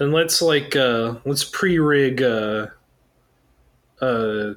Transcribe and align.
Then 0.00 0.12
let's 0.12 0.40
like 0.40 0.74
uh 0.76 1.16
let's 1.26 1.44
pre-rig 1.44 2.22
uh 2.22 2.68
uh 4.00 4.54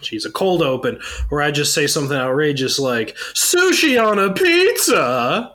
geez, 0.00 0.24
a 0.26 0.32
cold 0.32 0.62
open 0.62 1.00
where 1.28 1.40
I 1.40 1.52
just 1.52 1.72
say 1.72 1.86
something 1.86 2.16
outrageous 2.16 2.76
like 2.80 3.16
sushi 3.34 4.04
on 4.04 4.18
a 4.18 4.32
pizza. 4.32 5.54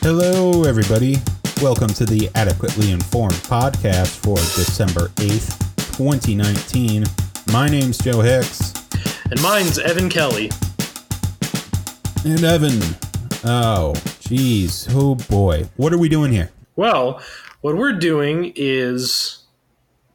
Hello, 0.00 0.62
everybody. 0.62 1.16
Welcome 1.60 1.88
to 1.88 2.06
the 2.06 2.30
Adequately 2.36 2.92
Informed 2.92 3.34
podcast 3.34 4.16
for 4.18 4.36
December 4.36 5.08
8th, 5.16 5.58
2019. 5.96 7.04
My 7.52 7.68
name's 7.68 7.98
Joe 7.98 8.20
Hicks. 8.20 8.74
And 9.28 9.42
mine's 9.42 9.80
Evan 9.80 10.08
Kelly. 10.08 10.52
And 12.24 12.44
Evan. 12.44 13.05
Oh, 13.48 13.92
jeez. 13.94 14.88
Oh, 14.90 15.14
boy. 15.14 15.68
What 15.76 15.92
are 15.92 15.98
we 15.98 16.08
doing 16.08 16.32
here? 16.32 16.50
Well, 16.74 17.22
what 17.60 17.76
we're 17.76 17.92
doing 17.92 18.52
is 18.56 19.44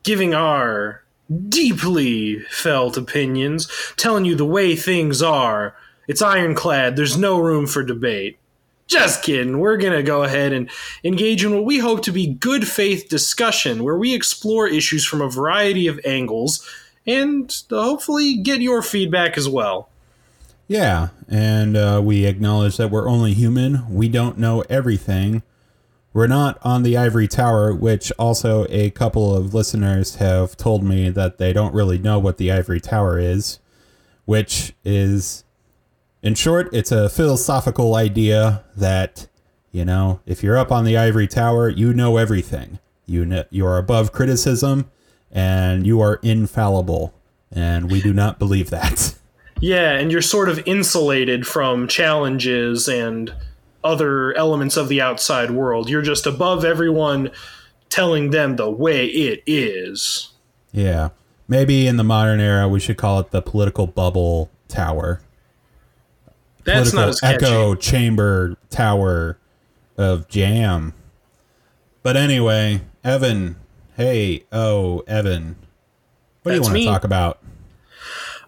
giving 0.03 0.34
our 0.34 1.03
deeply 1.48 2.39
felt 2.49 2.98
opinions, 2.98 3.70
telling 3.95 4.25
you 4.25 4.36
the 4.36 4.45
way 4.45 4.75
things 4.75 5.22
are. 5.22 5.75
It's 6.09 6.22
ironclad. 6.22 6.98
There's 6.98 7.17
no 7.17 7.39
room 7.39 7.67
for 7.67 7.84
debate. 7.84 8.38
Just 8.88 9.23
kidding. 9.23 9.59
We're 9.59 9.77
going 9.77 9.94
to 9.94 10.03
go 10.03 10.23
ahead 10.23 10.52
and 10.52 10.70
engage 11.05 11.45
in 11.45 11.53
what 11.53 11.63
we 11.63 11.77
hope 11.80 12.03
to 12.03 12.11
be 12.11 12.27
good 12.27 12.67
faith 12.67 13.08
discussion, 13.08 13.86
where 13.86 13.98
we 13.98 14.13
explore 14.13 14.67
issues 14.67 15.05
from 15.05 15.22
a 15.22 15.30
variety 15.30 15.88
of 15.88 16.02
angles 16.03 16.67
and 17.08 17.63
uh, 17.72 17.81
hopefully 17.81 18.36
get 18.36 18.59
your 18.59 18.81
feedback 18.81 19.38
as 19.38 19.48
well. 19.48 19.88
Yeah, 20.71 21.09
and 21.27 21.75
uh, 21.75 21.99
we 22.02 22.23
acknowledge 22.25 22.77
that 22.77 22.89
we're 22.89 23.09
only 23.09 23.34
human. 23.34 23.93
We 23.93 24.07
don't 24.07 24.38
know 24.38 24.61
everything. 24.70 25.44
We're 26.13 26.27
not 26.27 26.59
on 26.61 26.84
the 26.84 26.95
ivory 26.95 27.27
tower, 27.27 27.75
which 27.75 28.09
also 28.17 28.66
a 28.69 28.89
couple 28.92 29.36
of 29.36 29.53
listeners 29.53 30.16
have 30.16 30.55
told 30.55 30.81
me 30.81 31.09
that 31.09 31.39
they 31.39 31.52
don't 31.52 31.73
really 31.73 31.97
know 31.97 32.19
what 32.19 32.38
the 32.38 32.53
ivory 32.53 32.80
tower 32.80 33.19
is, 33.19 33.59
which 34.23 34.72
is 34.86 35.44
in 36.23 36.36
short, 36.36 36.69
it's 36.72 36.94
a 36.94 37.09
philosophical 37.09 37.95
idea 37.95 38.64
that, 38.77 39.27
you 39.73 39.83
know, 39.83 40.22
if 40.25 40.42
you're 40.42 40.58
up 40.58 40.72
on 40.72 40.86
the 40.86 40.95
ivory 40.95 41.27
tower, 41.27 41.67
you 41.67 41.94
know 41.94 42.16
everything. 42.16 42.80
You 43.05 43.25
know, 43.25 43.44
you're 43.49 43.77
above 43.77 44.14
criticism 44.14 44.89
and 45.30 45.86
you 45.86 45.99
are 45.99 46.22
infallible. 46.23 47.14
And 47.52 47.92
we 47.92 48.02
do 48.02 48.14
not 48.14 48.39
believe 48.39 48.69
that. 48.69 49.16
Yeah, 49.62 49.92
and 49.92 50.12
you're 50.12 50.22
sort 50.22 50.50
of 50.50 50.59
insulated 50.66 51.48
from 51.48 51.88
challenges 51.88 52.88
and 52.88 53.34
other 53.84 54.34
elements 54.36 54.76
of 54.76 54.90
the 54.90 55.02
outside 55.02 55.52
world. 55.52 55.90
You're 55.90 56.02
just 56.02 56.26
above 56.26 56.66
everyone 56.66 57.31
telling 57.89 58.32
them 58.32 58.56
the 58.56 58.70
way 58.70 59.06
it 59.06 59.44
is. 59.45 60.30
Yeah. 60.72 61.09
Maybe 61.48 61.86
in 61.86 61.98
the 61.98 62.04
modern 62.04 62.39
era 62.39 62.67
we 62.67 62.80
should 62.80 62.98
call 62.98 63.20
it 63.20 63.32
the 63.32 63.42
political 63.42 63.86
bubble 63.88 64.50
tower. 64.67 65.22
That's 66.64 66.94
not 66.94 67.09
as 67.09 67.20
echo 67.23 67.76
chamber 67.76 68.56
tower 68.70 69.38
of 69.98 70.28
jam. 70.28 70.94
But 72.04 72.17
anyway, 72.17 72.82
Evan, 73.04 73.58
hey, 73.98 74.45
oh, 74.52 75.04
Evan. 75.08 75.56
What 76.44 76.54
That's 76.54 76.54
do 76.54 76.56
you 76.56 76.62
want 76.62 76.73
me. 76.73 76.86
to 76.86 76.92
talk 76.92 77.04
about? 77.04 77.39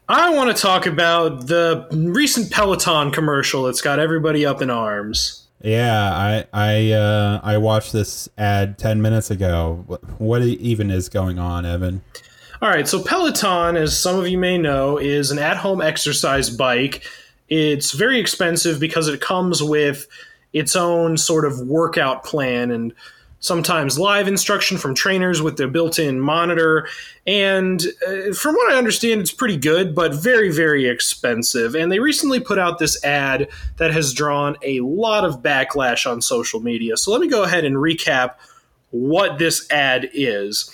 I 0.09 0.33
want 0.33 0.55
to 0.55 0.61
talk 0.61 0.85
about 0.85 1.47
the 1.47 1.87
recent 1.91 2.51
Peloton 2.51 3.11
commercial 3.11 3.63
that's 3.63 3.81
got 3.81 3.99
everybody 3.99 4.45
up 4.45 4.61
in 4.61 4.69
arms. 4.69 5.47
Yeah, 5.61 6.11
I 6.13 6.45
I 6.51 6.91
uh, 6.91 7.39
I 7.41 7.57
watched 7.57 7.93
this 7.93 8.27
ad 8.37 8.77
ten 8.77 9.01
minutes 9.01 9.31
ago. 9.31 9.83
What, 9.87 10.03
what 10.19 10.41
even 10.41 10.91
is 10.91 11.07
going 11.07 11.39
on, 11.39 11.65
Evan? 11.65 12.01
All 12.61 12.69
right, 12.69 12.88
so 12.88 13.01
Peloton, 13.01 13.78
as 13.78 13.97
some 13.97 14.19
of 14.19 14.28
you 14.28 14.38
may 14.38 14.57
know, 14.57 14.97
is 14.97 15.31
an 15.31 15.39
at-home 15.39 15.81
exercise 15.81 16.49
bike. 16.49 17.05
It's 17.49 17.91
very 17.91 18.19
expensive 18.19 18.79
because 18.79 19.07
it 19.07 19.22
comes 19.22 19.63
with 19.63 20.07
its 20.53 20.75
own 20.75 21.17
sort 21.17 21.45
of 21.45 21.59
workout 21.61 22.23
plan 22.23 22.72
and 22.72 22.94
sometimes 23.43 23.99
live 23.99 24.25
instruction 24.25 24.77
from 24.77 24.95
trainers 24.95 25.41
with 25.41 25.57
their 25.57 25.67
built-in 25.67 26.17
monitor. 26.17 26.87
And 27.27 27.83
uh, 28.07 28.33
from 28.33 28.55
what 28.55 28.71
i 28.71 28.77
understand 28.77 29.19
it's 29.19 29.33
pretty 29.33 29.57
good 29.57 29.93
but 29.93 30.15
very 30.15 30.51
very 30.51 30.87
expensive. 30.87 31.75
And 31.75 31.91
they 31.91 31.99
recently 31.99 32.39
put 32.39 32.57
out 32.57 32.79
this 32.79 33.03
ad 33.03 33.49
that 33.77 33.91
has 33.91 34.13
drawn 34.13 34.55
a 34.63 34.79
lot 34.79 35.25
of 35.25 35.43
backlash 35.43 36.09
on 36.09 36.21
social 36.21 36.61
media. 36.61 36.95
So 36.95 37.11
let 37.11 37.19
me 37.19 37.27
go 37.27 37.43
ahead 37.43 37.65
and 37.65 37.75
recap 37.75 38.35
what 38.91 39.39
this 39.39 39.69
ad 39.69 40.09
is. 40.13 40.71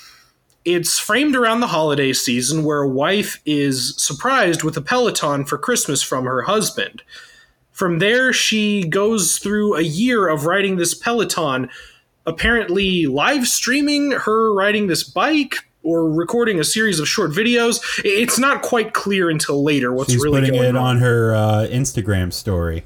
It's 0.63 0.99
framed 0.99 1.35
around 1.35 1.61
the 1.61 1.67
holiday 1.67 2.13
season 2.13 2.63
where 2.63 2.81
a 2.81 2.87
wife 2.87 3.41
is 3.45 3.95
surprised 3.97 4.63
with 4.63 4.77
a 4.77 4.81
peloton 4.81 5.43
for 5.43 5.57
christmas 5.57 6.03
from 6.03 6.25
her 6.25 6.43
husband. 6.43 7.01
From 7.71 7.97
there 7.97 8.31
she 8.31 8.83
goes 8.83 9.39
through 9.39 9.75
a 9.75 9.81
year 9.81 10.27
of 10.27 10.45
riding 10.45 10.75
this 10.75 10.93
peloton 10.93 11.69
apparently 12.29 13.05
live 13.07 13.47
streaming 13.47 14.11
her 14.11 14.53
riding 14.53 14.87
this 14.87 15.03
bike 15.03 15.55
or 15.83 16.09
recording 16.11 16.59
a 16.59 16.63
series 16.63 16.99
of 16.99 17.07
short 17.07 17.31
videos. 17.31 17.79
It's 18.03 18.37
not 18.37 18.61
quite 18.61 18.93
clear 18.93 19.29
until 19.29 19.63
later 19.63 19.93
what's 19.93 20.11
She's 20.11 20.21
really 20.23 20.41
putting 20.41 20.55
going 20.55 20.69
it 20.69 20.75
on. 20.75 20.97
on 20.97 20.97
her 20.99 21.33
uh, 21.35 21.67
Instagram 21.69 22.31
story. 22.33 22.83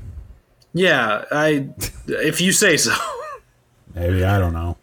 Yeah, 0.73 1.25
I 1.31 1.69
if 2.07 2.41
you 2.41 2.51
say 2.51 2.77
so. 2.77 2.93
Maybe 3.95 4.23
I 4.23 4.39
don't 4.39 4.53
know. 4.53 4.77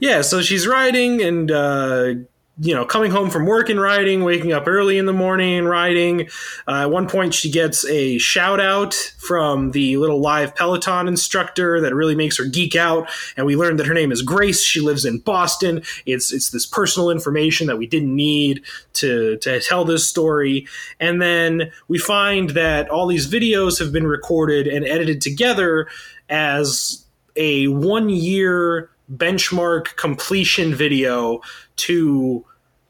yeah, 0.00 0.22
so 0.22 0.42
she's 0.42 0.66
riding 0.66 1.22
and 1.22 1.50
uh 1.50 2.14
you 2.60 2.74
know, 2.74 2.84
coming 2.84 3.10
home 3.10 3.30
from 3.30 3.46
work 3.46 3.70
and 3.70 3.80
riding, 3.80 4.24
waking 4.24 4.52
up 4.52 4.68
early 4.68 4.98
in 4.98 5.06
the 5.06 5.12
morning 5.12 5.54
and 5.54 5.68
riding. 5.68 6.28
Uh, 6.68 6.82
at 6.82 6.90
one 6.90 7.08
point, 7.08 7.32
she 7.32 7.50
gets 7.50 7.84
a 7.86 8.18
shout 8.18 8.60
out 8.60 8.92
from 9.18 9.70
the 9.70 9.96
little 9.96 10.20
live 10.20 10.54
Peloton 10.54 11.08
instructor 11.08 11.80
that 11.80 11.94
really 11.94 12.14
makes 12.14 12.36
her 12.36 12.44
geek 12.44 12.76
out. 12.76 13.08
And 13.38 13.46
we 13.46 13.56
learned 13.56 13.78
that 13.78 13.86
her 13.86 13.94
name 13.94 14.12
is 14.12 14.20
Grace. 14.20 14.62
She 14.62 14.80
lives 14.80 15.06
in 15.06 15.18
Boston. 15.18 15.82
It's 16.04 16.30
it's 16.30 16.50
this 16.50 16.66
personal 16.66 17.08
information 17.08 17.68
that 17.68 17.78
we 17.78 17.86
didn't 17.86 18.14
need 18.14 18.62
to 18.94 19.38
to 19.38 19.58
tell 19.60 19.86
this 19.86 20.06
story. 20.06 20.66
And 21.00 21.22
then 21.22 21.72
we 21.88 21.96
find 21.96 22.50
that 22.50 22.90
all 22.90 23.06
these 23.06 23.32
videos 23.32 23.78
have 23.78 23.92
been 23.92 24.06
recorded 24.06 24.66
and 24.66 24.84
edited 24.84 25.22
together 25.22 25.88
as 26.28 27.06
a 27.34 27.66
one 27.68 28.10
year 28.10 28.90
benchmark 29.10 29.96
completion 29.96 30.74
video 30.74 31.40
to 31.76 32.44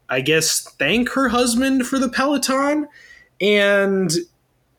I 0.08 0.20
guess 0.20 0.62
thank 0.78 1.10
her 1.10 1.28
husband 1.28 1.86
for 1.86 1.98
the 1.98 2.08
Peloton 2.08 2.88
and 3.40 4.10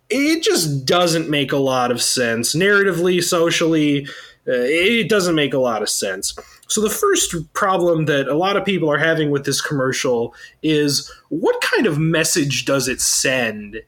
it 0.09 0.43
just 0.43 0.85
doesn't 0.85 1.29
make 1.29 1.51
a 1.51 1.57
lot 1.57 1.89
of 1.89 2.01
sense. 2.01 2.53
Narratively 2.53 3.23
socially 3.23 4.07
uh, 4.47 4.51
it 4.51 5.09
doesn't 5.09 5.35
make 5.35 5.53
a 5.53 5.59
lot 5.59 5.81
of 5.81 5.89
sense. 5.89 6.35
So 6.67 6.81
the 6.81 6.89
first 6.89 7.33
problem 7.53 8.05
that 8.05 8.27
a 8.27 8.35
lot 8.35 8.57
of 8.57 8.65
people 8.65 8.91
are 8.91 8.97
having 8.97 9.31
with 9.31 9.45
this 9.45 9.61
commercial 9.61 10.35
is 10.61 11.11
what 11.29 11.61
kind 11.61 11.85
of 11.85 11.97
message 11.97 12.65
does 12.65 12.87
it 12.87 12.99
send 12.99 13.81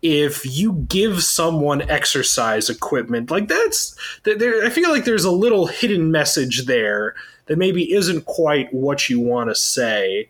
if 0.00 0.44
you 0.46 0.72
give 0.88 1.22
someone 1.22 1.82
exercise 1.90 2.70
equipment 2.70 3.30
like 3.30 3.48
that's 3.48 3.96
there 4.22 4.64
i 4.64 4.70
feel 4.70 4.90
like 4.90 5.04
there's 5.04 5.24
a 5.24 5.30
little 5.30 5.66
hidden 5.66 6.10
message 6.10 6.66
there 6.66 7.14
that 7.48 7.58
maybe 7.58 7.92
isn't 7.92 8.26
quite 8.26 8.72
what 8.72 9.10
you 9.10 9.18
want 9.18 9.50
to 9.50 9.54
say. 9.54 10.28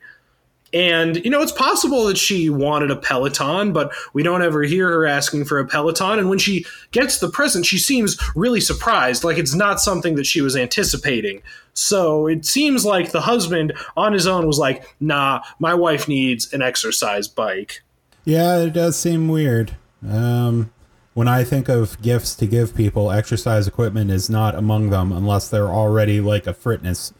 And 0.75 1.25
you 1.25 1.31
know 1.31 1.41
it's 1.41 1.53
possible 1.53 2.05
that 2.07 2.19
she 2.19 2.51
wanted 2.51 2.91
a 2.91 2.97
peloton 2.97 3.73
but 3.73 3.91
we 4.13 4.23
don't 4.23 4.43
ever 4.43 4.65
hear 4.65 4.87
her 4.87 5.07
asking 5.07 5.47
for 5.47 5.59
a 5.59 5.67
peloton. 5.67 6.19
And 6.19 6.29
when 6.29 6.39
she 6.39 6.67
gets 6.91 7.21
the 7.21 7.31
present 7.31 7.65
she 7.65 7.79
seems 7.79 8.19
really 8.37 8.61
surprised 8.61 9.25
like 9.25 9.39
it's 9.39 9.55
not 9.55 9.81
something 9.81 10.15
that 10.17 10.27
she 10.27 10.43
was 10.43 10.57
anticipating. 10.57 11.41
So 11.73 12.27
it 12.27 12.45
seems 12.45 12.85
like 12.85 13.13
the 13.13 13.23
husband 13.23 13.73
on 13.97 14.13
his 14.13 14.27
own 14.27 14.47
was 14.47 14.59
like 14.59 14.85
nah 15.01 15.41
my 15.59 15.73
wife 15.73 16.07
needs 16.07 16.53
an 16.53 16.61
exercise 16.61 17.29
bike 17.29 17.83
Yeah, 18.29 18.59
it 18.59 18.75
does 18.75 18.95
seem 18.99 19.29
weird. 19.29 19.79
Um, 20.07 20.71
when 21.15 21.27
I 21.27 21.45
think 21.45 21.71
of 21.71 21.99
gifts 22.03 22.35
to 22.35 22.47
give 22.47 22.77
people, 22.77 23.11
exercise 23.11 23.67
equipment 23.67 24.11
is 24.11 24.29
not 24.29 24.55
among 24.55 24.91
them 24.91 25.13
unless 25.13 25.49
they're 25.49 25.71
already 25.71 26.21
like 26.21 26.47
a 26.47 26.53
fitness 26.53 27.15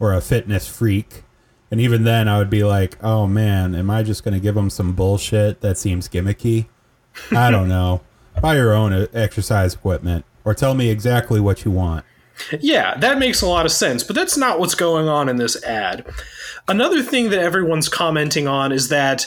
or 0.00 0.14
a 0.14 0.22
fitness 0.22 0.66
freak. 0.66 1.22
And 1.70 1.82
even 1.82 2.04
then, 2.04 2.28
I 2.28 2.38
would 2.38 2.48
be 2.48 2.64
like, 2.64 2.96
oh 3.04 3.26
man, 3.26 3.74
am 3.74 3.90
I 3.90 4.02
just 4.02 4.24
going 4.24 4.32
to 4.32 4.40
give 4.40 4.54
them 4.54 4.70
some 4.70 4.94
bullshit 4.94 5.60
that 5.60 5.76
seems 5.76 6.08
gimmicky? 6.08 6.68
I 7.30 7.50
don't 7.50 7.68
know. 7.68 8.00
Buy 8.40 8.56
your 8.56 8.72
own 8.72 8.94
uh, 8.94 9.06
exercise 9.12 9.74
equipment 9.74 10.24
or 10.46 10.54
tell 10.54 10.74
me 10.74 10.88
exactly 10.88 11.40
what 11.40 11.66
you 11.66 11.72
want. 11.72 12.06
Yeah, 12.58 12.96
that 13.00 13.18
makes 13.18 13.42
a 13.42 13.46
lot 13.46 13.66
of 13.66 13.72
sense, 13.72 14.02
but 14.02 14.16
that's 14.16 14.38
not 14.38 14.58
what's 14.58 14.74
going 14.74 15.08
on 15.08 15.28
in 15.28 15.36
this 15.36 15.62
ad. 15.62 16.06
Another 16.68 17.02
thing 17.02 17.28
that 17.28 17.40
everyone's 17.40 17.90
commenting 17.90 18.48
on 18.48 18.72
is 18.72 18.88
that 18.88 19.26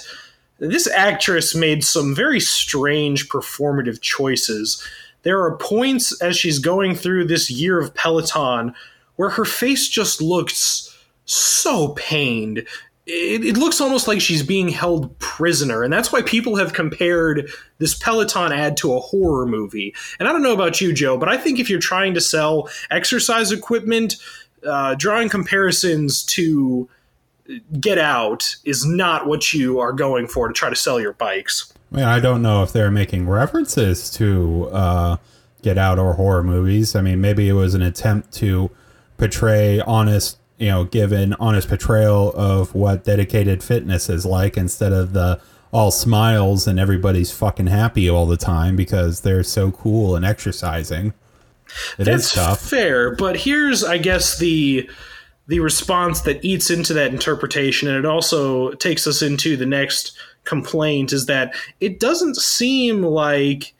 this 0.59 0.87
actress 0.87 1.53
made 1.53 1.83
some 1.83 2.15
very 2.15 2.39
strange 2.39 3.29
performative 3.29 4.01
choices 4.01 4.83
there 5.27 5.41
are 5.41 5.57
points 5.57 6.19
as 6.21 6.37
she's 6.37 6.57
going 6.57 6.95
through 6.95 7.25
this 7.25 7.51
year 7.51 7.79
of 7.79 7.93
Peloton 7.93 8.73
where 9.17 9.29
her 9.31 9.43
face 9.43 9.89
just 9.89 10.21
looks 10.21 10.97
so 11.25 11.89
pained. 11.89 12.59
It, 13.05 13.43
it, 13.43 13.57
looks 13.57 13.81
almost 13.81 14.07
like 14.07 14.21
she's 14.21 14.41
being 14.41 14.69
held 14.69 15.19
prisoner. 15.19 15.83
And 15.83 15.91
that's 15.91 16.13
why 16.13 16.21
people 16.21 16.55
have 16.55 16.71
compared 16.71 17.49
this 17.77 17.93
Peloton 17.93 18.53
ad 18.53 18.77
to 18.77 18.93
a 18.93 18.99
horror 18.99 19.45
movie. 19.45 19.93
And 20.17 20.29
I 20.29 20.31
don't 20.31 20.43
know 20.43 20.53
about 20.53 20.79
you, 20.79 20.93
Joe, 20.93 21.17
but 21.17 21.27
I 21.27 21.35
think 21.35 21.59
if 21.59 21.69
you're 21.69 21.79
trying 21.79 22.13
to 22.13 22.21
sell 22.21 22.69
exercise 22.89 23.51
equipment, 23.51 24.15
uh, 24.65 24.95
drawing 24.95 25.27
comparisons 25.27 26.23
to 26.23 26.89
Get 27.79 27.97
Out 27.97 28.55
is 28.63 28.85
not 28.85 29.27
what 29.27 29.53
you 29.53 29.79
are 29.79 29.93
going 29.93 30.27
for 30.27 30.47
to 30.47 30.53
try 30.53 30.69
to 30.69 30.75
sell 30.75 30.99
your 30.99 31.13
bikes. 31.13 31.73
I 31.91 31.95
mean, 31.95 32.05
I 32.05 32.19
don't 32.19 32.41
know 32.41 32.63
if 32.63 32.73
they're 32.73 32.91
making 32.91 33.27
references 33.29 34.09
to 34.11 34.69
uh, 34.71 35.17
Get 35.61 35.77
Out 35.77 35.99
or 35.99 36.13
horror 36.13 36.43
movies. 36.43 36.95
I 36.95 37.01
mean, 37.01 37.21
maybe 37.21 37.47
it 37.47 37.53
was 37.53 37.73
an 37.73 37.81
attempt 37.81 38.33
to 38.33 38.69
portray 39.17 39.79
honest, 39.81 40.37
you 40.57 40.67
know, 40.67 40.83
give 40.83 41.11
an 41.11 41.33
honest 41.39 41.69
portrayal 41.69 42.33
of 42.33 42.75
what 42.75 43.03
dedicated 43.03 43.63
fitness 43.63 44.09
is 44.09 44.25
like 44.25 44.57
instead 44.57 44.93
of 44.93 45.13
the 45.13 45.39
all 45.71 45.91
smiles 45.91 46.67
and 46.67 46.79
everybody's 46.79 47.31
fucking 47.31 47.67
happy 47.67 48.09
all 48.09 48.25
the 48.25 48.37
time 48.37 48.75
because 48.75 49.21
they're 49.21 49.43
so 49.43 49.71
cool 49.71 50.15
and 50.15 50.25
exercising. 50.25 51.13
It 51.97 52.05
That's 52.05 52.33
tough. 52.33 52.61
fair, 52.61 53.15
but 53.15 53.37
here's, 53.37 53.83
I 53.83 53.97
guess, 53.97 54.39
the 54.39 54.89
the 55.47 55.59
response 55.59 56.21
that 56.21 56.43
eats 56.43 56.69
into 56.69 56.93
that 56.93 57.13
interpretation, 57.13 57.87
and 57.87 57.97
it 57.97 58.05
also 58.05 58.71
takes 58.73 59.07
us 59.07 59.21
into 59.21 59.55
the 59.55 59.65
next 59.65 60.17
complaint 60.43 61.11
is 61.11 61.25
that 61.25 61.53
it 61.79 61.99
doesn't 61.99 62.35
seem 62.37 63.03
like 63.03 63.73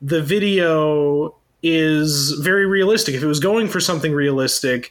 the 0.00 0.22
video 0.22 1.34
is 1.62 2.32
very 2.32 2.66
realistic. 2.66 3.14
If 3.14 3.22
it 3.22 3.28
was 3.28 3.40
going 3.40 3.68
for 3.68 3.80
something 3.80 4.12
realistic, 4.12 4.90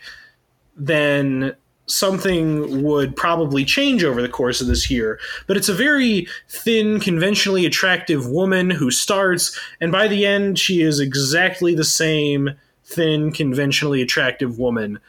then 0.75 1.55
something 1.85 2.83
would 2.83 3.15
probably 3.15 3.65
change 3.65 4.03
over 4.03 4.21
the 4.21 4.29
course 4.29 4.61
of 4.61 4.67
this 4.67 4.89
year. 4.89 5.19
But 5.47 5.57
it's 5.57 5.67
a 5.67 5.73
very 5.73 6.27
thin, 6.47 7.01
conventionally 7.01 7.65
attractive 7.65 8.27
woman 8.27 8.69
who 8.69 8.91
starts, 8.91 9.57
and 9.81 9.91
by 9.91 10.07
the 10.07 10.25
end, 10.25 10.57
she 10.57 10.81
is 10.81 10.99
exactly 10.99 11.75
the 11.75 11.83
same 11.83 12.51
thin, 12.85 13.31
conventionally 13.31 14.01
attractive 14.01 14.57
woman. 14.57 14.99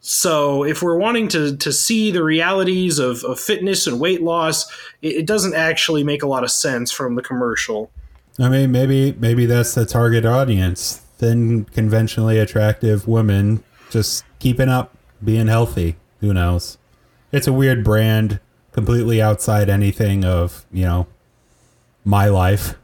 So 0.00 0.64
if 0.64 0.82
we're 0.82 0.96
wanting 0.96 1.28
to 1.28 1.56
to 1.56 1.72
see 1.72 2.10
the 2.10 2.22
realities 2.22 2.98
of, 2.98 3.22
of 3.24 3.38
fitness 3.38 3.86
and 3.86 4.00
weight 4.00 4.22
loss, 4.22 4.70
it, 5.02 5.08
it 5.08 5.26
doesn't 5.26 5.54
actually 5.54 6.04
make 6.04 6.22
a 6.22 6.26
lot 6.26 6.42
of 6.42 6.50
sense 6.50 6.90
from 6.90 7.14
the 7.14 7.22
commercial. 7.22 7.90
I 8.38 8.48
mean, 8.48 8.72
maybe 8.72 9.12
maybe 9.12 9.44
that's 9.44 9.74
the 9.74 9.84
target 9.84 10.24
audience: 10.24 11.02
thin, 11.18 11.66
conventionally 11.66 12.38
attractive 12.38 13.06
women 13.06 13.62
just 13.90 14.24
keeping 14.38 14.70
up, 14.70 14.96
being 15.22 15.48
healthy. 15.48 15.96
Who 16.20 16.32
knows? 16.32 16.78
It's 17.30 17.46
a 17.46 17.52
weird 17.52 17.84
brand, 17.84 18.40
completely 18.72 19.20
outside 19.20 19.68
anything 19.68 20.24
of 20.24 20.64
you 20.72 20.84
know 20.86 21.06
my 22.06 22.26
life. 22.26 22.74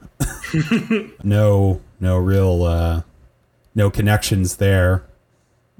no, 1.24 1.80
no 1.98 2.18
real, 2.18 2.62
uh, 2.64 3.02
no 3.74 3.90
connections 3.90 4.56
there 4.56 5.05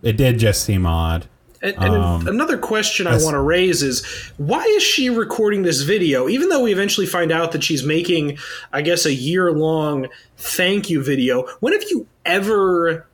it 0.02 0.16
did 0.16 0.38
just 0.38 0.64
seem 0.64 0.86
odd. 0.86 1.26
And, 1.62 1.74
and 1.78 1.94
um, 1.94 2.28
another 2.28 2.58
question 2.58 3.06
I 3.06 3.12
want 3.12 3.34
to 3.34 3.40
raise 3.40 3.82
is 3.82 4.04
why 4.36 4.62
is 4.62 4.82
she 4.82 5.10
recording 5.10 5.62
this 5.62 5.82
video? 5.82 6.28
Even 6.28 6.48
though 6.48 6.62
we 6.62 6.72
eventually 6.72 7.06
find 7.06 7.32
out 7.32 7.52
that 7.52 7.64
she's 7.64 7.82
making, 7.82 8.38
I 8.72 8.82
guess, 8.82 9.06
a 9.06 9.14
year 9.14 9.50
long 9.52 10.08
thank 10.36 10.90
you 10.90 11.02
video. 11.02 11.46
When 11.60 11.72
have 11.72 11.84
you 11.90 12.06
ever 12.24 13.06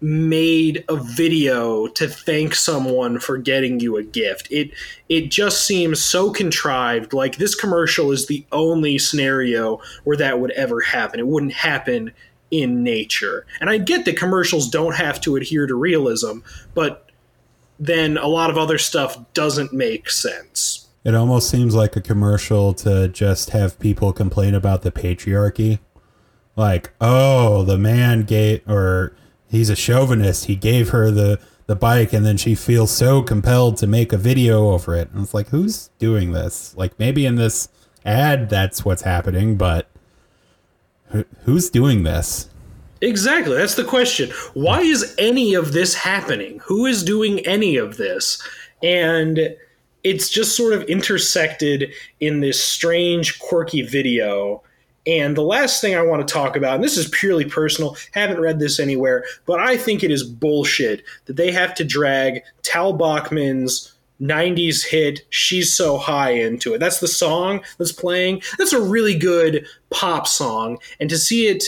made 0.00 0.84
a 0.88 0.96
video 0.96 1.88
to 1.88 2.06
thank 2.06 2.54
someone 2.54 3.18
for 3.18 3.36
getting 3.36 3.80
you 3.80 3.96
a 3.96 4.02
gift? 4.02 4.48
It 4.50 4.70
it 5.08 5.30
just 5.30 5.66
seems 5.66 6.00
so 6.02 6.32
contrived. 6.32 7.12
Like 7.12 7.36
this 7.36 7.54
commercial 7.54 8.12
is 8.12 8.26
the 8.26 8.44
only 8.50 8.98
scenario 8.98 9.80
where 10.04 10.16
that 10.16 10.40
would 10.40 10.52
ever 10.52 10.80
happen. 10.80 11.20
It 11.20 11.26
wouldn't 11.26 11.52
happen 11.52 12.12
in 12.50 12.82
nature. 12.82 13.46
And 13.60 13.68
I 13.68 13.78
get 13.78 14.04
that 14.04 14.16
commercials 14.16 14.68
don't 14.68 14.96
have 14.96 15.20
to 15.22 15.36
adhere 15.36 15.66
to 15.66 15.74
realism, 15.74 16.38
but 16.74 17.10
then 17.78 18.16
a 18.16 18.26
lot 18.26 18.50
of 18.50 18.58
other 18.58 18.78
stuff 18.78 19.18
doesn't 19.34 19.72
make 19.72 20.10
sense. 20.10 20.88
It 21.04 21.14
almost 21.14 21.48
seems 21.48 21.74
like 21.74 21.96
a 21.96 22.00
commercial 22.00 22.74
to 22.74 23.08
just 23.08 23.50
have 23.50 23.78
people 23.78 24.12
complain 24.12 24.54
about 24.54 24.82
the 24.82 24.90
patriarchy. 24.90 25.78
Like, 26.56 26.92
oh, 27.00 27.62
the 27.62 27.78
man 27.78 28.24
gave, 28.24 28.68
or 28.68 29.14
he's 29.48 29.70
a 29.70 29.76
chauvinist. 29.76 30.46
He 30.46 30.56
gave 30.56 30.88
her 30.90 31.10
the, 31.10 31.40
the 31.66 31.76
bike, 31.76 32.12
and 32.12 32.26
then 32.26 32.36
she 32.36 32.54
feels 32.56 32.90
so 32.90 33.22
compelled 33.22 33.76
to 33.78 33.86
make 33.86 34.12
a 34.12 34.18
video 34.18 34.70
over 34.70 34.96
it. 34.96 35.10
And 35.12 35.22
it's 35.22 35.34
like, 35.34 35.48
who's 35.48 35.88
doing 35.98 36.32
this? 36.32 36.76
Like, 36.76 36.98
maybe 36.98 37.26
in 37.26 37.36
this 37.36 37.68
ad, 38.04 38.50
that's 38.50 38.84
what's 38.84 39.02
happening, 39.02 39.56
but 39.56 39.88
who's 41.44 41.70
doing 41.70 42.02
this? 42.02 42.48
Exactly. 43.00 43.56
That's 43.56 43.76
the 43.76 43.84
question. 43.84 44.30
Why 44.54 44.80
is 44.80 45.14
any 45.18 45.54
of 45.54 45.72
this 45.72 45.94
happening? 45.94 46.60
Who 46.64 46.86
is 46.86 47.04
doing 47.04 47.46
any 47.46 47.76
of 47.76 47.96
this? 47.96 48.42
And 48.82 49.56
it's 50.04 50.28
just 50.28 50.56
sort 50.56 50.72
of 50.72 50.82
intersected 50.84 51.92
in 52.20 52.40
this 52.40 52.62
strange, 52.62 53.38
quirky 53.38 53.82
video. 53.82 54.62
And 55.06 55.36
the 55.36 55.42
last 55.42 55.80
thing 55.80 55.94
I 55.94 56.02
want 56.02 56.26
to 56.26 56.32
talk 56.32 56.56
about, 56.56 56.76
and 56.76 56.84
this 56.84 56.96
is 56.96 57.08
purely 57.08 57.44
personal, 57.44 57.96
haven't 58.12 58.40
read 58.40 58.58
this 58.58 58.78
anywhere, 58.78 59.24
but 59.46 59.60
I 59.60 59.76
think 59.76 60.02
it 60.02 60.10
is 60.10 60.22
bullshit 60.22 61.02
that 61.26 61.36
they 61.36 61.50
have 61.52 61.74
to 61.76 61.84
drag 61.84 62.42
Tal 62.62 62.92
Bachman's 62.92 63.94
90s 64.20 64.84
hit 64.84 65.20
She's 65.30 65.72
So 65.72 65.98
High 65.98 66.30
into 66.32 66.74
it. 66.74 66.78
That's 66.78 67.00
the 67.00 67.08
song 67.08 67.60
that's 67.78 67.92
playing. 67.92 68.42
That's 68.58 68.72
a 68.72 68.80
really 68.80 69.16
good 69.16 69.66
pop 69.90 70.26
song. 70.26 70.78
And 71.00 71.08
to 71.10 71.18
see 71.18 71.46
it 71.46 71.64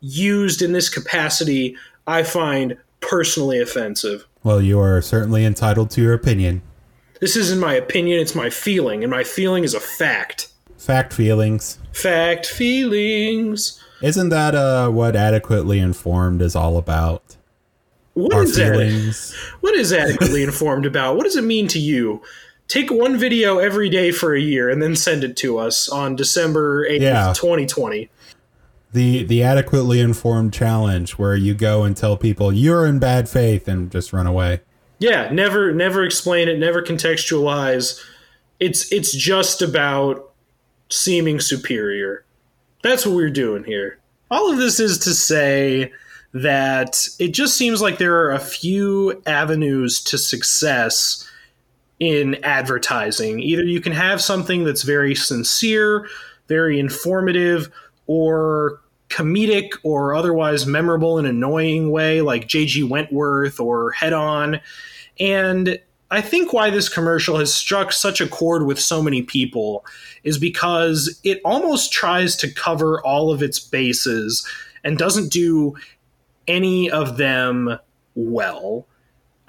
used 0.00 0.62
in 0.62 0.72
this 0.72 0.88
capacity, 0.88 1.76
I 2.06 2.22
find 2.22 2.76
personally 3.00 3.60
offensive. 3.60 4.26
Well, 4.42 4.60
you 4.62 4.80
are 4.80 5.02
certainly 5.02 5.44
entitled 5.44 5.90
to 5.90 6.02
your 6.02 6.14
opinion. 6.14 6.62
This 7.20 7.36
isn't 7.36 7.60
my 7.60 7.74
opinion, 7.74 8.18
it's 8.18 8.34
my 8.34 8.48
feeling, 8.48 9.04
and 9.04 9.10
my 9.10 9.24
feeling 9.24 9.64
is 9.64 9.74
a 9.74 9.80
fact. 9.80 10.48
Fact 10.78 11.12
feelings. 11.12 11.78
Fact 11.92 12.46
feelings. 12.46 13.78
Isn't 14.00 14.30
that 14.30 14.54
uh, 14.54 14.88
what 14.88 15.14
adequately 15.14 15.78
informed 15.78 16.40
is 16.40 16.56
all 16.56 16.78
about? 16.78 17.36
What 18.14 18.34
is 18.36 18.56
that? 18.56 19.56
What 19.60 19.74
is 19.74 19.92
adequately 19.92 20.42
informed 20.42 20.86
about? 20.86 21.16
What 21.16 21.24
does 21.24 21.36
it 21.36 21.44
mean 21.44 21.68
to 21.68 21.78
you? 21.78 22.22
Take 22.68 22.90
one 22.90 23.16
video 23.16 23.58
every 23.58 23.88
day 23.88 24.12
for 24.12 24.34
a 24.34 24.40
year 24.40 24.68
and 24.68 24.80
then 24.82 24.94
send 24.94 25.24
it 25.24 25.36
to 25.38 25.58
us 25.58 25.88
on 25.88 26.14
December 26.14 26.88
8th, 26.88 27.00
yeah. 27.00 27.32
2020. 27.34 28.08
The 28.92 29.22
the 29.22 29.42
adequately 29.42 30.00
informed 30.00 30.52
challenge 30.52 31.12
where 31.12 31.36
you 31.36 31.54
go 31.54 31.84
and 31.84 31.96
tell 31.96 32.16
people 32.16 32.52
you're 32.52 32.86
in 32.86 32.98
bad 32.98 33.28
faith 33.28 33.68
and 33.68 33.90
just 33.90 34.12
run 34.12 34.26
away. 34.26 34.60
Yeah, 34.98 35.30
never 35.30 35.72
never 35.72 36.04
explain 36.04 36.48
it, 36.48 36.58
never 36.58 36.82
contextualize. 36.82 38.04
It's 38.58 38.92
it's 38.92 39.14
just 39.14 39.62
about 39.62 40.32
seeming 40.90 41.40
superior. 41.40 42.24
That's 42.82 43.06
what 43.06 43.14
we're 43.14 43.30
doing 43.30 43.64
here. 43.64 43.98
All 44.30 44.50
of 44.50 44.58
this 44.58 44.80
is 44.80 44.98
to 44.98 45.14
say 45.14 45.92
that 46.32 47.08
it 47.18 47.28
just 47.28 47.56
seems 47.56 47.82
like 47.82 47.98
there 47.98 48.20
are 48.24 48.32
a 48.32 48.38
few 48.38 49.20
avenues 49.26 50.02
to 50.04 50.18
success 50.18 51.28
in 51.98 52.36
advertising. 52.44 53.40
Either 53.40 53.64
you 53.64 53.80
can 53.80 53.92
have 53.92 54.22
something 54.22 54.64
that's 54.64 54.82
very 54.82 55.14
sincere, 55.14 56.08
very 56.48 56.78
informative, 56.78 57.70
or 58.06 58.80
comedic 59.08 59.70
or 59.82 60.14
otherwise 60.14 60.66
memorable 60.66 61.18
in 61.18 61.26
an 61.26 61.36
annoying 61.36 61.90
way, 61.90 62.22
like 62.22 62.48
JG 62.48 62.88
Wentworth 62.88 63.60
or 63.60 63.90
Head 63.90 64.12
On. 64.12 64.60
And 65.18 65.78
I 66.12 66.20
think 66.20 66.52
why 66.52 66.70
this 66.70 66.88
commercial 66.88 67.38
has 67.38 67.52
struck 67.52 67.92
such 67.92 68.20
a 68.20 68.28
chord 68.28 68.66
with 68.66 68.80
so 68.80 69.02
many 69.02 69.22
people 69.22 69.84
is 70.24 70.38
because 70.38 71.20
it 71.22 71.40
almost 71.44 71.92
tries 71.92 72.36
to 72.36 72.52
cover 72.52 73.00
all 73.02 73.30
of 73.30 73.42
its 73.42 73.60
bases 73.60 74.46
and 74.82 74.96
doesn't 74.96 75.30
do 75.30 75.76
any 76.46 76.90
of 76.90 77.16
them 77.16 77.78
well. 78.14 78.86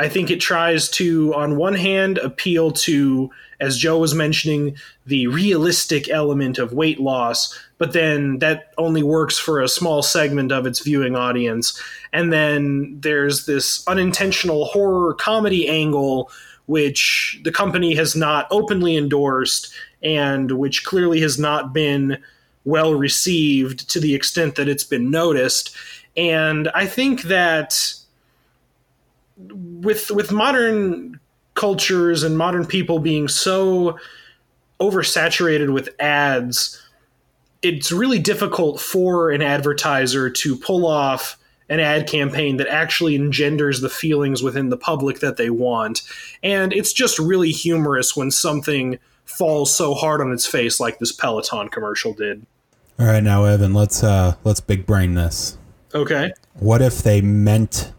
I 0.02 0.10
think 0.10 0.32
it 0.32 0.40
tries 0.42 0.90
to, 0.92 1.32
on 1.36 1.58
one 1.58 1.76
hand, 1.76 2.18
appeal 2.18 2.72
to, 2.72 3.30
as 3.60 3.78
Joe 3.78 4.00
was 4.00 4.16
mentioning, 4.16 4.76
the 5.06 5.28
realistic 5.28 6.10
element 6.10 6.58
of 6.58 6.74
weight 6.74 7.00
loss, 7.00 7.56
but 7.78 7.94
then 7.94 8.40
that 8.40 8.74
only 8.80 9.04
works 9.04 9.38
for 9.38 9.62
a 9.62 9.68
small 9.68 10.02
segment 10.02 10.52
of 10.52 10.66
its 10.66 10.80
viewing 10.80 11.16
audience. 11.16 11.80
And 12.12 12.34
then 12.34 12.98
there's 13.00 13.46
this 13.46 13.88
unintentional 13.88 14.66
horror 14.66 15.14
comedy 15.14 15.68
angle, 15.70 16.32
which 16.66 17.40
the 17.44 17.52
company 17.52 17.94
has 17.94 18.16
not 18.16 18.48
openly 18.50 18.98
endorsed 18.98 19.72
and 20.02 20.52
which 20.54 20.84
clearly 20.84 21.22
has 21.22 21.38
not 21.38 21.74
been 21.74 22.18
well 22.66 22.96
received 22.96 23.88
to 23.92 24.00
the 24.00 24.16
extent 24.16 24.56
that 24.56 24.68
it's 24.68 24.84
been 24.84 25.12
noticed 25.12 25.76
And 26.18 26.70
I 26.74 26.86
think 26.86 27.24
that 27.24 27.94
with 29.38 30.12
with 30.12 30.32
modern 30.32 31.20
cultures 31.54 32.24
and 32.24 32.38
modern 32.38 32.66
people 32.66 33.00
being 33.00 33.28
so 33.28 33.98
oversaturated 34.80 35.74
with 35.74 35.90
ads, 36.00 36.82
it's 37.62 37.92
really 37.92 38.20
difficult 38.20 38.80
for 38.80 39.32
an 39.32 39.42
advertiser 39.42 40.30
to 40.30 40.58
pull 40.58 40.86
off 40.86 41.38
an 41.70 41.80
ad 41.80 42.08
campaign 42.08 42.58
that 42.58 42.68
actually 42.68 43.16
engenders 43.16 43.80
the 43.80 43.90
feelings 43.90 44.44
within 44.44 44.70
the 44.70 44.78
public 44.78 45.20
that 45.20 45.38
they 45.38 45.50
want. 45.50 46.02
And 46.44 46.74
it's 46.74 46.92
just 46.92 47.18
really 47.18 47.52
humorous 47.52 48.16
when 48.16 48.30
something 48.30 49.00
falls 49.24 49.74
so 49.74 49.94
hard 49.94 50.20
on 50.20 50.34
its 50.34 50.46
face 50.46 50.82
like 50.82 51.00
this 51.00 51.14
Peloton 51.14 51.70
commercial 51.70 52.14
did. 52.14 52.46
All 53.00 53.06
right, 53.06 53.24
now 53.24 53.46
Evan, 53.46 53.74
let's 53.74 54.04
uh 54.04 54.36
let's 54.44 54.60
big 54.60 54.86
brain 54.86 55.14
this. 55.14 55.58
Okay. 55.94 56.32
What 56.56 56.82
if 56.82 57.04
they 57.04 57.22
meant 57.22 57.92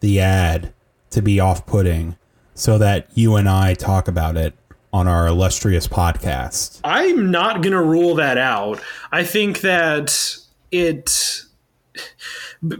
the 0.00 0.20
ad 0.20 0.72
to 1.10 1.22
be 1.22 1.40
off-putting 1.40 2.16
so 2.54 2.78
that 2.78 3.08
you 3.14 3.36
and 3.36 3.48
I 3.48 3.74
talk 3.74 4.08
about 4.08 4.36
it 4.36 4.54
on 4.92 5.06
our 5.06 5.26
illustrious 5.26 5.86
podcast? 5.86 6.80
I'm 6.84 7.30
not 7.30 7.62
going 7.62 7.72
to 7.72 7.82
rule 7.82 8.14
that 8.16 8.38
out. 8.38 8.80
I 9.12 9.24
think 9.24 9.60
that 9.60 10.36
it 10.70 11.44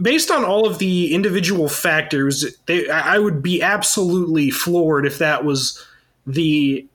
based 0.01 0.29
on 0.31 0.43
all 0.43 0.67
of 0.67 0.79
the 0.79 1.13
individual 1.13 1.69
factors, 1.69 2.45
they, 2.65 2.89
I 2.89 3.17
would 3.19 3.41
be 3.41 3.61
absolutely 3.61 4.49
floored 4.49 5.05
if 5.05 5.17
that 5.19 5.45
was 5.45 5.85
the 6.27 6.85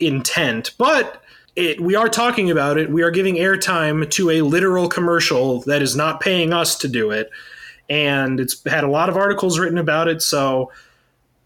intent. 0.00 0.72
But 0.78 1.22
it, 1.56 1.80
we 1.80 1.96
are 1.96 2.08
talking 2.08 2.50
about 2.50 2.76
it. 2.76 2.90
We 2.90 3.02
are 3.02 3.10
giving 3.10 3.36
airtime 3.36 4.08
to 4.10 4.30
a 4.30 4.42
literal 4.42 4.88
commercial 4.88 5.62
that 5.62 5.82
is 5.82 5.96
not 5.96 6.20
paying 6.20 6.52
us 6.52 6.76
to 6.78 6.88
do 6.88 7.10
it. 7.10 7.30
And 7.88 8.38
it's 8.38 8.62
had 8.64 8.84
a 8.84 8.90
lot 8.90 9.08
of 9.08 9.16
articles 9.16 9.58
written 9.58 9.78
about 9.78 10.08
it. 10.08 10.20
So, 10.20 10.70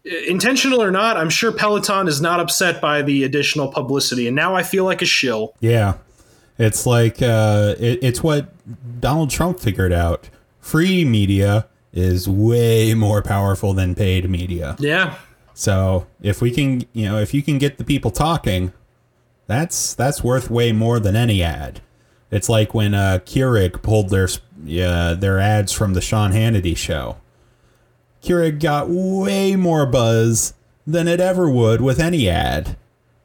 intentional 0.03 0.81
or 0.81 0.91
not, 0.91 1.15
I'm 1.15 1.29
sure 1.29 1.51
Peloton 1.51 2.07
is 2.07 2.19
not 2.19 2.39
upset 2.39 2.81
by 2.81 3.01
the 3.03 3.23
additional 3.23 3.71
publicity. 3.71 4.27
And 4.27 4.35
now 4.35 4.55
I 4.55 4.63
feel 4.63 4.83
like 4.83 5.01
a 5.01 5.05
shill. 5.05 5.53
Yeah. 5.59 5.95
It's 6.57 6.85
like, 6.85 7.21
uh, 7.21 7.75
it, 7.79 7.99
it's 8.03 8.21
what 8.21 8.51
Donald 8.99 9.29
Trump 9.29 9.59
figured 9.59 9.93
out. 9.93 10.29
Free 10.59 11.05
media 11.05 11.67
is 11.93 12.27
way 12.27 12.93
more 12.93 13.21
powerful 13.21 13.73
than 13.73 13.95
paid 13.95 14.29
media. 14.29 14.75
Yeah. 14.79 15.15
So 15.53 16.07
if 16.21 16.41
we 16.41 16.51
can, 16.51 16.85
you 16.93 17.05
know, 17.05 17.19
if 17.19 17.33
you 17.33 17.43
can 17.43 17.57
get 17.57 17.77
the 17.77 17.83
people 17.83 18.11
talking, 18.11 18.73
that's 19.51 19.93
that's 19.93 20.23
worth 20.23 20.49
way 20.49 20.71
more 20.71 20.99
than 20.99 21.15
any 21.15 21.43
ad. 21.43 21.81
It's 22.29 22.47
like 22.47 22.73
when 22.73 22.93
uh, 22.93 23.19
Keurig 23.25 23.81
pulled 23.81 24.09
their 24.09 24.27
uh, 24.27 25.15
their 25.15 25.39
ads 25.39 25.71
from 25.71 25.93
the 25.93 26.01
Sean 26.01 26.31
Hannity 26.31 26.75
show. 26.77 27.17
Keurig 28.23 28.59
got 28.59 28.87
way 28.89 29.55
more 29.55 29.85
buzz 29.85 30.53
than 30.85 31.07
it 31.07 31.19
ever 31.19 31.49
would 31.49 31.81
with 31.81 31.99
any 31.99 32.29
ad 32.29 32.77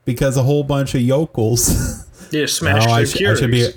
because 0.04 0.36
a 0.36 0.42
whole 0.42 0.64
bunch 0.64 0.94
of 0.94 1.00
yokels. 1.00 2.02
Yeah, 2.32 2.46
smashed 2.46 2.88
No, 2.88 2.92
I, 2.92 3.04
sh- 3.04 3.22
I 3.22 3.34
should 3.36 3.52
be. 3.52 3.68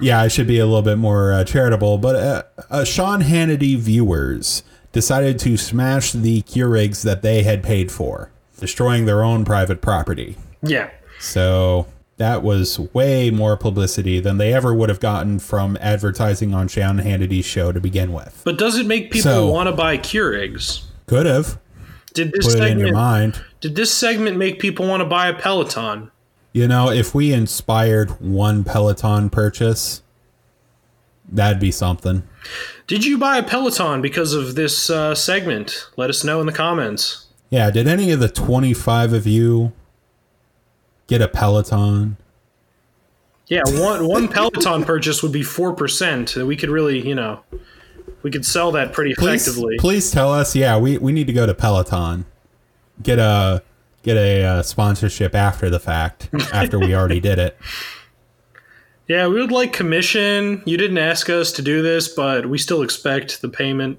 Yeah, 0.00 0.18
I 0.22 0.28
should 0.28 0.46
be 0.46 0.58
a 0.58 0.64
little 0.64 0.80
bit 0.80 0.96
more 0.96 1.30
uh, 1.30 1.44
charitable, 1.44 1.98
but 1.98 2.16
uh, 2.16 2.42
uh, 2.70 2.84
Sean 2.84 3.20
Hannity 3.20 3.76
viewers 3.76 4.62
decided 4.92 5.38
to 5.40 5.58
smash 5.58 6.12
the 6.12 6.40
Keurigs 6.42 7.02
that 7.02 7.20
they 7.20 7.42
had 7.42 7.62
paid 7.62 7.92
for, 7.92 8.30
destroying 8.58 9.04
their 9.04 9.22
own 9.22 9.44
private 9.44 9.82
property. 9.82 10.36
Yeah. 10.62 10.90
So 11.20 11.86
that 12.18 12.42
was 12.42 12.78
way 12.92 13.30
more 13.30 13.56
publicity 13.56 14.20
than 14.20 14.38
they 14.38 14.52
ever 14.52 14.74
would 14.74 14.88
have 14.88 15.00
gotten 15.00 15.38
from 15.38 15.78
advertising 15.80 16.52
on 16.52 16.68
Sean 16.68 16.98
Hannity's 16.98 17.44
show 17.46 17.72
to 17.72 17.80
begin 17.80 18.12
with. 18.12 18.42
But 18.44 18.58
does 18.58 18.76
it 18.78 18.86
make 18.86 19.10
people 19.10 19.30
So- 19.30 19.46
want 19.48 19.68
to 19.68 19.72
buy 19.72 19.96
Keurigs? 19.98 20.82
Could 21.06 21.26
have 21.26 21.58
Did 22.14 22.32
this 22.32 22.46
put 22.46 22.62
it 22.62 22.70
in 22.70 22.78
your 22.78 22.88
segment 22.88 22.94
mind. 22.94 23.40
did 23.60 23.76
this 23.76 23.92
segment 23.92 24.36
make 24.36 24.58
people 24.60 24.86
want 24.86 25.00
to 25.00 25.04
buy 25.06 25.28
a 25.28 25.34
Peloton? 25.34 26.10
You 26.52 26.66
know, 26.68 26.90
if 26.90 27.14
we 27.14 27.32
inspired 27.32 28.10
one 28.20 28.64
Peloton 28.64 29.30
purchase, 29.30 30.02
that'd 31.30 31.60
be 31.60 31.70
something. 31.70 32.24
Did 32.86 33.04
you 33.04 33.16
buy 33.18 33.36
a 33.38 33.42
Peloton 33.42 34.00
because 34.02 34.32
of 34.34 34.54
this 34.54 34.90
uh, 34.90 35.14
segment? 35.14 35.86
Let 35.96 36.10
us 36.10 36.24
know 36.24 36.40
in 36.40 36.46
the 36.46 36.52
comments. 36.52 37.26
Yeah, 37.50 37.70
did 37.70 37.86
any 37.86 38.10
of 38.10 38.20
the 38.20 38.28
25 38.28 39.12
of 39.12 39.26
you 39.26 39.72
get 41.08 41.20
a 41.20 41.26
Peloton? 41.26 42.16
Yeah, 43.48 43.62
one 43.66 44.06
one 44.06 44.28
Peloton 44.28 44.84
purchase 44.84 45.22
would 45.22 45.32
be 45.32 45.42
four 45.42 45.72
percent. 45.72 46.36
We 46.36 46.54
could 46.54 46.70
really, 46.70 47.06
you 47.06 47.14
know, 47.14 47.40
we 48.22 48.30
could 48.30 48.44
sell 48.44 48.70
that 48.72 48.92
pretty 48.92 49.14
Please, 49.14 49.48
effectively. 49.48 49.76
please 49.78 50.10
tell 50.10 50.32
us. 50.32 50.54
Yeah, 50.54 50.78
we, 50.78 50.98
we 50.98 51.12
need 51.12 51.26
to 51.26 51.32
go 51.32 51.46
to 51.46 51.54
Peloton. 51.54 52.26
Get 53.02 53.18
a 53.18 53.62
get 54.02 54.16
a 54.16 54.44
uh, 54.44 54.62
sponsorship 54.62 55.34
after 55.34 55.70
the 55.70 55.80
fact, 55.80 56.28
after 56.52 56.78
we 56.78 56.94
already 56.94 57.20
did 57.28 57.38
it. 57.38 57.58
Yeah, 59.06 59.26
we 59.26 59.40
would 59.40 59.50
like 59.50 59.72
commission. 59.72 60.62
You 60.66 60.76
didn't 60.76 60.98
ask 60.98 61.30
us 61.30 61.52
to 61.52 61.62
do 61.62 61.80
this, 61.82 62.08
but 62.08 62.46
we 62.46 62.58
still 62.58 62.82
expect 62.82 63.40
the 63.40 63.48
payment. 63.48 63.98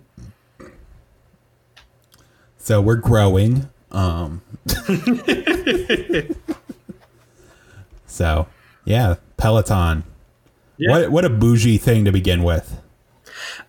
So 2.58 2.80
we're 2.82 2.98
growing. 2.98 3.68
Um, 3.92 4.44
so 8.20 8.48
yeah, 8.84 9.16
Peloton. 9.38 10.04
Yeah. 10.78 10.92
What 10.92 11.12
what 11.12 11.26
a 11.26 11.30
bougie 11.30 11.78
thing 11.78 12.04
to 12.04 12.12
begin 12.12 12.44
with. 12.44 12.82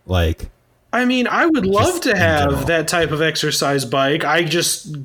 Like 0.07 0.51
I 0.93 1.05
mean, 1.05 1.29
I 1.29 1.47
would 1.47 1.67
love 1.67 2.01
to 2.01 2.17
have 2.17 2.67
that 2.67 2.89
type 2.89 3.13
of 3.13 3.23
exercise 3.23 3.85
bike. 3.85 4.25
I 4.25 4.43
just 4.43 4.97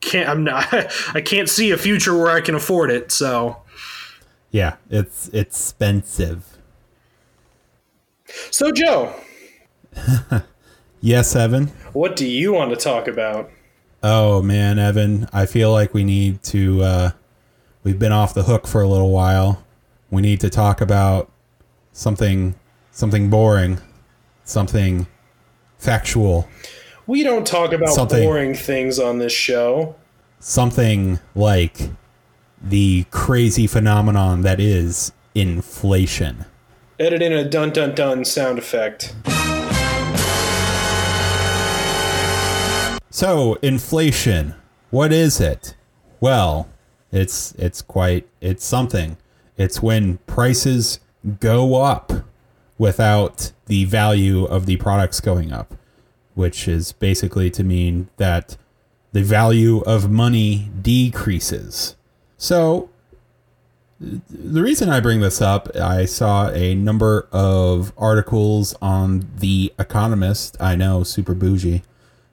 can't. 0.00 0.26
I'm 0.26 0.42
not. 0.42 0.66
I 1.14 1.20
can't 1.20 1.50
see 1.50 1.70
a 1.70 1.76
future 1.76 2.16
where 2.16 2.30
I 2.30 2.40
can 2.40 2.54
afford 2.54 2.90
it. 2.90 3.12
So, 3.12 3.58
yeah, 4.50 4.76
it's 4.88 5.28
expensive. 5.34 6.56
so 8.50 8.72
Joe, 8.72 9.14
Yes, 11.02 11.36
Evan. 11.36 11.66
what 11.92 12.16
do 12.16 12.26
you 12.26 12.54
want 12.54 12.70
to 12.70 12.76
talk 12.76 13.06
about? 13.06 13.50
Oh 14.02 14.40
man, 14.40 14.78
Evan, 14.78 15.28
I 15.30 15.44
feel 15.44 15.72
like 15.72 15.92
we 15.92 16.04
need 16.04 16.42
to 16.44 16.80
uh 16.82 17.10
we've 17.82 17.98
been 17.98 18.12
off 18.12 18.34
the 18.34 18.44
hook 18.44 18.66
for 18.66 18.82
a 18.82 18.88
little 18.88 19.10
while. 19.10 19.64
We 20.10 20.22
need 20.22 20.40
to 20.40 20.50
talk 20.50 20.80
about 20.80 21.30
something 21.92 22.54
something 22.90 23.30
boring, 23.30 23.80
something 24.44 25.06
factual, 25.78 26.48
We 27.06 27.22
don't 27.22 27.46
talk 27.46 27.72
about 27.72 27.90
Something- 27.90 28.22
boring 28.22 28.54
things 28.54 28.98
on 28.98 29.18
this 29.18 29.32
show. 29.32 29.94
something 30.40 31.18
like 31.34 31.90
the 32.60 33.04
crazy 33.10 33.66
phenomenon 33.66 34.42
that 34.42 34.58
is 34.60 35.12
inflation. 35.34 36.44
Edit 37.00 37.22
in 37.22 37.32
a 37.32 37.44
dun 37.48 37.70
dun 37.70 37.94
dun 37.94 38.24
sound 38.24 38.58
effect. 38.58 39.14
So, 43.10 43.54
inflation, 43.62 44.54
what 44.90 45.12
is 45.12 45.40
it? 45.40 45.74
Well, 46.20 46.68
it's 47.12 47.52
it's 47.52 47.82
quite 47.82 48.28
it's 48.40 48.64
something. 48.64 49.16
It's 49.56 49.82
when 49.82 50.18
prices 50.26 51.00
go 51.40 51.76
up 51.76 52.12
without 52.78 53.52
the 53.66 53.84
value 53.84 54.44
of 54.44 54.66
the 54.66 54.76
products 54.76 55.20
going 55.20 55.52
up, 55.52 55.74
which 56.34 56.68
is 56.68 56.92
basically 56.92 57.50
to 57.50 57.64
mean 57.64 58.08
that 58.16 58.56
the 59.12 59.22
value 59.22 59.80
of 59.80 60.10
money 60.10 60.70
decreases. 60.80 61.96
So, 62.36 62.88
the 64.00 64.62
reason 64.62 64.88
I 64.88 65.00
bring 65.00 65.20
this 65.20 65.42
up, 65.42 65.74
I 65.74 66.04
saw 66.04 66.50
a 66.50 66.74
number 66.74 67.26
of 67.32 67.92
articles 67.98 68.74
on 68.80 69.28
The 69.38 69.72
Economist, 69.76 70.56
I 70.60 70.76
know, 70.76 71.02
super 71.02 71.34
bougie, 71.34 71.82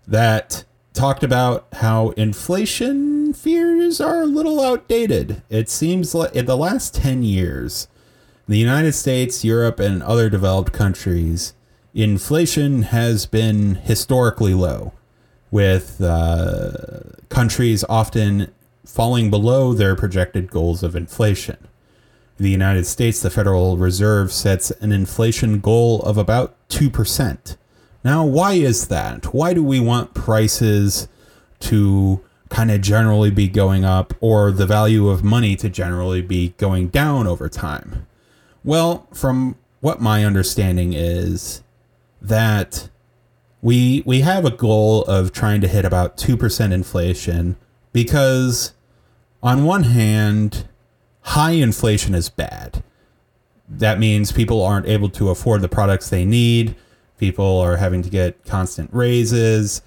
that 0.08 0.63
talked 0.94 1.24
about 1.24 1.65
how 1.74 2.10
inflation 2.12 3.14
fears 3.36 4.01
are 4.01 4.22
a 4.22 4.25
little 4.25 4.62
outdated. 4.62 5.44
It 5.50 5.70
seems 5.70 6.15
like 6.15 6.34
in 6.34 6.46
the 6.46 6.58
last 6.58 6.96
10 6.96 7.24
years, 7.24 7.88
the 8.48 8.58
United 8.58 8.94
States, 8.94 9.44
Europe, 9.44 9.80
and 9.80 10.01
other 10.04 10.30
developed 10.30 10.72
countries, 10.72 11.54
inflation 11.94 12.84
has 12.84 13.25
been 13.25 13.75
historically 13.75 14.54
low, 14.54 14.94
with 15.51 16.01
uh, 16.01 16.72
countries 17.30 17.84
often 17.89 18.51
falling 18.86 19.30
below 19.30 19.74
their 19.74 19.96
projected 19.96 20.51
goals 20.51 20.84
of 20.84 20.96
inflation. 20.96 21.58
In 22.38 22.44
the 22.44 22.51
United 22.51 22.86
States, 22.86 23.22
the 23.22 23.30
Federal 23.30 23.77
Reserve 23.77 24.32
sets 24.32 24.72
an 24.72 24.92
inflation 24.92 25.60
goal 25.60 26.01
of 26.04 26.18
about 26.18 26.56
2%. 26.70 27.58
Now, 28.04 28.25
why 28.25 28.54
is 28.54 28.88
that? 28.89 29.34
Why 29.34 29.54
do 29.54 29.63
we 29.63 29.80
want 29.80 30.13
prices 30.13 31.08
to 31.62 32.22
kind 32.55 32.71
of 32.71 32.79
generally 32.79 33.29
be 33.29 33.50
going 33.50 33.83
up 33.83 34.13
or 34.21 34.50
the 34.50 34.65
value 34.65 35.09
of 35.09 35.25
money 35.25 35.57
to 35.57 35.67
generally 35.67 36.21
be 36.21 36.53
going 36.57 36.88
down 36.88 37.27
over 37.27 37.50
time? 37.50 38.07
Well, 38.63 39.09
from 39.13 39.57
what 39.81 40.00
my 40.00 40.24
understanding 40.24 40.93
is, 40.93 41.63
that 42.21 42.88
we 43.62 44.03
we 44.05 44.21
have 44.21 44.45
a 44.45 44.51
goal 44.51 45.03
of 45.03 45.33
trying 45.33 45.59
to 45.62 45.67
hit 45.67 45.83
about 45.83 46.15
2% 46.15 46.71
inflation 46.71 47.57
because 47.91 48.71
on 49.43 49.65
one 49.65 49.83
hand 49.83 50.65
high 51.24 51.51
inflation 51.51 52.15
is 52.15 52.29
bad. 52.29 52.81
That 53.67 54.00
means 54.00 54.31
people 54.31 54.63
aren't 54.63 54.88
able 54.88 55.09
to 55.09 55.29
afford 55.29 55.62
the 55.62 55.67
products 55.67 56.09
they 56.09 56.24
need. 56.24 56.74
People 57.17 57.59
are 57.59 57.75
having 57.75 58.01
to 58.01 58.09
get 58.09 58.45
constant 58.45 58.89
raises 58.93 59.81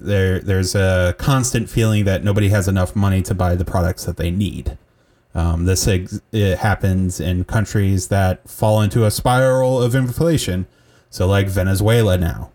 there 0.00 0.40
there's 0.40 0.74
a 0.74 1.14
constant 1.18 1.68
feeling 1.68 2.04
that 2.04 2.24
nobody 2.24 2.48
has 2.48 2.68
enough 2.68 2.94
money 2.94 3.22
to 3.22 3.34
buy 3.34 3.54
the 3.54 3.64
products 3.64 4.04
that 4.04 4.16
they 4.16 4.30
need 4.30 4.76
um, 5.34 5.64
this 5.66 5.86
ex- 5.86 6.20
it 6.32 6.58
happens 6.58 7.20
in 7.20 7.44
countries 7.44 8.08
that 8.08 8.48
fall 8.48 8.80
into 8.80 9.04
a 9.04 9.10
spiral 9.10 9.82
of 9.82 9.94
inflation 9.94 10.66
so 11.10 11.26
like 11.26 11.48
venezuela 11.48 12.16
now 12.16 12.50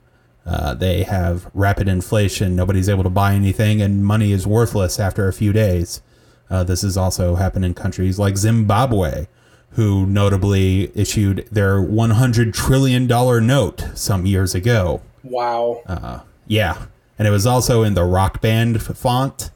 uh, 0.46 0.74
they 0.74 1.04
have 1.04 1.50
rapid 1.54 1.88
inflation. 1.88 2.56
Nobody's 2.56 2.90
able 2.90 3.04
to 3.04 3.10
buy 3.10 3.34
anything, 3.34 3.82
and 3.82 4.06
money 4.06 4.32
is 4.32 4.46
worthless 4.46 5.00
after 5.00 5.28
a 5.28 5.34
few 5.34 5.54
days. 5.54 6.02
Uh, 6.50 6.64
this 6.64 6.82
has 6.82 6.98
also 6.98 7.36
happened 7.36 7.66
in 7.66 7.74
countries 7.74 8.20
like 8.20 8.38
Zimbabwe, 8.38 9.28
who 9.72 10.06
notably 10.06 10.92
issued 10.96 11.48
their 11.52 11.78
$100 11.82 12.54
trillion 12.54 13.08
note 13.08 13.88
some 13.96 14.26
years 14.26 14.54
ago. 14.54 15.02
Wow. 15.24 15.82
Uh, 15.88 16.20
yeah. 16.46 16.86
And 17.20 17.28
it 17.28 17.32
was 17.32 17.46
also 17.46 17.84
in 17.84 17.94
the 17.94 18.04
rock 18.04 18.42
band 18.42 18.82
font, 18.82 19.52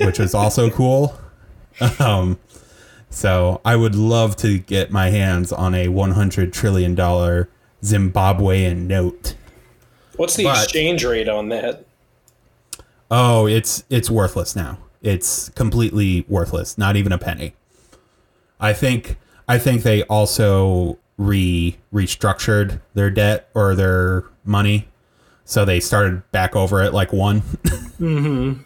which 0.00 0.18
was 0.18 0.34
also 0.34 0.70
cool. 0.70 1.18
Um, 1.98 2.38
so 3.08 3.62
I 3.64 3.76
would 3.76 3.94
love 3.94 4.36
to 4.36 4.58
get 4.58 4.90
my 4.92 5.08
hands 5.08 5.52
on 5.52 5.74
a 5.74 5.86
$100 5.88 6.52
trillion 6.52 6.94
Zimbabwean 6.94 8.76
note. 8.86 9.34
What's 10.16 10.36
the 10.36 10.44
But- 10.44 10.62
exchange 10.64 11.02
rate 11.04 11.28
on 11.30 11.48
that? 11.48 11.86
Oh, 13.10 13.46
it's 13.46 13.84
it's 13.90 14.10
worthless 14.10 14.54
now. 14.54 14.78
It's 15.02 15.48
completely 15.50 16.24
worthless. 16.28 16.76
Not 16.78 16.96
even 16.96 17.10
a 17.12 17.18
penny. 17.18 17.54
I 18.60 18.72
think 18.72 19.16
I 19.48 19.58
think 19.58 19.82
they 19.82 20.02
also 20.04 20.98
re 21.16 21.76
restructured 21.92 22.80
their 22.94 23.10
debt 23.10 23.48
or 23.54 23.74
their 23.74 24.24
money, 24.44 24.88
so 25.52 25.66
they 25.66 25.80
started 25.80 26.22
back 26.32 26.56
over 26.56 26.80
at 26.80 26.94
like 26.94 27.12
one. 27.12 27.40
mm-hmm. 28.00 28.62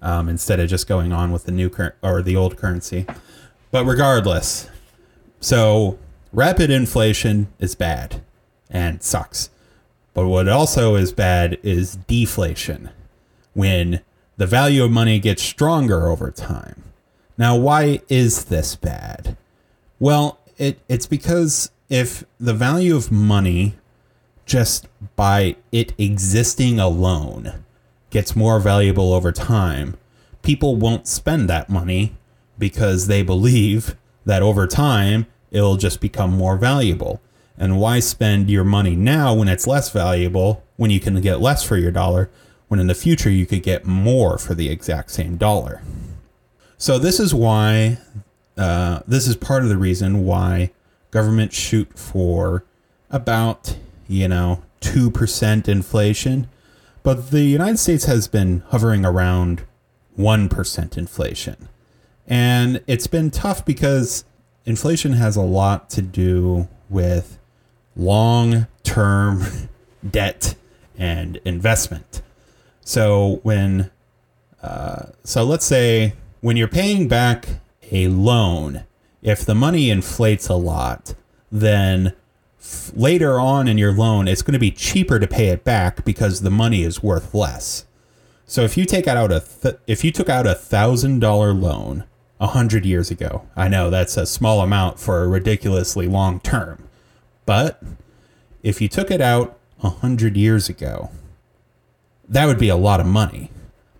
um, 0.00 0.28
instead 0.30 0.58
of 0.58 0.66
just 0.66 0.88
going 0.88 1.12
on 1.12 1.32
with 1.32 1.44
the 1.44 1.52
new 1.52 1.68
cur- 1.68 1.94
or 2.02 2.22
the 2.22 2.34
old 2.34 2.56
currency. 2.56 3.04
But 3.70 3.84
regardless, 3.84 4.70
so 5.38 5.98
rapid 6.32 6.70
inflation 6.70 7.48
is 7.58 7.74
bad 7.74 8.22
and 8.70 9.02
sucks. 9.02 9.50
But 10.14 10.28
what 10.28 10.48
also 10.48 10.94
is 10.94 11.12
bad 11.12 11.58
is 11.62 11.96
deflation, 11.96 12.88
when 13.52 14.00
the 14.38 14.46
value 14.46 14.84
of 14.84 14.90
money 14.90 15.18
gets 15.18 15.42
stronger 15.42 16.08
over 16.08 16.30
time. 16.30 16.84
Now, 17.36 17.54
why 17.54 18.00
is 18.08 18.46
this 18.46 18.76
bad? 18.76 19.36
Well, 20.00 20.38
it, 20.56 20.80
it's 20.88 21.06
because 21.06 21.70
if 21.90 22.24
the 22.40 22.54
value 22.54 22.96
of 22.96 23.12
money 23.12 23.74
just 24.48 24.88
by 25.14 25.54
it 25.70 25.92
existing 25.98 26.80
alone 26.80 27.64
gets 28.10 28.34
more 28.34 28.58
valuable 28.58 29.12
over 29.12 29.30
time, 29.30 29.96
people 30.42 30.76
won't 30.76 31.06
spend 31.06 31.48
that 31.48 31.68
money 31.68 32.16
because 32.58 33.06
they 33.06 33.22
believe 33.22 33.96
that 34.24 34.42
over 34.42 34.66
time 34.66 35.26
it'll 35.50 35.76
just 35.76 36.00
become 36.00 36.30
more 36.30 36.56
valuable. 36.56 37.20
And 37.56 37.78
why 37.78 38.00
spend 38.00 38.50
your 38.50 38.64
money 38.64 38.96
now 38.96 39.34
when 39.34 39.48
it's 39.48 39.66
less 39.66 39.90
valuable, 39.90 40.64
when 40.76 40.90
you 40.90 41.00
can 41.00 41.20
get 41.20 41.40
less 41.40 41.62
for 41.62 41.76
your 41.76 41.90
dollar, 41.90 42.30
when 42.68 42.80
in 42.80 42.86
the 42.86 42.94
future 42.94 43.30
you 43.30 43.46
could 43.46 43.62
get 43.62 43.84
more 43.84 44.38
for 44.38 44.54
the 44.54 44.70
exact 44.70 45.10
same 45.10 45.36
dollar? 45.36 45.82
So, 46.76 46.98
this 46.98 47.18
is 47.18 47.34
why, 47.34 47.98
uh, 48.56 49.00
this 49.06 49.26
is 49.26 49.36
part 49.36 49.64
of 49.64 49.68
the 49.68 49.76
reason 49.76 50.24
why 50.24 50.70
governments 51.10 51.56
shoot 51.56 51.98
for 51.98 52.64
about, 53.10 53.76
you 54.08 54.26
know, 54.26 54.62
2% 54.80 55.68
inflation. 55.68 56.48
But 57.02 57.30
the 57.30 57.42
United 57.44 57.78
States 57.78 58.04
has 58.04 58.26
been 58.26 58.62
hovering 58.68 59.04
around 59.04 59.62
1% 60.18 60.98
inflation. 60.98 61.68
And 62.26 62.82
it's 62.86 63.06
been 63.06 63.30
tough 63.30 63.64
because 63.64 64.24
inflation 64.64 65.12
has 65.12 65.36
a 65.36 65.42
lot 65.42 65.88
to 65.90 66.02
do 66.02 66.68
with 66.90 67.38
long 67.96 68.66
term 68.82 69.44
debt 70.10 70.54
and 70.96 71.36
investment. 71.44 72.22
So 72.80 73.40
when 73.42 73.90
uh, 74.62 75.06
so 75.24 75.44
let's 75.44 75.64
say 75.64 76.14
when 76.40 76.56
you're 76.56 76.68
paying 76.68 77.08
back 77.08 77.48
a 77.90 78.08
loan, 78.08 78.84
if 79.22 79.44
the 79.44 79.54
money 79.54 79.90
inflates 79.90 80.48
a 80.48 80.54
lot, 80.54 81.14
then 81.50 82.14
later 82.94 83.38
on 83.38 83.68
in 83.68 83.78
your 83.78 83.92
loan, 83.92 84.28
it's 84.28 84.42
going 84.42 84.52
to 84.52 84.58
be 84.58 84.70
cheaper 84.70 85.18
to 85.18 85.26
pay 85.26 85.48
it 85.48 85.64
back 85.64 86.04
because 86.04 86.40
the 86.40 86.50
money 86.50 86.82
is 86.82 87.02
worth 87.02 87.34
less. 87.34 87.84
So 88.46 88.62
if 88.62 88.76
you 88.76 88.84
take 88.84 89.06
out 89.06 89.30
a 89.30 89.40
th- 89.40 89.76
if 89.86 90.04
you 90.04 90.10
took 90.10 90.28
out 90.28 90.46
a 90.46 90.54
thousand 90.54 91.20
dollar 91.20 91.52
loan 91.52 92.04
a 92.40 92.48
hundred 92.48 92.86
years 92.86 93.10
ago, 93.10 93.46
I 93.54 93.68
know 93.68 93.90
that's 93.90 94.16
a 94.16 94.26
small 94.26 94.60
amount 94.60 94.98
for 94.98 95.22
a 95.22 95.28
ridiculously 95.28 96.06
long 96.06 96.40
term, 96.40 96.88
but 97.44 97.82
if 98.62 98.80
you 98.80 98.88
took 98.88 99.10
it 99.10 99.20
out 99.20 99.58
a 99.82 99.90
hundred 99.90 100.36
years 100.36 100.68
ago, 100.68 101.10
that 102.28 102.46
would 102.46 102.58
be 102.58 102.68
a 102.68 102.76
lot 102.76 103.00
of 103.00 103.06
money. 103.06 103.50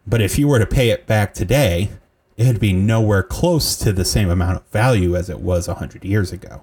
But 0.06 0.22
if 0.22 0.38
you 0.38 0.48
were 0.48 0.58
to 0.58 0.66
pay 0.66 0.88
it 0.88 1.06
back 1.06 1.34
today, 1.34 1.90
it'd 2.38 2.60
be 2.60 2.72
nowhere 2.72 3.22
close 3.22 3.76
to 3.76 3.92
the 3.92 4.04
same 4.04 4.30
amount 4.30 4.56
of 4.56 4.66
value 4.68 5.14
as 5.14 5.28
it 5.28 5.40
was 5.40 5.68
a 5.68 5.72
100 5.72 6.04
years 6.04 6.32
ago. 6.32 6.62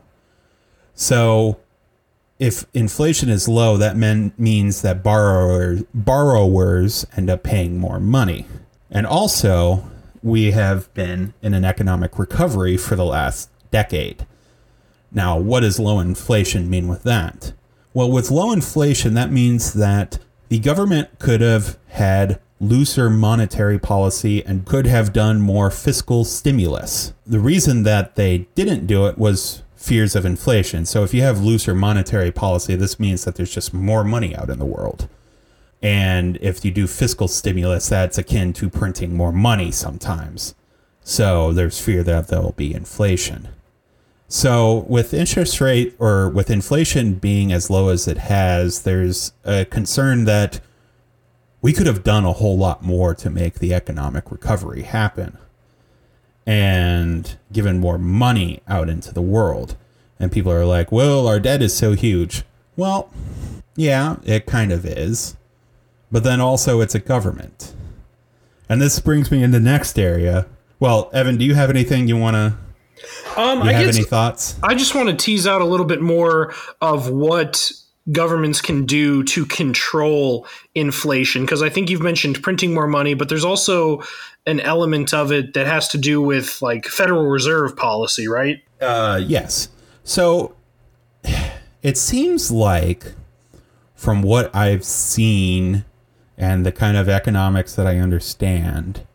So 0.95 1.59
if 2.39 2.65
inflation 2.73 3.29
is 3.29 3.47
low, 3.47 3.77
that 3.77 3.95
men, 3.95 4.33
means 4.37 4.81
that 4.81 5.03
borrowers, 5.03 5.83
borrowers 5.93 7.05
end 7.15 7.29
up 7.29 7.43
paying 7.43 7.77
more 7.77 7.99
money. 7.99 8.45
And 8.91 9.05
also, 9.05 9.89
we 10.21 10.51
have 10.51 10.93
been 10.93 11.33
in 11.41 11.53
an 11.53 11.63
economic 11.63 12.19
recovery 12.19 12.77
for 12.77 12.95
the 12.95 13.05
last 13.05 13.49
decade. 13.71 14.25
Now, 15.11 15.37
what 15.37 15.61
does 15.61 15.79
low 15.79 15.99
inflation 15.99 16.69
mean 16.69 16.87
with 16.87 17.03
that? 17.03 17.53
Well, 17.93 18.11
with 18.11 18.31
low 18.31 18.51
inflation, 18.51 19.13
that 19.13 19.31
means 19.31 19.73
that 19.73 20.19
the 20.49 20.59
government 20.59 21.19
could 21.19 21.41
have 21.41 21.77
had 21.89 22.41
looser 22.59 23.09
monetary 23.09 23.79
policy 23.79 24.45
and 24.45 24.65
could 24.65 24.87
have 24.87 25.13
done 25.13 25.41
more 25.41 25.69
fiscal 25.69 26.25
stimulus. 26.25 27.13
The 27.25 27.39
reason 27.39 27.83
that 27.83 28.15
they 28.15 28.47
didn't 28.55 28.87
do 28.87 29.07
it 29.07 29.17
was 29.17 29.63
fears 29.85 30.15
of 30.15 30.25
inflation. 30.25 30.85
So 30.85 31.03
if 31.03 31.13
you 31.13 31.21
have 31.21 31.43
looser 31.43 31.75
monetary 31.75 32.31
policy, 32.31 32.75
this 32.75 32.99
means 32.99 33.23
that 33.23 33.35
there's 33.35 33.53
just 33.53 33.73
more 33.73 34.03
money 34.03 34.35
out 34.35 34.49
in 34.49 34.57
the 34.57 34.65
world. 34.65 35.07
And 35.81 36.37
if 36.41 36.65
you 36.65 36.71
do 36.71 36.87
fiscal 36.87 37.27
stimulus, 37.27 37.87
that's 37.89 38.17
akin 38.17 38.53
to 38.53 38.69
printing 38.69 39.15
more 39.15 39.31
money 39.31 39.71
sometimes. 39.71 40.55
So 41.01 41.53
there's 41.53 41.79
fear 41.79 42.01
that 42.01 42.29
there'll 42.29 42.53
be 42.53 42.73
inflation. 42.73 43.49
So 44.27 44.85
with 44.89 45.13
interest 45.13 45.61
rate 45.61 45.95
or 45.99 46.29
with 46.29 46.49
inflation 46.49 47.15
being 47.15 47.53
as 47.53 47.69
low 47.69 47.89
as 47.89 48.07
it 48.07 48.17
has, 48.17 48.81
there's 48.81 49.33
a 49.43 49.65
concern 49.65 50.25
that 50.25 50.61
we 51.61 51.73
could 51.73 51.85
have 51.85 52.03
done 52.03 52.25
a 52.25 52.33
whole 52.33 52.57
lot 52.57 52.81
more 52.81 53.13
to 53.13 53.29
make 53.29 53.59
the 53.59 53.73
economic 53.73 54.31
recovery 54.31 54.81
happen 54.81 55.37
and 56.45 57.37
given 57.51 57.79
more 57.79 57.97
money 57.97 58.61
out 58.67 58.89
into 58.89 59.13
the 59.13 59.21
world. 59.21 59.75
And 60.19 60.31
people 60.31 60.51
are 60.51 60.65
like, 60.65 60.91
well, 60.91 61.27
our 61.27 61.39
debt 61.39 61.61
is 61.61 61.75
so 61.75 61.93
huge. 61.93 62.43
Well, 62.77 63.09
yeah, 63.75 64.17
it 64.23 64.45
kind 64.45 64.71
of 64.71 64.85
is. 64.85 65.35
But 66.11 66.23
then 66.23 66.39
also, 66.39 66.81
it's 66.81 66.95
a 66.95 66.99
government. 66.99 67.73
And 68.69 68.81
this 68.81 68.99
brings 68.99 69.31
me 69.31 69.43
into 69.43 69.59
the 69.59 69.65
next 69.65 69.99
area. 69.99 70.47
Well, 70.79 71.09
Evan, 71.13 71.37
do 71.37 71.45
you 71.45 71.55
have 71.55 71.69
anything 71.69 72.07
you 72.07 72.17
want 72.17 72.35
to? 72.35 72.57
Um, 73.39 73.59
You 73.59 73.69
I 73.69 73.73
have 73.73 73.85
guess 73.87 73.95
any 73.95 74.05
thoughts? 74.05 74.55
I 74.63 74.75
just 74.75 74.95
want 74.95 75.09
to 75.09 75.15
tease 75.15 75.45
out 75.45 75.61
a 75.61 75.65
little 75.65 75.85
bit 75.85 76.01
more 76.01 76.53
of 76.81 77.09
what 77.09 77.71
governments 78.11 78.61
can 78.61 78.85
do 78.85 79.23
to 79.23 79.45
control 79.45 80.47
inflation 80.75 81.41
because 81.41 81.61
I 81.61 81.69
think 81.69 81.89
you've 81.89 82.01
mentioned 82.01 82.41
printing 82.41 82.73
more 82.73 82.87
money, 82.87 83.13
but 83.13 83.29
there's 83.29 83.45
also 83.45 84.03
an 84.45 84.59
element 84.59 85.13
of 85.13 85.31
it 85.31 85.53
that 85.53 85.67
has 85.67 85.87
to 85.89 85.97
do 85.97 86.21
with 86.21 86.61
like 86.61 86.85
Federal 86.85 87.25
Reserve 87.25 87.75
policy, 87.75 88.27
right? 88.27 88.61
Uh, 88.81 89.21
yes. 89.23 89.69
So 90.03 90.55
it 91.81 91.97
seems 91.97 92.51
like, 92.51 93.13
from 93.93 94.21
what 94.21 94.53
I've 94.55 94.83
seen 94.83 95.85
and 96.37 96.65
the 96.65 96.71
kind 96.71 96.97
of 96.97 97.07
economics 97.07 97.75
that 97.75 97.87
I 97.87 97.97
understand, 97.99 99.05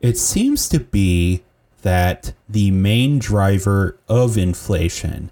it 0.00 0.18
seems 0.18 0.68
to 0.70 0.80
be 0.80 1.42
that 1.82 2.32
the 2.48 2.70
main 2.72 3.18
driver 3.18 3.98
of 4.08 4.36
inflation 4.36 5.30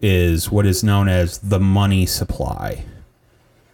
is 0.00 0.50
what 0.50 0.66
is 0.66 0.84
known 0.84 1.08
as 1.08 1.38
the 1.38 1.60
money 1.60 2.04
supply. 2.04 2.84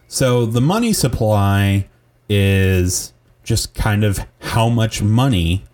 So 0.07 0.47
the 0.47 0.61
money 0.61 0.93
supply 0.93 1.89
is 2.29 3.14
just 3.45 3.75
kind 3.75 4.03
of 4.03 4.27
how 4.41 4.69
much 4.69 5.03
money, 5.03 5.65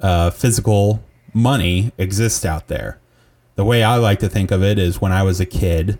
uh, 0.00 0.30
physical 0.30 1.04
money, 1.32 1.92
exists 1.98 2.44
out 2.44 2.68
there. 2.68 2.98
The 3.54 3.64
way 3.64 3.84
I 3.84 3.96
like 3.96 4.18
to 4.20 4.28
think 4.28 4.50
of 4.50 4.62
it 4.62 4.78
is 4.78 5.00
when 5.00 5.12
I 5.12 5.22
was 5.22 5.38
a 5.38 5.46
kid, 5.46 5.98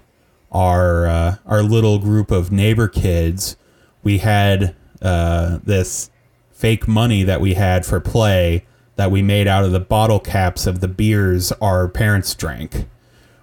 our 0.51 1.07
uh, 1.07 1.37
our 1.47 1.63
little 1.63 1.99
group 1.99 2.31
of 2.31 2.51
neighbor 2.51 2.89
kids, 2.89 3.57
we 4.03 4.19
had 4.19 4.75
uh, 5.03 5.59
this 5.63 6.11
fake 6.51 6.89
money 6.89 7.23
that 7.23 7.41
we 7.41 7.55
had 7.55 7.85
for 7.85 8.01
play 8.01 8.65
that 8.97 9.11
we 9.11 9.21
made 9.21 9.47
out 9.47 9.65
of 9.65 9.73
the 9.73 9.81
bottle 9.81 10.19
caps 10.19 10.67
of 10.67 10.81
the 10.81 10.89
beers 10.89 11.53
our 11.61 11.87
parents 11.87 12.35
drank, 12.35 12.87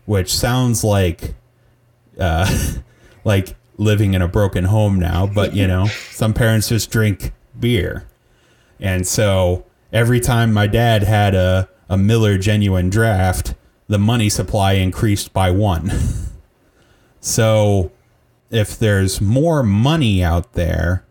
which 0.05 0.35
sounds 0.35 0.83
like 0.83 1.35
uh, 2.19 2.75
like 3.23 3.55
living 3.77 4.13
in 4.13 4.21
a 4.21 4.27
broken 4.27 4.65
home 4.65 4.99
now. 4.99 5.27
But 5.27 5.53
you 5.53 5.67
know, 5.67 5.85
some 6.11 6.33
parents 6.33 6.69
just 6.69 6.89
drink 6.89 7.33
beer, 7.63 8.05
and 8.81 9.07
so 9.07 9.65
every 9.93 10.19
time 10.19 10.51
my 10.53 10.67
dad 10.67 11.03
had 11.03 11.33
a 11.33 11.69
a 11.89 11.97
Miller 11.97 12.37
Genuine 12.37 12.89
Draft, 12.89 13.55
the 13.87 13.97
money 13.97 14.27
supply 14.29 14.73
increased 14.73 15.31
by 15.33 15.49
one. 15.51 15.91
so 17.19 17.91
if 18.51 18.77
there's 18.77 19.21
more 19.21 19.63
money 19.63 20.23
out 20.23 20.53
there, 20.53 21.05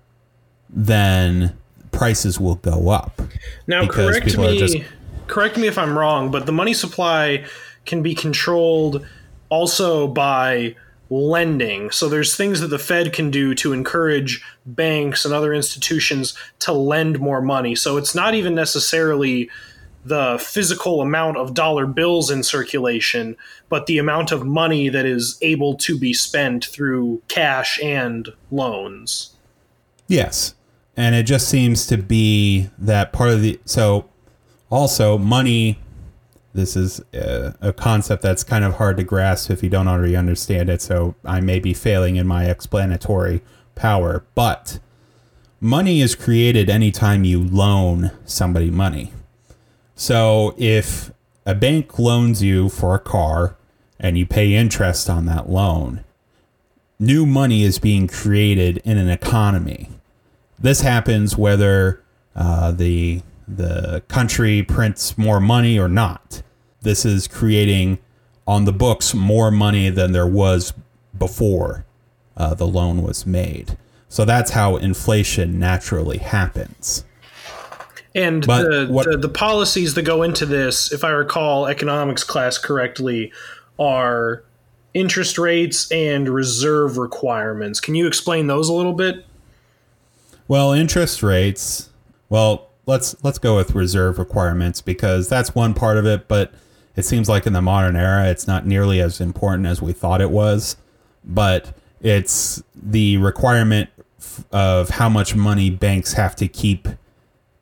then 0.68 1.56
prices 1.90 2.38
will 2.38 2.56
go 2.56 2.90
up. 2.90 3.20
Now, 3.66 3.86
correct 3.86 4.36
me. 4.36 4.58
just- 4.58 4.76
correct 5.26 5.56
me 5.56 5.66
if 5.66 5.78
I'm 5.78 5.96
wrong, 5.96 6.30
but 6.30 6.46
the 6.46 6.52
money 6.52 6.74
supply 6.74 7.44
can 7.86 8.02
be 8.02 8.14
controlled 8.14 9.04
also 9.48 10.06
by 10.08 10.74
lending. 11.12 11.90
So 11.90 12.08
there's 12.08 12.34
things 12.34 12.60
that 12.60 12.68
the 12.68 12.78
Fed 12.78 13.12
can 13.12 13.30
do 13.30 13.54
to 13.56 13.74
encourage 13.74 14.42
banks 14.64 15.26
and 15.26 15.34
other 15.34 15.52
institutions 15.52 16.34
to 16.60 16.72
lend 16.72 17.20
more 17.20 17.42
money. 17.42 17.74
So 17.74 17.98
it's 17.98 18.14
not 18.14 18.34
even 18.34 18.54
necessarily 18.54 19.50
the 20.06 20.38
physical 20.40 21.02
amount 21.02 21.36
of 21.36 21.52
dollar 21.52 21.86
bills 21.86 22.30
in 22.30 22.42
circulation, 22.42 23.36
but 23.68 23.84
the 23.84 23.98
amount 23.98 24.32
of 24.32 24.46
money 24.46 24.88
that 24.88 25.04
is 25.04 25.38
able 25.42 25.76
to 25.76 25.98
be 25.98 26.14
spent 26.14 26.64
through 26.64 27.20
cash 27.28 27.78
and 27.82 28.30
loans. 28.50 29.36
Yes. 30.08 30.54
And 30.96 31.14
it 31.14 31.24
just 31.24 31.46
seems 31.46 31.86
to 31.88 31.98
be 31.98 32.70
that 32.78 33.12
part 33.12 33.30
of 33.30 33.42
the. 33.42 33.60
So, 33.66 34.08
also, 34.70 35.18
money. 35.18 35.78
This 36.54 36.76
is 36.76 37.00
a, 37.14 37.54
a 37.60 37.72
concept 37.72 38.22
that's 38.22 38.44
kind 38.44 38.64
of 38.64 38.74
hard 38.74 38.96
to 38.98 39.04
grasp 39.04 39.50
if 39.50 39.62
you 39.62 39.70
don't 39.70 39.88
already 39.88 40.16
understand 40.16 40.68
it. 40.68 40.82
So, 40.82 41.14
I 41.24 41.40
may 41.40 41.58
be 41.58 41.74
failing 41.74 42.16
in 42.16 42.26
my 42.26 42.46
explanatory 42.46 43.42
power. 43.74 44.24
But 44.34 44.78
money 45.60 46.00
is 46.00 46.14
created 46.14 46.68
anytime 46.68 47.24
you 47.24 47.42
loan 47.42 48.10
somebody 48.24 48.70
money. 48.70 49.12
So, 49.94 50.54
if 50.58 51.10
a 51.46 51.54
bank 51.54 51.98
loans 51.98 52.42
you 52.42 52.68
for 52.68 52.94
a 52.94 53.00
car 53.00 53.56
and 53.98 54.18
you 54.18 54.26
pay 54.26 54.54
interest 54.54 55.08
on 55.08 55.26
that 55.26 55.48
loan, 55.48 56.04
new 56.98 57.24
money 57.24 57.62
is 57.62 57.78
being 57.78 58.06
created 58.06 58.78
in 58.84 58.98
an 58.98 59.08
economy 59.08 59.88
this 60.62 60.80
happens 60.80 61.36
whether 61.36 62.02
uh, 62.36 62.70
the 62.70 63.20
the 63.46 64.02
country 64.08 64.62
prints 64.62 65.16
more 65.18 65.40
money 65.40 65.78
or 65.78 65.88
not. 65.88 66.42
This 66.82 67.04
is 67.04 67.28
creating 67.28 67.98
on 68.46 68.64
the 68.64 68.72
books 68.72 69.14
more 69.14 69.50
money 69.50 69.88
than 69.88 70.12
there 70.12 70.26
was 70.26 70.72
before 71.16 71.84
uh, 72.36 72.54
the 72.54 72.66
loan 72.66 73.02
was 73.02 73.24
made. 73.26 73.76
So 74.08 74.24
that's 74.24 74.50
how 74.50 74.76
inflation 74.76 75.58
naturally 75.58 76.18
happens. 76.18 77.04
And 78.14 78.42
the, 78.42 78.86
what- 78.90 79.06
the 79.10 79.16
the 79.16 79.28
policies 79.28 79.94
that 79.94 80.02
go 80.02 80.22
into 80.22 80.44
this, 80.44 80.92
if 80.92 81.02
I 81.04 81.10
recall 81.10 81.66
economics 81.66 82.24
class 82.24 82.58
correctly, 82.58 83.32
are 83.78 84.44
interest 84.92 85.38
rates 85.38 85.90
and 85.90 86.28
reserve 86.28 86.98
requirements. 86.98 87.80
Can 87.80 87.94
you 87.94 88.06
explain 88.06 88.48
those 88.48 88.68
a 88.68 88.72
little 88.74 88.92
bit? 88.92 89.24
Well, 90.46 90.72
interest 90.72 91.22
rates. 91.22 91.88
Well, 92.28 92.68
let's 92.86 93.14
let's 93.22 93.38
go 93.38 93.56
with 93.56 93.74
reserve 93.74 94.18
requirements 94.18 94.80
because 94.80 95.28
that's 95.28 95.54
one 95.54 95.74
part 95.74 95.96
of 95.96 96.06
it, 96.06 96.28
but 96.28 96.52
it 96.96 97.04
seems 97.04 97.28
like 97.28 97.46
in 97.46 97.52
the 97.52 97.62
modern 97.62 97.96
era 97.96 98.28
it's 98.28 98.46
not 98.46 98.66
nearly 98.66 99.00
as 99.00 99.20
important 99.20 99.66
as 99.66 99.80
we 99.80 99.92
thought 99.92 100.20
it 100.20 100.30
was. 100.30 100.76
But 101.24 101.76
it's 102.00 102.62
the 102.74 103.16
requirement 103.18 103.90
of 104.50 104.90
how 104.90 105.08
much 105.08 105.34
money 105.34 105.70
banks 105.70 106.14
have 106.14 106.34
to 106.36 106.48
keep 106.48 106.88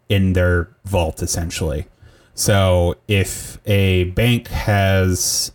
in 0.08 0.32
their 0.32 0.68
vault 0.84 1.22
essentially. 1.22 1.86
So, 2.34 2.96
if 3.06 3.58
a 3.66 4.04
bank 4.04 4.48
has 4.48 5.52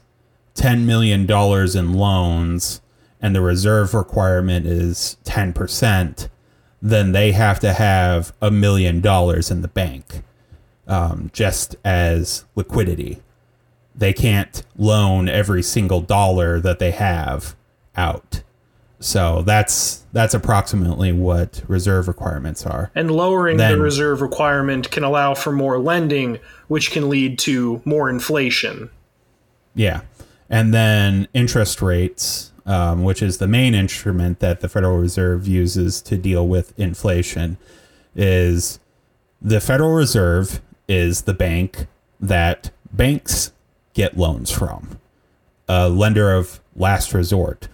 10 0.53 0.85
million 0.85 1.25
dollars 1.25 1.75
in 1.75 1.93
loans 1.93 2.81
and 3.21 3.35
the 3.35 3.41
reserve 3.41 3.93
requirement 3.93 4.67
is 4.67 5.17
10%, 5.25 6.29
then 6.85 7.13
they 7.13 7.31
have 7.31 7.59
to 7.59 7.73
have 7.73 8.31
a 8.39 8.51
million 8.51 9.01
dollars 9.01 9.49
in 9.49 9.63
the 9.63 9.67
bank 9.67 10.21
um, 10.87 11.31
just 11.33 11.75
as 11.83 12.45
liquidity. 12.55 13.23
They 13.95 14.13
can't 14.13 14.61
loan 14.77 15.27
every 15.27 15.63
single 15.63 15.99
dollar 15.99 16.59
that 16.59 16.77
they 16.77 16.91
have 16.91 17.55
out. 17.97 18.43
So 18.99 19.41
that's 19.41 20.03
that's 20.13 20.35
approximately 20.35 21.11
what 21.11 21.63
reserve 21.67 22.07
requirements 22.07 22.67
are. 22.67 22.91
And 22.93 23.09
lowering 23.09 23.57
Then- 23.57 23.77
the 23.77 23.83
reserve 23.83 24.21
requirement 24.21 24.91
can 24.91 25.03
allow 25.03 25.33
for 25.33 25.51
more 25.51 25.79
lending, 25.79 26.37
which 26.67 26.91
can 26.91 27.09
lead 27.09 27.39
to 27.39 27.81
more 27.83 28.11
inflation. 28.11 28.91
Yeah. 29.73 30.01
And 30.51 30.71
then 30.71 31.27
interest 31.33 31.81
rates, 31.81 32.51
um, 32.65 33.03
which 33.03 33.21
is 33.21 33.37
the 33.37 33.47
main 33.47 33.75
instrument 33.75 34.39
that 34.39 34.61
the 34.61 34.69
Federal 34.69 34.97
Reserve 34.97 35.47
uses 35.47 36.01
to 36.03 36.17
deal 36.17 36.47
with 36.47 36.77
inflation, 36.79 37.57
is 38.15 38.79
the 39.41 39.61
Federal 39.61 39.93
Reserve 39.93 40.61
is 40.87 41.23
the 41.23 41.33
bank 41.33 41.87
that 42.19 42.71
banks 42.91 43.51
get 43.93 44.17
loans 44.17 44.51
from, 44.51 44.99
a 45.67 45.89
lender 45.89 46.33
of 46.33 46.59
last 46.75 47.13
resort. 47.13 47.67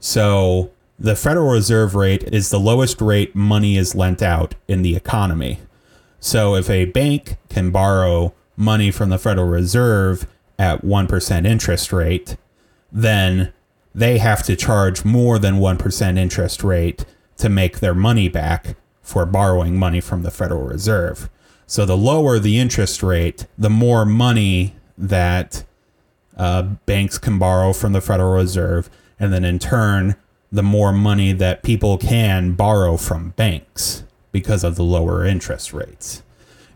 So 0.00 0.70
the 0.98 1.16
Federal 1.16 1.50
Reserve 1.50 1.94
rate 1.94 2.24
is 2.24 2.50
the 2.50 2.60
lowest 2.60 3.00
rate 3.00 3.34
money 3.34 3.76
is 3.76 3.94
lent 3.94 4.22
out 4.22 4.54
in 4.66 4.82
the 4.82 4.96
economy. 4.96 5.60
So 6.20 6.54
if 6.54 6.68
a 6.68 6.86
bank 6.86 7.36
can 7.48 7.70
borrow 7.70 8.34
money 8.56 8.90
from 8.90 9.10
the 9.10 9.18
Federal 9.18 9.48
Reserve 9.48 10.26
at 10.58 10.84
1% 10.84 11.46
interest 11.46 11.92
rate, 11.92 12.36
then 12.90 13.52
they 13.98 14.18
have 14.18 14.44
to 14.44 14.54
charge 14.54 15.04
more 15.04 15.40
than 15.40 15.54
1% 15.56 16.18
interest 16.18 16.62
rate 16.62 17.04
to 17.36 17.48
make 17.48 17.80
their 17.80 17.94
money 17.94 18.28
back 18.28 18.76
for 19.02 19.26
borrowing 19.26 19.76
money 19.76 20.00
from 20.00 20.22
the 20.22 20.30
Federal 20.30 20.62
Reserve. 20.62 21.28
So 21.66 21.84
the 21.84 21.96
lower 21.96 22.38
the 22.38 22.58
interest 22.58 23.02
rate, 23.02 23.46
the 23.58 23.68
more 23.70 24.06
money 24.06 24.76
that 24.96 25.64
uh, 26.36 26.62
banks 26.62 27.18
can 27.18 27.40
borrow 27.40 27.72
from 27.72 27.92
the 27.92 28.00
Federal 28.00 28.34
Reserve, 28.34 28.88
and 29.18 29.32
then 29.32 29.44
in 29.44 29.58
turn, 29.58 30.14
the 30.52 30.62
more 30.62 30.92
money 30.92 31.32
that 31.32 31.64
people 31.64 31.98
can 31.98 32.52
borrow 32.52 32.96
from 32.96 33.30
banks 33.30 34.04
because 34.30 34.62
of 34.62 34.76
the 34.76 34.84
lower 34.84 35.24
interest 35.24 35.72
rates. 35.72 36.22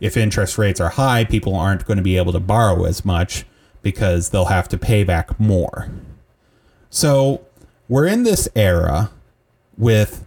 If 0.01 0.17
interest 0.17 0.59
rates 0.59 0.81
are 0.81 0.91
high, 0.91 1.23
people 1.23 1.55
aren't 1.55 1.87
going 1.87 1.99
to 1.99 2.03
be 2.03 2.17
able 2.17 2.33
to 2.33 2.41
borrow 2.41 2.85
as 2.85 3.05
much 3.05 3.45
because 3.81 4.31
they'll 4.31 4.47
have 4.47 4.69
to 4.71 4.77
pay 4.77 5.05
back 5.05 5.39
more. 5.39 5.89
So 6.95 7.41
we're 7.89 8.07
in 8.07 8.23
this 8.23 8.51
era 8.55 9.11
with 9.79 10.27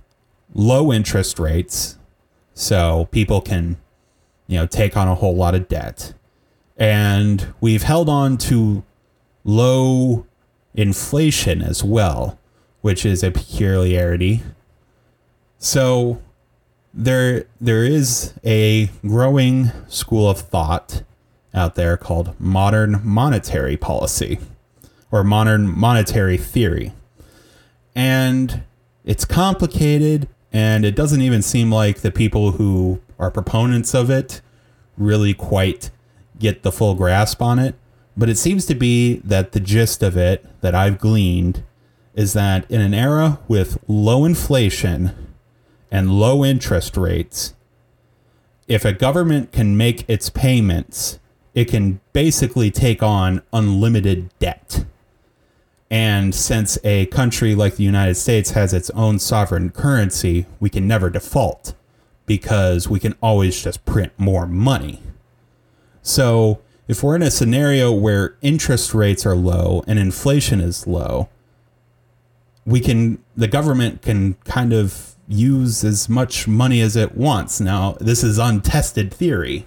low 0.56 0.92
interest 0.92 1.38
rates, 1.38 2.00
so 2.56 3.08
people 3.12 3.40
can, 3.40 3.78
you 4.48 4.58
know, 4.58 4.66
take 4.66 4.98
on 4.98 5.08
a 5.08 5.14
whole 5.14 5.36
lot 5.36 5.54
of 5.54 5.68
debt. 5.68 6.14
And 6.76 7.54
we've 7.62 7.84
held 7.84 8.10
on 8.10 8.38
to 8.50 8.84
low 9.44 10.26
inflation 10.74 11.62
as 11.62 11.84
well, 11.84 12.40
which 12.82 13.06
is 13.06 13.22
a 13.22 13.30
peculiarity. 13.30 14.42
So 15.60 16.20
there 16.96 17.46
there 17.62 17.84
is 17.84 18.34
a 18.44 18.88
growing 19.04 19.72
school 19.88 20.28
of 20.28 20.40
thought 20.40 21.04
out 21.54 21.76
there 21.76 21.96
called 21.96 22.34
modern 22.40 23.02
monetary 23.04 23.78
policy 23.78 24.40
or 25.16 25.24
modern 25.24 25.66
monetary 25.66 26.38
theory. 26.38 26.92
And 27.96 28.64
it's 29.06 29.24
complicated 29.24 30.28
and 30.52 30.84
it 30.84 30.94
doesn't 30.94 31.22
even 31.22 31.42
seem 31.42 31.72
like 31.72 32.02
the 32.02 32.12
people 32.12 32.52
who 32.52 33.00
are 33.18 33.32
proponents 33.32 33.94
of 33.94 34.10
it 34.10 34.42
really 34.98 35.34
quite 35.34 35.90
get 36.38 36.64
the 36.64 36.72
full 36.72 36.96
grasp 36.96 37.42
on 37.42 37.60
it. 37.60 37.76
But 38.18 38.28
it 38.28 38.38
seems 38.38 38.66
to 38.66 38.76
be 38.76 39.22
that 39.24 39.54
the 39.54 39.62
gist 39.62 40.04
of 40.04 40.18
it 40.18 40.46
that 40.60 40.76
I've 40.76 41.00
gleaned 41.00 41.64
is 42.14 42.34
that 42.34 42.70
in 42.70 42.82
an 42.82 42.94
era 42.94 43.40
with 43.48 43.78
low 43.88 44.26
inflation 44.26 45.34
and 45.90 46.12
low 46.12 46.44
interest 46.44 46.98
rates, 46.98 47.54
if 48.68 48.84
a 48.84 48.92
government 48.92 49.54
can 49.54 49.78
make 49.78 50.04
its 50.10 50.30
payments, 50.30 51.20
it 51.54 51.66
can 51.66 52.02
basically 52.12 52.70
take 52.70 53.02
on 53.02 53.42
unlimited 53.54 54.30
debt. 54.40 54.86
And 55.90 56.34
since 56.34 56.78
a 56.84 57.06
country 57.08 57.54
like 57.54 57.76
the 57.76 57.84
United 57.84 58.16
States 58.16 58.52
has 58.52 58.74
its 58.74 58.90
own 58.92 59.20
sovereign 59.20 59.70
currency, 59.70 60.48
we 60.60 60.70
can 60.70 60.88
never 60.88 61.10
default 61.10 61.74
because 62.26 62.90
we 62.90 63.00
can 63.00 63.14
always 63.22 63.62
just 63.62 63.86
print 63.86 64.12
more 64.18 64.48
money. 64.48 65.02
So, 66.02 66.62
if 66.88 67.02
we're 67.02 67.16
in 67.16 67.24
a 67.24 67.32
scenario 67.32 67.92
where 67.92 68.36
interest 68.42 68.94
rates 68.94 69.26
are 69.26 69.36
low 69.36 69.84
and 69.88 69.98
inflation 69.98 70.62
is 70.62 70.86
low, 70.86 71.30
we 72.66 72.80
can 72.80 73.24
the 73.36 73.48
government 73.48 74.02
can 74.02 74.36
kind 74.46 74.74
of 74.74 75.16
use 75.28 75.84
as 75.84 76.08
much 76.08 76.48
money 76.48 76.82
as 76.82 76.96
it 76.96 77.16
wants. 77.16 77.60
Now, 77.60 77.98
this 78.00 78.24
is 78.24 78.38
untested 78.38 79.14
theory. 79.14 79.66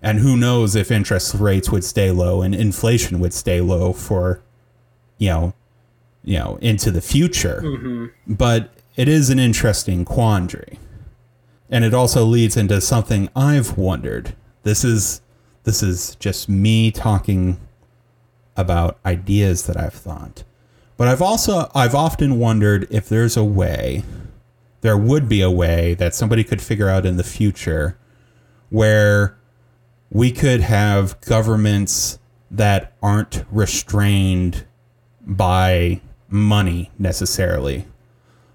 And 0.00 0.18
who 0.18 0.36
knows 0.36 0.74
if 0.74 0.90
interest 0.90 1.34
rates 1.34 1.70
would 1.70 1.84
stay 1.84 2.10
low 2.10 2.42
and 2.42 2.54
inflation 2.54 3.20
would 3.20 3.32
stay 3.32 3.60
low 3.60 3.92
for 3.92 4.42
you 5.22 5.28
know, 5.28 5.54
you 6.24 6.36
know, 6.36 6.58
into 6.60 6.90
the 6.90 7.00
future. 7.00 7.60
Mm-hmm. 7.62 8.34
But 8.34 8.74
it 8.96 9.08
is 9.08 9.30
an 9.30 9.38
interesting 9.38 10.04
quandary. 10.04 10.80
And 11.70 11.84
it 11.84 11.94
also 11.94 12.24
leads 12.24 12.56
into 12.56 12.80
something 12.80 13.28
I've 13.36 13.78
wondered. 13.78 14.34
This 14.64 14.82
is 14.82 15.20
this 15.62 15.80
is 15.80 16.16
just 16.16 16.48
me 16.48 16.90
talking 16.90 17.60
about 18.56 18.98
ideas 19.06 19.66
that 19.66 19.76
I've 19.76 19.94
thought. 19.94 20.42
But 20.96 21.06
I've 21.06 21.22
also 21.22 21.70
I've 21.72 21.94
often 21.94 22.40
wondered 22.40 22.88
if 22.90 23.08
there's 23.08 23.36
a 23.36 23.44
way 23.44 24.02
there 24.80 24.98
would 24.98 25.28
be 25.28 25.40
a 25.40 25.52
way 25.52 25.94
that 25.94 26.16
somebody 26.16 26.42
could 26.42 26.60
figure 26.60 26.88
out 26.88 27.06
in 27.06 27.16
the 27.16 27.22
future 27.22 27.96
where 28.70 29.38
we 30.10 30.32
could 30.32 30.62
have 30.62 31.20
governments 31.20 32.18
that 32.50 32.92
aren't 33.00 33.44
restrained 33.52 34.64
by 35.26 36.00
money 36.28 36.90
necessarily. 36.98 37.86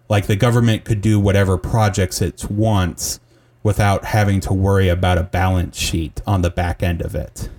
Like 0.09 0.27
the 0.27 0.35
government 0.35 0.85
could 0.85 1.01
do 1.01 1.19
whatever 1.19 1.57
projects 1.57 2.21
it 2.21 2.49
wants 2.49 3.19
without 3.63 4.05
having 4.05 4.39
to 4.41 4.53
worry 4.53 4.87
about 4.87 5.17
a 5.17 5.23
balance 5.23 5.77
sheet 5.77 6.21
on 6.25 6.41
the 6.41 6.49
back 6.49 6.81
end 6.81 7.01
of 7.01 7.15
it. 7.15 7.49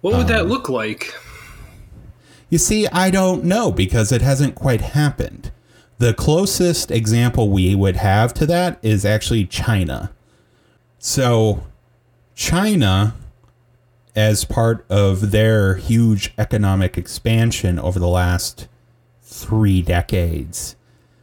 What 0.00 0.14
would 0.14 0.22
um, 0.22 0.28
that 0.28 0.46
look 0.46 0.68
like? 0.68 1.14
You 2.48 2.58
see, 2.58 2.88
I 2.88 3.10
don't 3.10 3.44
know 3.44 3.70
because 3.70 4.10
it 4.10 4.22
hasn't 4.22 4.56
quite 4.56 4.80
happened. 4.80 5.52
The 5.98 6.14
closest 6.14 6.90
example 6.90 7.50
we 7.50 7.74
would 7.74 7.96
have 7.96 8.34
to 8.34 8.46
that 8.46 8.78
is 8.82 9.04
actually 9.04 9.44
China. 9.44 10.10
So, 10.98 11.62
China 12.34 13.14
as 14.14 14.44
part 14.44 14.84
of 14.88 15.30
their 15.30 15.76
huge 15.76 16.32
economic 16.38 16.98
expansion 16.98 17.78
over 17.78 17.98
the 17.98 18.08
last 18.08 18.68
three 19.22 19.82
decades 19.82 20.76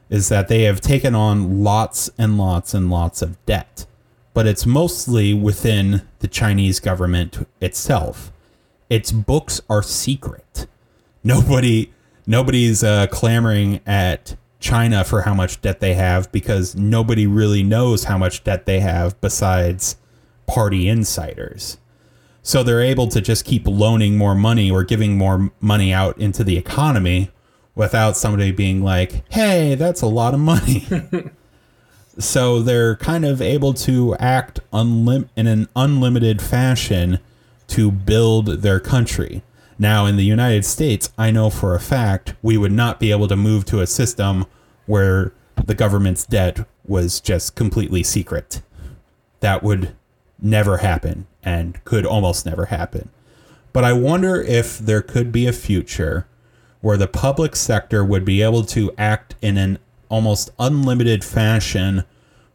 is 0.09 0.29
that 0.29 0.47
they 0.47 0.63
have 0.63 0.79
taken 0.79 1.13
on 1.13 1.63
lots 1.63 2.09
and 2.17 2.37
lots 2.37 2.73
and 2.73 2.89
lots 2.89 3.21
of 3.21 3.43
debt. 3.45 3.85
But 4.33 4.47
it's 4.47 4.65
mostly 4.65 5.33
within 5.33 6.07
the 6.19 6.27
Chinese 6.27 6.79
government 6.79 7.47
itself. 7.59 8.31
Its 8.89 9.11
books 9.11 9.59
are 9.69 9.83
secret. 9.83 10.67
Nobody 11.23 11.91
nobody's 12.25 12.83
uh, 12.83 13.07
clamoring 13.07 13.81
at 13.85 14.35
China 14.59 15.03
for 15.03 15.21
how 15.21 15.33
much 15.33 15.61
debt 15.61 15.79
they 15.79 15.93
have 15.93 16.31
because 16.31 16.75
nobody 16.75 17.27
really 17.27 17.63
knows 17.63 18.05
how 18.05 18.17
much 18.17 18.43
debt 18.43 18.65
they 18.65 18.79
have 18.79 19.19
besides 19.21 19.97
party 20.45 20.87
insiders. 20.87 21.77
So 22.47 22.63
they're 22.63 22.81
able 22.81 23.09
to 23.09 23.19
just 23.19 23.43
keep 23.43 23.67
loaning 23.67 24.15
more 24.15 24.33
money 24.33 24.71
or 24.71 24.85
giving 24.85 25.17
more 25.17 25.51
money 25.59 25.91
out 25.91 26.17
into 26.17 26.45
the 26.45 26.55
economy 26.55 27.29
without 27.75 28.15
somebody 28.15 28.53
being 28.53 28.81
like, 28.81 29.29
hey, 29.33 29.75
that's 29.75 30.01
a 30.01 30.07
lot 30.07 30.33
of 30.33 30.39
money. 30.39 30.87
so 32.19 32.61
they're 32.61 32.95
kind 32.95 33.25
of 33.25 33.41
able 33.41 33.73
to 33.73 34.15
act 34.15 34.61
unlim- 34.71 35.27
in 35.35 35.45
an 35.45 35.67
unlimited 35.75 36.41
fashion 36.41 37.19
to 37.67 37.91
build 37.91 38.61
their 38.61 38.79
country. 38.79 39.43
Now, 39.77 40.05
in 40.05 40.15
the 40.15 40.23
United 40.23 40.63
States, 40.63 41.11
I 41.17 41.31
know 41.31 41.49
for 41.49 41.75
a 41.75 41.81
fact 41.81 42.33
we 42.41 42.55
would 42.55 42.71
not 42.71 42.97
be 42.97 43.11
able 43.11 43.27
to 43.27 43.35
move 43.35 43.65
to 43.65 43.81
a 43.81 43.87
system 43.87 44.45
where 44.85 45.33
the 45.65 45.75
government's 45.75 46.25
debt 46.25 46.65
was 46.85 47.19
just 47.19 47.55
completely 47.55 48.03
secret. 48.03 48.61
That 49.41 49.63
would 49.63 49.96
never 50.39 50.77
happen 50.77 51.27
and 51.43 51.83
could 51.85 52.05
almost 52.05 52.45
never 52.45 52.65
happen. 52.65 53.09
But 53.73 53.83
I 53.83 53.93
wonder 53.93 54.41
if 54.41 54.79
there 54.79 55.01
could 55.01 55.31
be 55.31 55.47
a 55.47 55.53
future 55.53 56.27
where 56.81 56.97
the 56.97 57.07
public 57.07 57.55
sector 57.55 58.03
would 58.03 58.25
be 58.25 58.41
able 58.41 58.63
to 58.63 58.91
act 58.97 59.35
in 59.41 59.57
an 59.57 59.79
almost 60.09 60.49
unlimited 60.59 61.23
fashion 61.23 62.03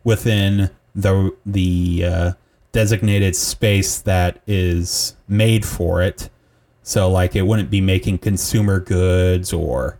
within 0.04 0.70
the 0.94 1.34
the 1.44 2.04
uh, 2.04 2.32
designated 2.72 3.36
space 3.36 4.00
that 4.00 4.40
is 4.46 5.16
made 5.28 5.64
for 5.64 6.02
it. 6.02 6.28
So, 6.82 7.10
like, 7.10 7.36
it 7.36 7.42
wouldn't 7.42 7.70
be 7.70 7.80
making 7.80 8.18
consumer 8.18 8.80
goods, 8.80 9.52
or 9.52 9.98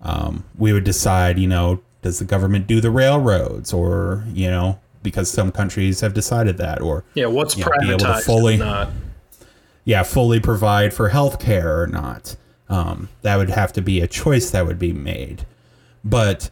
um, 0.00 0.44
we 0.56 0.72
would 0.72 0.84
decide, 0.84 1.38
you 1.38 1.48
know, 1.48 1.80
does 2.02 2.20
the 2.20 2.24
government 2.24 2.66
do 2.66 2.80
the 2.80 2.90
railroads, 2.90 3.72
or 3.72 4.24
you 4.32 4.50
know, 4.50 4.78
because 5.04 5.30
some 5.30 5.52
countries 5.52 6.00
have 6.00 6.14
decided 6.14 6.56
that, 6.56 6.80
or 6.80 7.04
yeah, 7.14 7.26
what's 7.26 7.56
you 7.56 7.64
know, 7.64 7.70
be 7.80 7.88
able 7.90 7.98
to 7.98 8.14
fully, 8.22 8.56
not. 8.56 8.90
yeah, 9.84 10.02
fully 10.02 10.40
provide 10.40 10.92
for 10.92 11.10
healthcare 11.10 11.78
or 11.82 11.86
not. 11.86 12.34
Um, 12.68 13.10
that 13.22 13.36
would 13.36 13.50
have 13.50 13.72
to 13.74 13.82
be 13.82 14.00
a 14.00 14.08
choice 14.08 14.50
that 14.50 14.66
would 14.66 14.78
be 14.80 14.92
made. 14.92 15.46
But 16.02 16.50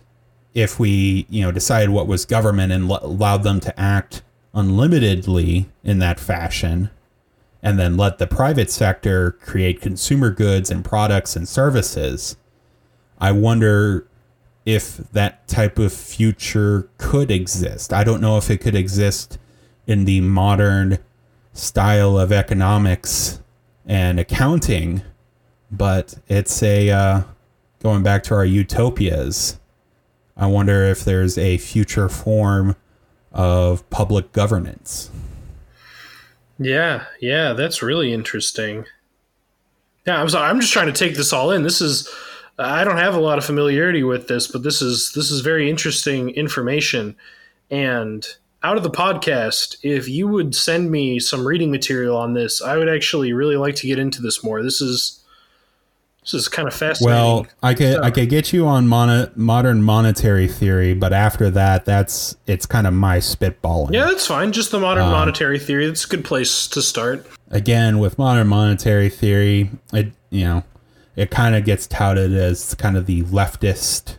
if 0.54 0.78
we, 0.78 1.26
you 1.28 1.42
know, 1.42 1.50
decided 1.50 1.90
what 1.90 2.06
was 2.06 2.24
government 2.24 2.70
and 2.70 2.88
l- 2.88 3.00
allowed 3.02 3.42
them 3.42 3.58
to 3.60 3.80
act 3.80 4.22
unlimitedly 4.54 5.68
in 5.82 5.98
that 5.98 6.20
fashion, 6.20 6.90
and 7.62 7.78
then 7.78 7.96
let 7.96 8.18
the 8.18 8.26
private 8.26 8.70
sector 8.70 9.32
create 9.32 9.80
consumer 9.80 10.30
goods 10.30 10.70
and 10.70 10.84
products 10.84 11.34
and 11.34 11.48
services, 11.48 12.36
I 13.18 13.32
wonder 13.32 14.06
if 14.64 14.96
that 15.12 15.46
type 15.48 15.78
of 15.78 15.92
future 15.92 16.88
could 16.98 17.30
exist. 17.30 17.92
I 17.92 18.04
don't 18.04 18.20
know 18.20 18.36
if 18.36 18.50
it 18.50 18.58
could 18.58 18.74
exist 18.74 19.38
in 19.86 20.04
the 20.04 20.20
modern 20.20 20.98
style 21.52 22.18
of 22.18 22.32
economics 22.32 23.40
and 23.86 24.20
accounting, 24.20 25.02
but 25.70 26.14
it's 26.28 26.62
a 26.62 26.90
uh, 26.90 27.22
going 27.82 28.02
back 28.02 28.22
to 28.24 28.34
our 28.34 28.44
utopias. 28.44 29.58
I 30.36 30.46
wonder 30.46 30.84
if 30.84 31.04
there's 31.04 31.36
a 31.36 31.58
future 31.58 32.08
form 32.08 32.76
of 33.32 33.88
public 33.90 34.32
governance. 34.32 35.10
Yeah, 36.58 37.04
yeah, 37.20 37.52
that's 37.54 37.82
really 37.82 38.12
interesting. 38.12 38.84
Yeah, 40.06 40.20
I'm 40.20 40.28
sorry, 40.28 40.48
I'm 40.48 40.60
just 40.60 40.72
trying 40.72 40.86
to 40.86 40.92
take 40.92 41.16
this 41.16 41.32
all 41.32 41.50
in. 41.50 41.62
This 41.62 41.80
is 41.80 42.08
I 42.64 42.84
don't 42.84 42.98
have 42.98 43.14
a 43.14 43.20
lot 43.20 43.38
of 43.38 43.44
familiarity 43.44 44.02
with 44.02 44.28
this, 44.28 44.46
but 44.46 44.62
this 44.62 44.82
is 44.82 45.12
this 45.14 45.30
is 45.30 45.40
very 45.40 45.68
interesting 45.70 46.30
information. 46.30 47.16
And 47.70 48.26
out 48.62 48.76
of 48.76 48.82
the 48.82 48.90
podcast, 48.90 49.76
if 49.82 50.08
you 50.08 50.28
would 50.28 50.54
send 50.54 50.90
me 50.90 51.18
some 51.18 51.46
reading 51.46 51.70
material 51.70 52.16
on 52.16 52.34
this, 52.34 52.62
I 52.62 52.76
would 52.76 52.88
actually 52.88 53.32
really 53.32 53.56
like 53.56 53.74
to 53.76 53.86
get 53.86 53.98
into 53.98 54.22
this 54.22 54.44
more. 54.44 54.62
This 54.62 54.80
is 54.80 55.22
this 56.22 56.34
is 56.34 56.48
kind 56.48 56.68
of 56.68 56.74
fascinating. 56.74 57.16
Well, 57.16 57.46
I 57.62 57.74
could 57.74 57.94
stuff. 57.94 58.04
I 58.04 58.10
could 58.12 58.28
get 58.28 58.52
you 58.52 58.66
on 58.66 58.86
mono, 58.86 59.30
modern 59.34 59.82
monetary 59.82 60.46
theory, 60.46 60.94
but 60.94 61.12
after 61.12 61.50
that, 61.50 61.84
that's 61.84 62.36
it's 62.46 62.64
kind 62.64 62.86
of 62.86 62.94
my 62.94 63.18
spitballing. 63.18 63.92
Yeah, 63.92 64.06
that's 64.06 64.26
fine. 64.26 64.52
Just 64.52 64.70
the 64.70 64.78
modern 64.78 65.04
um, 65.04 65.10
monetary 65.10 65.58
theory. 65.58 65.86
That's 65.86 66.04
a 66.04 66.08
good 66.08 66.24
place 66.24 66.68
to 66.68 66.82
start. 66.82 67.26
Again, 67.50 67.98
with 67.98 68.18
modern 68.18 68.46
monetary 68.46 69.08
theory, 69.08 69.70
it 69.92 70.12
you 70.30 70.44
know 70.44 70.64
it 71.16 71.30
kind 71.30 71.54
of 71.54 71.64
gets 71.64 71.86
touted 71.86 72.34
as 72.34 72.74
kind 72.74 72.96
of 72.96 73.06
the 73.06 73.22
leftist 73.24 74.16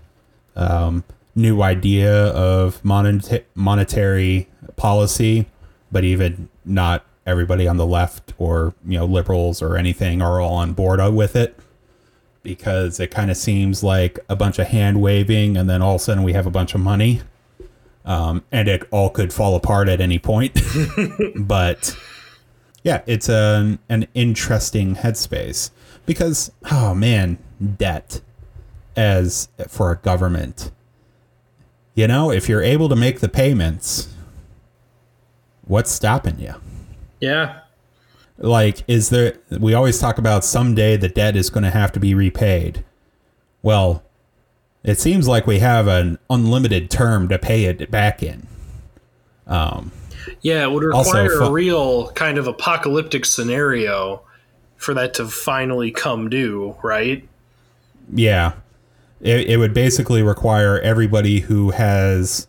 um, 0.55 1.03
new 1.35 1.61
idea 1.61 2.27
of 2.27 2.83
monetary 2.85 4.47
policy, 4.75 5.47
but 5.91 6.03
even 6.03 6.49
not 6.65 7.05
everybody 7.25 7.67
on 7.67 7.77
the 7.77 7.85
left 7.85 8.33
or 8.37 8.73
you 8.85 8.97
know 8.97 9.05
liberals 9.05 9.61
or 9.61 9.77
anything 9.77 10.21
are 10.21 10.39
all 10.39 10.55
on 10.55 10.73
board 10.73 10.99
with 11.13 11.35
it. 11.35 11.57
Because 12.43 12.99
it 12.99 13.09
kind 13.09 13.31
of 13.31 13.37
seems 13.37 13.83
like 13.83 14.19
a 14.27 14.35
bunch 14.35 14.59
of 14.59 14.67
hand 14.67 15.01
waving 15.01 15.55
and 15.55 15.69
then 15.69 15.81
all 15.81 15.95
of 15.95 16.01
a 16.01 16.03
sudden 16.03 16.23
we 16.23 16.33
have 16.33 16.45
a 16.45 16.51
bunch 16.51 16.75
of 16.75 16.81
money. 16.81 17.21
Um, 18.03 18.43
and 18.51 18.67
it 18.67 18.85
all 18.91 19.09
could 19.09 19.31
fall 19.31 19.55
apart 19.55 19.87
at 19.87 20.01
any 20.01 20.19
point. 20.19 20.59
But 21.37 21.97
yeah, 22.83 23.01
it's 23.05 23.29
an 23.29 23.79
an 23.87 24.07
interesting 24.13 24.95
headspace 24.95 25.71
because 26.05 26.51
oh 26.71 26.93
man, 26.93 27.37
debt 27.77 28.21
as 28.95 29.49
for 29.67 29.91
a 29.91 29.97
government. 29.97 30.71
You 31.95 32.07
know, 32.07 32.31
if 32.31 32.49
you're 32.49 32.63
able 32.63 32.89
to 32.89 32.95
make 32.95 33.19
the 33.19 33.29
payments, 33.29 34.13
what's 35.65 35.91
stopping 35.91 36.39
you? 36.39 36.55
Yeah. 37.19 37.59
Like, 38.37 38.83
is 38.87 39.09
there? 39.09 39.37
We 39.51 39.73
always 39.73 39.99
talk 39.99 40.17
about 40.17 40.43
someday 40.43 40.97
the 40.97 41.07
debt 41.07 41.35
is 41.35 41.49
going 41.49 41.63
to 41.63 41.69
have 41.69 41.91
to 41.93 41.99
be 41.99 42.15
repaid. 42.15 42.83
Well, 43.61 44.03
it 44.83 44.99
seems 44.99 45.27
like 45.27 45.47
we 45.47 45.59
have 45.59 45.87
an 45.87 46.17
unlimited 46.29 46.89
term 46.89 47.29
to 47.29 47.39
pay 47.39 47.65
it 47.65 47.89
back 47.91 48.23
in. 48.23 48.47
Um, 49.47 49.91
yeah, 50.41 50.63
it 50.63 50.71
would 50.71 50.83
require 50.83 51.29
fu- 51.29 51.43
a 51.43 51.51
real 51.51 52.11
kind 52.11 52.37
of 52.37 52.47
apocalyptic 52.47 53.25
scenario 53.25 54.23
for 54.83 54.93
that 54.93 55.13
to 55.15 55.27
finally 55.27 55.91
come 55.91 56.29
due, 56.29 56.75
right? 56.83 57.27
Yeah. 58.13 58.53
It, 59.21 59.49
it 59.49 59.57
would 59.57 59.73
basically 59.73 60.21
require 60.21 60.79
everybody 60.81 61.39
who 61.39 61.71
has 61.71 62.47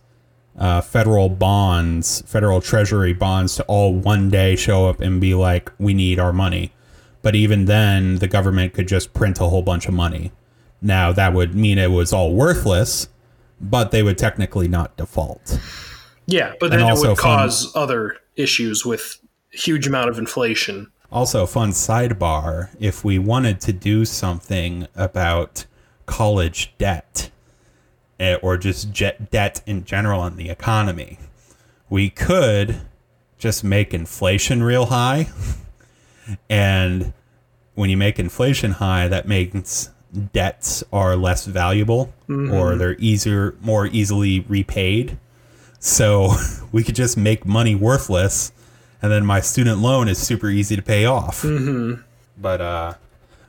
uh, 0.58 0.80
federal 0.80 1.28
bonds, 1.28 2.22
federal 2.26 2.60
treasury 2.60 3.12
bonds, 3.12 3.56
to 3.56 3.64
all 3.64 3.94
one 3.94 4.30
day 4.30 4.56
show 4.56 4.88
up 4.88 5.00
and 5.00 5.20
be 5.20 5.34
like, 5.34 5.70
we 5.78 5.94
need 5.94 6.18
our 6.18 6.32
money. 6.32 6.72
But 7.22 7.34
even 7.34 7.64
then, 7.64 8.16
the 8.16 8.28
government 8.28 8.74
could 8.74 8.88
just 8.88 9.14
print 9.14 9.40
a 9.40 9.48
whole 9.48 9.62
bunch 9.62 9.86
of 9.86 9.94
money. 9.94 10.32
Now, 10.82 11.12
that 11.12 11.32
would 11.32 11.54
mean 11.54 11.78
it 11.78 11.90
was 11.90 12.12
all 12.12 12.34
worthless, 12.34 13.08
but 13.60 13.92
they 13.92 14.02
would 14.02 14.18
technically 14.18 14.68
not 14.68 14.96
default. 14.96 15.58
Yeah, 16.26 16.52
but 16.60 16.70
then 16.70 16.80
it 16.80 16.98
would 16.98 17.16
cause 17.16 17.74
other 17.74 18.16
issues 18.36 18.84
with 18.84 19.18
huge 19.50 19.86
amount 19.86 20.10
of 20.10 20.18
inflation. 20.18 20.90
Also, 21.12 21.46
fun 21.46 21.70
sidebar 21.70 22.70
if 22.80 23.04
we 23.04 23.18
wanted 23.18 23.60
to 23.60 23.72
do 23.72 24.04
something 24.04 24.88
about 24.96 25.64
college 26.06 26.74
debt 26.78 27.30
eh, 28.18 28.36
or 28.42 28.56
just 28.56 28.90
jet 28.92 29.30
debt 29.30 29.62
in 29.66 29.84
general 29.84 30.26
in 30.26 30.36
the 30.36 30.50
economy, 30.50 31.18
we 31.88 32.10
could 32.10 32.80
just 33.38 33.62
make 33.62 33.94
inflation 33.94 34.62
real 34.62 34.86
high. 34.86 35.28
And 36.48 37.12
when 37.74 37.90
you 37.90 37.98
make 37.98 38.18
inflation 38.18 38.70
high, 38.72 39.08
that 39.08 39.28
makes 39.28 39.90
debts 40.32 40.82
are 40.90 41.16
less 41.16 41.44
valuable 41.44 42.14
or 42.50 42.76
they're 42.76 42.96
easier, 42.98 43.54
more 43.60 43.86
easily 43.88 44.40
repaid. 44.40 45.18
So 45.80 46.32
we 46.72 46.82
could 46.82 46.94
just 46.94 47.18
make 47.18 47.44
money 47.44 47.74
worthless, 47.74 48.52
and 49.04 49.12
then 49.12 49.26
my 49.26 49.38
student 49.38 49.80
loan 49.80 50.08
is 50.08 50.16
super 50.16 50.48
easy 50.48 50.76
to 50.76 50.80
pay 50.80 51.04
off. 51.04 51.42
Mm-hmm. 51.42 52.00
But 52.40 52.60
uh, 52.62 52.94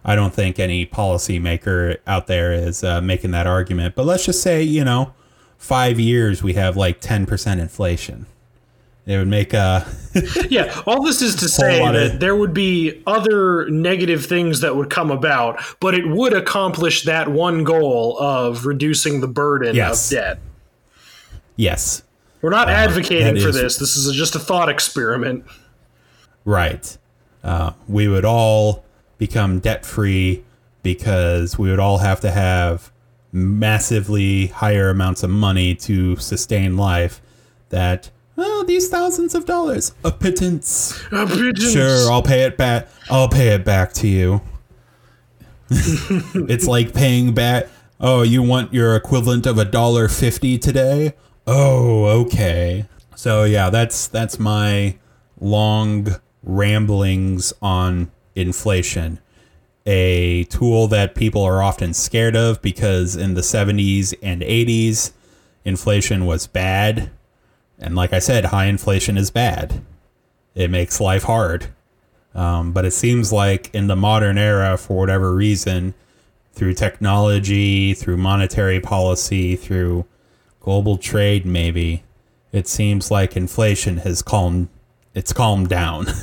I 0.04 0.14
don't 0.14 0.34
think 0.34 0.60
any 0.60 0.86
policymaker 0.86 1.96
out 2.06 2.28
there 2.28 2.52
is 2.52 2.84
uh, 2.84 3.00
making 3.00 3.32
that 3.32 3.48
argument. 3.48 3.96
But 3.96 4.06
let's 4.06 4.26
just 4.26 4.42
say, 4.42 4.62
you 4.64 4.84
know, 4.84 5.14
five 5.58 5.98
years 5.98 6.44
we 6.44 6.56
have 6.56 6.76
like 6.76 7.00
10% 7.00 7.58
inflation. 7.62 8.26
It 9.06 9.18
would 9.18 9.30
make 9.30 9.54
a. 9.54 9.88
Yeah, 10.50 10.82
all 10.86 11.04
this 11.04 11.22
is 11.22 11.36
to 11.38 11.48
say 11.48 11.80
that 11.80 11.96
of- 12.16 12.20
there 12.20 12.36
would 12.36 12.54
be 12.54 13.02
other 13.08 13.70
negative 13.70 14.26
things 14.26 14.60
that 14.60 14.76
would 14.76 14.90
come 14.90 15.10
about, 15.10 15.62
but 15.80 15.94
it 15.96 16.06
would 16.06 16.34
accomplish 16.34 17.04
that 17.04 17.30
one 17.30 17.64
goal 17.64 18.18
of 18.20 18.66
reducing 18.66 19.22
the 19.22 19.28
burden 19.30 19.74
Yes. 19.74 20.12
of 20.12 20.18
debt. 20.18 20.40
yes, 21.56 22.04
We're 22.46 22.52
not 22.52 22.70
advocating 22.70 23.34
that 23.34 23.42
for 23.42 23.50
is- 23.50 23.56
this. 23.56 23.78
This 23.78 23.98
is 23.98 24.16
just 24.16 24.36
a 24.36 24.40
thought 24.40 24.70
experiment. 24.70 25.46
Right. 26.44 26.96
Uh, 27.44 27.72
we 27.88 28.08
would 28.08 28.24
all 28.24 28.86
become 29.18 29.58
debt 29.58 29.84
free 29.84 30.44
because 30.84 31.58
we 31.58 31.72
would 31.72 31.80
all 31.80 31.98
have 31.98 32.20
to 32.20 32.30
have 32.30 32.92
massively 33.32 34.46
higher 34.46 34.92
amounts 34.92 35.24
of 35.24 35.32
money 35.32 35.74
to 35.74 36.18
sustain 36.18 36.78
life. 36.78 37.20
That, 37.70 38.12
oh, 38.38 38.64
these 38.68 38.90
thousands 38.90 39.34
of 39.34 39.48
dollars, 39.48 39.96
a 40.04 40.12
pittance. 40.12 41.04
Uh, 41.12 41.26
pigeons. 41.26 41.74
Sure, 41.74 42.12
I'll 42.12 42.22
pay 42.22 42.44
it 42.44 42.58
back. 42.58 42.88
I'll 43.10 43.28
pay 43.28 43.56
it 43.56 43.66
back 43.66 43.92
to 43.94 44.08
you. 44.08 44.42
it's 45.72 46.68
like 46.68 46.94
paying 46.94 47.34
back. 47.34 47.70
Oh, 48.00 48.22
you 48.22 48.44
want 48.44 48.72
your 48.72 48.96
equivalent 48.96 49.48
of 49.48 49.58
a 49.58 49.66
dollar 49.66 50.08
fifty 50.08 50.60
today? 50.60 51.16
Oh, 51.48 52.06
okay. 52.24 52.86
So 53.16 53.44
yeah, 53.44 53.70
that's 53.70 54.08
that's 54.08 54.40
my 54.40 54.98
long 55.40 56.16
ramblings 56.44 57.54
on 57.62 58.12
inflation. 58.36 59.20
A 59.86 60.46
tool 60.46 60.88
that 60.88 61.14
people 61.16 61.44
are 61.44 61.62
often 61.62 61.94
scared 61.94 62.36
of 62.36 62.62
because 62.62 63.16
in 63.16 63.36
the 63.36 63.42
70s 63.42 64.16
and 64.24 64.42
80s, 64.42 65.12
inflation 65.64 66.26
was 66.26 66.48
bad. 66.48 67.12
And 67.78 67.96
like 67.96 68.12
I 68.12 68.20
said, 68.20 68.46
high 68.46 68.66
inflation 68.66 69.16
is 69.18 69.30
bad 69.30 69.84
it 70.56 70.72
makes 70.72 71.00
life 71.00 71.24
hard. 71.24 71.68
Um, 72.34 72.72
but 72.72 72.86
it 72.86 72.92
seems 72.92 73.32
like 73.32 73.74
in 73.74 73.88
the 73.88 73.96
modern 73.96 74.38
era, 74.38 74.78
for 74.78 74.98
whatever 74.98 75.34
reason, 75.34 75.94
through 76.54 76.74
technology, 76.74 77.94
through 77.94 78.18
monetary 78.18 78.80
policy, 78.80 79.56
through 79.56 80.06
global 80.66 80.98
trade, 80.98 81.46
maybe, 81.46 82.04
it 82.52 82.68
seems 82.68 83.12
like 83.12 83.38
inflation 83.38 83.98
has 83.98 84.24
calmed. 84.24 84.68
It's 85.14 85.32
calmed 85.32 85.70
down. 85.70 86.08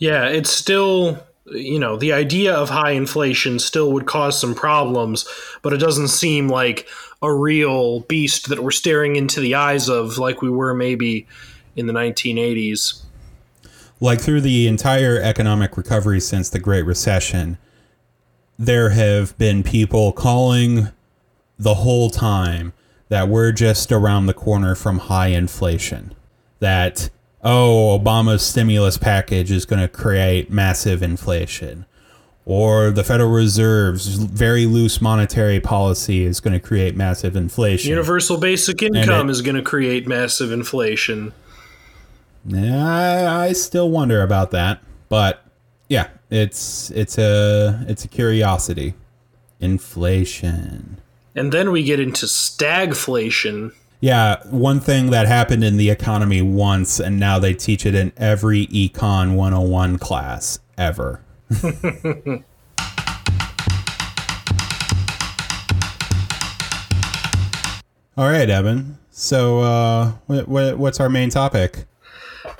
Yeah, 0.00 0.28
it's 0.28 0.50
still, 0.50 1.18
you 1.46 1.76
know, 1.76 1.96
the 1.96 2.12
idea 2.12 2.54
of 2.54 2.70
high 2.70 2.92
inflation 2.92 3.58
still 3.58 3.90
would 3.94 4.06
cause 4.06 4.40
some 4.40 4.54
problems, 4.54 5.26
but 5.60 5.72
it 5.72 5.78
doesn't 5.78 6.06
seem 6.06 6.48
like 6.48 6.86
a 7.20 7.34
real 7.34 8.02
beast 8.02 8.48
that 8.48 8.62
we're 8.62 8.70
staring 8.70 9.16
into 9.16 9.40
the 9.40 9.56
eyes 9.56 9.88
of 9.88 10.16
like 10.16 10.40
we 10.40 10.50
were 10.50 10.72
maybe 10.72 11.26
in 11.74 11.88
the 11.88 11.92
1980s. 11.92 13.02
like 13.98 14.20
through 14.20 14.42
the 14.42 14.68
entire 14.68 15.20
economic 15.20 15.76
recovery 15.76 16.20
since 16.20 16.48
the 16.48 16.60
Great 16.60 16.84
Recession, 16.84 17.58
there 18.56 18.90
have 18.90 19.36
been 19.36 19.64
people 19.64 20.12
calling 20.12 20.90
the 21.58 21.74
whole 21.74 22.08
time 22.08 22.72
that 23.08 23.28
we're 23.28 23.52
just 23.52 23.90
around 23.92 24.26
the 24.26 24.34
corner 24.34 24.74
from 24.74 24.98
high 24.98 25.28
inflation. 25.28 26.14
That, 26.60 27.10
oh, 27.42 27.98
Obama's 27.98 28.42
stimulus 28.42 28.98
package 28.98 29.50
is 29.50 29.64
going 29.64 29.80
to 29.80 29.88
create 29.88 30.50
massive 30.50 31.02
inflation. 31.02 31.86
Or 32.44 32.90
the 32.90 33.04
Federal 33.04 33.30
Reserve's 33.30 34.06
very 34.06 34.64
loose 34.64 35.02
monetary 35.02 35.60
policy 35.60 36.24
is 36.24 36.40
going 36.40 36.54
to 36.54 36.60
create 36.60 36.96
massive 36.96 37.36
inflation. 37.36 37.90
Universal 37.90 38.38
basic 38.38 38.82
income 38.82 39.28
it- 39.28 39.32
is 39.32 39.42
going 39.42 39.56
to 39.56 39.62
create 39.62 40.08
massive 40.08 40.50
inflation. 40.50 41.32
I, 42.54 43.26
I 43.48 43.52
still 43.52 43.90
wonder 43.90 44.22
about 44.22 44.52
that, 44.52 44.80
but 45.10 45.44
yeah, 45.88 46.08
it's 46.30 46.90
it's 46.92 47.18
a 47.18 47.84
it's 47.88 48.04
a 48.04 48.08
curiosity. 48.08 48.94
Inflation. 49.60 50.98
And 51.38 51.52
then 51.52 51.70
we 51.70 51.84
get 51.84 52.00
into 52.00 52.26
stagflation. 52.26 53.72
Yeah, 54.00 54.42
one 54.50 54.80
thing 54.80 55.10
that 55.10 55.28
happened 55.28 55.62
in 55.62 55.76
the 55.76 55.88
economy 55.88 56.42
once, 56.42 56.98
and 56.98 57.20
now 57.20 57.38
they 57.38 57.54
teach 57.54 57.86
it 57.86 57.94
in 57.94 58.12
every 58.16 58.66
Econ 58.66 59.36
101 59.36 59.98
class 59.98 60.58
ever. 60.76 61.22
All 68.16 68.28
right, 68.28 68.50
Evan. 68.50 68.98
So, 69.12 69.60
uh, 69.60 70.12
what, 70.26 70.48
what, 70.48 70.76
what's 70.76 70.98
our 70.98 71.08
main 71.08 71.30
topic? 71.30 71.84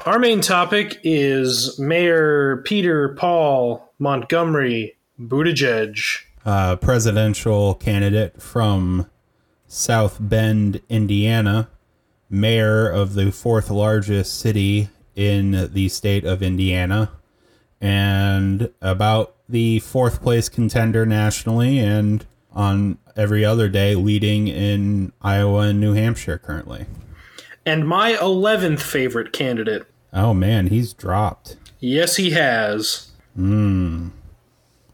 Our 0.06 0.20
main 0.20 0.40
topic 0.40 1.00
is 1.02 1.76
Mayor 1.80 2.58
Peter 2.64 3.08
Paul 3.16 3.92
Montgomery 3.98 4.96
Buttigieg. 5.20 6.27
Uh, 6.48 6.76
presidential 6.76 7.74
candidate 7.74 8.40
from 8.40 9.06
South 9.66 10.16
Bend, 10.18 10.80
Indiana, 10.88 11.68
mayor 12.30 12.88
of 12.88 13.12
the 13.12 13.30
fourth 13.30 13.68
largest 13.68 14.40
city 14.40 14.88
in 15.14 15.68
the 15.74 15.90
state 15.90 16.24
of 16.24 16.42
Indiana, 16.42 17.10
and 17.82 18.70
about 18.80 19.36
the 19.46 19.80
fourth 19.80 20.22
place 20.22 20.48
contender 20.48 21.04
nationally, 21.04 21.78
and 21.80 22.24
on 22.50 22.96
every 23.14 23.44
other 23.44 23.68
day 23.68 23.94
leading 23.94 24.48
in 24.48 25.12
Iowa 25.20 25.68
and 25.68 25.78
New 25.78 25.92
Hampshire 25.92 26.38
currently. 26.38 26.86
And 27.66 27.86
my 27.86 28.14
11th 28.14 28.80
favorite 28.80 29.34
candidate. 29.34 29.84
Oh 30.14 30.32
man, 30.32 30.68
he's 30.68 30.94
dropped. 30.94 31.58
Yes, 31.78 32.16
he 32.16 32.30
has. 32.30 33.10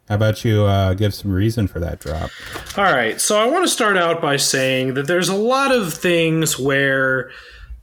How 0.08 0.16
about 0.16 0.44
you 0.44 0.64
uh, 0.64 0.94
give 0.94 1.14
some 1.14 1.32
reason 1.32 1.66
for 1.66 1.80
that 1.80 1.98
drop? 1.98 2.30
All 2.76 2.84
right, 2.84 3.20
so 3.20 3.38
I 3.38 3.46
want 3.46 3.64
to 3.64 3.70
start 3.70 3.96
out 3.96 4.20
by 4.20 4.36
saying 4.36 4.94
that 4.94 5.06
there's 5.06 5.30
a 5.30 5.36
lot 5.36 5.72
of 5.72 5.94
things 5.94 6.58
where 6.58 7.30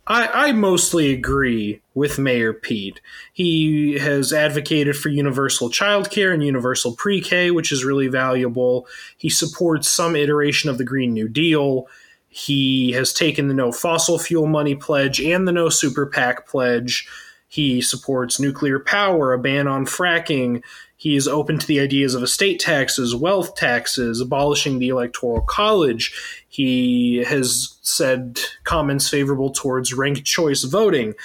I, 0.06 0.50
I, 0.50 0.52
mostly 0.52 1.14
agree 1.14 1.82
with 1.94 2.20
Mayor 2.20 2.54
Pete. 2.54 3.00
He 3.34 4.00
has 4.00 4.34
advocated 4.34 4.98
for 4.98 5.10
universal 5.10 5.70
childcare 5.70 6.34
and 6.34 6.44
universal 6.44 6.96
pre 6.96 7.22
K, 7.22 7.50
which 7.50 7.72
is 7.72 7.86
really 7.86 8.08
valuable. 8.08 8.88
He 9.18 9.30
supports 9.30 9.88
some 9.88 10.16
iteration 10.16 10.70
of 10.70 10.78
the 10.78 10.84
Green 10.84 11.14
New 11.14 11.28
Deal. 11.28 11.88
He 12.30 12.92
has 12.92 13.14
taken 13.14 13.48
the 13.48 13.54
no 13.54 13.72
fossil 13.72 14.18
fuel 14.20 14.48
money 14.48 14.76
pledge 14.76 15.22
and 15.22 15.48
the 15.48 15.52
no 15.52 15.70
super 15.70 16.06
PAC 16.06 16.48
pledge. 16.48 17.08
He 17.48 17.82
supports 17.82 18.40
nuclear 18.40 18.80
power, 18.80 19.34
a 19.34 19.40
ban 19.40 19.68
on 19.68 19.86
fracking. 19.86 20.64
He 21.02 21.16
is 21.16 21.28
open 21.28 21.58
to 21.58 21.66
the 21.66 21.80
ideas 21.80 22.14
of 22.14 22.22
estate 22.22 22.60
taxes, 22.60 23.16
wealth 23.16 23.56
taxes, 23.56 24.22
abolishing 24.22 24.78
the 24.78 24.90
electoral 24.90 25.42
college. 25.42 26.14
He 26.48 27.24
has 27.24 27.80
said 27.82 28.40
comments 28.66 29.10
favorable 29.10 29.50
towards 29.50 29.96
ranked 29.96 30.26
choice 30.26 30.64
voting. 30.64 31.16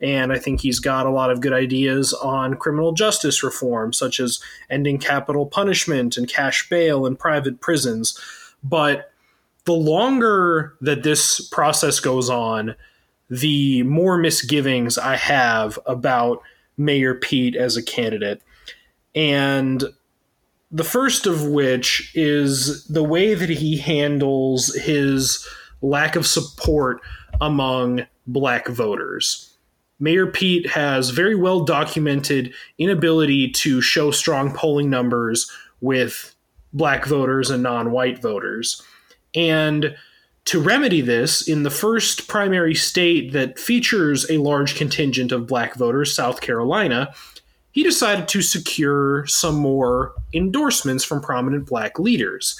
And 0.00 0.32
I 0.32 0.38
think 0.38 0.62
he's 0.62 0.80
got 0.80 1.04
a 1.04 1.10
lot 1.10 1.30
of 1.30 1.42
good 1.42 1.52
ideas 1.52 2.14
on 2.14 2.56
criminal 2.56 2.92
justice 2.92 3.42
reform, 3.42 3.92
such 3.92 4.20
as 4.20 4.40
ending 4.70 4.96
capital 4.96 5.44
punishment 5.44 6.16
and 6.16 6.26
cash 6.26 6.66
bail 6.70 7.04
and 7.04 7.18
private 7.18 7.60
prisons. 7.60 8.18
But 8.64 9.12
the 9.66 9.74
longer 9.74 10.76
that 10.80 11.02
this 11.02 11.46
process 11.46 12.00
goes 12.00 12.30
on, 12.30 12.74
the 13.28 13.82
more 13.82 14.16
misgivings 14.16 14.96
I 14.96 15.16
have 15.16 15.78
about 15.84 16.42
Mayor 16.78 17.14
Pete 17.14 17.54
as 17.54 17.76
a 17.76 17.82
candidate. 17.82 18.40
And 19.16 19.82
the 20.70 20.84
first 20.84 21.26
of 21.26 21.46
which 21.46 22.12
is 22.14 22.86
the 22.86 23.02
way 23.02 23.34
that 23.34 23.48
he 23.48 23.78
handles 23.78 24.74
his 24.74 25.46
lack 25.80 26.16
of 26.16 26.26
support 26.26 27.00
among 27.40 28.06
black 28.26 28.68
voters. 28.68 29.56
Mayor 29.98 30.26
Pete 30.26 30.68
has 30.70 31.10
very 31.10 31.34
well 31.34 31.60
documented 31.60 32.52
inability 32.78 33.50
to 33.50 33.80
show 33.80 34.10
strong 34.10 34.52
polling 34.52 34.90
numbers 34.90 35.50
with 35.80 36.34
black 36.72 37.06
voters 37.06 37.50
and 37.50 37.62
non 37.62 37.90
white 37.92 38.20
voters. 38.20 38.82
And 39.34 39.96
to 40.46 40.60
remedy 40.60 41.00
this, 41.00 41.48
in 41.48 41.62
the 41.62 41.70
first 41.70 42.28
primary 42.28 42.74
state 42.74 43.32
that 43.32 43.58
features 43.58 44.30
a 44.30 44.38
large 44.38 44.76
contingent 44.76 45.32
of 45.32 45.46
black 45.46 45.74
voters, 45.74 46.14
South 46.14 46.40
Carolina, 46.40 47.12
he 47.76 47.82
decided 47.82 48.26
to 48.26 48.40
secure 48.40 49.26
some 49.26 49.54
more 49.54 50.14
endorsements 50.32 51.04
from 51.04 51.20
prominent 51.20 51.66
black 51.66 51.98
leaders. 51.98 52.58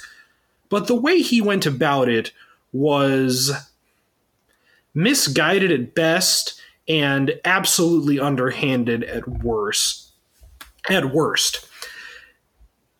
But 0.69 0.85
the 0.85 0.93
way 0.93 1.21
he 1.21 1.41
went 1.41 1.65
about 1.65 2.07
it 2.07 2.31
was 2.71 3.51
misguided 4.93 5.71
at 5.71 5.95
best 5.95 6.61
and 6.87 7.33
absolutely 7.45 8.19
underhanded 8.19 9.03
at 9.05 9.27
worst. 9.27 10.11
At 10.87 11.11
worst 11.13 11.67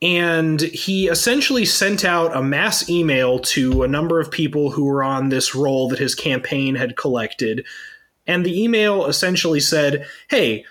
and 0.02 0.62
he 0.62 1.08
essentially 1.08 1.66
sent 1.66 2.06
out 2.06 2.36
a 2.36 2.42
mass 2.42 2.90
email 2.90 3.40
to 3.40 3.84
a 3.84 3.88
number 3.88 4.20
of 4.20 4.30
people 4.30 4.72
who 4.72 4.86
were 4.86 5.04
on 5.04 5.30
this 5.30 5.56
roll 5.56 5.90
that 5.90 6.00
his 6.00 6.14
campaign 6.14 6.76
had 6.76 6.96
collected. 6.96 7.66
And 8.28 8.46
the 8.46 8.62
email 8.62 9.08
essentially 9.08 9.60
said, 9.60 10.06
Hey, 10.30 10.66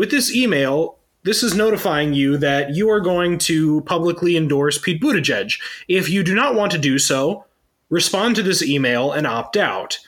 with 0.00 0.10
this 0.10 0.34
email, 0.34 0.98
this 1.22 1.42
is 1.42 1.54
notifying 1.54 2.14
you 2.14 2.36
that 2.38 2.74
you 2.74 2.88
are 2.88 3.00
going 3.00 3.38
to 3.38 3.82
publicly 3.82 4.36
endorse 4.36 4.78
Pete 4.78 5.00
Buttigieg. 5.00 5.60
If 5.86 6.08
you 6.08 6.24
do 6.24 6.34
not 6.34 6.54
want 6.54 6.72
to 6.72 6.78
do 6.78 6.98
so, 6.98 7.44
respond 7.90 8.34
to 8.36 8.42
this 8.42 8.62
email 8.62 9.12
and 9.12 9.26
opt 9.26 9.56
out. 9.56 9.98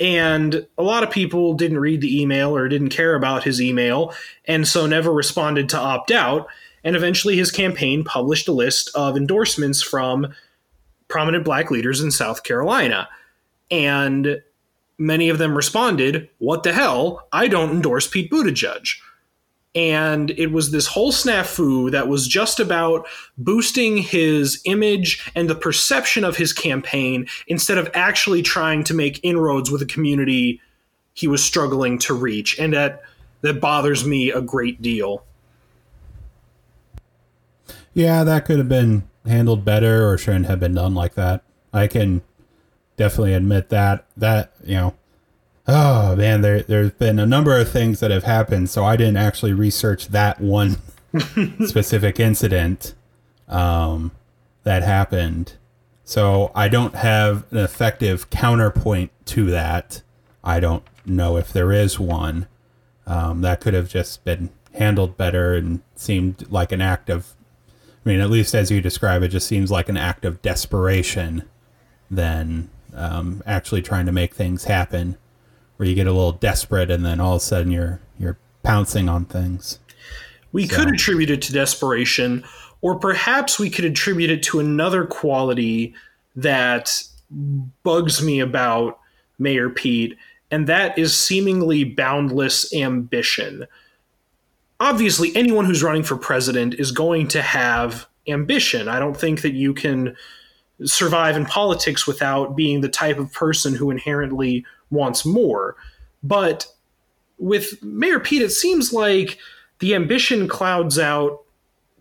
And 0.00 0.66
a 0.76 0.82
lot 0.82 1.04
of 1.04 1.10
people 1.10 1.54
didn't 1.54 1.78
read 1.78 2.00
the 2.00 2.20
email 2.20 2.54
or 2.54 2.68
didn't 2.68 2.90
care 2.90 3.14
about 3.14 3.44
his 3.44 3.62
email, 3.62 4.12
and 4.44 4.68
so 4.68 4.86
never 4.86 5.12
responded 5.12 5.68
to 5.70 5.78
opt 5.78 6.10
out 6.10 6.48
and 6.86 6.94
eventually, 6.94 7.36
his 7.36 7.50
campaign 7.50 8.04
published 8.04 8.46
a 8.46 8.52
list 8.52 8.90
of 8.94 9.16
endorsements 9.16 9.82
from 9.82 10.32
prominent 11.08 11.44
black 11.44 11.68
leaders 11.68 12.00
in 12.00 12.12
South 12.12 12.44
Carolina. 12.44 13.08
And 13.72 14.40
many 14.98 15.28
of 15.28 15.38
them 15.38 15.56
responded, 15.56 16.28
What 16.38 16.62
the 16.62 16.72
hell? 16.72 17.26
I 17.32 17.48
don't 17.48 17.70
endorse 17.70 18.06
Pete 18.06 18.30
Buttigieg. 18.30 18.96
And 19.74 20.30
it 20.30 20.52
was 20.52 20.70
this 20.70 20.86
whole 20.86 21.12
snafu 21.12 21.90
that 21.90 22.08
was 22.08 22.26
just 22.26 22.58
about 22.60 23.06
boosting 23.36 23.98
his 23.98 24.58
image 24.64 25.30
and 25.34 25.50
the 25.50 25.54
perception 25.54 26.24
of 26.24 26.34
his 26.34 26.54
campaign 26.54 27.26
instead 27.46 27.76
of 27.76 27.90
actually 27.92 28.40
trying 28.40 28.84
to 28.84 28.94
make 28.94 29.20
inroads 29.22 29.70
with 29.70 29.82
a 29.82 29.86
community 29.86 30.62
he 31.12 31.28
was 31.28 31.44
struggling 31.44 31.98
to 31.98 32.14
reach. 32.14 32.58
And 32.58 32.72
that, 32.72 33.02
that 33.42 33.60
bothers 33.60 34.06
me 34.06 34.30
a 34.30 34.40
great 34.40 34.80
deal. 34.80 35.24
Yeah, 37.92 38.24
that 38.24 38.46
could 38.46 38.58
have 38.58 38.68
been 38.68 39.02
handled 39.26 39.62
better 39.62 40.08
or 40.08 40.16
shouldn't 40.16 40.46
have 40.46 40.60
been 40.60 40.74
done 40.74 40.94
like 40.94 41.14
that. 41.16 41.42
I 41.72 41.86
can 41.86 42.22
definitely 42.96 43.34
admit 43.34 43.68
that. 43.70 44.06
That, 44.16 44.52
you 44.64 44.74
know, 44.74 44.94
oh 45.66 46.16
man, 46.16 46.40
there, 46.40 46.62
there's 46.62 46.92
been 46.92 47.18
a 47.18 47.26
number 47.26 47.58
of 47.58 47.70
things 47.70 48.00
that 48.00 48.10
have 48.10 48.24
happened, 48.24 48.70
so 48.70 48.84
I 48.84 48.96
didn't 48.96 49.16
actually 49.16 49.52
research 49.52 50.08
that 50.08 50.40
one 50.40 50.78
specific 51.66 52.20
incident 52.20 52.94
um, 53.48 54.12
that 54.64 54.82
happened. 54.82 55.54
So 56.04 56.52
I 56.54 56.68
don't 56.68 56.94
have 56.94 57.44
an 57.50 57.58
effective 57.58 58.30
counterpoint 58.30 59.10
to 59.26 59.46
that. 59.50 60.02
I 60.44 60.60
don't 60.60 60.84
know 61.04 61.36
if 61.36 61.52
there 61.52 61.72
is 61.72 61.98
one. 61.98 62.46
Um, 63.06 63.40
that 63.42 63.60
could 63.60 63.74
have 63.74 63.88
just 63.88 64.24
been 64.24 64.50
handled 64.74 65.16
better 65.16 65.54
and 65.54 65.80
seemed 65.94 66.50
like 66.50 66.70
an 66.70 66.80
act 66.80 67.08
of 67.08 67.34
I 68.06 68.08
mean, 68.08 68.20
at 68.20 68.30
least 68.30 68.54
as 68.54 68.70
you 68.70 68.80
describe 68.80 69.24
it, 69.24 69.28
just 69.28 69.48
seems 69.48 69.68
like 69.68 69.88
an 69.88 69.96
act 69.96 70.24
of 70.24 70.40
desperation 70.40 71.42
than 72.08 72.70
um, 72.96 73.42
actually 73.46 73.82
trying 73.82 74.06
to 74.06 74.12
make 74.12 74.34
things 74.34 74.64
happen, 74.64 75.16
where 75.76 75.88
you 75.88 75.94
get 75.94 76.06
a 76.06 76.12
little 76.12 76.32
desperate 76.32 76.90
and 76.90 77.04
then 77.04 77.20
all 77.20 77.34
of 77.34 77.42
a 77.42 77.44
sudden 77.44 77.70
you're 77.70 78.00
you're 78.18 78.38
pouncing 78.62 79.08
on 79.08 79.24
things. 79.24 79.78
We 80.52 80.66
so. 80.66 80.76
could 80.76 80.94
attribute 80.94 81.30
it 81.30 81.42
to 81.42 81.52
desperation, 81.52 82.44
or 82.80 82.98
perhaps 82.98 83.58
we 83.58 83.70
could 83.70 83.84
attribute 83.84 84.30
it 84.30 84.42
to 84.44 84.60
another 84.60 85.04
quality 85.04 85.94
that 86.34 87.02
bugs 87.82 88.22
me 88.22 88.40
about 88.40 88.98
Mayor 89.38 89.68
Pete, 89.68 90.16
and 90.50 90.66
that 90.66 90.98
is 90.98 91.16
seemingly 91.16 91.84
boundless 91.84 92.72
ambition 92.74 93.66
obviously 94.80 95.34
anyone 95.34 95.64
who's 95.64 95.82
running 95.82 96.02
for 96.02 96.16
president 96.16 96.74
is 96.74 96.90
going 96.90 97.28
to 97.28 97.42
have 97.42 98.06
ambition. 98.28 98.88
I 98.88 98.98
don't 98.98 99.16
think 99.16 99.42
that 99.42 99.52
you 99.52 99.74
can 99.74 100.16
survive 100.84 101.36
in 101.36 101.46
politics 101.46 102.06
without 102.06 102.56
being 102.56 102.80
the 102.80 102.88
type 102.88 103.18
of 103.18 103.32
person 103.32 103.74
who 103.74 103.90
inherently 103.90 104.64
wants 104.90 105.24
more. 105.24 105.76
But 106.22 106.66
with 107.38 107.82
Mayor 107.82 108.20
Pete, 108.20 108.42
it 108.42 108.50
seems 108.50 108.92
like 108.92 109.38
the 109.78 109.94
ambition 109.94 110.48
clouds 110.48 110.98
out 110.98 111.42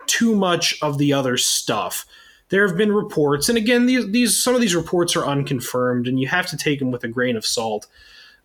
too 0.08 0.36
much 0.36 0.78
of 0.82 0.98
the 0.98 1.14
other 1.14 1.38
stuff. 1.38 2.06
There 2.50 2.68
have 2.68 2.78
been 2.78 2.92
reports, 2.92 3.50
and 3.50 3.58
again, 3.58 3.86
these, 3.86 4.12
these 4.12 4.42
some 4.42 4.56
of 4.56 4.62
these 4.62 4.76
reports 4.76 5.16
are 5.16 5.26
unconfirmed, 5.26 6.08
and 6.08 6.20
you 6.20 6.28
have 6.28 6.48
to 6.48 6.58
take 6.58 6.80
them 6.80 6.92
with 6.92 7.04
a 7.04 7.08
grain 7.08 7.36
of 7.36 7.46
salt. 7.46 7.88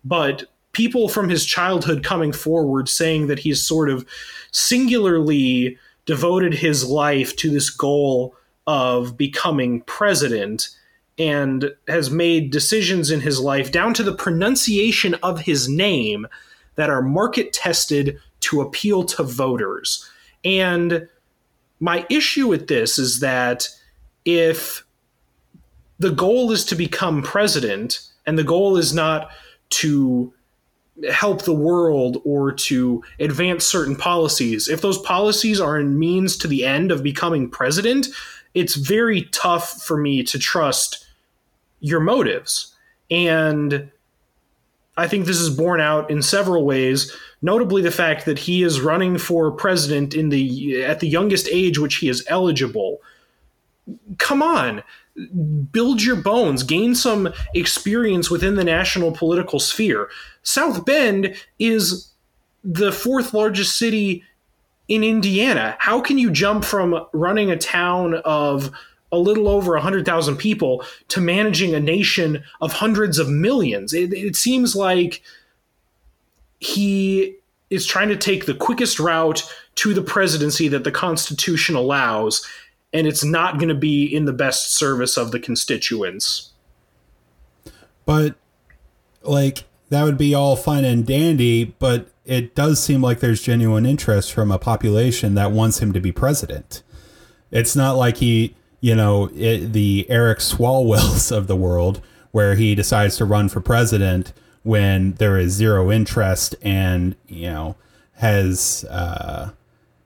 But 0.03 0.45
people 0.71 1.07
from 1.07 1.29
his 1.29 1.45
childhood 1.45 2.03
coming 2.03 2.31
forward 2.31 2.89
saying 2.89 3.27
that 3.27 3.39
he's 3.39 3.61
sort 3.61 3.89
of 3.89 4.05
singularly 4.51 5.77
devoted 6.05 6.53
his 6.53 6.89
life 6.89 7.35
to 7.37 7.49
this 7.49 7.69
goal 7.69 8.35
of 8.67 9.17
becoming 9.17 9.81
president 9.81 10.69
and 11.17 11.71
has 11.87 12.09
made 12.09 12.51
decisions 12.51 13.11
in 13.11 13.21
his 13.21 13.39
life 13.39 13.71
down 13.71 13.93
to 13.93 14.03
the 14.03 14.15
pronunciation 14.15 15.13
of 15.15 15.41
his 15.41 15.67
name 15.67 16.27
that 16.75 16.89
are 16.89 17.01
market 17.01 17.53
tested 17.53 18.19
to 18.39 18.61
appeal 18.61 19.03
to 19.03 19.23
voters. 19.23 20.09
And 20.43 21.07
my 21.79 22.05
issue 22.09 22.47
with 22.47 22.67
this 22.67 22.97
is 22.97 23.19
that 23.19 23.67
if 24.25 24.85
the 25.99 26.11
goal 26.11 26.51
is 26.51 26.65
to 26.65 26.75
become 26.75 27.21
president 27.21 28.01
and 28.25 28.37
the 28.37 28.43
goal 28.43 28.77
is 28.77 28.93
not 28.93 29.29
to 29.69 30.33
help 31.09 31.43
the 31.43 31.53
world 31.53 32.21
or 32.25 32.51
to 32.51 33.03
advance 33.19 33.65
certain 33.65 33.95
policies, 33.95 34.67
if 34.67 34.81
those 34.81 34.97
policies 34.99 35.59
are 35.59 35.79
means 35.81 36.37
to 36.37 36.47
the 36.47 36.65
end 36.65 36.91
of 36.91 37.03
becoming 37.03 37.49
president, 37.49 38.07
it's 38.53 38.75
very 38.75 39.23
tough 39.31 39.81
for 39.81 39.97
me 39.97 40.23
to 40.23 40.39
trust 40.39 41.05
your 41.79 41.99
motives. 41.99 42.75
And 43.09 43.89
I 44.97 45.07
think 45.07 45.25
this 45.25 45.39
is 45.39 45.49
borne 45.49 45.81
out 45.81 46.11
in 46.11 46.21
several 46.21 46.65
ways, 46.65 47.15
notably 47.41 47.81
the 47.81 47.91
fact 47.91 48.25
that 48.25 48.39
he 48.39 48.61
is 48.63 48.81
running 48.81 49.17
for 49.17 49.51
president 49.51 50.13
in 50.13 50.29
the 50.29 50.83
at 50.83 50.99
the 50.99 51.07
youngest 51.07 51.47
age 51.51 51.79
which 51.79 51.95
he 51.95 52.09
is 52.09 52.25
eligible. 52.27 53.01
Come 54.17 54.43
on. 54.43 54.83
build 55.71 56.01
your 56.01 56.15
bones, 56.15 56.63
gain 56.63 56.95
some 56.95 57.33
experience 57.53 58.29
within 58.29 58.55
the 58.55 58.63
national 58.63 59.11
political 59.11 59.59
sphere. 59.59 60.09
South 60.43 60.85
Bend 60.85 61.35
is 61.59 62.11
the 62.63 62.91
fourth 62.91 63.33
largest 63.33 63.77
city 63.77 64.23
in 64.91 65.05
Indiana. 65.05 65.77
How 65.79 66.01
can 66.01 66.17
you 66.17 66.29
jump 66.29 66.65
from 66.65 67.05
running 67.13 67.49
a 67.49 67.55
town 67.55 68.15
of 68.25 68.69
a 69.09 69.17
little 69.17 69.47
over 69.47 69.71
100,000 69.71 70.35
people 70.35 70.83
to 71.07 71.21
managing 71.21 71.73
a 71.73 71.79
nation 71.79 72.43
of 72.59 72.73
hundreds 72.73 73.17
of 73.17 73.29
millions? 73.29 73.93
It, 73.93 74.11
it 74.11 74.35
seems 74.35 74.75
like 74.75 75.21
he 76.59 77.37
is 77.69 77.85
trying 77.85 78.09
to 78.09 78.17
take 78.17 78.45
the 78.45 78.53
quickest 78.53 78.99
route 78.99 79.49
to 79.75 79.93
the 79.93 80.01
presidency 80.01 80.67
that 80.67 80.83
the 80.83 80.91
Constitution 80.91 81.75
allows, 81.75 82.45
and 82.91 83.07
it's 83.07 83.23
not 83.23 83.59
going 83.59 83.69
to 83.69 83.73
be 83.73 84.03
in 84.03 84.25
the 84.25 84.33
best 84.33 84.73
service 84.73 85.15
of 85.15 85.31
the 85.31 85.39
constituents. 85.39 86.51
But, 88.05 88.35
like, 89.23 89.63
that 89.91 90.05
would 90.05 90.17
be 90.17 90.33
all 90.33 90.55
fine 90.55 90.85
and 90.85 91.05
dandy, 91.05 91.65
but 91.65 92.07
it 92.23 92.55
does 92.55 92.81
seem 92.81 93.01
like 93.01 93.19
there's 93.19 93.41
genuine 93.41 93.85
interest 93.85 94.31
from 94.31 94.49
a 94.49 94.57
population 94.57 95.35
that 95.35 95.51
wants 95.51 95.79
him 95.79 95.91
to 95.91 95.99
be 95.99 96.13
president. 96.13 96.81
It's 97.51 97.75
not 97.75 97.97
like 97.97 98.17
he, 98.17 98.55
you 98.79 98.95
know, 98.95 99.29
it, 99.35 99.73
the 99.73 100.05
Eric 100.09 100.39
Swalwells 100.39 101.29
of 101.35 101.47
the 101.47 101.57
world, 101.57 102.01
where 102.31 102.55
he 102.55 102.73
decides 102.73 103.17
to 103.17 103.25
run 103.25 103.49
for 103.49 103.59
president 103.59 104.31
when 104.63 105.11
there 105.13 105.37
is 105.37 105.51
zero 105.51 105.91
interest 105.91 106.55
and 106.61 107.15
you 107.27 107.49
know 107.49 107.75
has 108.13 108.85
uh, 108.89 109.49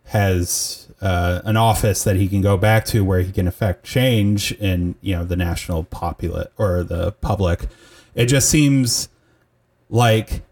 has 0.05 0.87
uh, 0.99 1.41
an 1.43 1.57
office 1.57 2.03
that 2.03 2.15
he 2.15 2.27
can 2.27 2.41
go 2.41 2.57
back 2.57 2.85
to 2.85 3.03
where 3.03 3.19
he 3.19 3.31
can 3.31 3.47
affect 3.47 3.85
change 3.85 4.51
in 4.53 4.95
you 5.01 5.15
know 5.15 5.23
the 5.23 5.35
national 5.35 5.83
populate 5.83 6.47
or 6.57 6.83
the 6.83 7.11
public. 7.11 7.67
It 8.15 8.25
just 8.25 8.49
seems 8.49 9.09
like 9.89 10.43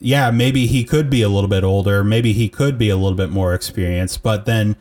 yeah, 0.00 0.30
maybe 0.30 0.66
he 0.66 0.84
could 0.84 1.10
be 1.10 1.22
a 1.22 1.28
little 1.28 1.48
bit 1.48 1.64
older, 1.64 2.04
maybe 2.04 2.32
he 2.32 2.48
could 2.48 2.78
be 2.78 2.88
a 2.88 2.96
little 2.96 3.16
bit 3.16 3.30
more 3.30 3.52
experienced, 3.52 4.22
but 4.22 4.46
then 4.46 4.76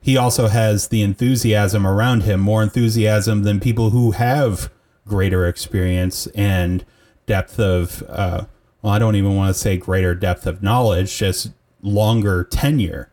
he 0.00 0.16
also 0.16 0.48
has 0.48 0.88
the 0.88 1.02
enthusiasm 1.02 1.86
around 1.86 2.22
him, 2.24 2.40
more 2.40 2.62
enthusiasm 2.62 3.42
than 3.42 3.60
people 3.60 3.90
who 3.90 4.12
have 4.12 4.70
greater 5.06 5.46
experience 5.46 6.26
and 6.28 6.84
depth 7.26 7.60
of 7.60 8.02
uh, 8.08 8.44
well, 8.82 8.92
I 8.92 8.98
don't 8.98 9.16
even 9.16 9.34
want 9.34 9.54
to 9.54 9.60
say 9.60 9.76
greater 9.76 10.14
depth 10.14 10.46
of 10.46 10.62
knowledge, 10.62 11.16
just 11.16 11.50
longer 11.82 12.44
tenure. 12.44 13.10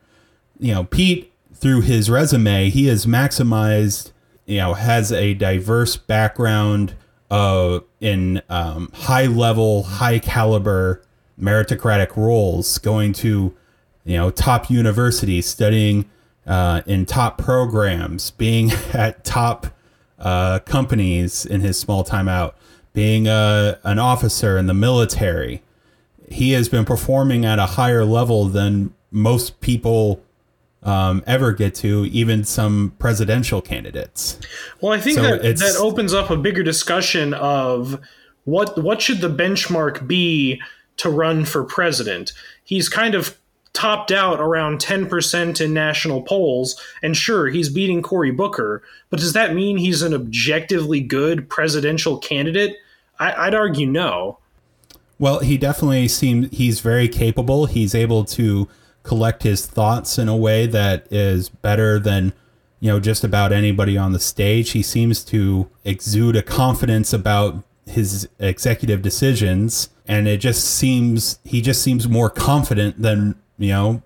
You 0.59 0.73
know, 0.73 0.83
Pete 0.83 1.31
through 1.53 1.81
his 1.81 2.09
resume, 2.09 2.69
he 2.69 2.85
has 2.87 3.05
maximized, 3.05 4.11
you 4.45 4.57
know, 4.57 4.73
has 4.73 5.11
a 5.11 5.33
diverse 5.33 5.95
background 5.95 6.95
uh, 7.35 7.81
in 7.99 8.41
um, 8.47 8.89
high 8.93 9.25
level, 9.25 9.83
high 9.83 10.19
caliber 10.19 11.03
meritocratic 11.39 12.15
roles, 12.15 12.77
going 12.77 13.11
to, 13.11 13.53
you 14.05 14.15
know, 14.15 14.29
top 14.31 14.69
universities, 14.69 15.45
studying 15.45 16.09
uh, 16.47 16.81
in 16.85 17.05
top 17.05 17.37
programs, 17.37 18.31
being 18.31 18.71
at 18.93 19.25
top 19.25 19.67
uh, 20.17 20.59
companies 20.59 21.45
in 21.45 21.59
his 21.59 21.77
small 21.77 22.05
time 22.05 22.29
out, 22.29 22.55
being 22.93 23.27
a, 23.27 23.79
an 23.83 23.99
officer 23.99 24.57
in 24.57 24.67
the 24.67 24.73
military. 24.73 25.61
He 26.29 26.51
has 26.51 26.69
been 26.69 26.85
performing 26.85 27.43
at 27.43 27.59
a 27.59 27.65
higher 27.65 28.05
level 28.05 28.45
than 28.45 28.93
most 29.11 29.59
people 29.59 30.23
um, 30.85 31.23
ever 31.25 31.51
get 31.51 31.75
to, 31.75 32.05
even 32.05 32.43
some 32.43 32.93
presidential 32.99 33.61
candidates. 33.61 34.39
Well, 34.79 34.93
I 34.93 35.01
think 35.01 35.17
so 35.17 35.23
that 35.23 35.57
that 35.57 35.75
opens 35.79 36.13
up 36.13 36.29
a 36.29 36.37
bigger 36.37 36.63
discussion 36.63 37.33
of 37.33 37.99
what 38.45 38.81
what 38.81 39.01
should 39.01 39.19
the 39.19 39.29
benchmark 39.29 40.07
be 40.07 40.61
to 40.97 41.09
run 41.09 41.43
for 41.43 41.63
president. 41.63 42.31
He's 42.63 42.87
kind 42.87 43.15
of 43.15 43.37
topped 43.73 44.09
out 44.09 44.39
around 44.39 44.79
10% 44.79 45.59
in 45.59 45.73
national 45.73 46.21
polls, 46.21 46.79
and 47.03 47.17
sure, 47.17 47.47
he's 47.47 47.67
beating 47.67 48.01
Cory 48.01 48.31
Booker, 48.31 48.81
but 49.09 49.19
does 49.19 49.33
that 49.33 49.53
mean 49.53 49.75
he's 49.75 50.01
an 50.01 50.13
objectively 50.13 51.01
good 51.01 51.49
presidential 51.49 52.17
candidate? 52.17 52.77
I, 53.19 53.45
would 53.45 53.55
argue 53.55 53.85
no. 53.85 54.39
Well, 55.19 55.39
he 55.39 55.57
definitely 55.57 56.07
seems 56.07 56.55
he's 56.55 56.79
very 56.79 57.07
capable. 57.07 57.65
He's 57.65 57.95
able 57.95 58.23
to 58.25 58.67
collect 59.05 59.43
his 59.43 59.65
thoughts 59.65 60.17
in 60.17 60.27
a 60.27 60.35
way 60.35 60.65
that 60.67 61.07
is 61.11 61.49
better 61.49 61.99
than 61.99 62.33
you 62.79 62.91
know 62.91 62.99
just 62.99 63.23
about 63.23 63.51
anybody 63.53 63.97
on 63.97 64.11
the 64.11 64.19
stage. 64.19 64.71
He 64.71 64.83
seems 64.83 65.23
to 65.25 65.69
exude 65.83 66.35
a 66.35 66.43
confidence 66.43 67.13
about 67.13 67.63
his 67.85 68.27
executive 68.39 69.01
decisions 69.01 69.89
and 70.07 70.27
it 70.27 70.37
just 70.37 70.63
seems 70.63 71.39
he 71.43 71.61
just 71.61 71.81
seems 71.81 72.07
more 72.07 72.29
confident 72.29 73.01
than, 73.01 73.35
you 73.57 73.69
know, 73.69 74.03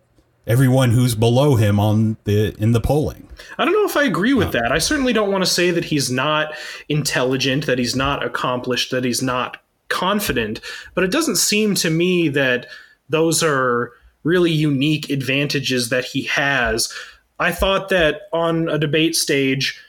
everyone 0.48 0.92
who's 0.92 1.16
below 1.16 1.56
him 1.56 1.80
on 1.80 2.18
the 2.24 2.56
in 2.58 2.72
the 2.72 2.82
polling. 2.82 3.28
I 3.58 3.66
don't 3.66 3.74
know 3.74 3.86
if 3.86 3.98
I 3.98 4.04
agree 4.04 4.34
with 4.34 4.52
that. 4.54 4.72
I 4.72 4.80
certainly 4.80 5.14
don't 5.14 5.32
want 5.32 5.44
to 5.44 5.50
say 5.50 5.72
that 5.72 5.86
he's 5.86 6.10
not 6.10 6.54
intelligent, 6.88 7.66
that 7.66 7.80
he's 7.80 7.96
not 7.96 8.24
accomplished, 8.24 8.92
that 8.92 9.04
he's 9.04 9.22
not 9.22 9.58
confident, 9.90 10.62
but 10.94 11.04
it 11.04 11.12
doesn't 11.12 11.38
seem 11.38 11.76
to 11.76 11.90
me 11.90 12.30
that 12.30 12.68
those 13.10 13.42
are 13.44 13.92
really 14.24 14.52
unique 14.52 15.10
advantages 15.10 15.90
that 15.90 16.06
he 16.06 16.24
has. 16.24 16.94
I 17.40 17.52
thought 17.52 17.90
that 17.90 18.24
on 18.34 18.68
a 18.68 18.78
debate 18.78 19.16
stage, 19.16 19.82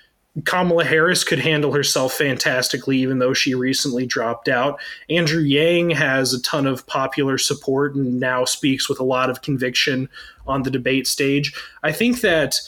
Kamala 0.45 0.85
Harris 0.85 1.25
could 1.25 1.41
handle 1.41 1.73
herself 1.73 2.13
fantastically, 2.13 2.99
even 2.99 3.19
though 3.19 3.35
she 3.35 3.55
recently 3.55 4.07
dropped 4.07 4.49
out. 4.49 4.81
Andrew 5.09 5.43
Yang 5.43 5.91
has 5.91 6.33
a 6.33 6.43
ton 6.43 6.67
of 6.67 6.87
popular 6.87 7.37
support 7.37 7.97
and 7.97 8.21
now 8.21 8.45
speaks 8.45 8.89
with 8.89 9.01
a 9.01 9.05
lot 9.05 9.29
of 9.29 9.43
conviction 9.43 10.09
on 10.47 10.63
the 10.63 10.71
debate 10.71 11.09
stage. 11.09 11.53
I 11.83 11.91
think 11.91 12.21
that 12.21 12.61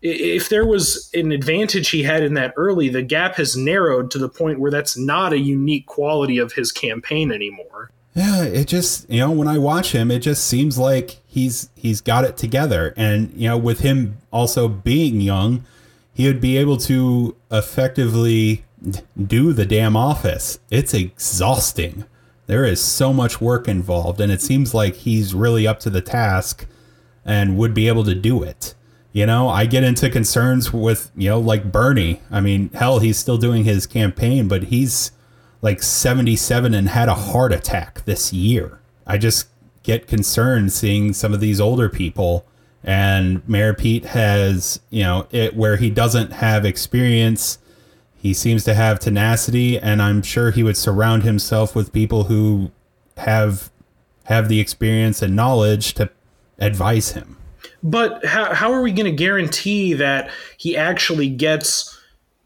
if 0.00 0.48
there 0.48 0.64
was 0.64 1.10
an 1.12 1.32
advantage 1.32 1.88
he 1.88 2.04
had 2.04 2.22
in 2.22 2.34
that 2.34 2.54
early, 2.56 2.88
the 2.88 3.02
gap 3.02 3.34
has 3.34 3.56
narrowed 3.56 4.12
to 4.12 4.18
the 4.18 4.28
point 4.28 4.60
where 4.60 4.70
that's 4.70 4.96
not 4.96 5.32
a 5.32 5.38
unique 5.38 5.86
quality 5.86 6.38
of 6.38 6.52
his 6.52 6.70
campaign 6.70 7.32
anymore. 7.32 7.90
Yeah, 8.18 8.42
it 8.42 8.66
just 8.66 9.08
you 9.08 9.20
know 9.20 9.30
when 9.30 9.46
I 9.46 9.58
watch 9.58 9.92
him, 9.92 10.10
it 10.10 10.18
just 10.18 10.44
seems 10.44 10.76
like 10.76 11.20
he's 11.24 11.70
he's 11.76 12.00
got 12.00 12.24
it 12.24 12.36
together, 12.36 12.92
and 12.96 13.32
you 13.36 13.48
know 13.48 13.56
with 13.56 13.78
him 13.78 14.16
also 14.32 14.66
being 14.66 15.20
young, 15.20 15.64
he 16.12 16.26
would 16.26 16.40
be 16.40 16.56
able 16.56 16.78
to 16.78 17.36
effectively 17.48 18.64
do 19.24 19.52
the 19.52 19.64
damn 19.64 19.96
office. 19.96 20.58
It's 20.68 20.94
exhausting. 20.94 22.06
There 22.46 22.64
is 22.64 22.82
so 22.82 23.12
much 23.12 23.40
work 23.40 23.68
involved, 23.68 24.20
and 24.20 24.32
it 24.32 24.42
seems 24.42 24.74
like 24.74 24.96
he's 24.96 25.32
really 25.32 25.64
up 25.68 25.78
to 25.80 25.90
the 25.90 26.02
task 26.02 26.66
and 27.24 27.56
would 27.56 27.72
be 27.72 27.86
able 27.86 28.02
to 28.02 28.16
do 28.16 28.42
it. 28.42 28.74
You 29.12 29.26
know, 29.26 29.48
I 29.48 29.64
get 29.66 29.84
into 29.84 30.10
concerns 30.10 30.72
with, 30.72 31.12
you 31.16 31.28
know, 31.28 31.38
like 31.38 31.70
Bernie. 31.70 32.20
I 32.32 32.40
mean, 32.40 32.70
hell, 32.74 32.98
he's 32.98 33.16
still 33.16 33.38
doing 33.38 33.62
his 33.62 33.86
campaign, 33.86 34.48
but 34.48 34.64
he's 34.64 35.12
like 35.60 35.82
77 35.82 36.74
and 36.74 36.88
had 36.88 37.08
a 37.08 37.14
heart 37.14 37.52
attack 37.52 38.04
this 38.04 38.32
year. 38.32 38.80
I 39.06 39.18
just 39.18 39.48
get 39.82 40.06
concerned 40.06 40.72
seeing 40.72 41.12
some 41.12 41.32
of 41.32 41.40
these 41.40 41.60
older 41.60 41.88
people. 41.88 42.46
And 42.84 43.46
Mayor 43.48 43.74
Pete 43.74 44.06
has, 44.06 44.80
you 44.90 45.02
know, 45.02 45.26
it 45.30 45.56
where 45.56 45.76
he 45.76 45.90
doesn't 45.90 46.32
have 46.34 46.64
experience. 46.64 47.58
He 48.14 48.34
seems 48.34 48.64
to 48.64 48.74
have 48.74 48.98
tenacity, 48.98 49.78
and 49.78 50.02
I'm 50.02 50.22
sure 50.22 50.50
he 50.50 50.62
would 50.62 50.76
surround 50.76 51.22
himself 51.22 51.74
with 51.74 51.92
people 51.92 52.24
who 52.24 52.70
have 53.16 53.70
have 54.24 54.48
the 54.48 54.60
experience 54.60 55.22
and 55.22 55.34
knowledge 55.34 55.94
to 55.94 56.10
advise 56.58 57.12
him. 57.12 57.36
But 57.82 58.24
how, 58.24 58.52
how 58.54 58.72
are 58.72 58.82
we 58.82 58.92
going 58.92 59.06
to 59.06 59.12
guarantee 59.12 59.94
that 59.94 60.30
he 60.58 60.76
actually 60.76 61.28
gets 61.28 61.97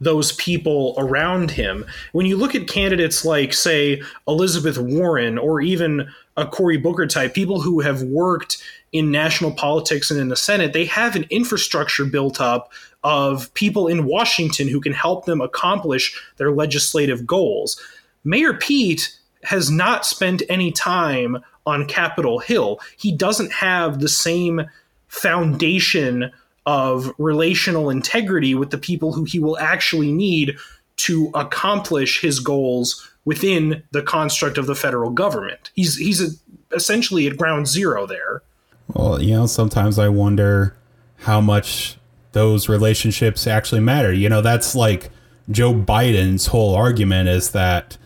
those 0.03 0.33
people 0.33 0.95
around 0.99 1.51
him? 1.51 1.85
When 2.13 2.27
you 2.27 2.37
look 2.37 2.55
at 2.55 2.69
candidates 2.69 3.25
like, 3.25 3.55
say, 3.55 4.03
Elizabeth 4.27 4.79
Warren 4.79 5.39
or 5.39 5.61
even 5.61 6.09
a 6.37 6.47
Cory 6.47 6.77
Booker 6.77 7.07
type, 7.07 7.35
people 7.35 7.61
who 7.61 7.81
have 7.81 8.03
worked 8.03 8.63
in 8.93 9.11
national 9.11 9.53
politics 9.53 10.11
and 10.11 10.21
in 10.21 10.29
the 10.29 10.37
Senate, 10.37 10.73
they 10.73 10.85
have 10.87 11.17
an 11.17 11.27
infrastructure 11.31 12.05
built 12.05 12.41
up 12.41 12.73
of 13.05 13.53
people 13.55 13.89
in 13.89 14.07
Washington 14.07 14.69
who 14.69 14.81
can 14.81 14.93
help 14.93 15.25
them 15.25 15.41
accomplish 15.41 16.21
their 16.37 16.53
legislative 16.53 17.27
goals. 17.27 17.81
Mayor 18.25 18.55
Pete 18.55 19.19
has 19.45 19.71
not 19.71 20.07
spent 20.07 20.43
any 20.49 20.71
time 20.71 21.39
on 21.67 21.87
Capitol 21.87 22.39
Hill. 22.39 22.81
He 22.97 23.13
doesn't 23.13 23.53
have 23.53 24.01
the 24.01 24.09
same 24.09 24.63
foundation 25.09 26.31
of 26.67 27.13
relational 27.19 27.91
integrity 27.91 28.55
with 28.55 28.71
the 28.71 28.79
people 28.79 29.13
who 29.13 29.25
he 29.25 29.39
will 29.39 29.59
actually 29.59 30.13
need 30.13 30.57
to 30.97 31.31
accomplish 31.35 32.21
his 32.21 32.39
goals 32.39 33.09
within 33.25 33.83
the 33.93 34.03
construct 34.03 34.59
of 34.59 34.67
the 34.67 34.75
federal 34.75 35.11
government. 35.11 35.71
He's 35.75 35.97
he's 35.97 36.21
a, 36.21 36.35
essentially 36.75 37.27
at 37.27 37.37
ground 37.37 37.67
zero 37.69 38.07
there. 38.07 38.43
Well, 38.89 39.23
you 39.23 39.35
know, 39.35 39.47
sometimes 39.47 39.99
I 39.99 40.09
wonder 40.09 40.77
how 41.19 41.41
much 41.41 41.97
those 42.33 42.69
relationships 42.69 43.47
actually 43.47 43.81
matter. 43.81 44.13
You 44.13 44.29
know, 44.29 44.41
that's 44.41 44.75
like 44.75 45.11
Joe 45.51 45.73
Biden's 45.73 46.47
whole 46.47 46.75
argument 46.75 47.29
is 47.29 47.51
that, 47.51 47.97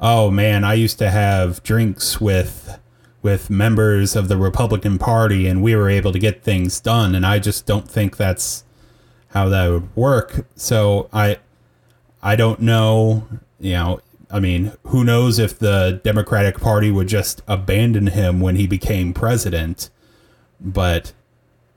oh 0.00 0.30
man, 0.30 0.64
I 0.64 0.74
used 0.74 0.98
to 0.98 1.10
have 1.10 1.62
drinks 1.62 2.20
with 2.20 2.78
with 3.26 3.50
members 3.50 4.14
of 4.14 4.28
the 4.28 4.36
Republican 4.36 4.98
Party 4.98 5.48
and 5.48 5.60
we 5.60 5.74
were 5.74 5.90
able 5.90 6.12
to 6.12 6.18
get 6.20 6.44
things 6.44 6.78
done. 6.78 7.12
And 7.12 7.26
I 7.26 7.40
just 7.40 7.66
don't 7.66 7.90
think 7.90 8.16
that's 8.16 8.62
how 9.30 9.48
that 9.48 9.66
would 9.68 9.96
work. 9.96 10.46
So 10.54 11.10
I 11.12 11.38
I 12.22 12.36
don't 12.36 12.60
know, 12.60 13.26
you 13.58 13.72
know, 13.72 14.00
I 14.30 14.38
mean, 14.38 14.74
who 14.84 15.02
knows 15.02 15.40
if 15.40 15.58
the 15.58 16.00
Democratic 16.04 16.60
Party 16.60 16.92
would 16.92 17.08
just 17.08 17.42
abandon 17.48 18.06
him 18.06 18.38
when 18.38 18.54
he 18.54 18.68
became 18.68 19.12
president. 19.12 19.90
But, 20.60 21.12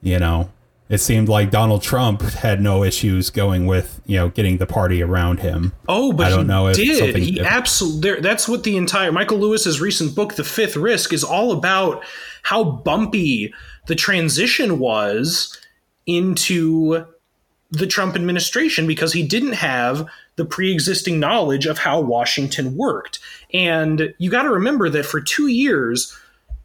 you 0.04 0.20
know, 0.20 0.52
it 0.90 0.98
seemed 0.98 1.30
like 1.30 1.52
Donald 1.52 1.82
Trump 1.82 2.22
had 2.22 2.62
no 2.62 2.84
issues 2.84 3.30
going 3.30 3.68
with 3.68 4.02
you 4.06 4.18
know 4.18 4.30
getting 4.30 4.58
the 4.58 4.66
party 4.66 5.02
around 5.02 5.40
him. 5.40 5.72
Oh, 5.88 6.12
but 6.12 6.28
I 6.28 6.30
don't 6.32 6.48
know 6.48 6.68
if 6.68 6.76
did. 6.76 7.16
He 7.16 7.40
absolutely. 7.40 8.20
That's 8.22 8.50
what 8.50 8.64
the 8.64 8.76
entire 8.76 9.12
Michael 9.12 9.38
Lewis's 9.38 9.80
recent 9.80 10.16
book, 10.16 10.36
The 10.36 10.44
Fifth 10.44 10.76
Risk, 10.76 11.14
is 11.14 11.24
all 11.24 11.52
about. 11.52 12.04
How 12.42 12.64
bumpy 12.64 13.54
the 13.88 13.96
transition 13.96 14.80
was 14.80 15.60
into 16.06 17.06
the 17.70 17.86
Trump 17.86 18.16
administration 18.16 18.88
because 18.88 19.14
he 19.14 19.28
didn't 19.28 19.52
have 19.52 20.08
the 20.38 20.46
pre-existing 20.46 21.20
knowledge 21.20 21.66
of 21.66 21.78
how 21.78 22.00
Washington 22.00 22.76
worked. 22.76 23.20
And 23.54 24.14
you 24.18 24.32
got 24.32 24.44
to 24.44 24.50
remember 24.50 24.90
that 24.90 25.06
for 25.06 25.20
2 25.20 25.48
years 25.48 26.18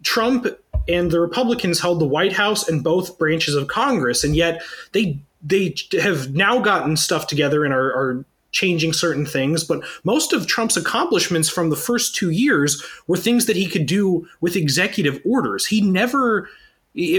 Trump 0.04 0.46
and 0.88 1.10
the 1.10 1.20
Republicans 1.20 1.80
held 1.80 2.00
the 2.00 2.06
White 2.06 2.32
House 2.32 2.68
and 2.68 2.84
both 2.84 3.18
branches 3.18 3.54
of 3.54 3.68
Congress, 3.68 4.22
and 4.22 4.36
yet 4.36 4.62
they 4.92 5.18
they 5.42 5.74
have 6.00 6.34
now 6.34 6.58
gotten 6.58 6.96
stuff 6.96 7.26
together 7.26 7.64
and 7.64 7.74
are, 7.74 7.92
are 7.92 8.24
changing 8.52 8.92
certain 8.92 9.26
things. 9.26 9.62
But 9.64 9.84
most 10.04 10.32
of 10.32 10.46
Trump's 10.46 10.76
accomplishments 10.76 11.50
from 11.50 11.68
the 11.68 11.76
first 11.76 12.14
two 12.14 12.30
years 12.30 12.82
were 13.06 13.16
things 13.16 13.46
that 13.46 13.56
he 13.56 13.66
could 13.66 13.84
do 13.84 14.26
with 14.40 14.56
executive 14.56 15.20
orders. 15.26 15.66
He 15.66 15.82
never, 15.82 16.48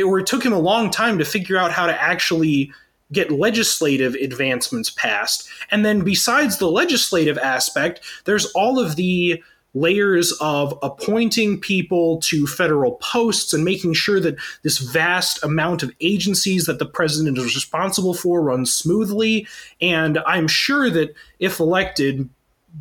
or 0.06 0.20
it 0.20 0.26
took 0.26 0.44
him 0.44 0.54
a 0.54 0.60
long 0.60 0.90
time 0.90 1.20
to 1.20 1.26
figure 1.26 1.58
out 1.58 1.72
how 1.72 1.86
to 1.86 2.02
actually 2.02 2.72
get 3.12 3.30
legislative 3.30 4.16
advancements 4.16 4.90
passed. 4.90 5.48
And 5.70 5.86
then 5.86 6.04
besides 6.04 6.58
the 6.58 6.72
legislative 6.72 7.38
aspect, 7.38 8.02
there's 8.24 8.48
all 8.54 8.80
of 8.80 8.96
the 8.96 9.44
layers 9.76 10.32
of 10.40 10.78
appointing 10.82 11.60
people 11.60 12.20
to 12.22 12.48
federal 12.48 12.94
posts 12.94 13.54
and 13.54 13.64
making 13.64 13.94
sure 13.94 14.20
that 14.20 14.38
this 14.64 14.80
vast 14.80 15.44
amount 15.44 15.84
of 15.84 15.92
agencies 16.00 16.66
that 16.66 16.80
the 16.80 16.86
president 16.86 17.38
is 17.38 17.54
responsible 17.54 18.14
for 18.14 18.42
runs 18.42 18.74
smoothly. 18.74 19.46
And 19.82 20.18
I'm 20.26 20.48
sure 20.48 20.90
that 20.90 21.14
if 21.40 21.60
elected, 21.60 22.28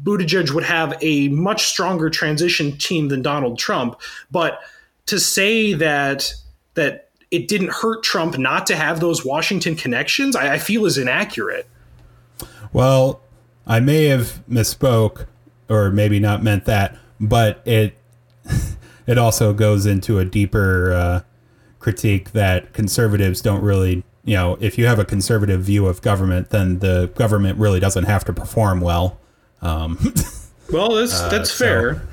Buttigieg 0.03 0.53
would 0.53 0.65
have 0.65 0.97
a 1.03 1.29
much 1.29 1.65
stronger 1.65 2.09
transition 2.09 2.79
team 2.79 3.09
than 3.09 3.23
Donald 3.23 3.59
Trump. 3.59 4.01
But 4.31 4.61
to 5.07 5.21
say 5.21 5.75
that 5.75 6.33
that 6.75 7.11
it 7.31 7.49
didn't 7.49 7.71
hurt 7.71 8.03
Trump 8.03 8.39
not 8.39 8.67
to 8.67 8.77
have 8.77 9.01
those 9.01 9.25
Washington 9.25 9.75
connections, 9.75 10.37
I, 10.37 10.55
I 10.55 10.59
feel 10.59 10.87
is 10.87 10.99
inaccurate. 10.99 11.69
Well, 12.73 13.21
I 13.67 13.81
may 13.81 14.05
have 14.07 14.43
misspoke 14.49 15.27
or 15.69 15.91
maybe 15.91 16.21
not 16.21 16.43
meant 16.43 16.65
that, 16.65 16.97
but 17.21 17.63
it 17.65 17.97
it 19.07 19.19
also 19.19 19.53
goes 19.53 19.87
into 19.87 20.19
a 20.19 20.25
deeper 20.25 20.93
uh, 20.93 21.21
critique 21.79 22.33
that 22.33 22.73
conservatives 22.73 23.41
don't 23.41 23.63
really, 23.63 24.03
you 24.25 24.35
know, 24.35 24.57
if 24.61 24.79
you 24.79 24.87
have 24.87 24.99
a 24.99 25.05
conservative 25.05 25.63
view 25.63 25.87
of 25.87 26.01
government, 26.03 26.51
then 26.51 26.79
the 26.79 27.11
government 27.15 27.59
really 27.59 27.81
doesn't 27.81 28.05
have 28.05 28.25
to 28.25 28.33
perform 28.33 28.81
well. 28.81 29.19
Um, 29.63 29.99
well, 30.73 30.95
that's 30.95 31.21
uh, 31.21 31.29
that's 31.29 31.61
uh, 31.61 31.65
fair. 31.65 32.09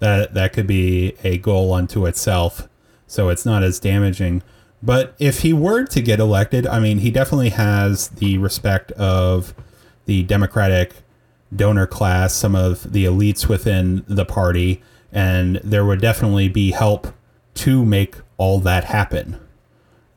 that 0.00 0.34
that 0.34 0.52
could 0.52 0.66
be 0.66 1.14
a 1.24 1.38
goal 1.38 1.72
unto 1.72 2.06
itself, 2.06 2.68
so 3.06 3.28
it's 3.28 3.46
not 3.46 3.62
as 3.62 3.80
damaging. 3.80 4.42
But 4.82 5.14
if 5.18 5.40
he 5.40 5.52
were 5.52 5.84
to 5.86 6.00
get 6.02 6.20
elected, 6.20 6.66
I 6.66 6.78
mean, 6.80 6.98
he 6.98 7.10
definitely 7.10 7.48
has 7.50 8.08
the 8.08 8.38
respect 8.38 8.92
of 8.92 9.54
the 10.04 10.22
Democratic 10.22 10.94
donor 11.54 11.86
class, 11.86 12.34
some 12.34 12.54
of 12.54 12.92
the 12.92 13.04
elites 13.04 13.48
within 13.48 14.04
the 14.06 14.24
party, 14.24 14.82
and 15.12 15.56
there 15.62 15.84
would 15.84 16.00
definitely 16.00 16.48
be 16.48 16.72
help 16.72 17.08
to 17.54 17.84
make 17.84 18.16
all 18.36 18.60
that 18.60 18.84
happen 18.84 19.40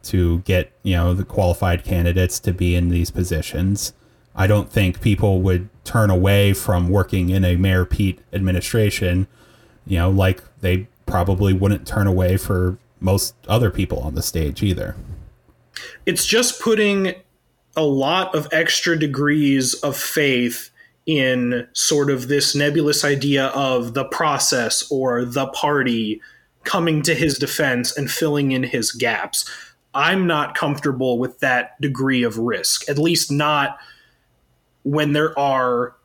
to 0.04 0.40
get, 0.40 0.72
you 0.84 0.96
know, 0.96 1.14
the 1.14 1.24
qualified 1.24 1.84
candidates 1.84 2.40
to 2.40 2.54
be 2.54 2.76
in 2.76 2.90
these 2.90 3.12
positions. 3.12 3.94
I 4.36 4.48
don't 4.48 4.72
think 4.72 5.02
people 5.02 5.42
would 5.42 5.70
turn 5.84 6.10
away 6.10 6.54
from 6.54 6.90
working 6.90 7.30
in 7.30 7.44
a 7.44 7.56
Mayor 7.56 7.86
Pete 7.86 8.20
administration, 8.32 9.28
you 9.86 9.98
know, 9.98 10.10
like 10.10 10.42
they 10.62 10.88
probably 11.06 11.54
wouldn't 11.54 11.88
turn 11.88 12.08
away 12.08 12.38
for 12.38 12.78
most 13.00 13.36
other 13.48 13.72
people 13.72 14.00
on 14.00 14.16
the 14.16 14.22
stage 14.22 14.64
either. 14.64 14.96
It's 16.06 16.26
just 16.26 16.62
putting 16.62 17.16
a 17.76 17.84
lot 17.84 18.34
of 18.36 18.48
extra 18.52 18.98
degrees 18.98 19.74
of 19.76 19.96
faith 19.96 20.70
in 21.10 21.68
sort 21.74 22.12
of 22.12 22.28
this 22.28 22.54
nebulous 22.54 23.04
idea 23.04 23.48
of 23.48 23.96
the 23.96 24.06
process 24.06 24.86
or 24.92 25.26
the 25.26 25.48
party 25.48 26.22
coming 26.66 27.02
to 27.02 27.16
his 27.16 27.40
defense 27.40 27.98
and 27.98 28.12
filling 28.12 28.52
in 28.52 28.62
his 28.62 28.92
gaps. 28.92 29.50
I'm 29.96 30.28
not 30.28 30.54
comfortable 30.54 31.18
with 31.18 31.40
that 31.40 31.82
degree 31.82 32.22
of 32.22 32.38
risk, 32.38 32.88
at 32.88 33.00
least 33.00 33.32
not 33.32 33.80
when 34.84 35.14
there 35.14 35.38
are 35.38 35.96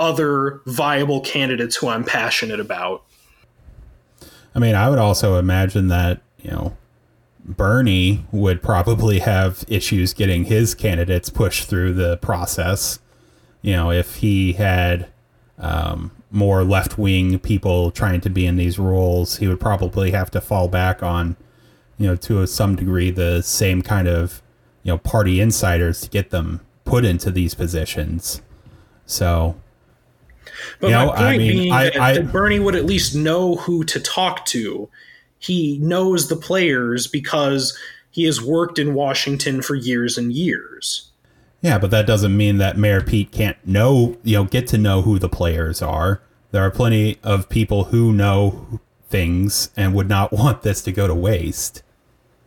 other 0.00 0.62
viable 0.66 1.20
candidates 1.20 1.76
who 1.76 1.86
I'm 1.86 2.02
passionate 2.02 2.58
about. 2.58 3.04
I 4.52 4.58
mean, 4.58 4.74
I 4.74 4.90
would 4.90 4.98
also 4.98 5.38
imagine 5.38 5.86
that, 5.88 6.22
you 6.42 6.50
know, 6.50 6.76
Bernie 7.44 8.26
would 8.32 8.64
probably 8.64 9.20
have 9.20 9.64
issues 9.68 10.12
getting 10.12 10.46
his 10.46 10.74
candidates 10.74 11.30
pushed 11.30 11.68
through 11.68 11.92
the 11.92 12.16
process 12.16 12.98
you 13.62 13.72
know, 13.72 13.90
if 13.90 14.16
he 14.16 14.54
had 14.54 15.08
um, 15.58 16.12
more 16.30 16.64
left 16.64 16.98
wing 16.98 17.38
people 17.38 17.90
trying 17.90 18.20
to 18.20 18.30
be 18.30 18.46
in 18.46 18.56
these 18.56 18.78
roles, 18.78 19.38
he 19.38 19.48
would 19.48 19.60
probably 19.60 20.10
have 20.12 20.30
to 20.30 20.40
fall 20.40 20.68
back 20.68 21.02
on, 21.02 21.36
you 21.96 22.06
know, 22.06 22.16
to 22.16 22.46
some 22.46 22.76
degree, 22.76 23.10
the 23.10 23.42
same 23.42 23.82
kind 23.82 24.08
of, 24.08 24.42
you 24.82 24.92
know, 24.92 24.98
party 24.98 25.40
insiders 25.40 26.00
to 26.02 26.08
get 26.08 26.30
them 26.30 26.60
put 26.84 27.04
into 27.04 27.30
these 27.30 27.54
positions. 27.54 28.40
So, 29.06 29.56
but 30.80 30.90
my 30.90 31.04
know, 31.04 31.08
point 31.10 31.20
I 31.20 31.38
mean, 31.38 31.56
being 31.56 31.72
I, 31.72 31.84
that, 31.84 31.96
I, 31.96 32.12
that 32.14 32.32
Bernie 32.32 32.60
would 32.60 32.76
at 32.76 32.84
least 32.84 33.14
know 33.14 33.56
who 33.56 33.84
to 33.84 34.00
talk 34.00 34.44
to. 34.46 34.88
He 35.38 35.78
knows 35.78 36.28
the 36.28 36.36
players 36.36 37.06
because 37.06 37.78
he 38.10 38.24
has 38.24 38.42
worked 38.42 38.78
in 38.78 38.94
Washington 38.94 39.62
for 39.62 39.74
years 39.74 40.18
and 40.18 40.32
years. 40.32 41.10
Yeah, 41.60 41.78
but 41.78 41.90
that 41.90 42.06
doesn't 42.06 42.36
mean 42.36 42.58
that 42.58 42.76
Mayor 42.76 43.00
Pete 43.00 43.32
can't 43.32 43.56
know, 43.66 44.16
you 44.22 44.36
know, 44.36 44.44
get 44.44 44.66
to 44.68 44.78
know 44.78 45.02
who 45.02 45.18
the 45.18 45.28
players 45.28 45.82
are. 45.82 46.22
There 46.50 46.62
are 46.62 46.70
plenty 46.70 47.18
of 47.22 47.48
people 47.48 47.84
who 47.84 48.12
know 48.12 48.80
things 49.08 49.70
and 49.76 49.94
would 49.94 50.08
not 50.08 50.32
want 50.32 50.62
this 50.62 50.82
to 50.82 50.92
go 50.92 51.06
to 51.06 51.14
waste. 51.14 51.82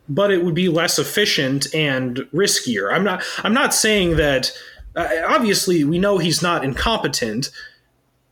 But 0.08 0.32
it 0.32 0.44
would 0.44 0.56
be 0.56 0.70
less 0.70 0.98
efficient 0.98 1.74
and 1.74 2.18
riskier. 2.34 2.94
I'm 2.94 3.04
not 3.04 3.24
I'm 3.44 3.54
not 3.54 3.74
saying 3.74 4.18
that 4.18 4.52
uh, 4.96 5.08
obviously 5.26 5.84
we 5.84 6.00
know 6.00 6.18
he's 6.18 6.42
not 6.42 6.64
incompetent. 6.64 7.50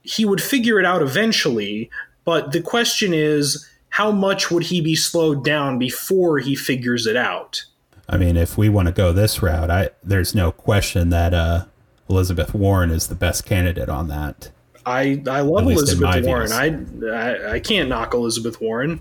He 0.02 0.26
would 0.26 0.42
figure 0.42 0.80
it 0.80 0.86
out 0.86 1.02
eventually, 1.02 1.90
but 2.26 2.52
the 2.52 2.62
question 2.62 3.14
is 3.14 3.66
how 3.90 4.12
much 4.12 4.52
would 4.52 4.64
he 4.64 4.82
be 4.82 4.96
slowed 4.96 5.44
down 5.44 5.80
before 5.80 6.40
he 6.40 6.56
figures 6.56 7.06
it 7.06 7.16
out? 7.16 7.66
I 8.10 8.18
mean, 8.18 8.38
if 8.38 8.58
we 8.58 8.70
want 8.70 8.88
to 8.88 8.92
go 8.92 9.14
this 9.14 9.42
route, 9.44 9.70
I 9.70 9.92
there's 10.04 10.34
no 10.34 10.52
question 10.52 11.10
that 11.10 11.34
uh, 11.34 11.66
Elizabeth 12.10 12.56
Warren 12.56 12.90
is 12.90 13.08
the 13.08 13.16
best 13.16 13.46
candidate 13.46 13.88
on 13.88 14.08
that. 14.08 14.50
I 14.86 15.22
I 15.30 15.42
love 15.42 15.66
Elizabeth 15.66 16.26
Warren. 16.26 16.52
I, 16.52 17.14
I, 17.14 17.54
I 17.54 17.60
can't 17.60 17.88
knock 17.88 18.16
Elizabeth 18.16 18.60
Warren. 18.60 19.00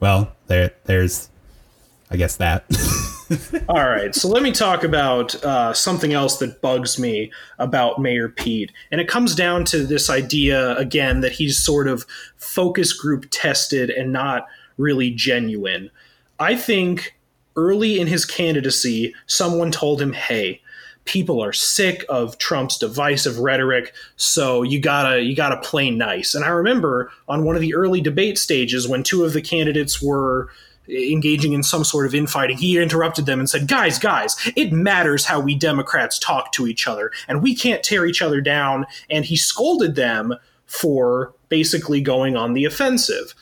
Well, 0.00 0.32
there 0.46 0.72
there's, 0.84 1.28
I 2.10 2.16
guess 2.16 2.36
that. 2.36 2.64
All 3.68 3.88
right, 3.88 4.14
so 4.14 4.28
let 4.28 4.42
me 4.42 4.52
talk 4.52 4.82
about 4.82 5.34
uh, 5.44 5.74
something 5.74 6.12
else 6.12 6.38
that 6.38 6.60
bugs 6.60 6.98
me 6.98 7.30
about 7.58 8.00
Mayor 8.00 8.30
Pete, 8.30 8.72
and 8.90 9.00
it 9.00 9.08
comes 9.08 9.34
down 9.34 9.64
to 9.66 9.86
this 9.86 10.08
idea 10.08 10.74
again 10.76 11.20
that 11.20 11.32
he's 11.32 11.58
sort 11.58 11.86
of 11.86 12.06
focus 12.36 12.94
group 12.94 13.26
tested 13.30 13.90
and 13.90 14.10
not 14.10 14.46
really 14.78 15.10
genuine. 15.10 15.90
I 16.38 16.56
think 16.56 17.14
early 17.56 18.00
in 18.00 18.06
his 18.06 18.24
candidacy, 18.24 19.14
someone 19.26 19.70
told 19.70 20.00
him, 20.00 20.12
hey, 20.12 20.60
people 21.04 21.42
are 21.42 21.52
sick 21.52 22.04
of 22.08 22.38
Trump's 22.38 22.78
divisive 22.78 23.38
rhetoric, 23.38 23.92
so 24.16 24.62
you 24.62 24.80
gotta 24.80 25.20
you 25.20 25.34
gotta 25.34 25.60
play 25.60 25.90
nice. 25.90 26.34
And 26.34 26.44
I 26.44 26.48
remember 26.48 27.10
on 27.28 27.44
one 27.44 27.56
of 27.56 27.60
the 27.60 27.74
early 27.74 28.00
debate 28.00 28.38
stages 28.38 28.88
when 28.88 29.02
two 29.02 29.24
of 29.24 29.32
the 29.32 29.42
candidates 29.42 30.00
were 30.00 30.48
engaging 30.88 31.52
in 31.52 31.62
some 31.62 31.84
sort 31.84 32.06
of 32.06 32.14
infighting, 32.14 32.58
he 32.58 32.78
interrupted 32.78 33.26
them 33.26 33.38
and 33.38 33.48
said, 33.48 33.68
Guys, 33.68 33.98
guys, 33.98 34.36
it 34.56 34.72
matters 34.72 35.24
how 35.24 35.40
we 35.40 35.54
Democrats 35.54 36.18
talk 36.18 36.52
to 36.52 36.66
each 36.66 36.86
other, 36.86 37.10
and 37.28 37.42
we 37.42 37.54
can't 37.54 37.82
tear 37.82 38.06
each 38.06 38.22
other 38.22 38.40
down. 38.40 38.86
And 39.10 39.24
he 39.24 39.36
scolded 39.36 39.94
them 39.94 40.34
for 40.66 41.34
basically 41.48 42.00
going 42.00 42.36
on 42.36 42.54
the 42.54 42.64
offensive. 42.64 43.34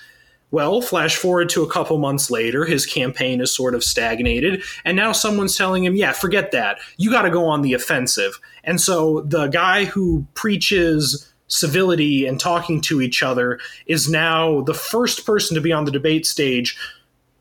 Well, 0.53 0.81
flash 0.81 1.17
forward 1.17 1.49
to 1.51 1.63
a 1.63 1.71
couple 1.71 1.99
months 1.99 2.31
later, 2.31 2.65
his 2.65 2.85
campaign 2.85 3.41
is 3.41 3.55
sort 3.55 3.75
of 3.75 3.85
stagnated, 3.85 4.63
and 4.85 4.97
now 4.97 5.13
someone's 5.13 5.57
telling 5.57 5.85
him, 5.85 5.95
yeah, 5.95 6.13
forget 6.13 6.51
that. 6.53 6.79
You 6.97 7.11
got 7.11 7.23
to 7.23 7.31
go 7.31 7.47
on 7.47 7.63
the 7.63 7.73
offensive. 7.73 8.41
And 8.65 8.81
so 8.81 9.21
the 9.21 9.47
guy 9.47 9.85
who 9.85 10.27
preaches 10.35 11.33
civility 11.47 12.27
and 12.27 12.41
talking 12.41 12.81
to 12.81 13.01
each 13.01 13.23
other 13.23 13.61
is 13.87 14.09
now 14.09 14.63
the 14.63 14.75
first 14.75 15.25
person 15.25 15.55
to 15.55 15.61
be 15.61 15.73
on 15.73 15.85
the 15.85 15.91
debate 15.91 16.27
stage, 16.27 16.77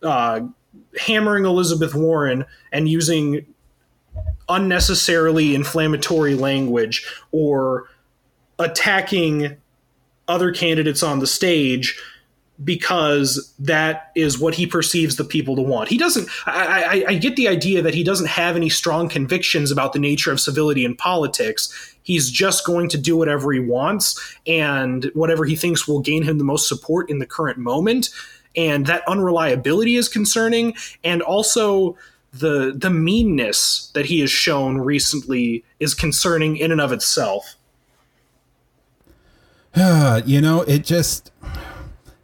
uh, 0.04 0.42
hammering 1.00 1.46
Elizabeth 1.46 1.96
Warren 1.96 2.46
and 2.72 2.90
using 2.90 3.46
unnecessarily 4.50 5.56
inflammatory 5.56 6.36
language 6.36 7.06
or 7.32 7.86
attacking 8.58 9.58
other 10.28 10.52
candidates 10.52 11.02
on 11.02 11.20
the 11.20 11.28
stage 11.28 12.00
because 12.64 13.54
that 13.60 14.12
is 14.16 14.40
what 14.40 14.54
he 14.54 14.68
perceives 14.68 15.16
the 15.16 15.24
people 15.24 15.56
to 15.56 15.62
want. 15.62 15.90
He 15.90 15.98
doesn't. 15.98 16.28
I, 16.46 16.84
I, 16.84 17.12
I, 17.12 17.14
get 17.16 17.36
the 17.36 17.48
idea 17.48 17.82
that 17.82 17.94
he 17.94 18.04
doesn't 18.04 18.28
have 18.28 18.56
any 18.56 18.70
strong 18.70 19.08
convictions 19.08 19.72
about 19.72 19.94
the 19.94 20.00
nature 20.00 20.32
of 20.32 20.42
civility 20.42 20.84
in 20.84 20.96
politics. 20.96 21.96
He's 22.04 22.30
just 22.30 22.66
going 22.66 22.90
to 22.90 22.98
do 22.98 23.16
whatever 23.16 23.52
he 23.52 23.60
wants 23.60 24.38
and 24.46 25.10
whatever 25.14 25.46
he 25.46 25.56
thinks 25.56 25.88
will 25.88 26.02
gain 26.02 26.24
him 26.24 26.38
the 26.38 26.44
most 26.44 26.68
support 26.68 27.10
in 27.10 27.20
the 27.20 27.26
current 27.26 27.58
moment. 27.58 28.10
And 28.56 28.88
that 28.88 29.08
unreliability 29.08 29.96
is 29.96 30.10
concerning, 30.10 30.76
and 31.04 31.22
also 31.22 31.96
the 32.34 32.74
the 32.76 32.90
meanness 32.90 33.90
that 33.94 34.08
he 34.08 34.20
has 34.20 34.32
shown 34.32 34.80
recently 34.80 35.64
is 35.80 35.94
concerning 35.94 36.58
in 36.58 36.72
and 36.72 36.82
of 36.82 36.92
itself. 36.92 37.56
you 40.26 40.42
know, 40.42 40.62
it 40.64 40.84
just 40.84 41.32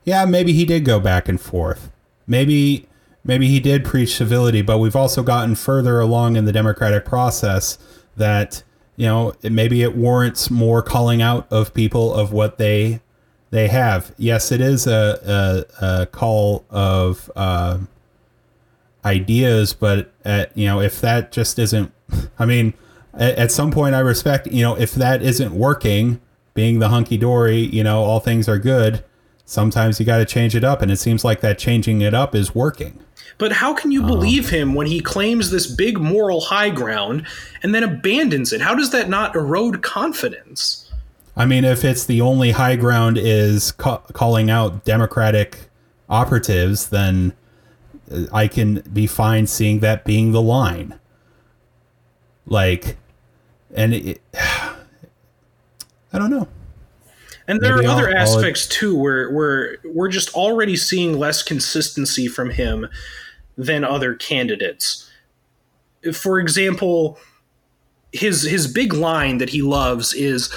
yeah, 0.06 0.24
maybe 0.26 0.54
he 0.54 0.66
did 0.66 0.86
go 0.86 1.00
back 1.00 1.28
and 1.28 1.42
forth. 1.42 1.92
Maybe 2.28 2.88
maybe 3.24 3.48
he 3.48 3.60
did 3.60 3.84
preach 3.84 4.16
civility, 4.16 4.62
but 4.62 4.78
we've 4.78 4.96
also 4.96 5.24
gotten 5.24 5.56
further 5.56 6.00
along 6.00 6.36
in 6.36 6.46
the 6.46 6.52
democratic 6.54 7.06
process 7.06 7.78
that 8.16 8.64
you 8.96 9.08
know 9.08 9.34
maybe 9.44 9.82
it 9.82 9.96
warrants 9.96 10.50
more 10.50 10.82
calling 10.82 11.22
out 11.22 11.52
of 11.52 11.74
people 11.74 12.14
of 12.14 12.32
what 12.32 12.58
they 12.60 13.02
they 13.50 13.68
have. 13.68 14.14
Yes, 14.18 14.52
it 14.52 14.62
is 14.62 14.86
a 14.86 15.66
a, 15.82 15.86
a 16.02 16.06
call 16.06 16.66
of 16.70 17.32
uh, 17.36 17.80
ideas, 19.04 19.74
but 19.74 20.14
at, 20.24 20.56
you 20.56 20.68
know 20.68 20.82
if 20.82 21.02
that 21.02 21.32
just 21.32 21.58
isn't, 21.58 21.92
I 22.40 22.46
mean, 22.46 22.76
at, 23.16 23.38
at 23.38 23.52
some 23.52 23.72
point 23.72 23.96
I 23.96 24.00
respect 24.00 24.48
you 24.48 24.62
know 24.62 24.76
if 24.76 24.94
that 24.94 25.24
isn't 25.24 25.52
working, 25.52 26.22
being 26.54 26.78
the 26.78 26.90
hunky 26.90 27.18
dory, 27.18 27.58
you 27.58 27.84
know 27.84 28.04
all 28.04 28.20
things 28.20 28.48
are 28.48 28.60
good 28.60 29.04
sometimes 29.46 30.00
you 30.00 30.06
got 30.06 30.18
to 30.18 30.26
change 30.26 30.56
it 30.56 30.64
up 30.64 30.82
and 30.82 30.92
it 30.92 30.98
seems 30.98 31.24
like 31.24 31.42
that 31.42 31.58
changing 31.58 32.02
it 32.02 32.14
up 32.14 32.36
is 32.36 32.54
working. 32.54 33.00
But 33.38 33.54
how 33.54 33.74
can 33.74 33.92
you 33.92 34.02
um, 34.02 34.08
believe 34.08 34.50
him 34.50 34.74
when 34.74 34.88
he 34.88 35.00
claims 35.00 35.52
this 35.52 35.68
big 35.68 36.00
moral 36.00 36.42
high 36.42 36.70
ground 36.70 37.26
and 37.64 37.74
then 37.74 37.84
abandons 37.84 38.52
it? 38.52 38.62
How 38.62 38.76
does 38.76 38.92
that 38.92 39.10
not 39.10 39.36
erode 39.36 39.82
confidence? 39.82 40.92
I 41.38 41.46
mean 41.46 41.64
if 41.64 41.84
it's 41.84 42.06
the 42.06 42.22
only 42.22 42.52
high 42.52 42.76
ground 42.76 43.18
is 43.18 43.72
ca- 43.74 44.02
calling 44.14 44.50
out 44.50 44.86
democratic 44.86 45.70
operatives 46.08 46.90
then 46.90 47.34
uh, 48.12 48.26
i 48.32 48.48
can 48.48 48.76
be 48.94 49.08
fine 49.08 49.48
seeing 49.48 49.80
that 49.80 50.06
being 50.06 50.32
the 50.32 50.42
line. 50.42 51.00
Like 52.46 52.98
and 53.74 53.94
it, 53.94 54.22
i 54.34 54.76
don't 56.14 56.30
know 56.30 56.48
and 57.48 57.62
there 57.62 57.76
Maybe 57.76 57.88
are 57.88 57.92
other 57.92 58.10
I'll, 58.10 58.18
aspects 58.18 58.68
I'll... 58.68 58.80
too 58.80 58.96
where 58.98 59.32
where 59.32 59.78
we're 59.84 60.10
just 60.10 60.34
already 60.34 60.76
seeing 60.76 61.18
less 61.18 61.44
consistency 61.44 62.28
from 62.28 62.50
him 62.50 62.88
than 63.58 63.84
other 63.84 64.16
candidates. 64.16 65.10
For 66.14 66.40
example, 66.40 67.18
his 68.12 68.44
his 68.44 68.68
big 68.68 68.94
line 68.94 69.38
that 69.40 69.50
he 69.50 69.62
loves 69.62 70.14
is 70.14 70.54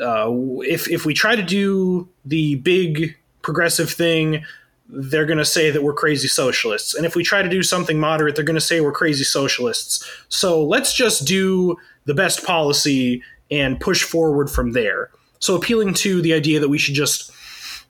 uh, 0.00 0.30
if 0.62 0.88
if 0.88 1.04
we 1.04 1.14
try 1.14 1.36
to 1.36 1.42
do 1.42 2.08
the 2.24 2.56
big 2.56 3.16
progressive 3.42 3.90
thing, 3.90 4.44
they're 4.88 5.26
going 5.26 5.38
to 5.38 5.44
say 5.44 5.70
that 5.70 5.82
we're 5.82 5.94
crazy 5.94 6.28
socialists, 6.28 6.94
and 6.94 7.06
if 7.06 7.14
we 7.14 7.22
try 7.22 7.42
to 7.42 7.48
do 7.48 7.62
something 7.62 7.98
moderate, 7.98 8.34
they're 8.34 8.44
going 8.44 8.54
to 8.54 8.60
say 8.60 8.80
we're 8.80 8.92
crazy 8.92 9.24
socialists. 9.24 10.08
So 10.28 10.62
let's 10.64 10.94
just 10.94 11.26
do 11.26 11.76
the 12.04 12.14
best 12.14 12.44
policy 12.44 13.22
and 13.50 13.80
push 13.80 14.02
forward 14.02 14.50
from 14.50 14.72
there. 14.72 15.10
So 15.40 15.56
appealing 15.56 15.94
to 15.94 16.22
the 16.22 16.34
idea 16.34 16.60
that 16.60 16.68
we 16.68 16.78
should 16.78 16.94
just 16.94 17.32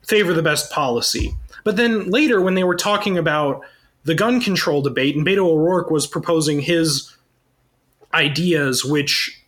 favor 0.06 0.32
the 0.32 0.42
best 0.42 0.70
policy. 0.70 1.34
But 1.64 1.76
then 1.76 2.10
later, 2.10 2.40
when 2.40 2.54
they 2.54 2.64
were 2.64 2.76
talking 2.76 3.18
about 3.18 3.62
the 4.04 4.14
gun 4.14 4.40
control 4.40 4.80
debate, 4.82 5.14
and 5.14 5.26
Beto 5.26 5.44
O'Rourke 5.44 5.90
was 5.90 6.06
proposing 6.06 6.60
his 6.60 7.14
ideas, 8.14 8.84
which 8.84 9.44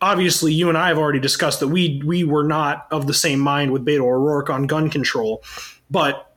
obviously 0.00 0.52
you 0.52 0.68
and 0.68 0.76
I 0.76 0.88
have 0.88 0.98
already 0.98 1.20
discussed 1.20 1.60
that 1.60 1.68
we 1.68 2.02
we 2.04 2.24
were 2.24 2.42
not 2.42 2.86
of 2.90 3.06
the 3.06 3.14
same 3.14 3.38
mind 3.38 3.70
with 3.70 3.86
Beto 3.86 4.00
O'Rourke 4.00 4.50
on 4.50 4.66
gun 4.66 4.90
control. 4.90 5.42
But 5.90 6.34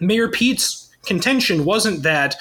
Mayor 0.00 0.28
Pete's 0.28 0.90
contention 1.04 1.64
wasn't 1.64 2.02
that 2.02 2.36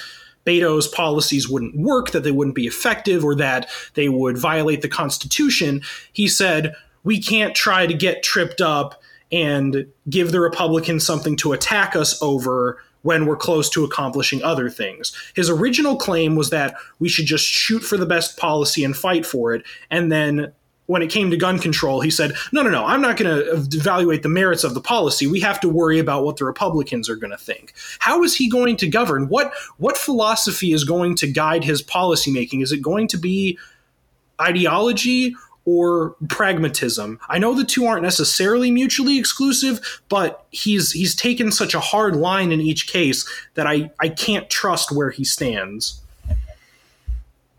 Beto's 0.45 0.87
policies 0.87 1.49
wouldn't 1.49 1.75
work, 1.77 2.11
that 2.11 2.23
they 2.23 2.31
wouldn't 2.31 2.55
be 2.55 2.67
effective, 2.67 3.23
or 3.23 3.35
that 3.35 3.69
they 3.95 4.09
would 4.09 4.37
violate 4.37 4.81
the 4.81 4.89
Constitution. 4.89 5.81
He 6.13 6.27
said, 6.27 6.75
we 7.03 7.21
can't 7.21 7.55
try 7.55 7.85
to 7.85 7.93
get 7.93 8.23
tripped 8.23 8.61
up 8.61 9.01
and 9.31 9.87
give 10.09 10.31
the 10.31 10.39
Republicans 10.39 11.05
something 11.05 11.35
to 11.37 11.53
attack 11.53 11.95
us 11.95 12.21
over 12.21 12.79
when 13.01 13.25
we're 13.25 13.35
close 13.35 13.69
to 13.69 13.83
accomplishing 13.83 14.41
other 14.43 14.69
things. 14.69 15.11
His 15.35 15.49
original 15.49 15.97
claim 15.97 16.35
was 16.35 16.49
that 16.51 16.75
we 16.99 17.09
should 17.09 17.25
just 17.25 17.45
shoot 17.45 17.81
for 17.81 17.97
the 17.97 18.05
best 18.05 18.37
policy 18.37 18.83
and 18.83 18.95
fight 18.95 19.25
for 19.25 19.53
it. 19.53 19.63
And 19.91 20.11
then 20.11 20.53
when 20.85 21.01
it 21.01 21.09
came 21.09 21.31
to 21.31 21.37
gun 21.37 21.59
control, 21.59 22.01
he 22.01 22.09
said, 22.09 22.33
no, 22.51 22.61
no, 22.61 22.69
no, 22.69 22.85
I'm 22.85 23.01
not 23.01 23.17
going 23.17 23.33
to 23.33 23.53
evaluate 23.53 24.21
the 24.21 24.29
merits 24.29 24.63
of 24.63 24.73
the 24.73 24.81
policy. 24.81 25.27
We 25.27 25.39
have 25.39 25.59
to 25.61 25.69
worry 25.69 25.99
about 25.99 26.25
what 26.25 26.37
the 26.37 26.45
Republicans 26.45 27.09
are 27.09 27.15
going 27.15 27.31
to 27.31 27.37
think. 27.37 27.73
How 27.99 28.23
is 28.23 28.35
he 28.35 28.49
going 28.49 28.77
to 28.77 28.87
govern? 28.87 29.27
What, 29.29 29.53
what 29.77 29.97
philosophy 29.97 30.73
is 30.73 30.83
going 30.83 31.15
to 31.17 31.27
guide 31.27 31.63
his 31.63 31.81
policymaking? 31.81 32.61
Is 32.61 32.71
it 32.71 32.81
going 32.81 33.07
to 33.09 33.17
be 33.17 33.57
ideology 34.41 35.35
or 35.65 36.15
pragmatism. 36.27 37.19
I 37.29 37.39
know 37.39 37.53
the 37.53 37.63
two 37.63 37.85
aren't 37.85 38.03
necessarily 38.03 38.69
mutually 38.69 39.17
exclusive, 39.17 40.01
but 40.09 40.45
he's 40.51 40.91
he's 40.91 41.15
taken 41.15 41.51
such 41.51 41.73
a 41.73 41.79
hard 41.79 42.15
line 42.15 42.51
in 42.51 42.59
each 42.59 42.87
case 42.87 43.25
that 43.53 43.65
I, 43.65 43.91
I 43.99 44.09
can't 44.09 44.49
trust 44.49 44.91
where 44.91 45.09
he 45.09 45.23
stands. 45.23 46.01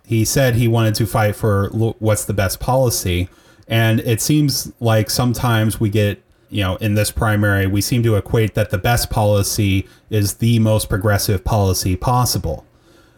He 0.07 0.25
said 0.27 0.55
he 0.55 0.69
wanted 0.69 0.95
to 0.97 1.07
fight 1.07 1.35
for 1.35 1.71
what's 1.71 2.27
the 2.27 2.35
best 2.35 2.61
policy, 2.61 3.29
and 3.67 4.01
it 4.01 4.21
seems 4.21 4.71
like 4.81 5.09
sometimes 5.09 5.81
we 5.81 5.89
get 5.89 6.23
you 6.51 6.63
know 6.63 6.77
in 6.77 6.95
this 6.95 7.11
primary 7.11 7.67
we 7.67 7.81
seem 7.81 8.03
to 8.03 8.17
equate 8.17 8.55
that 8.55 8.71
the 8.71 8.79
best 8.79 9.09
policy 9.09 9.89
is 10.11 10.35
the 10.35 10.59
most 10.59 10.91
progressive 10.91 11.43
policy 11.43 11.97
possible. 11.97 12.67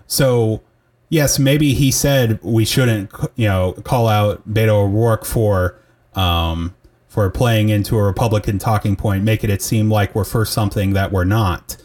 So 0.06 0.62
yes, 1.08 1.38
maybe 1.38 1.74
he 1.74 1.90
said 1.90 2.38
we 2.42 2.64
shouldn't, 2.64 3.10
you 3.36 3.48
know, 3.48 3.72
call 3.84 4.08
out 4.08 4.48
Beto 4.48 4.84
O'Rourke 4.84 5.24
for 5.24 5.78
um, 6.14 6.74
for 7.08 7.28
playing 7.30 7.68
into 7.68 7.96
a 7.96 8.02
Republican 8.02 8.58
talking 8.58 8.96
point, 8.96 9.24
making 9.24 9.50
it 9.50 9.62
seem 9.62 9.90
like 9.90 10.14
we're 10.14 10.24
for 10.24 10.44
something 10.44 10.92
that 10.92 11.12
we're 11.12 11.24
not. 11.24 11.76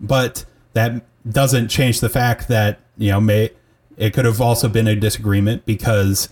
But 0.00 0.44
that 0.72 1.02
doesn't 1.28 1.68
change 1.68 2.00
the 2.00 2.08
fact 2.08 2.48
that 2.48 2.80
you 2.96 3.10
know, 3.10 3.20
may 3.20 3.50
it 3.96 4.14
could 4.14 4.24
have 4.24 4.40
also 4.40 4.68
been 4.68 4.86
a 4.86 4.94
disagreement 4.94 5.66
because 5.66 6.28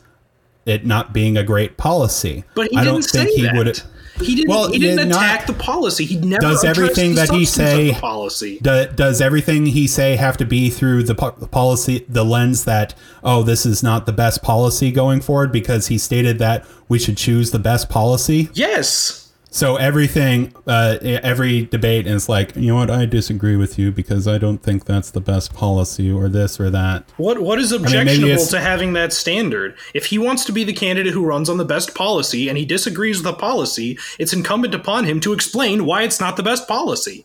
it 0.65 0.87
not 0.87 1.13
being 1.13 1.37
a 1.37 1.43
great 1.43 1.77
policy. 1.77 2.45
But 2.55 2.71
he 2.71 2.77
I 2.77 2.85
don't 2.85 3.03
think 3.03 3.31
he 3.31 3.49
would. 3.57 3.83
He 4.21 4.35
didn't. 4.35 4.51
Well, 4.51 4.71
he 4.71 4.79
didn't 4.79 5.11
attack 5.11 5.41
not, 5.41 5.47
the 5.47 5.63
policy. 5.63 6.05
He 6.05 6.17
never 6.17 6.41
does 6.41 6.65
everything 6.65 7.15
that 7.15 7.31
he 7.31 7.45
say. 7.45 7.93
policy 7.93 8.59
do, 8.61 8.87
does 8.95 9.21
everything 9.21 9.67
he 9.67 9.87
say 9.87 10.17
have 10.17 10.37
to 10.39 10.45
be 10.45 10.71
through 10.71 11.03
the, 11.03 11.15
po- 11.15 11.35
the 11.39 11.47
policy, 11.47 12.05
the 12.09 12.25
lens 12.25 12.65
that 12.65 12.95
oh, 13.23 13.43
this 13.43 13.67
is 13.67 13.83
not 13.83 14.07
the 14.07 14.13
best 14.13 14.43
policy 14.43 14.91
going 14.91 15.21
forward 15.21 15.53
because 15.53 15.89
he 15.89 15.99
stated 15.99 16.39
that 16.39 16.67
we 16.89 16.99
should 16.99 17.17
choose 17.17 17.51
the 17.51 17.59
best 17.59 17.89
policy. 17.89 18.49
Yes. 18.55 19.26
So 19.51 19.77
everything, 19.77 20.55
uh, 20.67 20.99
every 21.03 21.65
debate 21.65 22.07
is 22.07 22.29
like, 22.29 22.55
you 22.57 22.67
know 22.67 22.75
what? 22.77 22.91
I 22.91 23.07
disagree 23.07 23.57
with 23.57 23.79
you 23.79 23.91
because 23.91 24.29
I 24.29 24.37
don't 24.39 24.59
think 24.59 24.85
that's 24.85 25.11
the 25.11 25.21
best 25.21 25.55
policy, 25.55 26.11
or 26.11 26.29
this 26.29 26.61
or 26.61 26.69
that. 26.71 27.05
What 27.17 27.41
What 27.41 27.59
is 27.59 27.73
objectionable 27.73 28.33
I 28.33 28.37
mean, 28.37 28.47
to 28.49 28.61
having 28.61 28.93
that 28.95 29.13
standard? 29.13 29.77
If 29.95 30.07
he 30.07 30.19
wants 30.19 30.45
to 30.47 30.53
be 30.53 30.65
the 30.65 30.75
candidate 30.75 31.15
who 31.15 31.25
runs 31.25 31.49
on 31.49 31.57
the 31.57 31.65
best 31.65 31.95
policy 31.95 32.49
and 32.49 32.59
he 32.59 32.67
disagrees 32.67 33.19
with 33.19 33.25
the 33.25 33.33
policy, 33.33 33.99
it's 34.19 34.33
incumbent 34.33 34.75
upon 34.75 35.05
him 35.05 35.21
to 35.21 35.33
explain 35.33 35.87
why 35.87 36.03
it's 36.03 36.21
not 36.21 36.37
the 36.37 36.43
best 36.43 36.69
policy. 36.69 37.25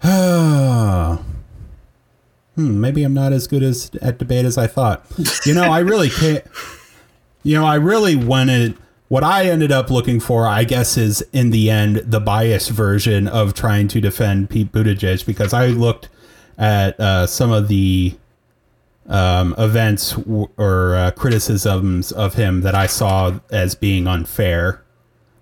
hmm, 0.02 1.16
maybe 2.56 3.02
I'm 3.02 3.14
not 3.14 3.32
as 3.32 3.46
good 3.46 3.62
as 3.62 3.90
at 4.00 4.18
debate 4.18 4.44
as 4.44 4.56
I 4.56 4.66
thought. 4.66 5.04
You 5.44 5.54
know, 5.54 5.64
I 5.64 5.80
really 5.80 6.10
can't. 6.10 6.44
You 7.42 7.56
know, 7.56 7.66
I 7.66 7.76
really 7.76 8.14
wanted 8.16 8.76
what 9.10 9.24
I 9.24 9.46
ended 9.46 9.72
up 9.72 9.90
looking 9.90 10.20
for, 10.20 10.46
I 10.46 10.62
guess, 10.62 10.96
is 10.96 11.20
in 11.32 11.50
the 11.50 11.68
end 11.68 11.96
the 11.96 12.20
biased 12.20 12.70
version 12.70 13.26
of 13.26 13.54
trying 13.54 13.88
to 13.88 14.00
defend 14.00 14.50
Pete 14.50 14.70
Buttigieg 14.70 15.26
because 15.26 15.52
I 15.52 15.66
looked 15.66 16.08
at 16.56 16.98
uh, 17.00 17.26
some 17.26 17.50
of 17.50 17.66
the 17.66 18.16
um, 19.08 19.56
events 19.58 20.12
w- 20.12 20.48
or 20.56 20.94
uh, 20.94 21.10
criticisms 21.10 22.12
of 22.12 22.34
him 22.34 22.60
that 22.60 22.76
I 22.76 22.86
saw 22.86 23.40
as 23.50 23.74
being 23.74 24.06
unfair, 24.06 24.84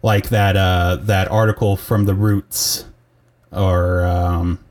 like 0.03 0.31
that 0.31 0.57
uh, 0.57 0.97
that 1.03 1.31
article 1.31 1.77
from 1.77 2.07
the 2.07 2.14
Roots, 2.14 2.87
or 3.53 4.03
um, 4.03 4.64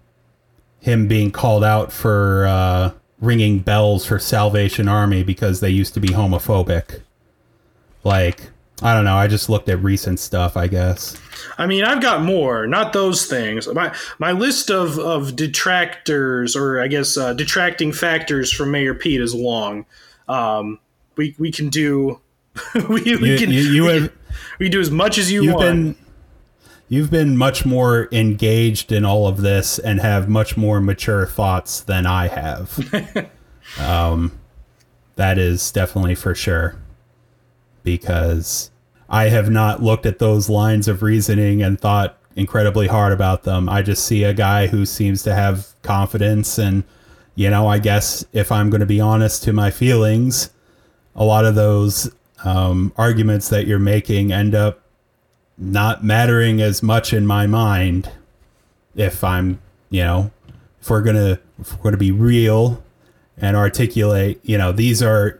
him 0.80 1.08
being 1.08 1.30
called 1.30 1.64
out 1.64 1.92
for 1.92 2.48
uh, 2.48 2.94
ringing 3.22 3.60
bells 3.60 4.08
for 4.08 4.18
Salvation 4.18 4.88
Army 4.88 5.22
because 5.22 5.60
they 5.60 5.70
used 5.70 5.94
to 5.94 6.00
be 6.00 6.08
homophobic. 6.08 7.02
Like 8.04 8.50
I 8.82 8.94
don't 8.94 9.06
know. 9.06 9.16
I 9.16 9.28
just 9.28 9.50
looked 9.50 9.70
at 9.70 9.82
recent 9.82 10.20
stuff, 10.20 10.56
I 10.56 10.68
guess. 10.68 11.20
I 11.58 11.66
mean, 11.66 11.84
I've 11.84 12.02
got 12.02 12.22
more, 12.22 12.68
not 12.68 12.94
those 12.94 13.26
things. 13.26 13.68
My 13.74 13.94
my 14.20 14.32
list 14.34 14.70
of, 14.70 15.00
of 15.00 15.36
detractors, 15.36 16.56
or 16.56 16.80
I 16.80 16.88
guess 16.88 17.18
uh, 17.18 17.34
detracting 17.34 17.92
factors 17.92 18.52
from 18.52 18.70
Mayor 18.72 18.94
Pete 18.94 19.20
is 19.22 19.34
long. 19.34 19.86
Um, 20.28 20.80
we 21.16 21.36
we 21.40 21.52
can 21.52 21.70
do 21.70 22.20
we, 22.76 23.16
we 23.18 23.38
can 23.38 23.50
you- 23.52 23.62
you 23.62 23.86
we, 23.86 23.94
have- 23.94 24.12
we 24.60 24.66
can 24.68 24.72
do 24.74 24.80
as 24.80 24.92
much 24.92 25.18
as 25.18 25.32
you 25.32 25.44
You've 25.44 25.56
want. 25.56 25.66
been 25.66 25.96
you've 26.90 27.10
been 27.12 27.36
much 27.36 27.66
more 27.66 28.08
engaged 28.12 28.92
in 28.92 29.04
all 29.04 29.28
of 29.28 29.42
this 29.42 29.80
and 29.80 30.00
have 30.00 30.30
much 30.30 30.56
more 30.56 30.80
mature 30.80 31.26
thoughts 31.26 31.82
than 31.82 32.06
I 32.06 32.28
have. 32.28 33.28
um, 33.80 34.38
that 35.16 35.38
is 35.40 35.72
definitely 35.72 36.16
for 36.16 36.36
sure. 36.36 36.76
Because 37.88 38.70
I 39.10 39.30
have 39.30 39.50
not 39.50 39.82
looked 39.82 40.06
at 40.06 40.20
those 40.20 40.50
lines 40.50 40.90
of 40.90 41.02
reasoning 41.02 41.64
and 41.64 41.80
thought 41.80 42.18
incredibly 42.36 42.88
hard 42.88 43.14
about 43.14 43.44
them. 43.44 43.70
I 43.70 43.82
just 43.82 44.06
see 44.06 44.26
a 44.26 44.34
guy 44.34 44.68
who 44.68 44.86
seems 44.86 45.24
to 45.24 45.34
have 45.34 45.74
confidence 45.84 46.58
and 46.58 46.84
you 47.34 47.52
know, 47.52 47.68
I 47.68 47.78
guess 47.78 48.26
if 48.34 48.52
I'm 48.52 48.72
going 48.72 48.82
to 48.82 48.88
be 48.88 49.00
honest 49.00 49.44
to 49.44 49.54
my 49.54 49.70
feelings, 49.70 50.50
a 51.16 51.24
lot 51.24 51.46
of 51.46 51.54
those 51.54 52.12
um, 52.44 52.92
arguments 52.98 53.50
that 53.50 53.68
you're 53.68 53.78
making 53.78 54.32
end 54.32 54.56
up 54.56 54.82
not 55.58 56.04
mattering 56.04 56.60
as 56.60 56.82
much 56.82 57.14
in 57.14 57.28
my 57.28 57.46
mind 57.46 58.12
if 58.96 59.24
I'm, 59.24 59.62
you 59.92 60.04
know, 60.04 60.32
if 60.82 60.90
we're 60.90 61.04
gonna 61.04 61.40
if 61.60 61.74
we're 61.74 61.84
gonna 61.84 61.98
be 61.98 62.12
real 62.12 62.84
and 63.38 63.56
articulate, 63.56 64.40
you 64.44 64.58
know, 64.58 64.72
these 64.72 65.04
are 65.04 65.40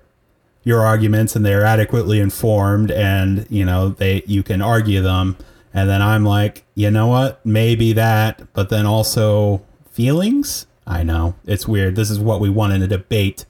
your 0.68 0.86
arguments 0.86 1.34
and 1.34 1.46
they're 1.46 1.64
adequately 1.64 2.20
informed 2.20 2.92
and, 2.92 3.48
you 3.50 3.64
know, 3.64 3.90
they 3.90 4.22
you 4.28 4.44
can 4.44 4.62
argue 4.62 5.02
them. 5.02 5.38
And 5.74 5.90
then 5.90 6.02
I'm 6.02 6.26
like, 6.26 6.66
you 6.76 6.92
know 6.92 7.08
what? 7.08 7.46
Maybe 7.46 7.94
that, 7.94 8.54
but 8.54 8.70
then 8.70 8.86
also 8.86 9.62
feelings? 9.90 10.68
I 10.86 11.04
know. 11.04 11.36
It's 11.46 11.68
weird. 11.68 11.96
This 11.96 12.10
is 12.10 12.20
what 12.20 12.42
we 12.42 12.50
want 12.50 12.74
in 12.74 12.82
a 12.82 12.88
debate 12.88 13.46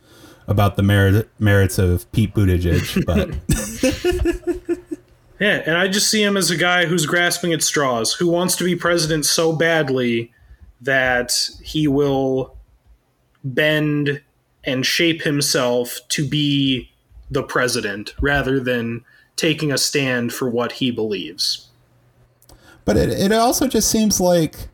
about 0.47 0.75
the 0.75 0.83
merit, 0.83 1.27
merits 1.39 1.79
of 1.79 2.09
Pete 2.11 2.35
Buttigieg, 2.35 3.05
but 3.05 3.33
Yeah, 5.39 5.61
and 5.65 5.77
I 5.77 5.87
just 5.87 6.09
see 6.09 6.23
him 6.23 6.35
as 6.35 6.49
a 6.49 6.57
guy 6.57 6.85
who's 6.85 7.05
grasping 7.05 7.53
at 7.53 7.61
straws, 7.61 8.13
who 8.13 8.27
wants 8.27 8.55
to 8.55 8.63
be 8.63 8.75
president 8.75 9.25
so 9.25 9.53
badly 9.53 10.31
that 10.81 11.49
he 11.61 11.87
will 11.87 12.55
bend 13.43 14.21
and 14.63 14.85
shape 14.85 15.21
himself 15.21 15.99
to 16.09 16.27
be 16.27 16.91
the 17.29 17.43
president 17.43 18.13
rather 18.21 18.59
than 18.59 19.03
taking 19.35 19.71
a 19.71 19.77
stand 19.77 20.33
for 20.33 20.49
what 20.49 20.73
he 20.73 20.91
believes. 20.91 21.67
But 22.85 22.97
it, 22.97 23.09
it 23.09 23.31
also 23.31 23.67
just 23.67 23.91
seems 23.91 24.19
like 24.19 24.69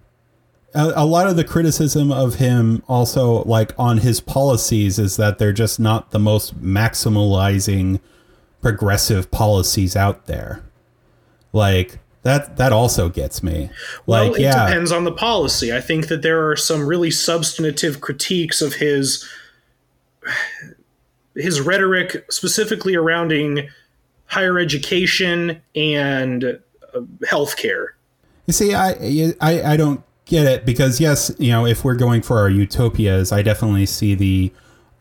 a, 0.73 0.93
a 0.95 1.05
lot 1.05 1.27
of 1.27 1.35
the 1.35 1.43
criticism 1.43 2.11
of 2.11 2.35
him 2.35 2.83
also 2.87 3.43
like 3.43 3.73
on 3.77 3.99
his 3.99 4.19
policies 4.19 4.99
is 4.99 5.17
that 5.17 5.37
they're 5.37 5.53
just 5.53 5.79
not 5.79 6.11
the 6.11 6.19
most 6.19 6.61
maximalizing 6.61 7.99
progressive 8.61 9.29
policies 9.31 9.95
out 9.95 10.25
there. 10.25 10.63
Like 11.51 11.99
that 12.23 12.57
that 12.57 12.71
also 12.71 13.09
gets 13.09 13.43
me. 13.43 13.69
Well, 14.05 14.33
it 14.33 14.41
yeah. 14.41 14.65
depends 14.65 14.91
on 14.91 15.03
the 15.03 15.11
policy. 15.11 15.73
I 15.73 15.81
think 15.81 16.07
that 16.07 16.21
there 16.21 16.49
are 16.49 16.55
some 16.55 16.87
really 16.87 17.11
substantive 17.11 18.01
critiques 18.01 18.61
of 18.61 18.75
his 18.75 19.27
his 21.35 21.61
rhetoric, 21.61 22.25
specifically 22.29 22.93
surrounding 22.93 23.69
higher 24.25 24.57
education 24.59 25.61
and 25.75 26.43
uh, 26.43 26.99
healthcare. 27.25 27.89
You 28.45 28.53
see, 28.53 28.73
I, 28.73 29.33
I 29.39 29.73
I 29.73 29.77
don't 29.77 30.03
get 30.25 30.45
it 30.45 30.65
because 30.65 30.99
yes, 30.99 31.33
you 31.39 31.51
know, 31.51 31.65
if 31.65 31.83
we're 31.83 31.95
going 31.95 32.21
for 32.21 32.39
our 32.39 32.49
utopias, 32.49 33.31
I 33.31 33.41
definitely 33.41 33.85
see 33.85 34.15
the 34.15 34.51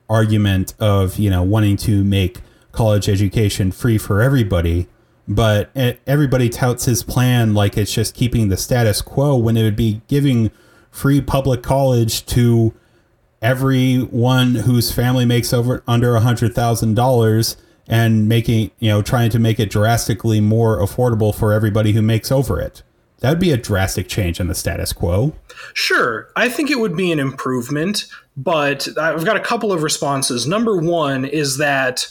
argument 0.08 0.74
of 0.78 1.18
you 1.18 1.30
know 1.30 1.42
wanting 1.42 1.76
to 1.78 2.04
make 2.04 2.40
college 2.72 3.08
education 3.08 3.72
free 3.72 3.98
for 3.98 4.22
everybody. 4.22 4.88
But 5.28 5.70
everybody 6.06 6.48
touts 6.48 6.86
his 6.86 7.04
plan 7.04 7.54
like 7.54 7.78
it's 7.78 7.92
just 7.92 8.14
keeping 8.14 8.48
the 8.48 8.56
status 8.56 9.00
quo 9.00 9.36
when 9.36 9.56
it 9.56 9.62
would 9.62 9.76
be 9.76 10.02
giving 10.08 10.50
free 10.90 11.20
public 11.20 11.62
college 11.62 12.26
to 12.26 12.74
everyone 13.42 14.54
whose 14.54 14.92
family 14.92 15.24
makes 15.24 15.52
over 15.52 15.82
under 15.86 16.14
a 16.14 16.20
hundred 16.20 16.54
thousand 16.54 16.94
dollars 16.94 17.56
and 17.88 18.28
making 18.28 18.70
you 18.78 18.88
know 18.88 19.02
trying 19.02 19.30
to 19.30 19.38
make 19.38 19.58
it 19.58 19.70
drastically 19.70 20.40
more 20.40 20.78
affordable 20.78 21.34
for 21.34 21.52
everybody 21.52 21.92
who 21.92 22.00
makes 22.00 22.30
over 22.32 22.60
it 22.60 22.82
that'd 23.20 23.40
be 23.40 23.50
a 23.50 23.56
drastic 23.56 24.08
change 24.08 24.38
in 24.40 24.46
the 24.46 24.54
status 24.54 24.92
quo 24.92 25.34
Sure, 25.74 26.28
I 26.36 26.48
think 26.48 26.70
it 26.70 26.78
would 26.78 26.96
be 26.96 27.12
an 27.12 27.18
improvement, 27.18 28.06
but 28.36 28.88
I've 28.98 29.24
got 29.24 29.36
a 29.36 29.40
couple 29.40 29.72
of 29.72 29.82
responses. 29.82 30.46
Number 30.46 30.76
one 30.76 31.24
is 31.24 31.58
that 31.58 32.06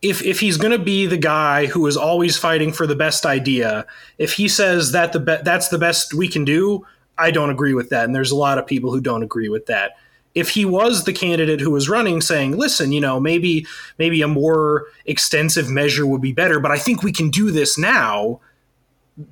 if 0.00 0.22
if 0.24 0.40
he's 0.40 0.56
going 0.56 0.76
to 0.76 0.84
be 0.84 1.06
the 1.06 1.16
guy 1.16 1.66
who 1.66 1.86
is 1.86 1.96
always 1.96 2.36
fighting 2.36 2.72
for 2.72 2.86
the 2.86 2.96
best 2.96 3.24
idea, 3.24 3.86
if 4.18 4.34
he 4.34 4.48
says 4.48 4.92
that 4.92 5.12
the 5.12 5.20
be- 5.20 5.42
that's 5.44 5.68
the 5.68 5.78
best 5.78 6.12
we 6.12 6.28
can 6.28 6.44
do, 6.44 6.84
I 7.16 7.30
don't 7.30 7.50
agree 7.50 7.74
with 7.74 7.90
that, 7.90 8.04
and 8.04 8.14
there's 8.14 8.32
a 8.32 8.36
lot 8.36 8.58
of 8.58 8.66
people 8.66 8.92
who 8.92 9.00
don't 9.00 9.22
agree 9.22 9.48
with 9.48 9.66
that. 9.66 9.92
If 10.34 10.50
he 10.50 10.64
was 10.64 11.04
the 11.04 11.12
candidate 11.12 11.60
who 11.60 11.70
was 11.70 11.88
running, 11.88 12.20
saying, 12.20 12.56
"Listen, 12.56 12.92
you 12.92 13.00
know, 13.00 13.20
maybe 13.20 13.66
maybe 13.98 14.22
a 14.22 14.28
more 14.28 14.86
extensive 15.04 15.68
measure 15.68 16.06
would 16.06 16.22
be 16.22 16.32
better, 16.32 16.58
but 16.58 16.70
I 16.70 16.78
think 16.78 17.02
we 17.02 17.12
can 17.12 17.30
do 17.30 17.50
this 17.50 17.76
now," 17.76 18.40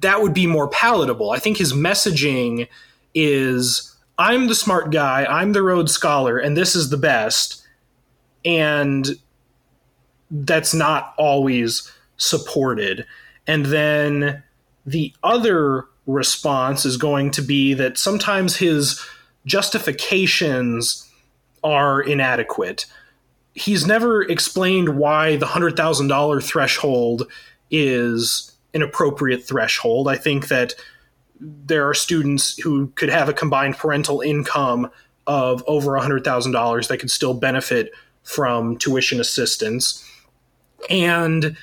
that 0.00 0.20
would 0.20 0.34
be 0.34 0.46
more 0.46 0.68
palatable. 0.68 1.30
I 1.30 1.38
think 1.38 1.56
his 1.56 1.72
messaging 1.72 2.68
is 3.14 3.94
I'm 4.18 4.48
the 4.48 4.54
smart 4.54 4.92
guy, 4.92 5.24
I'm 5.24 5.54
the 5.54 5.62
Rhodes 5.62 5.92
Scholar, 5.92 6.36
and 6.36 6.54
this 6.54 6.76
is 6.76 6.90
the 6.90 6.98
best. 6.98 7.62
And 8.44 9.16
that's 10.30 10.74
not 10.74 11.14
always 11.16 11.90
supported. 12.18 13.06
And 13.46 13.66
then 13.66 14.42
the 14.84 15.14
other 15.22 15.86
response 16.06 16.84
is 16.84 16.96
going 16.96 17.30
to 17.32 17.42
be 17.42 17.72
that 17.74 17.96
sometimes 17.96 18.56
his 18.56 19.00
justifications 19.46 21.08
are 21.62 22.00
inadequate. 22.00 22.86
He's 23.54 23.86
never 23.86 24.22
explained 24.22 24.96
why 24.96 25.36
the 25.36 25.46
$100,000 25.46 26.42
threshold 26.42 27.30
is 27.70 28.52
an 28.74 28.82
appropriate 28.82 29.44
threshold. 29.44 30.08
I 30.08 30.16
think 30.16 30.48
that 30.48 30.74
there 31.40 31.88
are 31.88 31.94
students 31.94 32.58
who 32.58 32.88
could 32.94 33.08
have 33.08 33.28
a 33.28 33.32
combined 33.32 33.76
parental 33.76 34.20
income 34.20 34.90
of 35.26 35.64
over 35.66 35.92
$100,000 35.92 36.88
that 36.88 36.98
could 36.98 37.10
still 37.10 37.34
benefit 37.34 37.92
from 38.22 38.76
tuition 38.76 39.20
assistance. 39.20 40.04
And 40.88 41.56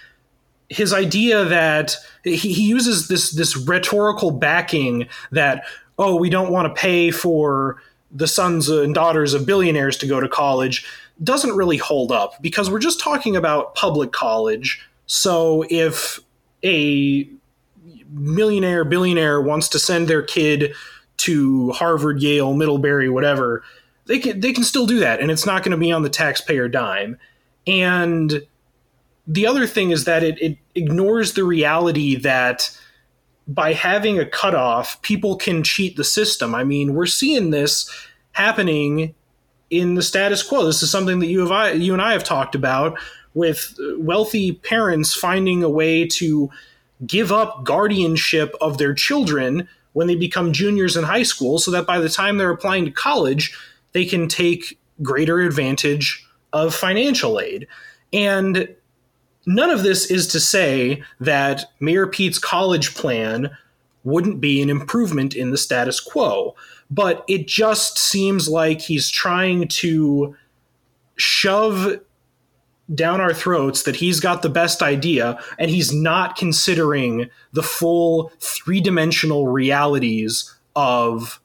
his 0.69 0.93
idea 0.93 1.45
that 1.45 1.95
he, 2.23 2.35
he 2.35 2.67
uses 2.67 3.07
this 3.07 3.31
this 3.31 3.55
rhetorical 3.55 4.31
backing 4.31 5.07
that 5.31 5.63
oh 5.97 6.15
we 6.15 6.29
don't 6.29 6.51
want 6.51 6.73
to 6.73 6.79
pay 6.79 7.11
for 7.11 7.81
the 8.11 8.27
sons 8.27 8.69
and 8.69 8.93
daughters 8.93 9.33
of 9.33 9.45
billionaires 9.45 9.97
to 9.97 10.07
go 10.07 10.19
to 10.19 10.29
college 10.29 10.85
doesn't 11.23 11.55
really 11.55 11.77
hold 11.77 12.11
up 12.11 12.41
because 12.41 12.69
we're 12.69 12.79
just 12.79 12.99
talking 12.99 13.35
about 13.35 13.75
public 13.75 14.11
college 14.11 14.81
so 15.05 15.65
if 15.69 16.19
a 16.63 17.27
millionaire 18.09 18.85
billionaire 18.85 19.41
wants 19.41 19.69
to 19.69 19.79
send 19.79 20.07
their 20.07 20.21
kid 20.21 20.73
to 21.17 21.71
Harvard, 21.71 22.21
Yale, 22.21 22.53
Middlebury, 22.53 23.09
whatever, 23.09 23.63
they 24.05 24.19
can 24.19 24.39
they 24.39 24.53
can 24.53 24.63
still 24.63 24.85
do 24.85 24.99
that, 24.99 25.19
and 25.19 25.29
it's 25.29 25.45
not 25.45 25.63
going 25.63 25.71
to 25.71 25.77
be 25.77 25.91
on 25.91 26.03
the 26.03 26.09
taxpayer 26.09 26.67
dime. 26.67 27.17
And 27.65 28.45
the 29.25 29.45
other 29.45 29.67
thing 29.67 29.91
is 29.91 30.05
that 30.05 30.23
it, 30.23 30.41
it 30.41 30.57
ignores 30.75 31.33
the 31.33 31.43
reality 31.43 32.15
that 32.15 32.77
by 33.47 33.73
having 33.73 34.19
a 34.19 34.25
cutoff, 34.25 35.01
people 35.01 35.37
can 35.37 35.63
cheat 35.63 35.95
the 35.95 36.03
system. 36.03 36.53
I 36.53 36.63
mean, 36.63 36.93
we're 36.93 37.05
seeing 37.05 37.51
this 37.51 37.89
happening 38.33 39.15
in 39.69 39.95
the 39.95 40.03
status 40.03 40.43
quo. 40.43 40.65
This 40.65 40.83
is 40.83 40.91
something 40.91 41.19
that 41.19 41.27
you 41.27 41.39
have 41.39 41.51
I, 41.51 41.71
you 41.71 41.93
and 41.93 42.01
I 42.01 42.13
have 42.13 42.23
talked 42.23 42.55
about 42.55 42.99
with 43.33 43.77
wealthy 43.97 44.53
parents 44.53 45.13
finding 45.13 45.63
a 45.63 45.69
way 45.69 46.07
to 46.07 46.49
give 47.05 47.31
up 47.31 47.63
guardianship 47.63 48.55
of 48.59 48.77
their 48.77 48.93
children 48.93 49.67
when 49.93 50.07
they 50.07 50.15
become 50.15 50.53
juniors 50.53 50.97
in 50.97 51.03
high 51.03 51.23
school 51.23 51.59
so 51.59 51.71
that 51.71 51.85
by 51.85 51.99
the 51.99 52.09
time 52.09 52.37
they're 52.37 52.51
applying 52.51 52.85
to 52.85 52.91
college, 52.91 53.55
they 53.93 54.05
can 54.05 54.27
take 54.27 54.79
greater 55.01 55.41
advantage 55.41 56.25
of 56.53 56.73
financial 56.73 57.39
aid. 57.39 57.67
And 58.11 58.75
none 59.47 59.71
of 59.71 59.81
this 59.81 60.11
is 60.11 60.27
to 60.27 60.39
say 60.39 61.01
that 61.19 61.65
Mayor 61.79 62.05
Pete's 62.05 62.37
college 62.37 62.93
plan 62.93 63.49
wouldn't 64.03 64.39
be 64.39 64.61
an 64.61 64.69
improvement 64.69 65.35
in 65.35 65.51
the 65.51 65.57
status 65.57 65.99
quo, 65.99 66.55
but 66.91 67.23
it 67.27 67.47
just 67.47 67.97
seems 67.97 68.47
like 68.47 68.81
he's 68.81 69.09
trying 69.09 69.67
to 69.67 70.35
shove 71.15 71.99
down 72.93 73.19
our 73.19 73.33
throats 73.33 73.83
that 73.83 73.97
he's 73.97 74.19
got 74.19 74.41
the 74.41 74.49
best 74.49 74.81
idea 74.81 75.37
and 75.59 75.69
he's 75.69 75.93
not 75.93 76.37
considering 76.37 77.29
the 77.51 77.63
full 77.63 78.31
three 78.39 78.79
dimensional 78.79 79.47
realities 79.47 80.53
of 80.75 81.41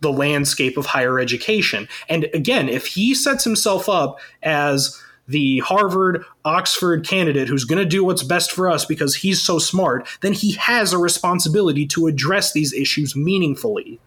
the 0.00 0.12
landscape 0.12 0.76
of 0.76 0.86
higher 0.86 1.18
education. 1.18 1.88
And 2.08 2.28
again, 2.32 2.68
if 2.68 2.86
he 2.86 3.14
sets 3.14 3.44
himself 3.44 3.88
up 3.88 4.20
as 4.42 5.02
the 5.28 5.58
Harvard, 5.60 6.24
Oxford 6.44 7.06
candidate 7.06 7.48
who's 7.48 7.64
going 7.64 7.78
to 7.78 7.84
do 7.84 8.02
what's 8.02 8.22
best 8.22 8.50
for 8.50 8.68
us 8.68 8.84
because 8.84 9.16
he's 9.16 9.40
so 9.40 9.58
smart, 9.58 10.08
then 10.22 10.32
he 10.32 10.52
has 10.52 10.92
a 10.92 10.98
responsibility 10.98 11.86
to 11.86 12.06
address 12.06 12.52
these 12.52 12.72
issues 12.72 13.14
meaningfully. 13.14 14.00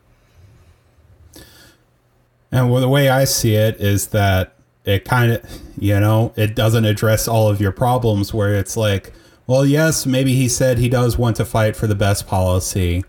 And 2.51 2.69
well, 2.69 2.81
the 2.81 2.89
way 2.89 3.07
I 3.07 3.23
see 3.23 3.55
it 3.55 3.79
is 3.79 4.07
that 4.07 4.55
it 4.83 5.05
kind 5.05 5.31
of, 5.33 5.61
you 5.77 5.99
know, 5.99 6.33
it 6.35 6.55
doesn't 6.55 6.85
address 6.85 7.27
all 7.27 7.47
of 7.47 7.61
your 7.61 7.71
problems 7.71 8.33
where 8.33 8.55
it's 8.55 8.75
like, 8.75 9.13
well, 9.47 9.65
yes, 9.65 10.05
maybe 10.05 10.33
he 10.33 10.49
said 10.49 10.77
he 10.77 10.89
does 10.89 11.17
want 11.17 11.35
to 11.37 11.45
fight 11.45 11.75
for 11.75 11.87
the 11.87 11.95
best 11.95 12.27
policy. 12.27 13.03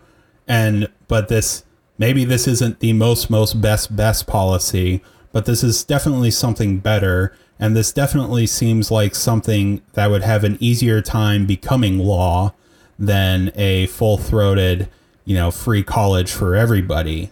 And, 0.46 0.88
but 1.08 1.28
this, 1.28 1.64
maybe 1.98 2.24
this 2.24 2.46
isn't 2.46 2.80
the 2.80 2.92
most, 2.92 3.30
most 3.30 3.60
best, 3.60 3.96
best 3.96 4.26
policy, 4.26 5.02
but 5.32 5.46
this 5.46 5.64
is 5.64 5.82
definitely 5.82 6.30
something 6.30 6.78
better. 6.78 7.34
And 7.62 7.76
this 7.76 7.92
definitely 7.92 8.48
seems 8.48 8.90
like 8.90 9.14
something 9.14 9.82
that 9.92 10.10
would 10.10 10.24
have 10.24 10.42
an 10.42 10.58
easier 10.58 11.00
time 11.00 11.46
becoming 11.46 11.96
law 11.96 12.54
than 12.98 13.52
a 13.54 13.86
full 13.86 14.18
throated, 14.18 14.88
you 15.24 15.36
know, 15.36 15.52
free 15.52 15.84
college 15.84 16.32
for 16.32 16.56
everybody. 16.56 17.30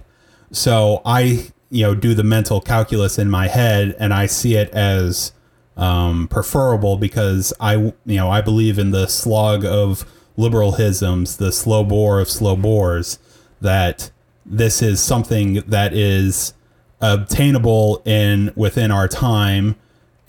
So 0.52 1.02
I 1.04 1.48
you 1.68 1.82
know 1.82 1.96
do 1.96 2.14
the 2.14 2.22
mental 2.22 2.60
calculus 2.60 3.18
in 3.18 3.28
my 3.28 3.48
head 3.48 3.96
and 3.98 4.14
I 4.14 4.26
see 4.26 4.54
it 4.54 4.70
as 4.70 5.32
um, 5.76 6.28
preferable 6.28 6.96
because 6.96 7.52
I 7.58 7.74
you 7.74 7.94
know 8.06 8.30
I 8.30 8.40
believe 8.40 8.78
in 8.78 8.92
the 8.92 9.08
slog 9.08 9.64
of 9.64 10.04
liberalisms, 10.38 11.38
the 11.38 11.50
slow 11.50 11.82
bore 11.82 12.20
of 12.20 12.30
slow 12.30 12.54
bores. 12.54 13.18
That 13.60 14.12
this 14.46 14.80
is 14.80 15.02
something 15.02 15.54
that 15.66 15.92
is 15.92 16.54
obtainable 17.00 18.00
in 18.04 18.52
within 18.54 18.92
our 18.92 19.08
time, 19.08 19.74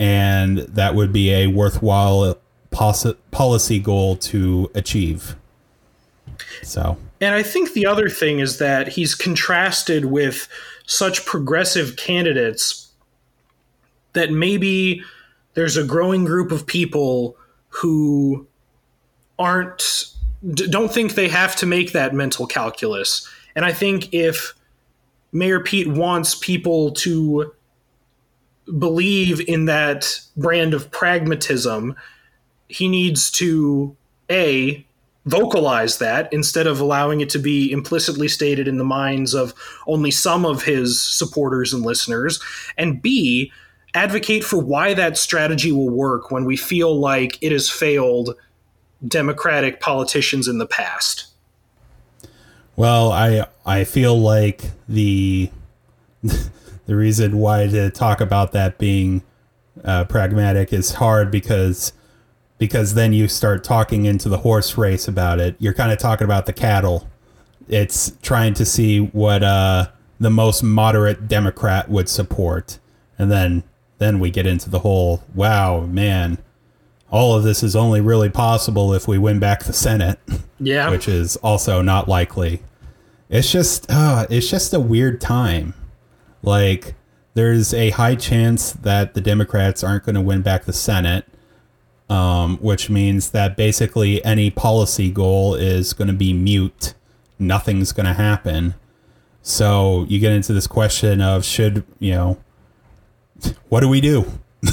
and 0.02 0.58
that 0.58 0.96
would 0.96 1.14
be 1.14 1.32
a 1.32 1.46
worthwhile 1.46 2.36
policy 2.72 3.80
goal 3.80 4.16
to 4.16 4.72
achieve. 4.74 5.36
So, 6.64 6.98
and 7.22 7.36
I 7.36 7.44
think 7.44 7.74
the 7.74 7.86
other 7.86 8.10
thing 8.10 8.40
is 8.40 8.58
that 8.58 8.88
he's 8.88 9.14
contrasted 9.14 10.06
with 10.06 10.48
such 10.88 11.24
progressive 11.28 11.98
candidates 11.98 12.90
that 14.14 14.32
maybe 14.32 15.04
there's 15.54 15.78
a 15.78 15.84
growing 15.84 16.26
group 16.26 16.52
of 16.52 16.66
people 16.66 17.38
who 17.70 18.48
aren't 19.38 20.08
don't 20.56 20.92
think 20.92 21.14
they 21.14 21.30
have 21.30 21.56
to 21.58 21.68
make 21.68 21.92
that 21.92 22.16
mental 22.16 22.48
calculus. 22.48 23.30
And 23.56 23.66
I 23.66 23.72
think 23.72 24.12
if 24.12 24.56
Mayor 25.32 25.60
Pete 25.60 25.88
wants 25.88 26.34
people 26.34 26.90
to 26.92 27.54
believe 28.78 29.42
in 29.48 29.66
that 29.66 30.20
brand 30.38 30.74
of 30.74 30.92
pragmatism, 30.92 31.96
he 32.68 32.88
needs 32.88 33.32
to 33.32 33.96
a 34.30 34.86
vocalize 35.26 36.00
that 36.00 36.32
instead 36.34 36.66
of 36.66 36.80
allowing 36.80 37.22
it 37.22 37.30
to 37.30 37.40
be 37.40 37.72
implicitly 37.72 38.28
stated 38.28 38.68
in 38.68 38.78
the 38.78 38.84
minds 38.84 39.34
of 39.34 39.54
only 39.86 40.10
some 40.10 40.46
of 40.46 40.64
his 40.64 41.02
supporters 41.02 41.74
and 41.74 41.84
listeners, 41.84 42.42
and 42.78 43.02
B, 43.02 43.52
advocate 43.94 44.44
for 44.44 44.58
why 44.58 44.94
that 44.94 45.18
strategy 45.18 45.72
will 45.72 45.90
work 45.90 46.32
when 46.32 46.46
we 46.46 46.56
feel 46.56 46.98
like 46.98 47.38
it 47.42 47.52
has 47.52 47.70
failed 47.70 48.36
Democratic 49.08 49.80
politicians 49.80 50.48
in 50.48 50.58
the 50.58 50.66
past. 50.66 51.28
Well, 52.76 53.12
I 53.12 53.46
I 53.66 53.84
feel 53.84 54.18
like 54.18 54.72
the 54.88 55.50
the 56.86 56.96
reason 56.96 57.38
why 57.38 57.68
to 57.68 57.90
talk 57.90 58.22
about 58.22 58.52
that 58.54 58.78
being 58.78 59.24
uh, 59.84 60.06
pragmatic 60.06 60.74
is 60.74 60.94
hard 60.96 61.32
because 61.32 61.94
because 62.58 62.94
then 62.94 63.12
you 63.12 63.28
start 63.28 63.64
talking 63.64 64.06
into 64.06 64.30
the 64.30 64.40
horse 64.40 64.78
race 64.78 65.08
about 65.08 65.40
it. 65.40 65.56
You're 65.58 65.74
kind 65.74 65.92
of 65.92 65.98
talking 65.98 66.26
about 66.26 66.46
the 66.46 66.54
cattle. 66.54 67.10
It's 67.68 68.12
trying 68.22 68.54
to 68.54 68.66
see 68.66 69.00
what 69.00 69.42
uh, 69.42 69.88
the 70.20 70.30
most 70.30 70.62
moderate 70.62 71.28
Democrat 71.28 71.90
would 71.90 72.08
support, 72.08 72.78
and 73.18 73.32
then 73.32 73.64
then 73.98 74.20
we 74.20 74.30
get 74.30 74.46
into 74.46 74.70
the 74.70 74.80
whole 74.80 75.24
wow, 75.34 75.82
man, 75.82 76.38
all 77.12 77.36
of 77.36 77.44
this 77.44 77.62
is 77.64 77.76
only 77.76 78.02
really 78.02 78.30
possible 78.30 78.94
if 78.94 79.08
we 79.08 79.18
win 79.18 79.40
back 79.40 79.64
the 79.64 79.74
Senate. 79.74 80.20
Yeah, 80.64 80.92
which 80.92 81.08
is 81.08 81.38
also 81.38 81.82
not 81.82 82.08
likely. 82.08 82.62
It's 83.32 83.52
just 83.52 83.88
uh, 83.90 84.28
it's 84.30 84.48
just 84.48 84.76
a 84.76 84.80
weird 84.80 85.20
time. 85.20 85.74
Like 86.44 86.96
there's 87.34 87.74
a 87.74 87.92
high 87.92 88.16
chance 88.16 88.74
that 88.74 89.14
the 89.14 89.22
Democrats 89.22 89.84
aren't 89.84 90.04
going 90.06 90.16
to 90.16 90.22
win 90.22 90.42
back 90.42 90.66
the 90.66 90.74
Senate 90.74 91.26
um, 92.12 92.58
which 92.58 92.90
means 92.90 93.32
that 93.32 93.56
basically 93.56 94.24
any 94.26 94.50
policy 94.50 95.10
goal 95.10 95.56
is 95.56 95.94
going 95.94 96.10
to 96.10 96.14
be 96.14 96.34
mute. 96.34 96.94
Nothing's 97.40 97.94
going 97.94 98.06
to 98.06 98.14
happen. 98.14 98.76
So 99.42 100.06
you 100.10 100.20
get 100.20 100.34
into 100.34 100.52
this 100.52 100.68
question 100.68 101.22
of 101.22 101.46
should, 101.46 101.86
you 102.00 102.12
know, 102.12 102.38
what 103.70 103.80
do 103.80 103.88
we 103.88 104.02
do? 104.02 104.30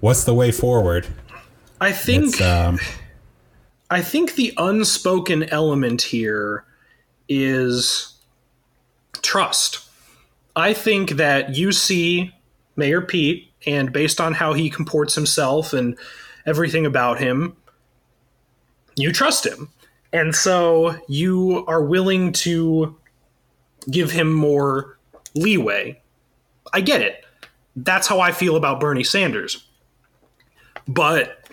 What's 0.00 0.24
the 0.24 0.34
way 0.34 0.50
forward? 0.50 1.06
I 1.80 1.92
think 1.92 2.40
um, 2.40 2.80
I 3.88 4.02
think 4.02 4.34
the 4.34 4.52
unspoken 4.56 5.44
element 5.44 6.02
here 6.02 6.64
is 7.28 8.12
trust. 9.22 9.88
I 10.56 10.72
think 10.74 11.10
that 11.12 11.56
you 11.56 11.72
see 11.72 12.34
Mayor 12.76 13.00
Pete 13.00 13.50
and 13.66 13.92
based 13.92 14.20
on 14.20 14.34
how 14.34 14.52
he 14.52 14.70
comports 14.70 15.14
himself 15.14 15.72
and 15.72 15.96
everything 16.46 16.86
about 16.86 17.18
him, 17.18 17.56
you 18.96 19.12
trust 19.12 19.46
him. 19.46 19.68
And 20.12 20.34
so 20.34 20.96
you 21.08 21.64
are 21.66 21.82
willing 21.82 22.32
to 22.32 22.96
give 23.90 24.10
him 24.10 24.32
more 24.32 24.98
leeway. 25.34 26.00
I 26.72 26.80
get 26.80 27.00
it. 27.00 27.24
That's 27.76 28.08
how 28.08 28.20
I 28.20 28.32
feel 28.32 28.56
about 28.56 28.80
Bernie 28.80 29.04
Sanders. 29.04 29.64
But 30.88 31.48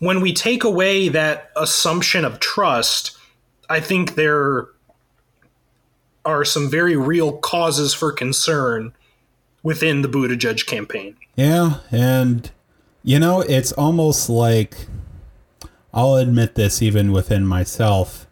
when 0.00 0.20
we 0.20 0.32
take 0.32 0.64
away 0.64 1.08
that 1.10 1.52
assumption 1.56 2.24
of 2.24 2.40
trust, 2.40 3.16
I 3.70 3.78
think 3.80 4.16
there 4.16 4.66
are 6.24 6.44
some 6.44 6.70
very 6.70 6.96
real 6.96 7.32
causes 7.32 7.92
for 7.94 8.12
concern 8.12 8.92
within 9.62 10.02
the 10.02 10.08
Buttigieg 10.08 10.66
campaign. 10.66 11.16
Yeah, 11.36 11.78
and 11.90 12.50
you 13.02 13.18
know, 13.18 13.40
it's 13.40 13.72
almost 13.72 14.28
like 14.28 14.86
I'll 15.92 16.16
admit 16.16 16.54
this 16.54 16.82
even 16.82 17.12
within 17.12 17.46
myself. 17.46 18.26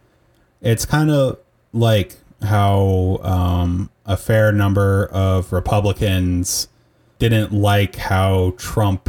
It's 0.60 0.84
kind 0.84 1.10
of 1.10 1.38
like 1.72 2.16
how 2.42 3.18
um, 3.22 3.90
a 4.06 4.16
fair 4.16 4.52
number 4.52 5.06
of 5.12 5.52
Republicans 5.52 6.68
didn't 7.18 7.52
like 7.52 7.96
how 7.96 8.54
Trump 8.56 9.08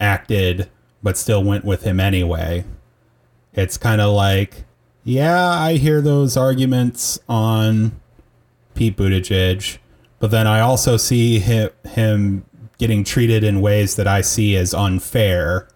acted, 0.00 0.68
but 1.02 1.16
still 1.16 1.42
went 1.42 1.64
with 1.64 1.82
him 1.82 1.98
anyway. 1.98 2.64
It's 3.52 3.76
kind 3.76 4.00
of 4.00 4.14
like, 4.14 4.64
yeah, 5.04 5.48
I 5.50 5.74
hear 5.74 6.00
those 6.00 6.36
arguments 6.36 7.18
on 7.28 8.00
Pete 8.74 8.96
Buttigieg, 8.96 9.78
but 10.18 10.30
then 10.30 10.46
I 10.46 10.60
also 10.60 10.96
see 10.96 11.38
him, 11.38 11.70
him 11.86 12.44
getting 12.78 13.04
treated 13.04 13.44
in 13.44 13.60
ways 13.60 13.96
that 13.96 14.08
I 14.08 14.20
see 14.22 14.56
as 14.56 14.74
unfair. 14.74 15.68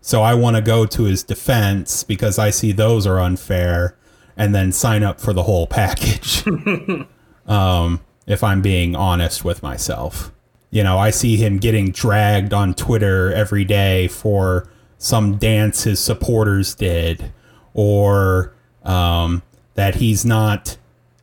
So 0.00 0.22
I 0.22 0.34
want 0.34 0.56
to 0.56 0.62
go 0.62 0.86
to 0.86 1.04
his 1.04 1.22
defense 1.22 2.02
because 2.04 2.38
I 2.38 2.50
see 2.50 2.72
those 2.72 3.06
are 3.06 3.20
unfair. 3.20 3.96
and 4.36 4.54
then 4.54 4.72
sign 4.72 5.02
up 5.02 5.20
for 5.20 5.34
the 5.34 5.42
whole 5.42 5.66
package. 5.66 6.44
um, 7.46 8.00
if 8.26 8.42
I'm 8.42 8.62
being 8.62 8.96
honest 8.96 9.44
with 9.44 9.62
myself, 9.62 10.32
you 10.70 10.82
know, 10.82 10.98
I 10.98 11.10
see 11.10 11.36
him 11.36 11.58
getting 11.58 11.90
dragged 11.90 12.54
on 12.54 12.72
Twitter 12.72 13.30
every 13.34 13.64
day 13.64 14.08
for 14.08 14.66
some 14.96 15.36
dance 15.36 15.84
his 15.84 16.00
supporters 16.00 16.74
did, 16.74 17.32
or 17.74 18.54
um, 18.84 19.42
that 19.74 19.96
he's 19.96 20.24
not 20.24 20.76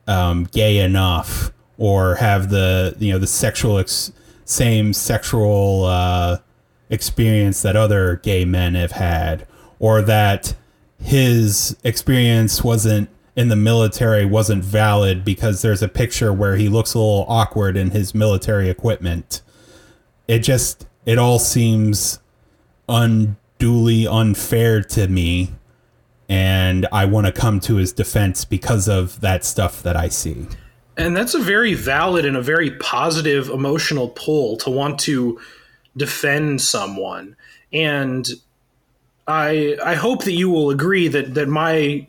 um, 0.07 0.45
gay 0.45 0.77
enough, 0.79 1.51
or 1.77 2.15
have 2.15 2.49
the 2.49 2.95
you 2.99 3.11
know 3.11 3.19
the 3.19 3.27
sexual 3.27 3.77
ex- 3.77 4.11
same 4.45 4.93
sexual 4.93 5.85
uh, 5.85 6.37
experience 6.89 7.61
that 7.61 7.75
other 7.75 8.17
gay 8.17 8.45
men 8.45 8.75
have 8.75 8.93
had, 8.93 9.45
or 9.79 10.01
that 10.01 10.55
his 10.99 11.77
experience 11.83 12.63
wasn't 12.63 13.09
in 13.35 13.49
the 13.49 13.55
military 13.55 14.25
wasn't 14.25 14.63
valid 14.63 15.23
because 15.23 15.61
there's 15.61 15.83
a 15.83 15.87
picture 15.87 16.33
where 16.33 16.55
he 16.55 16.67
looks 16.67 16.95
a 16.95 16.97
little 16.97 17.25
awkward 17.29 17.77
in 17.77 17.91
his 17.91 18.15
military 18.15 18.69
equipment. 18.69 19.41
It 20.27 20.39
just 20.39 20.87
it 21.05 21.19
all 21.19 21.37
seems 21.37 22.19
unduly 22.89 24.07
unfair 24.07 24.81
to 24.81 25.07
me 25.07 25.51
and 26.29 26.87
I 26.91 27.05
want 27.05 27.27
to 27.27 27.31
come 27.31 27.59
to 27.61 27.75
his 27.75 27.93
defense 27.93 28.45
because 28.45 28.87
of 28.87 29.21
that 29.21 29.45
stuff 29.45 29.81
that 29.83 29.95
I 29.95 30.09
see. 30.09 30.47
And 30.97 31.15
that's 31.15 31.33
a 31.33 31.39
very 31.39 31.73
valid 31.73 32.25
and 32.25 32.35
a 32.35 32.41
very 32.41 32.71
positive 32.71 33.49
emotional 33.49 34.09
pull 34.09 34.57
to 34.57 34.69
want 34.69 34.99
to 35.01 35.39
defend 35.95 36.61
someone. 36.61 37.35
And 37.71 38.27
I 39.27 39.77
I 39.83 39.95
hope 39.95 40.23
that 40.23 40.33
you 40.33 40.49
will 40.49 40.69
agree 40.69 41.07
that 41.07 41.35
that 41.35 41.47
my 41.47 42.07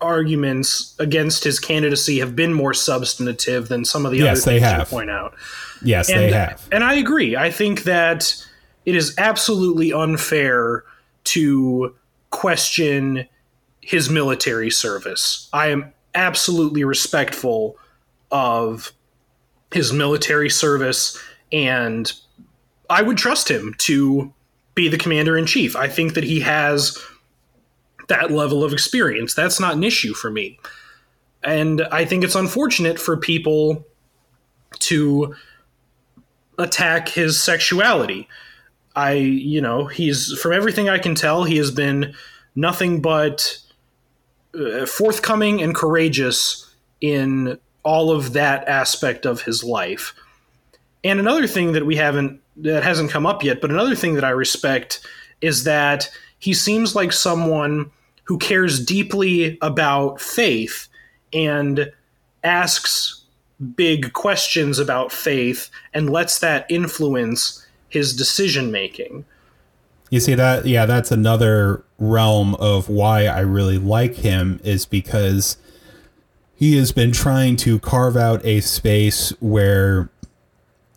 arguments 0.00 0.94
against 0.98 1.44
his 1.44 1.60
candidacy 1.60 2.18
have 2.18 2.34
been 2.34 2.52
more 2.52 2.74
substantive 2.74 3.68
than 3.68 3.84
some 3.84 4.04
of 4.04 4.12
the 4.12 4.18
yes, 4.18 4.42
other 4.42 4.52
things 4.52 4.62
they 4.62 4.68
have. 4.68 4.80
you 4.80 4.84
point 4.96 5.10
out. 5.10 5.34
Yes, 5.82 6.10
and, 6.10 6.20
they 6.20 6.32
have. 6.32 6.66
And 6.70 6.84
I 6.84 6.94
agree. 6.94 7.36
I 7.36 7.50
think 7.50 7.84
that 7.84 8.34
it 8.84 8.94
is 8.94 9.14
absolutely 9.16 9.92
unfair 9.92 10.84
to 11.24 11.94
question 12.30 13.28
his 13.82 14.08
military 14.08 14.70
service. 14.70 15.48
I 15.52 15.68
am 15.68 15.92
absolutely 16.14 16.84
respectful 16.84 17.76
of 18.30 18.92
his 19.72 19.92
military 19.92 20.48
service 20.48 21.20
and 21.52 22.12
I 22.88 23.02
would 23.02 23.16
trust 23.16 23.50
him 23.50 23.74
to 23.78 24.32
be 24.74 24.88
the 24.88 24.98
commander 24.98 25.36
in 25.36 25.46
chief. 25.46 25.76
I 25.76 25.88
think 25.88 26.14
that 26.14 26.24
he 26.24 26.40
has 26.40 26.98
that 28.08 28.30
level 28.30 28.64
of 28.64 28.72
experience. 28.72 29.34
That's 29.34 29.60
not 29.60 29.74
an 29.74 29.84
issue 29.84 30.14
for 30.14 30.30
me. 30.30 30.58
And 31.42 31.82
I 31.90 32.04
think 32.04 32.24
it's 32.24 32.34
unfortunate 32.34 32.98
for 32.98 33.16
people 33.16 33.86
to 34.80 35.34
attack 36.58 37.08
his 37.08 37.42
sexuality. 37.42 38.28
I, 38.94 39.12
you 39.12 39.60
know, 39.60 39.86
he's, 39.86 40.38
from 40.38 40.52
everything 40.52 40.88
I 40.88 40.98
can 40.98 41.14
tell, 41.14 41.44
he 41.44 41.56
has 41.56 41.70
been 41.70 42.14
nothing 42.54 43.00
but 43.00 43.58
uh, 44.58 44.86
forthcoming 44.86 45.62
and 45.62 45.74
courageous 45.74 46.68
in 47.00 47.58
all 47.82 48.10
of 48.10 48.32
that 48.34 48.66
aspect 48.68 49.26
of 49.26 49.42
his 49.42 49.64
life. 49.64 50.14
And 51.04 51.18
another 51.18 51.46
thing 51.46 51.72
that 51.72 51.86
we 51.86 51.96
haven't, 51.96 52.40
that 52.56 52.82
hasn't 52.82 53.10
come 53.10 53.26
up 53.26 53.42
yet, 53.42 53.60
but 53.60 53.70
another 53.70 53.96
thing 53.96 54.14
that 54.14 54.24
I 54.24 54.30
respect 54.30 55.04
is 55.40 55.64
that 55.64 56.10
he 56.38 56.54
seems 56.54 56.94
like 56.94 57.12
someone 57.12 57.90
who 58.24 58.38
cares 58.38 58.84
deeply 58.84 59.58
about 59.62 60.20
faith 60.20 60.88
and 61.32 61.90
asks 62.44 63.24
big 63.76 64.12
questions 64.12 64.78
about 64.78 65.12
faith 65.12 65.70
and 65.94 66.10
lets 66.10 66.38
that 66.40 66.66
influence 66.70 67.66
his 67.88 68.14
decision 68.14 68.70
making. 68.70 69.24
You 70.12 70.20
see 70.20 70.34
that? 70.34 70.66
Yeah, 70.66 70.84
that's 70.84 71.10
another 71.10 71.86
realm 71.96 72.54
of 72.56 72.90
why 72.90 73.24
I 73.24 73.40
really 73.40 73.78
like 73.78 74.16
him 74.16 74.60
is 74.62 74.84
because 74.84 75.56
he 76.54 76.76
has 76.76 76.92
been 76.92 77.12
trying 77.12 77.56
to 77.56 77.78
carve 77.78 78.14
out 78.14 78.44
a 78.44 78.60
space 78.60 79.30
where 79.40 80.10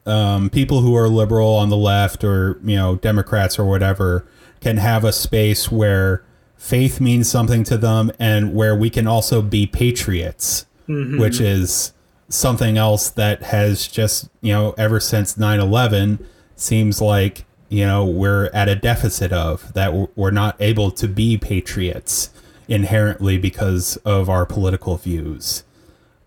um, 0.06 0.50
people 0.50 0.82
who 0.82 0.98
are 0.98 1.08
liberal 1.08 1.56
on 1.56 1.70
the 1.70 1.78
left 1.78 2.26
or 2.26 2.60
you 2.66 2.76
know 2.76 2.98
Democrats 2.98 3.58
or 3.58 3.64
whatever 3.64 4.28
can 4.60 4.76
have 4.76 5.06
a 5.06 5.14
space 5.14 5.72
where 5.72 6.26
faith 6.58 7.00
means 7.00 7.32
something 7.32 7.64
to 7.64 7.78
them 7.78 8.12
and 8.20 8.54
where 8.54 8.76
we 8.76 8.90
can 8.90 9.08
also 9.08 9.42
be 9.42 9.66
patriots, 9.66 10.66
mm-hmm. 10.90 11.22
which 11.22 11.40
is 11.40 11.94
something 12.28 12.78
else 12.78 13.12
that 13.12 13.44
has 13.44 13.88
just 13.88 14.28
you 14.42 14.52
know 14.52 14.76
ever 14.78 15.00
since 15.00 15.36
9-11 15.36 16.20
seems 16.58 17.00
like 17.00 17.46
you 17.76 17.86
know 17.86 18.06
we're 18.06 18.46
at 18.54 18.70
a 18.70 18.76
deficit 18.76 19.34
of 19.34 19.74
that 19.74 20.18
we're 20.18 20.32
not 20.32 20.56
able 20.60 20.92
to 20.92 21.08
be 21.08 21.38
patriots 21.38 22.30
inherently 22.68 23.38
because 23.38 23.98
of 23.98 24.30
our 24.30 24.46
political 24.46 24.98
views 24.98 25.64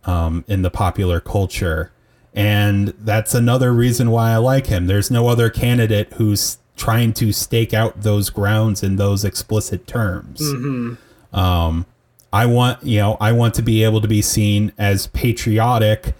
um, 0.04 0.44
in 0.46 0.62
the 0.62 0.70
popular 0.70 1.20
culture 1.20 1.90
and 2.34 2.94
that's 3.00 3.34
another 3.34 3.72
reason 3.72 4.10
why 4.10 4.30
I 4.30 4.36
like 4.36 4.66
him. 4.66 4.86
There's 4.86 5.10
no 5.10 5.28
other 5.28 5.50
candidate 5.50 6.12
who's 6.14 6.58
trying 6.76 7.12
to 7.14 7.32
stake 7.32 7.74
out 7.74 8.02
those 8.02 8.30
grounds 8.30 8.82
in 8.82 8.96
those 8.96 9.24
explicit 9.24 9.86
terms. 9.86 10.40
Mm-hmm. 10.40 11.36
Um, 11.36 11.86
I 12.32 12.46
want, 12.46 12.84
you 12.84 12.98
know, 12.98 13.16
I 13.20 13.32
want 13.32 13.54
to 13.54 13.62
be 13.62 13.82
able 13.82 14.00
to 14.00 14.08
be 14.08 14.22
seen 14.22 14.72
as 14.78 15.08
patriotic, 15.08 16.14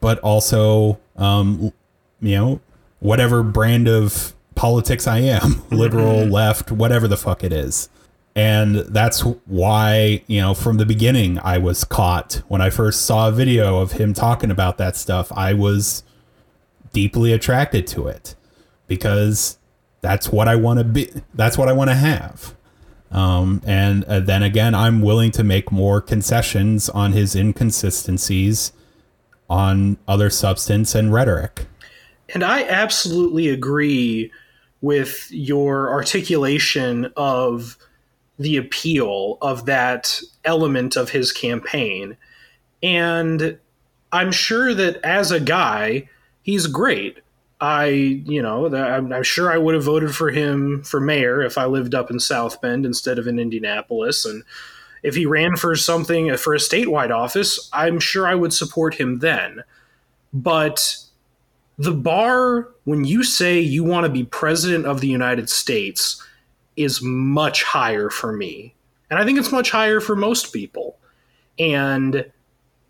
but 0.00 0.18
also, 0.20 1.00
um, 1.16 1.72
you 2.20 2.36
know, 2.36 2.60
whatever 3.00 3.42
brand 3.42 3.88
of 3.88 4.33
politics 4.54 5.06
I 5.06 5.18
am, 5.18 5.62
liberal, 5.70 6.20
mm-hmm. 6.20 6.32
left, 6.32 6.72
whatever 6.72 7.08
the 7.08 7.16
fuck 7.16 7.44
it 7.44 7.52
is. 7.52 7.88
And 8.36 8.76
that's 8.76 9.20
why, 9.20 10.24
you 10.26 10.40
know, 10.40 10.54
from 10.54 10.78
the 10.78 10.86
beginning, 10.86 11.38
I 11.38 11.58
was 11.58 11.84
caught. 11.84 12.42
When 12.48 12.60
I 12.60 12.70
first 12.70 13.06
saw 13.06 13.28
a 13.28 13.32
video 13.32 13.78
of 13.78 13.92
him 13.92 14.12
talking 14.12 14.50
about 14.50 14.76
that 14.78 14.96
stuff, 14.96 15.30
I 15.32 15.54
was 15.54 16.02
deeply 16.92 17.32
attracted 17.32 17.86
to 17.88 18.08
it 18.08 18.34
because 18.88 19.58
that's 20.00 20.30
what 20.30 20.48
I 20.48 20.56
want 20.56 20.78
to 20.78 20.84
be. 20.84 21.10
That's 21.32 21.56
what 21.56 21.68
I 21.68 21.72
want 21.72 21.90
to 21.90 21.94
have. 21.94 22.54
Um, 23.12 23.62
and 23.64 24.02
uh, 24.04 24.18
then 24.18 24.42
again, 24.42 24.74
I'm 24.74 25.00
willing 25.00 25.30
to 25.32 25.44
make 25.44 25.70
more 25.70 26.00
concessions 26.00 26.88
on 26.88 27.12
his 27.12 27.36
inconsistencies 27.36 28.72
on 29.48 29.96
other 30.08 30.28
substance 30.28 30.96
and 30.96 31.12
rhetoric. 31.12 31.66
And 32.30 32.42
I 32.42 32.64
absolutely 32.64 33.48
agree 33.48 34.32
with 34.84 35.28
your 35.30 35.90
articulation 35.90 37.10
of 37.16 37.78
the 38.38 38.58
appeal 38.58 39.38
of 39.40 39.64
that 39.64 40.20
element 40.44 40.94
of 40.94 41.08
his 41.08 41.32
campaign. 41.32 42.18
And 42.82 43.56
I'm 44.12 44.30
sure 44.30 44.74
that 44.74 44.96
as 45.02 45.30
a 45.30 45.40
guy, 45.40 46.10
he's 46.42 46.66
great. 46.66 47.20
I, 47.62 47.86
you 47.86 48.42
know, 48.42 48.66
I'm, 48.76 49.22
sure 49.22 49.50
I 49.50 49.56
would 49.56 49.74
have 49.74 49.84
voted 49.84 50.14
for 50.14 50.30
him 50.30 50.82
for 50.82 51.00
mayor 51.00 51.42
if 51.42 51.56
I 51.56 51.64
lived 51.64 51.94
up 51.94 52.10
in 52.10 52.20
South 52.20 52.60
Bend 52.60 52.84
instead 52.84 53.18
of 53.18 53.26
in 53.26 53.38
Indianapolis. 53.38 54.26
And 54.26 54.42
if 55.02 55.14
he 55.14 55.24
ran 55.24 55.56
for 55.56 55.74
something, 55.76 56.36
for 56.36 56.54
a 56.54 56.58
statewide 56.58 57.10
office, 57.10 57.70
I'm 57.72 57.98
sure 57.98 58.26
I 58.26 58.34
would 58.34 58.52
support 58.52 58.96
him 58.96 59.20
then. 59.20 59.64
But 60.34 61.03
the 61.78 61.92
bar, 61.92 62.68
when 62.84 63.04
you 63.04 63.24
say 63.24 63.58
you 63.58 63.84
want 63.84 64.04
to 64.04 64.10
be 64.10 64.24
president 64.24 64.86
of 64.86 65.00
the 65.00 65.08
United 65.08 65.50
States, 65.50 66.22
is 66.76 67.02
much 67.02 67.62
higher 67.62 68.10
for 68.10 68.32
me. 68.32 68.74
And 69.10 69.18
I 69.18 69.24
think 69.24 69.38
it's 69.38 69.52
much 69.52 69.70
higher 69.70 70.00
for 70.00 70.16
most 70.16 70.52
people. 70.52 70.98
And 71.58 72.30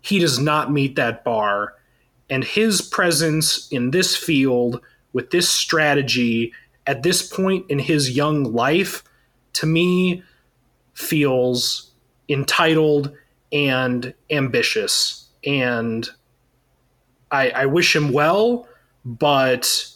he 0.01 0.19
does 0.19 0.39
not 0.39 0.71
meet 0.71 0.95
that 0.95 1.23
bar. 1.23 1.75
And 2.29 2.43
his 2.43 2.81
presence 2.81 3.67
in 3.71 3.91
this 3.91 4.15
field 4.15 4.81
with 5.13 5.31
this 5.31 5.49
strategy 5.49 6.53
at 6.87 7.03
this 7.03 7.27
point 7.27 7.65
in 7.69 7.79
his 7.79 8.11
young 8.11 8.43
life, 8.43 9.03
to 9.53 9.65
me, 9.65 10.23
feels 10.93 11.91
entitled 12.29 13.11
and 13.51 14.13
ambitious. 14.29 15.27
And 15.45 16.07
I, 17.31 17.49
I 17.49 17.65
wish 17.65 17.95
him 17.95 18.11
well, 18.11 18.67
but 19.05 19.87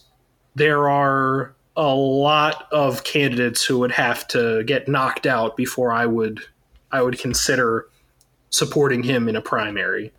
there 0.55 0.87
are 0.87 1.53
a 1.75 1.93
lot 1.93 2.67
of 2.71 3.03
candidates 3.03 3.63
who 3.63 3.79
would 3.79 3.91
have 3.91 4.27
to 4.27 4.63
get 4.65 4.87
knocked 4.87 5.25
out 5.25 5.57
before 5.57 5.91
I 5.91 6.05
would 6.05 6.41
I 6.91 7.01
would 7.01 7.19
consider 7.19 7.87
supporting 8.49 9.03
him 9.03 9.29
in 9.29 9.35
a 9.35 9.41
primary. 9.41 10.11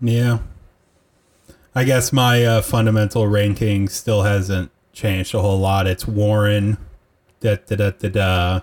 Yeah. 0.00 0.38
I 1.74 1.84
guess 1.84 2.12
my 2.12 2.44
uh, 2.44 2.62
fundamental 2.62 3.28
ranking 3.28 3.88
still 3.88 4.22
hasn't 4.22 4.72
changed 4.92 5.34
a 5.34 5.40
whole 5.40 5.58
lot. 5.58 5.86
It's 5.86 6.06
Warren, 6.06 6.78
da 7.40 7.56
da 7.66 7.76
da 7.76 7.90
da 7.90 8.08
da, 8.08 8.60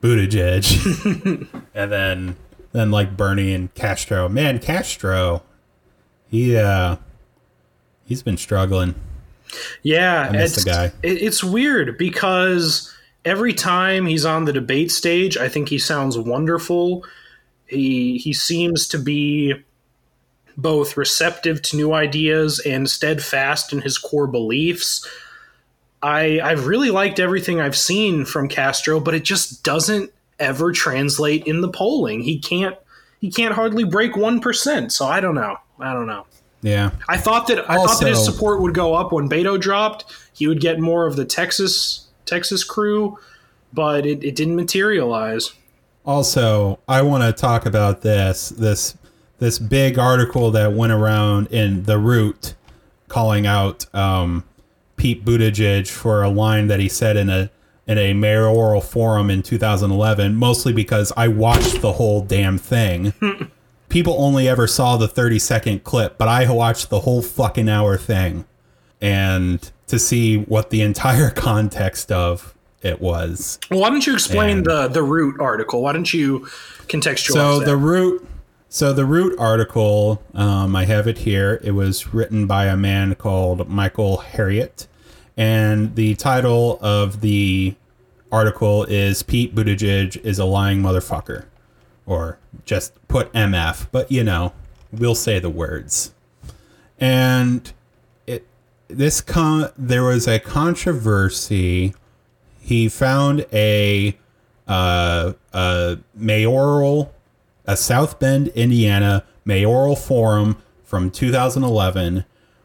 Buttigieg, 0.00 1.48
and 1.74 1.92
then 1.92 2.36
then 2.72 2.90
like 2.92 3.16
Bernie 3.16 3.52
and 3.52 3.74
Castro. 3.74 4.28
Man, 4.28 4.60
Castro, 4.60 5.42
he 6.28 6.56
uh, 6.56 6.96
he's 8.06 8.22
been 8.22 8.36
struggling. 8.36 8.94
Yeah, 9.82 10.32
it's 10.32 10.64
the 10.64 10.70
guy. 10.70 10.92
it's 11.02 11.44
weird 11.44 11.98
because 11.98 12.92
every 13.24 13.54
time 13.54 14.06
he's 14.06 14.24
on 14.24 14.44
the 14.44 14.52
debate 14.52 14.90
stage, 14.90 15.36
I 15.36 15.48
think 15.48 15.68
he 15.68 15.78
sounds 15.78 16.18
wonderful. 16.18 17.04
He 17.66 18.18
he 18.18 18.32
seems 18.32 18.88
to 18.88 18.98
be 18.98 19.54
both 20.56 20.96
receptive 20.96 21.60
to 21.62 21.76
new 21.76 21.92
ideas 21.92 22.60
and 22.60 22.88
steadfast 22.88 23.72
in 23.72 23.82
his 23.82 23.98
core 23.98 24.26
beliefs. 24.26 25.06
I 26.02 26.40
I've 26.40 26.66
really 26.66 26.90
liked 26.90 27.20
everything 27.20 27.60
I've 27.60 27.76
seen 27.76 28.24
from 28.24 28.48
Castro, 28.48 29.00
but 29.00 29.14
it 29.14 29.24
just 29.24 29.62
doesn't 29.62 30.12
ever 30.38 30.72
translate 30.72 31.44
in 31.46 31.60
the 31.60 31.68
polling. 31.68 32.20
He 32.20 32.38
can't 32.38 32.76
he 33.20 33.30
can't 33.30 33.54
hardly 33.54 33.84
break 33.84 34.12
1%. 34.12 34.92
So 34.92 35.06
I 35.06 35.20
don't 35.20 35.34
know. 35.34 35.56
I 35.80 35.92
don't 35.92 36.06
know. 36.06 36.26
Yeah, 36.66 36.90
I 37.08 37.16
thought 37.16 37.46
that 37.46 37.70
I 37.70 37.76
thought 37.76 38.00
that 38.00 38.08
his 38.08 38.24
support 38.24 38.60
would 38.60 38.74
go 38.74 38.94
up 38.94 39.12
when 39.12 39.28
Beto 39.28 39.58
dropped. 39.58 40.04
He 40.32 40.48
would 40.48 40.60
get 40.60 40.80
more 40.80 41.06
of 41.06 41.14
the 41.14 41.24
Texas 41.24 42.08
Texas 42.24 42.64
crew, 42.64 43.20
but 43.72 44.04
it, 44.04 44.24
it 44.24 44.34
didn't 44.34 44.56
materialize. 44.56 45.52
Also, 46.04 46.80
I 46.88 47.02
want 47.02 47.22
to 47.22 47.32
talk 47.32 47.66
about 47.66 48.00
this 48.00 48.48
this 48.48 48.96
this 49.38 49.60
big 49.60 49.96
article 49.96 50.50
that 50.50 50.72
went 50.72 50.92
around 50.92 51.46
in 51.52 51.84
the 51.84 51.98
Root, 51.98 52.56
calling 53.06 53.46
out 53.46 53.86
um, 53.94 54.42
Pete 54.96 55.24
Buttigieg 55.24 55.88
for 55.88 56.24
a 56.24 56.28
line 56.28 56.66
that 56.66 56.80
he 56.80 56.88
said 56.88 57.16
in 57.16 57.30
a 57.30 57.48
in 57.86 57.96
a 57.96 58.12
mayoral 58.12 58.80
forum 58.80 59.30
in 59.30 59.40
2011. 59.40 60.34
Mostly 60.34 60.72
because 60.72 61.12
I 61.16 61.28
watched 61.28 61.80
the 61.80 61.92
whole 61.92 62.22
damn 62.22 62.58
thing. 62.58 63.12
People 63.96 64.16
only 64.18 64.46
ever 64.46 64.66
saw 64.66 64.98
the 64.98 65.08
30 65.08 65.38
second 65.38 65.82
clip, 65.82 66.18
but 66.18 66.28
I 66.28 66.52
watched 66.52 66.90
the 66.90 67.00
whole 67.00 67.22
fucking 67.22 67.66
hour 67.66 67.96
thing, 67.96 68.44
and 69.00 69.70
to 69.86 69.98
see 69.98 70.36
what 70.36 70.68
the 70.68 70.82
entire 70.82 71.30
context 71.34 72.12
of 72.12 72.54
it 72.82 73.00
was. 73.00 73.58
Well, 73.70 73.80
why 73.80 73.88
don't 73.88 74.06
you 74.06 74.12
explain 74.12 74.58
And- 74.58 74.66
the 74.66 74.88
the 74.88 75.02
root 75.02 75.40
article? 75.40 75.80
Why 75.80 75.94
don't 75.94 76.12
you 76.12 76.40
contextualize 76.88 77.32
So 77.32 77.58
that? 77.60 77.64
the 77.64 77.76
root, 77.78 78.28
so 78.68 78.92
the 78.92 79.06
root 79.06 79.34
article, 79.38 80.22
um, 80.34 80.76
I 80.76 80.84
have 80.84 81.06
it 81.06 81.16
here. 81.16 81.58
It 81.64 81.70
was 81.70 82.12
written 82.12 82.46
by 82.46 82.66
a 82.66 82.76
man 82.76 83.14
called 83.14 83.66
Michael 83.66 84.18
Harriot, 84.18 84.88
and 85.38 85.94
the 85.96 86.16
title 86.16 86.78
of 86.82 87.22
the 87.22 87.74
article 88.30 88.84
is 88.84 89.22
"Pete 89.22 89.54
Buttigieg 89.54 90.22
is 90.22 90.38
a 90.38 90.44
lying 90.44 90.82
motherfucker," 90.82 91.44
or 92.06 92.38
just 92.64 92.94
put 93.08 93.32
MF. 93.32 93.88
But 93.92 94.10
you 94.10 94.24
know, 94.24 94.52
we'll 94.92 95.14
say 95.14 95.38
the 95.38 95.50
words. 95.50 96.14
And 96.98 97.70
it 98.26 98.46
this 98.88 99.20
con 99.20 99.70
there 99.76 100.04
was 100.04 100.26
a 100.26 100.38
controversy. 100.38 101.94
He 102.60 102.88
found 102.88 103.46
a 103.52 104.16
uh, 104.66 105.34
a 105.52 105.98
mayoral, 106.14 107.14
a 107.66 107.76
South 107.76 108.18
Bend, 108.18 108.48
Indiana 108.48 109.24
mayoral 109.44 109.94
forum 109.94 110.56
from 110.84 111.10
2011, 111.10 112.24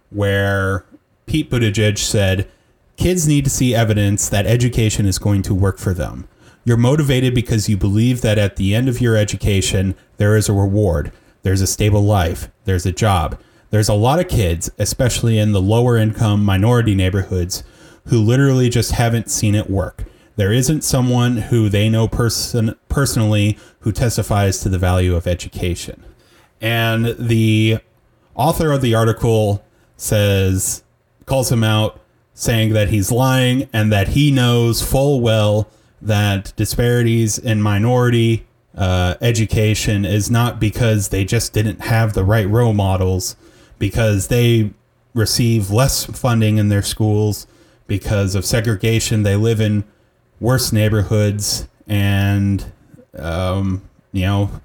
where 0.10 0.86
Pete 1.26 1.50
Buttigieg 1.50 1.98
said, 1.98 2.50
"Kids 2.96 3.28
need 3.28 3.44
to 3.44 3.50
see 3.52 3.76
evidence 3.76 4.30
that 4.30 4.48
education 4.48 5.06
is 5.06 5.20
going 5.20 5.42
to 5.44 5.54
work 5.54 5.78
for 5.78 5.94
them. 5.94 6.28
You're 6.64 6.78
motivated 6.78 7.34
because 7.34 7.70
you 7.70 7.78
believe 7.78 8.22
that 8.22 8.38
at 8.38 8.56
the 8.56 8.76
end 8.76 8.88
of 8.88 9.02
your 9.02 9.16
education 9.16 9.96
there 10.18 10.36
is 10.36 10.48
a 10.48 10.54
reward, 10.54 11.12
there's 11.44 11.62
a 11.62 11.68
stable 11.68 12.04
life, 12.04 12.50
there's 12.66 12.86
a 12.86 12.92
job." 12.92 13.40
There's 13.72 13.90
a 13.90 13.94
lot 13.94 14.20
of 14.20 14.28
kids, 14.28 14.70
especially 14.78 15.38
in 15.38 15.54
the 15.54 15.62
lower 15.62 15.96
income 15.96 16.44
minority 16.44 16.94
neighborhoods, 16.94 17.64
who 18.08 18.20
literally 18.22 18.68
just 18.68 18.92
haven't 18.92 19.32
seen 19.32 19.56
it 19.56 19.70
work. 19.70 20.04
There 20.36 20.52
isn't 20.52 20.84
someone 20.84 21.38
who 21.38 21.70
they 21.70 21.88
know 21.88 22.08
person 22.10 22.76
personally 22.90 23.58
who 23.80 23.94
testifies 23.94 24.60
to 24.60 24.70
the 24.70 24.78
value 24.78 25.16
of 25.16 25.26
education. 25.26 26.04
And 26.60 27.16
the 27.18 27.78
author 28.36 28.74
of 28.74 28.82
the 28.82 28.94
article 28.94 29.64
says 29.96 30.84
calls 31.26 31.50
him 31.50 31.64
out 31.64 31.98
saying 32.34 32.74
that 32.74 32.90
he's 32.90 33.10
lying 33.10 33.70
and 33.72 33.90
that 33.92 34.10
he 34.10 34.32
knows 34.32 34.82
full 34.82 35.22
well 35.22 35.70
that 36.02 36.53
disparities 36.56 37.38
in 37.38 37.61
minority 37.61 38.45
uh, 38.76 39.15
education 39.22 40.06
is 40.06 40.32
not 40.32 40.60
because 40.60 41.10
they 41.10 41.26
just 41.26 41.53
didn't 41.53 41.82
have 41.82 42.14
the 42.14 42.23
right 42.23 42.48
role 42.48 42.73
models 42.73 43.36
because 43.80 44.28
they 44.28 44.72
receive 45.14 45.69
less 45.69 46.06
funding 46.06 46.57
in 46.57 46.69
their 46.69 46.82
schools 46.82 47.48
because 47.88 48.36
of 48.36 48.45
segregation. 48.45 49.23
They 49.23 49.36
live 49.36 49.60
in 49.60 49.84
worse 50.40 50.72
neighborhoods 50.72 51.68
and 51.88 52.72
um, 53.18 53.82
you 54.14 54.22
know 54.22 54.61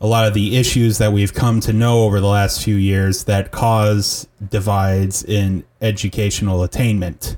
a 0.00 0.06
lot 0.06 0.26
of 0.26 0.34
the 0.34 0.56
issues 0.56 0.98
that 0.98 1.12
we've 1.12 1.34
come 1.34 1.60
to 1.60 1.72
know 1.72 2.04
over 2.04 2.20
the 2.20 2.26
last 2.26 2.62
few 2.62 2.76
years 2.76 3.24
that 3.24 3.50
cause 3.50 4.28
divides 4.48 5.24
in 5.24 5.64
educational 5.80 6.62
attainment. 6.62 7.36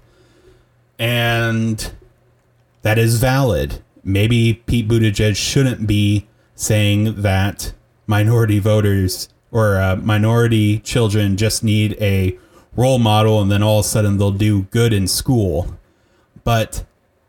And 0.98 1.90
that 2.82 2.98
is 2.98 3.18
valid 3.18 3.82
maybe 4.02 4.62
Pete 4.66 4.88
Buttigieg 4.88 5.36
shouldn't 5.36 5.86
be 5.86 6.26
saying 6.54 7.20
that 7.22 7.72
minority 8.06 8.58
voters 8.58 9.28
or 9.50 9.76
uh, 9.76 9.96
minority 9.96 10.78
children 10.78 11.36
just 11.36 11.62
need 11.62 11.96
a 12.00 12.38
role 12.76 12.98
model 12.98 13.40
and 13.42 13.50
then 13.50 13.62
all 13.62 13.80
of 13.80 13.84
a 13.84 13.88
sudden 13.88 14.16
they'll 14.16 14.30
do 14.30 14.62
good 14.64 14.92
in 14.92 15.06
school 15.06 15.76
but 16.44 16.84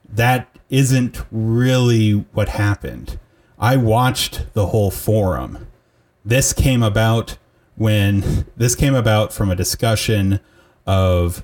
that 0.08 0.52
isn't 0.70 1.24
really 1.32 2.14
what 2.34 2.50
happened. 2.50 3.20
I 3.60 3.76
watched 3.76 4.54
the 4.54 4.68
whole 4.68 4.90
forum. 4.90 5.68
This 6.26 6.54
came 6.54 6.82
about 6.82 7.38
when 7.76 8.46
this 8.58 8.76
came 8.76 8.96
about 8.96 9.34
from 9.34 9.52
a 9.52 9.56
discussion 9.56 10.40
of 10.88 11.44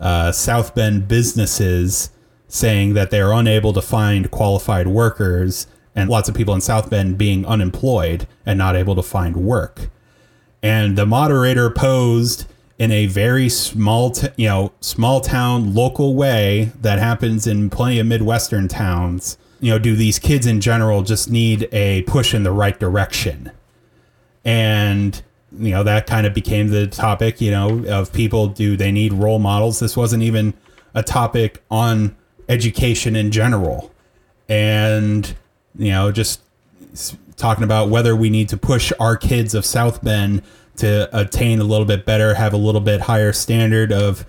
uh, 0.00 0.32
South 0.32 0.74
Bend 0.74 1.08
businesses 1.08 2.10
saying 2.48 2.94
that 2.94 3.10
they're 3.10 3.32
unable 3.32 3.72
to 3.72 3.82
find 3.82 4.30
qualified 4.30 4.88
workers, 4.88 5.66
and 5.94 6.10
lots 6.10 6.28
of 6.28 6.34
people 6.34 6.54
in 6.54 6.60
South 6.60 6.90
Bend 6.90 7.18
being 7.18 7.46
unemployed 7.46 8.26
and 8.44 8.58
not 8.58 8.76
able 8.76 8.94
to 8.94 9.02
find 9.02 9.36
work 9.36 9.90
and 10.62 10.96
the 10.96 11.06
moderator 11.06 11.70
posed 11.70 12.46
in 12.78 12.90
a 12.92 13.06
very 13.06 13.48
small, 13.48 14.10
t- 14.10 14.28
you 14.36 14.48
know, 14.48 14.72
small 14.80 15.20
town 15.20 15.74
local 15.74 16.14
way 16.14 16.72
that 16.80 16.98
happens 16.98 17.46
in 17.46 17.70
plenty 17.70 17.98
of 17.98 18.06
midwestern 18.06 18.68
towns. 18.68 19.38
You 19.60 19.72
know, 19.72 19.78
do 19.78 19.96
these 19.96 20.18
kids 20.18 20.46
in 20.46 20.60
general 20.60 21.02
just 21.02 21.30
need 21.30 21.68
a 21.72 22.02
push 22.02 22.34
in 22.34 22.44
the 22.44 22.52
right 22.52 22.78
direction? 22.78 23.50
And 24.44 25.20
you 25.58 25.70
know 25.70 25.82
that 25.82 26.06
kind 26.06 26.26
of 26.26 26.34
became 26.34 26.68
the 26.68 26.86
topic. 26.86 27.40
You 27.40 27.50
know, 27.50 27.84
of 27.88 28.12
people 28.12 28.46
do 28.48 28.76
they 28.76 28.92
need 28.92 29.12
role 29.12 29.38
models? 29.38 29.80
This 29.80 29.96
wasn't 29.96 30.22
even 30.22 30.54
a 30.94 31.02
topic 31.02 31.62
on 31.70 32.16
education 32.48 33.16
in 33.16 33.30
general, 33.30 33.92
and 34.48 35.34
you 35.76 35.90
know, 35.90 36.10
just 36.10 36.40
talking 37.36 37.64
about 37.64 37.88
whether 37.88 38.14
we 38.16 38.30
need 38.30 38.48
to 38.50 38.56
push 38.56 38.92
our 38.98 39.16
kids 39.16 39.54
of 39.54 39.64
South 39.64 40.02
Bend 40.02 40.42
to 40.76 41.08
attain 41.18 41.60
a 41.60 41.64
little 41.64 41.86
bit 41.86 42.04
better, 42.04 42.34
have 42.34 42.52
a 42.52 42.56
little 42.58 42.80
bit 42.80 43.02
higher 43.02 43.32
standard 43.32 43.92
of, 43.92 44.26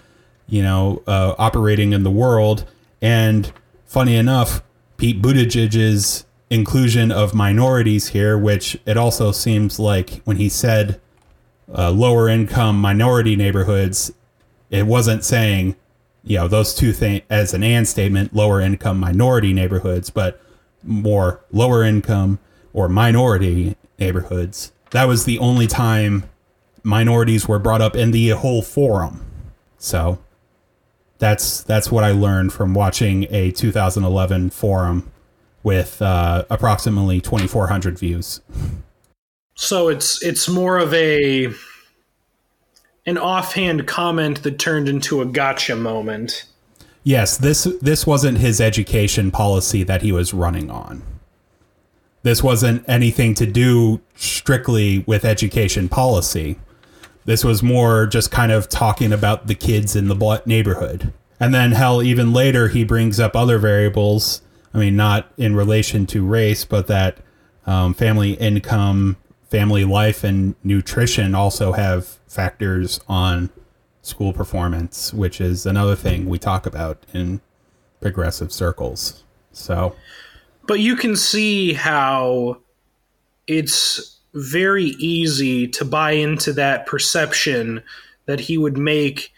you 0.48 0.62
know, 0.62 1.04
uh, 1.08 1.36
operating 1.38 1.94
in 1.94 2.04
the 2.04 2.12
world. 2.12 2.66
And 3.02 3.52
funny 3.86 4.16
enough, 4.16 4.62
Pete 4.98 5.22
Buttigieg's 5.22 6.26
inclusion 6.50 7.12
of 7.12 7.34
minorities 7.34 8.10
here, 8.10 8.38
which 8.38 8.78
it 8.86 8.98
also 8.98 9.32
seems 9.32 9.80
like 9.80 10.22
when 10.26 10.38
he 10.38 10.50
said 10.50 11.00
uh, 11.76 11.92
lower 11.92 12.28
income 12.28 12.80
minority 12.80 13.36
neighborhoods, 13.36 14.12
it 14.70 14.86
wasn't 14.86 15.24
saying, 15.24 15.76
you 16.24 16.38
know, 16.38 16.48
those 16.48 16.74
two 16.74 16.94
things 16.94 17.24
as 17.30 17.54
an 17.54 17.64
and 17.64 17.88
statement, 17.88 18.34
lower 18.34 18.62
income 18.62 19.00
minority 19.00 19.54
neighborhoods, 19.54 20.10
but 20.10 20.42
more 20.84 21.44
lower 21.52 21.84
income 21.84 22.40
or 22.74 22.90
minority 22.90 23.76
neighborhoods. 23.98 24.72
That 24.92 25.06
was 25.06 25.26
the 25.26 25.40
only 25.40 25.68
time 25.68 26.30
minorities 26.84 27.48
were 27.48 27.60
brought 27.60 27.82
up 27.82 27.96
in 27.96 28.12
the 28.12 28.30
whole 28.30 28.62
forum. 28.62 29.26
So 29.78 30.20
that's 31.20 31.62
that's 31.64 31.92
what 31.92 32.04
I 32.04 32.12
learned 32.12 32.54
from 32.54 32.74
watching 32.74 33.28
a 33.30 33.52
2011 33.52 34.50
forum 34.50 35.12
with 35.64 36.02
uh, 36.02 36.46
approximately 36.50 37.20
2,400 37.22 38.00
views. 38.00 38.42
So 39.56 39.90
it's 39.90 40.24
it's 40.24 40.48
more 40.48 40.78
of 40.78 40.94
a 40.94 41.50
an 43.10 43.18
offhand 43.18 43.88
comment 43.88 44.44
that 44.44 44.58
turned 44.60 44.88
into 44.88 45.22
a 45.22 45.26
gotcha 45.26 45.76
moment. 45.76 46.46
Yes, 47.04 47.38
this 47.38 47.64
this 47.82 48.08
wasn't 48.08 48.38
his 48.38 48.62
education 48.62 49.32
policy 49.32 49.84
that 49.84 50.02
he 50.02 50.12
was 50.12 50.34
running 50.34 50.70
on. 50.72 51.02
this 52.24 52.44
wasn't 52.44 52.88
anything 52.88 53.34
to 53.36 53.46
do 53.46 54.02
strictly 54.16 55.00
with 55.08 55.24
education 55.24 55.88
policy. 55.88 56.58
This 57.26 57.44
was 57.44 57.64
more 57.64 58.06
just 58.08 58.32
kind 58.32 58.52
of 58.52 58.68
talking 58.70 59.14
about 59.14 59.48
the 59.48 59.56
kids 59.56 59.96
in 59.96 60.08
the 60.08 60.42
neighborhood. 60.46 61.14
And 61.40 61.54
then, 61.54 61.72
hell, 61.72 62.04
even 62.04 62.34
later, 62.34 62.68
he 62.68 62.84
brings 62.84 63.20
up 63.20 63.36
other 63.36 63.58
variables. 63.58 64.42
I 64.74 64.80
mean, 64.80 64.96
not 64.96 65.32
in 65.38 65.56
relation 65.56 66.06
to 66.08 66.26
race, 66.26 66.66
but 66.66 66.88
that 66.88 67.18
um, 67.66 67.94
family 67.94 68.34
income, 68.34 69.16
family 69.50 69.86
life, 69.86 70.24
and 70.24 70.56
nutrition 70.64 71.36
also 71.36 71.72
have 71.74 72.20
factors 72.28 73.00
on 73.08 73.50
school 74.02 74.34
performance, 74.34 75.14
which 75.14 75.42
is 75.42 75.66
another 75.66 75.96
thing 75.96 76.28
we 76.28 76.38
talk 76.38 76.66
about 76.66 77.06
in 77.14 77.42
progressive 78.02 78.52
circles. 78.52 79.24
So, 79.52 79.96
but 80.68 80.80
you 80.80 80.96
can 80.96 81.16
see 81.16 81.74
how 81.74 82.62
it's 83.48 84.20
very 84.34 84.86
easy 85.00 85.68
to 85.68 85.84
buy 85.84 86.12
into 86.12 86.54
that 86.54 86.86
perception 86.86 87.84
that 88.28 88.40
he 88.40 88.58
would 88.58 88.78
make 88.78 89.34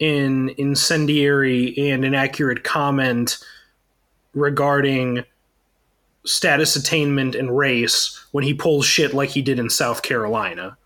an 0.00 0.50
incendiary 0.56 1.76
and 1.76 2.04
inaccurate 2.04 2.62
comment 2.62 3.38
regarding 4.34 5.24
status 6.26 6.76
attainment 6.76 7.34
and 7.34 7.56
race 7.56 8.26
when 8.32 8.44
he 8.44 8.52
pulls 8.52 8.84
shit 8.84 9.14
like 9.14 9.30
he 9.30 9.42
did 9.42 9.58
in 9.58 9.70
South 9.70 10.02
Carolina. 10.02 10.76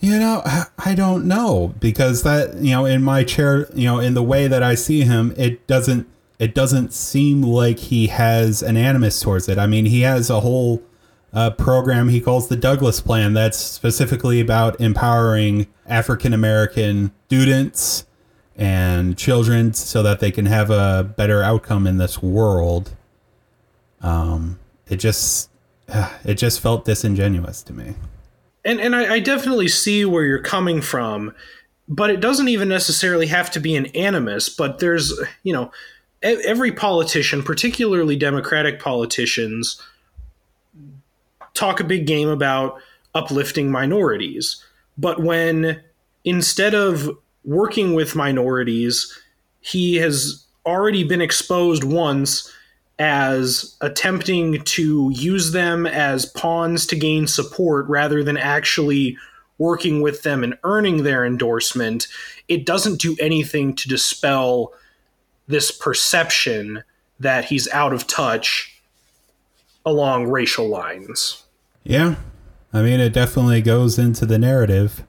You 0.00 0.18
know, 0.18 0.42
I 0.78 0.94
don't 0.94 1.26
know 1.26 1.74
because 1.80 2.22
that, 2.22 2.54
you 2.56 2.70
know, 2.70 2.84
in 2.84 3.02
my 3.02 3.24
chair, 3.24 3.68
you 3.74 3.84
know, 3.84 3.98
in 3.98 4.14
the 4.14 4.22
way 4.22 4.46
that 4.46 4.62
I 4.62 4.76
see 4.76 5.02
him, 5.02 5.34
it 5.36 5.66
doesn't 5.66 6.08
it 6.38 6.54
doesn't 6.54 6.92
seem 6.92 7.42
like 7.42 7.78
he 7.80 8.06
has 8.06 8.62
an 8.62 8.76
animus 8.76 9.20
towards 9.20 9.48
it. 9.48 9.58
I 9.58 9.66
mean, 9.66 9.86
he 9.86 10.02
has 10.02 10.30
a 10.30 10.40
whole 10.40 10.82
uh, 11.32 11.50
program 11.50 12.08
he 12.08 12.20
calls 12.20 12.48
the 12.48 12.56
Douglass 12.56 13.00
Plan 13.00 13.34
that's 13.34 13.58
specifically 13.58 14.40
about 14.40 14.80
empowering 14.80 15.66
African 15.86 16.32
American 16.32 17.12
students 17.26 18.06
and 18.56 19.16
children 19.18 19.72
so 19.74 20.02
that 20.02 20.20
they 20.20 20.30
can 20.30 20.46
have 20.46 20.70
a 20.70 21.12
better 21.16 21.42
outcome 21.42 21.86
in 21.86 21.98
this 21.98 22.22
world. 22.22 22.94
Um, 24.00 24.58
it 24.88 24.96
just 24.96 25.50
it 26.24 26.34
just 26.34 26.60
felt 26.60 26.84
disingenuous 26.84 27.62
to 27.64 27.72
me. 27.72 27.94
And 28.64 28.80
and 28.80 28.94
I, 28.94 29.14
I 29.14 29.18
definitely 29.20 29.68
see 29.68 30.04
where 30.04 30.24
you're 30.24 30.42
coming 30.42 30.80
from, 30.80 31.34
but 31.88 32.10
it 32.10 32.20
doesn't 32.20 32.48
even 32.48 32.68
necessarily 32.68 33.26
have 33.26 33.50
to 33.52 33.60
be 33.60 33.76
an 33.76 33.86
animus. 33.86 34.48
But 34.48 34.78
there's 34.78 35.12
you 35.42 35.52
know 35.52 35.70
every 36.22 36.72
politician, 36.72 37.42
particularly 37.42 38.16
Democratic 38.16 38.80
politicians, 38.80 39.80
talk 41.54 41.80
a 41.80 41.84
big 41.84 42.06
game 42.06 42.28
about 42.28 42.80
uplifting 43.14 43.70
minorities. 43.70 44.64
But 44.96 45.22
when 45.22 45.80
instead 46.24 46.74
of 46.74 47.16
working 47.44 47.94
with 47.94 48.16
minorities, 48.16 49.18
he 49.60 49.96
has 49.96 50.44
already 50.66 51.04
been 51.04 51.20
exposed 51.20 51.84
once 51.84 52.52
as 52.98 53.76
attempting 53.80 54.62
to 54.64 55.10
use 55.14 55.52
them 55.52 55.86
as 55.86 56.26
pawns 56.26 56.86
to 56.86 56.96
gain 56.96 57.26
support 57.26 57.86
rather 57.88 58.24
than 58.24 58.36
actually 58.36 59.16
working 59.58 60.00
with 60.02 60.22
them 60.22 60.42
and 60.42 60.58
earning 60.64 61.02
their 61.02 61.24
endorsement, 61.24 62.08
it 62.48 62.64
doesn't 62.64 63.00
do 63.00 63.16
anything 63.20 63.74
to 63.74 63.88
dispel 63.88 64.72
this 65.46 65.70
perception 65.70 66.82
that 67.20 67.44
he's 67.44 67.68
out 67.70 67.92
of 67.92 68.06
touch 68.06 68.80
along 69.84 70.28
racial 70.28 70.68
lines. 70.68 71.44
Yeah. 71.84 72.16
I 72.72 72.82
mean, 72.82 73.00
it 73.00 73.12
definitely 73.12 73.62
goes 73.62 73.98
into 73.98 74.26
the 74.26 74.38
narrative. 74.38 75.04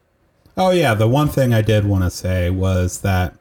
Oh, 0.56 0.72
yeah. 0.72 0.94
The 0.94 1.08
one 1.08 1.28
thing 1.28 1.54
I 1.54 1.62
did 1.62 1.86
want 1.86 2.04
to 2.04 2.10
say 2.10 2.50
was 2.50 3.02
that 3.02 3.36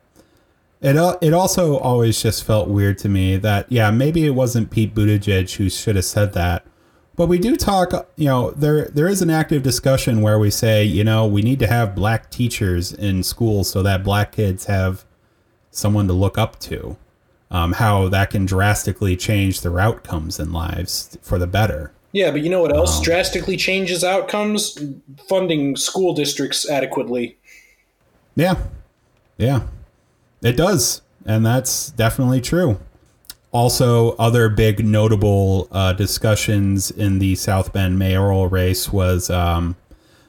it, 0.80 1.18
it 1.20 1.32
also 1.32 1.78
always 1.78 2.22
just 2.22 2.44
felt 2.44 2.68
weird 2.68 2.98
to 2.98 3.08
me 3.08 3.36
that, 3.36 3.70
yeah, 3.70 3.90
maybe 3.90 4.24
it 4.24 4.34
wasn't 4.34 4.70
Pete 4.70 4.94
Buttigieg 4.94 5.56
who 5.56 5.68
should 5.68 5.96
have 5.96 6.04
said 6.04 6.32
that. 6.34 6.64
But 7.16 7.26
we 7.26 7.38
do 7.38 7.56
talk, 7.56 8.08
you 8.14 8.26
know, 8.26 8.52
there 8.52 8.84
there 8.84 9.08
is 9.08 9.22
an 9.22 9.30
active 9.30 9.64
discussion 9.64 10.22
where 10.22 10.38
we 10.38 10.50
say, 10.50 10.84
you 10.84 11.02
know, 11.02 11.26
we 11.26 11.42
need 11.42 11.58
to 11.58 11.66
have 11.66 11.96
black 11.96 12.30
teachers 12.30 12.92
in 12.92 13.24
schools 13.24 13.68
so 13.68 13.82
that 13.82 14.04
black 14.04 14.30
kids 14.30 14.66
have 14.66 15.04
someone 15.72 16.06
to 16.06 16.12
look 16.12 16.38
up 16.38 16.60
to. 16.60 16.96
Um, 17.50 17.72
how 17.72 18.08
that 18.10 18.30
can 18.30 18.46
drastically 18.46 19.16
change 19.16 19.62
their 19.62 19.80
outcomes 19.80 20.38
in 20.38 20.52
lives 20.52 21.18
for 21.22 21.38
the 21.38 21.46
better. 21.46 21.92
Yeah, 22.12 22.30
but 22.30 22.42
you 22.42 22.50
know 22.50 22.60
what 22.60 22.74
else 22.74 22.98
um, 22.98 23.04
drastically 23.04 23.56
changes 23.56 24.04
outcomes? 24.04 24.78
Funding 25.28 25.74
school 25.74 26.14
districts 26.14 26.68
adequately. 26.70 27.36
Yeah. 28.36 28.56
Yeah. 29.38 29.62
It 30.42 30.56
does. 30.56 31.02
And 31.26 31.44
that's 31.44 31.90
definitely 31.90 32.40
true. 32.40 32.78
Also, 33.50 34.14
other 34.16 34.48
big 34.48 34.84
notable 34.84 35.68
uh, 35.72 35.92
discussions 35.94 36.90
in 36.90 37.18
the 37.18 37.34
South 37.34 37.72
Bend 37.72 37.98
mayoral 37.98 38.46
race 38.46 38.92
was 38.92 39.30
um, 39.30 39.76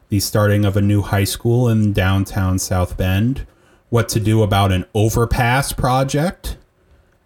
the 0.10 0.19
starting 0.19 0.65
of 0.65 0.77
a 0.77 0.81
new 0.81 1.02
high 1.02 1.26
school 1.26 1.68
in 1.68 1.94
downtown 1.94 2.60
South 2.60 2.98
Bend, 2.98 3.45
what 3.90 4.07
to 4.10 4.19
do 4.19 4.41
about 4.41 4.72
an 4.72 4.86
overpass 4.94 5.73
project, 5.73 6.57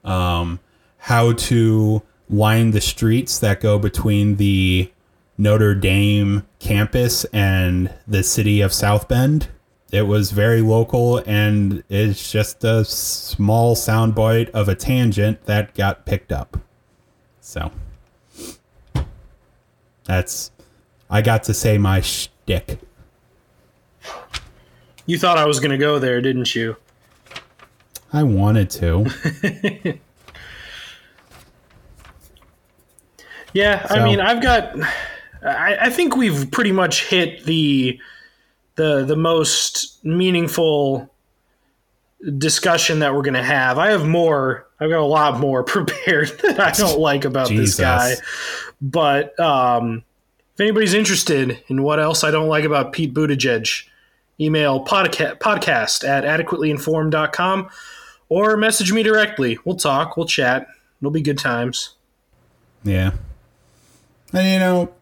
um, 0.03 0.59
how 0.97 1.33
to 1.33 2.01
line 2.29 2.71
the 2.71 2.81
streets 2.81 3.37
that 3.39 3.61
go 3.61 3.77
between 3.77 4.37
the 4.37 4.91
Notre 5.37 5.75
Dame 5.75 6.45
campus 6.59 7.23
and 7.25 7.93
the 8.07 8.23
city 8.23 8.61
of 8.61 8.73
South 8.73 9.07
Bend. 9.07 9.47
It 9.93 10.07
was 10.07 10.31
very 10.31 10.61
local 10.61 11.19
and 11.19 11.83
it's 11.87 12.31
just 12.31 12.63
a 12.63 12.83
small 12.83 13.75
soundbite 13.75 14.49
of 14.49 14.67
a 14.67 14.75
tangent 14.75 15.45
that 15.45 15.75
got 15.75 16.05
picked 16.05 16.31
up. 16.31 16.57
So 17.39 17.71
that's 20.03 20.51
I 21.09 21.21
got 21.21 21.43
to 21.43 21.53
say 21.53 21.77
my 21.77 22.01
shtick. 22.01 22.79
You 25.05 25.19
thought 25.19 25.37
I 25.37 25.45
was 25.45 25.59
going 25.59 25.71
to 25.71 25.77
go 25.77 25.99
there, 25.99 26.21
didn't 26.21 26.55
you? 26.55 26.75
I 28.11 28.23
wanted 28.23 28.69
to. 28.71 29.99
Yeah, 33.53 33.87
so. 33.87 33.95
I 33.95 34.03
mean, 34.03 34.19
I've 34.19 34.41
got. 34.41 34.75
I, 35.43 35.77
I 35.81 35.89
think 35.89 36.15
we've 36.15 36.49
pretty 36.51 36.71
much 36.71 37.05
hit 37.05 37.45
the 37.45 37.99
the 38.75 39.05
the 39.05 39.15
most 39.15 40.03
meaningful 40.03 41.09
discussion 42.37 42.99
that 42.99 43.13
we're 43.13 43.21
going 43.21 43.33
to 43.33 43.43
have. 43.43 43.77
I 43.77 43.89
have 43.91 44.07
more. 44.07 44.67
I've 44.79 44.89
got 44.89 44.99
a 44.99 45.05
lot 45.05 45.39
more 45.39 45.63
prepared 45.63 46.29
that 46.43 46.59
I 46.59 46.71
don't 46.71 46.99
like 46.99 47.25
about 47.25 47.49
Jesus. 47.49 47.77
this 47.77 47.79
guy. 47.79 48.15
But 48.81 49.39
um, 49.39 50.03
if 50.53 50.61
anybody's 50.61 50.93
interested 50.93 51.63
in 51.67 51.83
what 51.83 51.99
else 51.99 52.23
I 52.23 52.31
don't 52.31 52.47
like 52.47 52.63
about 52.63 52.93
Pete 52.93 53.13
Buttigieg, 53.13 53.85
email 54.39 54.83
podca- 54.83 55.37
podcast 55.39 56.07
at 56.07 56.23
adequatelyinformed.com 56.23 57.69
or 58.29 58.57
message 58.57 58.91
me 58.91 59.03
directly. 59.03 59.57
We'll 59.63 59.75
talk. 59.75 60.17
We'll 60.17 60.25
chat. 60.25 60.67
It'll 61.01 61.11
be 61.11 61.21
good 61.21 61.37
times. 61.37 61.95
Yeah. 62.83 63.11
And 64.33 64.47
you 64.47 64.59
know, 64.59 64.93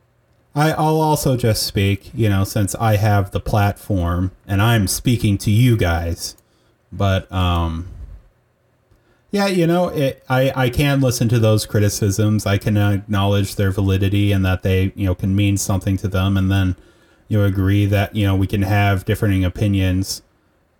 I, 0.53 0.71
I'll 0.71 0.99
also 0.99 1.37
just 1.37 1.63
speak, 1.63 2.11
you 2.13 2.27
know, 2.29 2.43
since 2.43 2.75
I 2.75 2.97
have 2.97 3.31
the 3.31 3.39
platform 3.39 4.31
and 4.45 4.61
I'm 4.61 4.87
speaking 4.87 5.37
to 5.39 5.51
you 5.51 5.77
guys. 5.77 6.35
But 6.91 7.31
um 7.31 7.87
yeah, 9.31 9.47
you 9.47 9.65
know, 9.65 9.87
it, 9.87 10.23
I 10.27 10.51
I 10.55 10.69
can 10.69 10.99
listen 10.99 11.29
to 11.29 11.39
those 11.39 11.65
criticisms. 11.65 12.45
I 12.45 12.57
can 12.57 12.75
acknowledge 12.75 13.55
their 13.55 13.71
validity 13.71 14.33
and 14.33 14.43
that 14.45 14.61
they, 14.61 14.91
you 14.95 15.05
know, 15.05 15.15
can 15.15 15.35
mean 15.35 15.55
something 15.55 15.95
to 15.97 16.09
them 16.09 16.35
and 16.35 16.51
then 16.51 16.75
you 17.31 17.37
know, 17.37 17.45
agree 17.45 17.85
that, 17.85 18.13
you 18.13 18.27
know, 18.27 18.35
we 18.35 18.45
can 18.45 18.63
have 18.63 19.05
differing 19.05 19.45
opinions. 19.45 20.21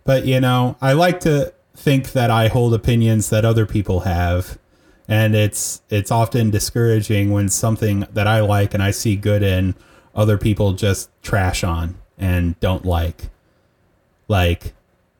But, 0.04 0.26
you 0.26 0.38
know, 0.38 0.76
I 0.82 0.92
like 0.92 1.18
to 1.20 1.54
think 1.74 2.12
that 2.12 2.30
I 2.30 2.48
hold 2.48 2.74
opinions 2.74 3.30
that 3.30 3.46
other 3.46 3.64
people 3.64 4.00
have 4.00 4.58
and 5.08 5.34
it's 5.34 5.82
it's 5.90 6.10
often 6.10 6.50
discouraging 6.50 7.32
when 7.32 7.48
something 7.48 8.06
that 8.12 8.26
I 8.26 8.40
like 8.40 8.74
and 8.74 8.82
I 8.82 8.90
see 8.90 9.16
good 9.16 9.42
in 9.42 9.74
other 10.14 10.38
people 10.38 10.72
just 10.72 11.10
trash 11.22 11.64
on 11.64 11.96
and 12.18 12.58
don't 12.60 12.84
like. 12.84 13.30
Like, 14.28 14.74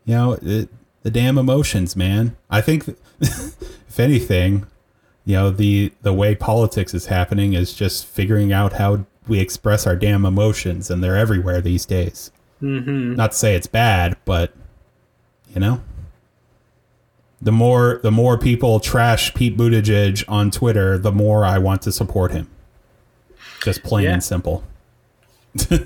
you 0.04 0.14
know, 0.14 0.38
it, 0.40 0.68
the 1.02 1.10
damn 1.10 1.38
emotions, 1.38 1.96
man. 1.96 2.36
I 2.48 2.60
think 2.60 2.88
if 3.20 3.98
anything, 3.98 4.66
you 5.24 5.34
know, 5.34 5.50
the 5.50 5.92
the 6.02 6.12
way 6.12 6.34
politics 6.34 6.94
is 6.94 7.06
happening 7.06 7.54
is 7.54 7.72
just 7.72 8.06
figuring 8.06 8.52
out 8.52 8.74
how 8.74 9.06
we 9.28 9.40
express 9.40 9.86
our 9.86 9.96
damn 9.96 10.24
emotions, 10.24 10.90
and 10.90 11.02
they're 11.02 11.16
everywhere 11.16 11.60
these 11.60 11.86
days. 11.86 12.30
Mm-hmm. 12.60 13.14
Not 13.14 13.32
to 13.32 13.36
say 13.38 13.54
it's 13.54 13.66
bad, 13.66 14.16
but 14.24 14.52
you 15.52 15.60
know 15.60 15.82
the 17.42 17.52
more 17.52 18.00
the 18.02 18.10
more 18.12 18.38
people 18.38 18.80
trash 18.80 19.34
Pete 19.34 19.56
Buttigieg 19.56 20.24
on 20.28 20.50
Twitter, 20.50 20.96
the 20.96 21.12
more 21.12 21.44
I 21.44 21.58
want 21.58 21.82
to 21.82 21.92
support 21.92 22.30
him. 22.32 22.48
Just 23.62 23.82
plain 23.82 24.04
Yeah. 24.04 24.12
and 24.14 24.24
simple. 24.24 24.64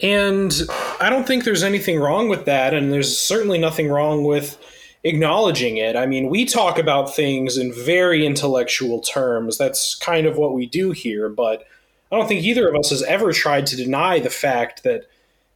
And 0.00 0.54
I 1.00 1.10
don't 1.10 1.26
think 1.26 1.42
there's 1.44 1.64
anything 1.64 1.98
wrong 1.98 2.28
with 2.28 2.44
that, 2.44 2.72
and 2.72 2.92
there's 2.92 3.18
certainly 3.18 3.58
nothing 3.58 3.88
wrong 3.88 4.22
with 4.22 4.56
acknowledging 5.02 5.76
it. 5.76 5.96
I 5.96 6.06
mean, 6.06 6.28
we 6.28 6.44
talk 6.44 6.78
about 6.78 7.14
things 7.14 7.56
in 7.56 7.72
very 7.72 8.24
intellectual 8.24 9.00
terms. 9.00 9.58
That's 9.58 9.96
kind 9.96 10.26
of 10.26 10.36
what 10.36 10.54
we 10.54 10.66
do 10.66 10.92
here, 10.92 11.28
but 11.28 11.66
I 12.12 12.16
don't 12.16 12.28
think 12.28 12.44
either 12.44 12.68
of 12.68 12.76
us 12.76 12.90
has 12.90 13.02
ever 13.04 13.32
tried 13.32 13.66
to 13.66 13.76
deny 13.76 14.20
the 14.20 14.30
fact 14.30 14.84
that 14.84 15.08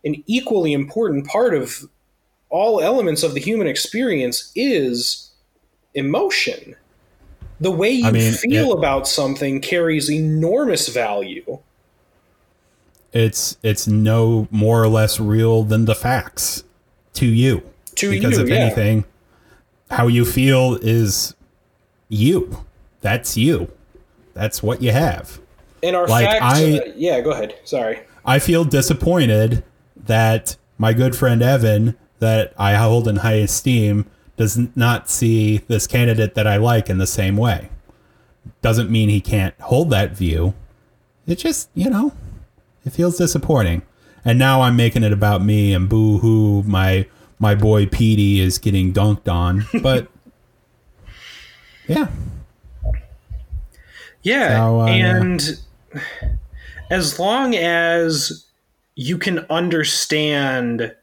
an 0.04 0.22
equally 0.26 0.72
important 0.72 1.26
part 1.28 1.54
of 1.54 1.88
all 2.50 2.80
elements 2.80 3.22
of 3.22 3.34
the 3.34 3.40
human 3.40 3.68
experience 3.68 4.50
is 4.56 5.21
emotion. 5.94 6.76
The 7.60 7.70
way 7.70 7.90
you 7.90 8.06
I 8.06 8.10
mean, 8.10 8.32
feel 8.32 8.68
yeah. 8.68 8.74
about 8.74 9.06
something 9.06 9.60
carries 9.60 10.10
enormous 10.10 10.88
value. 10.88 11.58
It's 13.12 13.56
it's 13.62 13.86
no 13.86 14.48
more 14.50 14.82
or 14.82 14.88
less 14.88 15.20
real 15.20 15.62
than 15.62 15.84
the 15.84 15.94
facts 15.94 16.64
to 17.14 17.26
you. 17.26 17.62
To 17.96 18.10
because 18.10 18.38
you, 18.38 18.44
if 18.44 18.48
yeah. 18.48 18.56
anything, 18.56 19.04
how 19.90 20.06
you 20.06 20.24
feel 20.24 20.78
is 20.80 21.34
you. 22.08 22.64
That's 23.00 23.36
you. 23.36 23.70
That's 24.34 24.62
what 24.62 24.82
you 24.82 24.92
have. 24.92 25.40
And 25.82 25.94
our 25.94 26.06
Like, 26.06 26.26
facts, 26.26 26.42
I- 26.44 26.78
uh, 26.78 26.92
yeah, 26.96 27.20
go 27.20 27.30
ahead. 27.32 27.54
Sorry. 27.64 28.00
I 28.24 28.38
feel 28.38 28.64
disappointed 28.64 29.64
that 29.96 30.56
my 30.78 30.92
good 30.92 31.14
friend 31.16 31.42
Evan, 31.42 31.96
that 32.18 32.54
I 32.56 32.74
hold 32.74 33.08
in 33.08 33.16
high 33.16 33.34
esteem, 33.34 34.06
does 34.36 34.58
not 34.76 35.10
see 35.10 35.58
this 35.68 35.86
candidate 35.86 36.34
that 36.34 36.46
I 36.46 36.56
like 36.56 36.88
in 36.88 36.98
the 36.98 37.06
same 37.06 37.36
way. 37.36 37.68
Doesn't 38.60 38.90
mean 38.90 39.08
he 39.08 39.20
can't 39.20 39.58
hold 39.60 39.90
that 39.90 40.16
view. 40.16 40.54
It 41.26 41.36
just, 41.36 41.68
you 41.74 41.88
know, 41.88 42.12
it 42.84 42.90
feels 42.90 43.18
disappointing. 43.18 43.82
And 44.24 44.38
now 44.38 44.62
I'm 44.62 44.76
making 44.76 45.02
it 45.02 45.12
about 45.12 45.42
me 45.42 45.74
and 45.74 45.88
boo 45.88 46.18
hoo, 46.18 46.62
my 46.62 47.06
my 47.38 47.56
boy 47.56 47.86
Petey 47.86 48.40
is 48.40 48.58
getting 48.58 48.92
dunked 48.92 49.28
on. 49.28 49.64
But 49.82 50.08
yeah, 51.88 52.08
Yeah, 54.22 54.56
So, 54.58 54.80
uh, 54.80 54.86
and 54.86 55.58
as 56.90 57.18
long 57.18 57.54
as 57.56 58.46
you 58.94 59.18
can 59.18 59.40
understand 59.50 60.94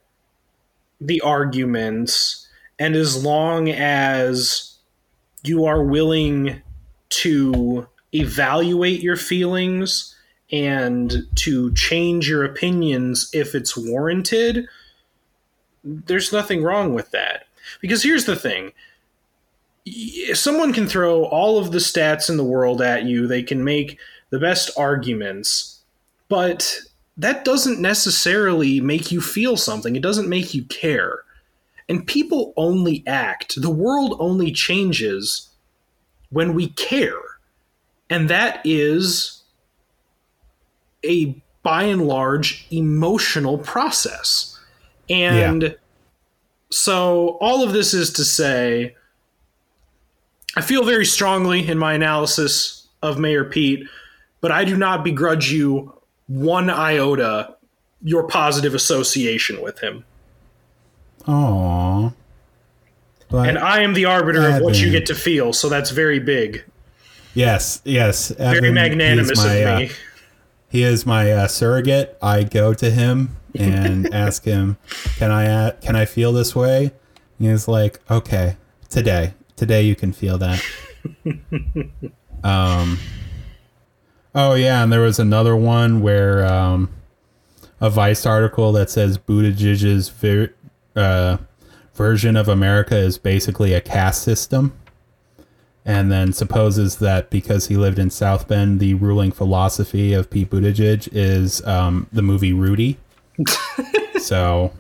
the 1.02 1.22
arguments, 1.22 2.48
and 2.80 2.96
as 2.96 3.24
long 3.24 3.70
as 3.70 4.78
you 5.44 5.66
are 5.66 5.84
willing 5.84 6.62
to 7.10 7.88
evaluate 8.14 9.02
your 9.02 9.18
feelings 9.18 10.16
and 10.52 11.28
to 11.36 11.74
change 11.74 12.28
your 12.28 12.44
opinions 12.44 13.30
if 13.34 13.54
it's 13.54 13.78
warranted, 13.78 14.66
there's 15.84 16.34
nothing 16.34 16.64
wrong 16.64 16.94
with 16.94 17.12
that. 17.12 17.46
Because 17.82 18.02
here's 18.02 18.26
the 18.26 18.36
thing 18.36 18.72
someone 20.34 20.74
can 20.74 20.88
throw 20.88 21.26
all 21.26 21.58
of 21.58 21.72
the 21.72 21.80
stats 21.80 22.30
in 22.30 22.38
the 22.38 22.44
world 22.44 22.82
at 22.82 23.06
you, 23.06 23.28
they 23.28 23.44
can 23.44 23.64
make 23.64 23.98
the 24.30 24.40
best 24.40 24.70
arguments, 24.78 25.82
but 26.28 26.80
that 27.18 27.44
doesn't 27.44 27.80
necessarily 27.80 28.80
make 28.80 29.12
you 29.12 29.20
feel 29.20 29.58
something. 29.58 29.96
It 29.96 30.02
doesn't 30.02 30.30
make 30.30 30.54
you 30.54 30.64
care. 30.66 31.24
And 31.90 32.06
people 32.06 32.54
only 32.56 33.04
act, 33.08 33.60
the 33.60 33.70
world 33.70 34.16
only 34.20 34.52
changes 34.52 35.50
when 36.30 36.54
we 36.54 36.70
care. 36.70 37.20
And 38.10 38.30
that 38.30 38.62
is 38.64 39.42
a 41.04 41.36
by 41.64 41.84
and 41.84 42.08
large 42.08 42.68
emotional 42.72 43.58
process. 43.58 44.58
And 45.10 45.76
so 46.72 47.38
all 47.42 47.64
of 47.64 47.74
this 47.74 47.94
is 47.94 48.14
to 48.14 48.24
say 48.24 48.96
I 50.56 50.62
feel 50.62 50.84
very 50.84 51.06
strongly 51.06 51.68
in 51.68 51.78
my 51.78 51.94
analysis 51.94 52.88
of 53.02 53.20
Mayor 53.20 53.46
Pete, 53.46 53.88
but 54.42 54.52
I 54.52 54.66
do 54.66 54.76
not 54.76 55.04
begrudge 55.04 55.52
you 55.52 55.94
one 56.28 56.70
iota 56.70 57.56
your 58.02 58.28
positive 58.28 58.74
association 58.74 59.62
with 59.62 59.80
him. 59.80 60.06
Aww. 61.26 62.14
But 63.30 63.50
And 63.50 63.58
I 63.60 63.82
am 63.82 63.94
the 63.94 64.06
arbiter 64.06 64.48
of 64.50 64.62
what 64.62 64.80
you 64.80 64.90
get 64.90 65.06
to 65.08 65.16
feel, 65.16 65.54
so 65.54 65.70
that's 65.70 65.92
very 65.92 66.20
big. 66.20 66.64
yes, 67.36 67.82
yes, 67.86 68.30
Very 68.30 68.58
Evan, 68.58 68.64
he 68.64 68.70
is 68.70 68.74
magnanimous 68.74 69.38
my, 69.38 69.54
of 69.54 69.90
uh. 69.92 69.94
He 70.70 70.84
is 70.84 71.06
my 71.06 71.32
uh, 71.32 71.48
surrogate. 71.48 72.18
I 72.22 72.44
go 72.44 72.74
to 72.74 72.90
him 72.90 73.38
and 73.56 74.12
ask 74.14 74.44
him, 74.46 74.78
"Can 75.18 75.32
I 75.32 75.46
uh, 75.48 75.72
can 75.82 75.96
I 75.96 76.06
feel 76.06 76.32
this 76.34 76.56
way?" 76.56 76.92
He's 77.40 77.68
like, 77.68 78.00
"Okay, 78.10 78.58
today, 78.90 79.34
today 79.56 79.84
you 79.84 79.96
can 79.96 80.12
feel 80.12 80.38
that." 80.40 80.64
um. 82.44 82.98
Oh 84.36 84.54
yeah, 84.54 84.84
and 84.84 84.92
there 84.94 85.02
was 85.02 85.18
another 85.20 85.56
one 85.56 86.02
where 86.02 86.46
um, 86.46 86.90
a 87.82 87.90
Vice 87.90 88.26
article 88.28 88.72
that 88.74 88.90
says 88.90 89.18
Buttigieg's 89.18 90.10
ver- 90.10 90.54
uh, 90.96 91.38
version 91.94 92.36
of 92.36 92.48
America 92.48 92.96
is 92.96 93.18
basically 93.18 93.74
a 93.74 93.82
caste 93.82 94.24
system 94.24 94.74
and 95.86 96.12
then 96.12 96.34
supposes 96.34 96.98
that 96.98 97.30
because 97.30 97.68
he 97.68 97.76
lived 97.76 97.98
in 97.98 98.10
South 98.10 98.48
Bend, 98.48 98.80
the 98.80 98.94
ruling 98.94 99.32
philosophy 99.32 100.14
of 100.14 100.30
Pete 100.30 100.50
Buttigieg 100.50 101.10
is 101.12 101.66
um, 101.66 102.08
the 102.12 102.22
movie 102.22 102.54
Rudy. 102.54 102.98
so 104.20 104.72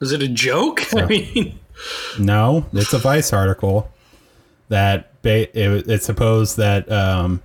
Is 0.00 0.12
it 0.12 0.22
a 0.22 0.28
joke? 0.28 0.82
I 0.94 1.06
mean, 1.06 1.58
no, 2.18 2.66
it's 2.72 2.92
a 2.92 2.98
Vice 2.98 3.32
article 3.32 3.90
that 4.70 5.22
ba- 5.22 5.56
it, 5.56 5.88
it's 5.88 6.06
supposed 6.06 6.56
that 6.56 6.90
um, 6.90 7.42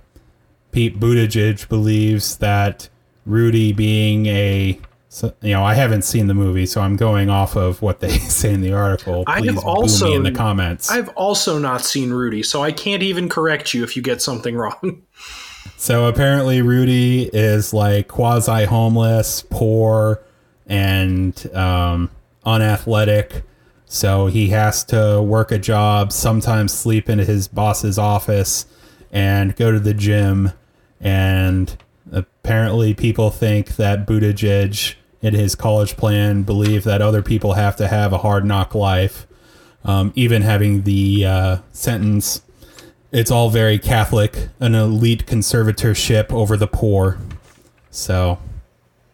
Pete 0.72 0.98
Buttigieg 0.98 1.68
believes 1.68 2.38
that 2.38 2.88
Rudy 3.24 3.72
being 3.72 4.26
a 4.26 4.80
so, 5.14 5.32
you 5.42 5.52
know, 5.52 5.62
I 5.62 5.74
haven't 5.74 6.02
seen 6.02 6.26
the 6.26 6.34
movie, 6.34 6.66
so 6.66 6.80
I'm 6.80 6.96
going 6.96 7.30
off 7.30 7.54
of 7.54 7.80
what 7.80 8.00
they 8.00 8.18
say 8.18 8.52
in 8.52 8.62
the 8.62 8.72
article. 8.72 9.22
I 9.28 9.44
have 9.44 9.58
also- 9.58 10.12
in 10.12 10.24
the 10.24 10.32
comments. 10.32 10.90
I've 10.90 11.08
also 11.10 11.56
not 11.56 11.82
seen 11.84 12.10
Rudy, 12.10 12.42
so 12.42 12.64
I 12.64 12.72
can't 12.72 13.00
even 13.00 13.28
correct 13.28 13.72
you 13.72 13.84
if 13.84 13.94
you 13.94 14.02
get 14.02 14.20
something 14.20 14.56
wrong. 14.56 15.02
So 15.76 16.06
apparently, 16.06 16.62
Rudy 16.62 17.30
is 17.32 17.72
like 17.72 18.08
quasi 18.08 18.64
homeless, 18.64 19.44
poor, 19.48 20.20
and 20.66 21.54
um, 21.54 22.10
unathletic. 22.44 23.44
So 23.86 24.26
he 24.26 24.48
has 24.48 24.82
to 24.86 25.22
work 25.22 25.52
a 25.52 25.60
job, 25.60 26.10
sometimes 26.10 26.72
sleep 26.72 27.08
in 27.08 27.20
his 27.20 27.46
boss's 27.46 27.98
office, 28.00 28.66
and 29.12 29.54
go 29.54 29.70
to 29.70 29.78
the 29.78 29.94
gym. 29.94 30.50
And 31.00 31.76
apparently, 32.10 32.94
people 32.94 33.30
think 33.30 33.76
that 33.76 34.08
Buttigieg, 34.08 34.96
in 35.24 35.34
his 35.34 35.54
college 35.54 35.96
plan, 35.96 36.42
believe 36.42 36.84
that 36.84 37.00
other 37.02 37.22
people 37.22 37.54
have 37.54 37.76
to 37.76 37.88
have 37.88 38.12
a 38.12 38.18
hard 38.18 38.44
knock 38.44 38.74
life. 38.74 39.26
Um, 39.84 40.12
even 40.14 40.42
having 40.42 40.82
the 40.82 41.26
uh, 41.26 41.56
sentence 41.72 42.42
it's 43.14 43.30
all 43.30 43.48
very 43.48 43.78
Catholic, 43.78 44.48
an 44.58 44.74
elite 44.74 45.24
conservatorship 45.24 46.32
over 46.32 46.56
the 46.56 46.66
poor. 46.66 47.16
So, 47.92 48.40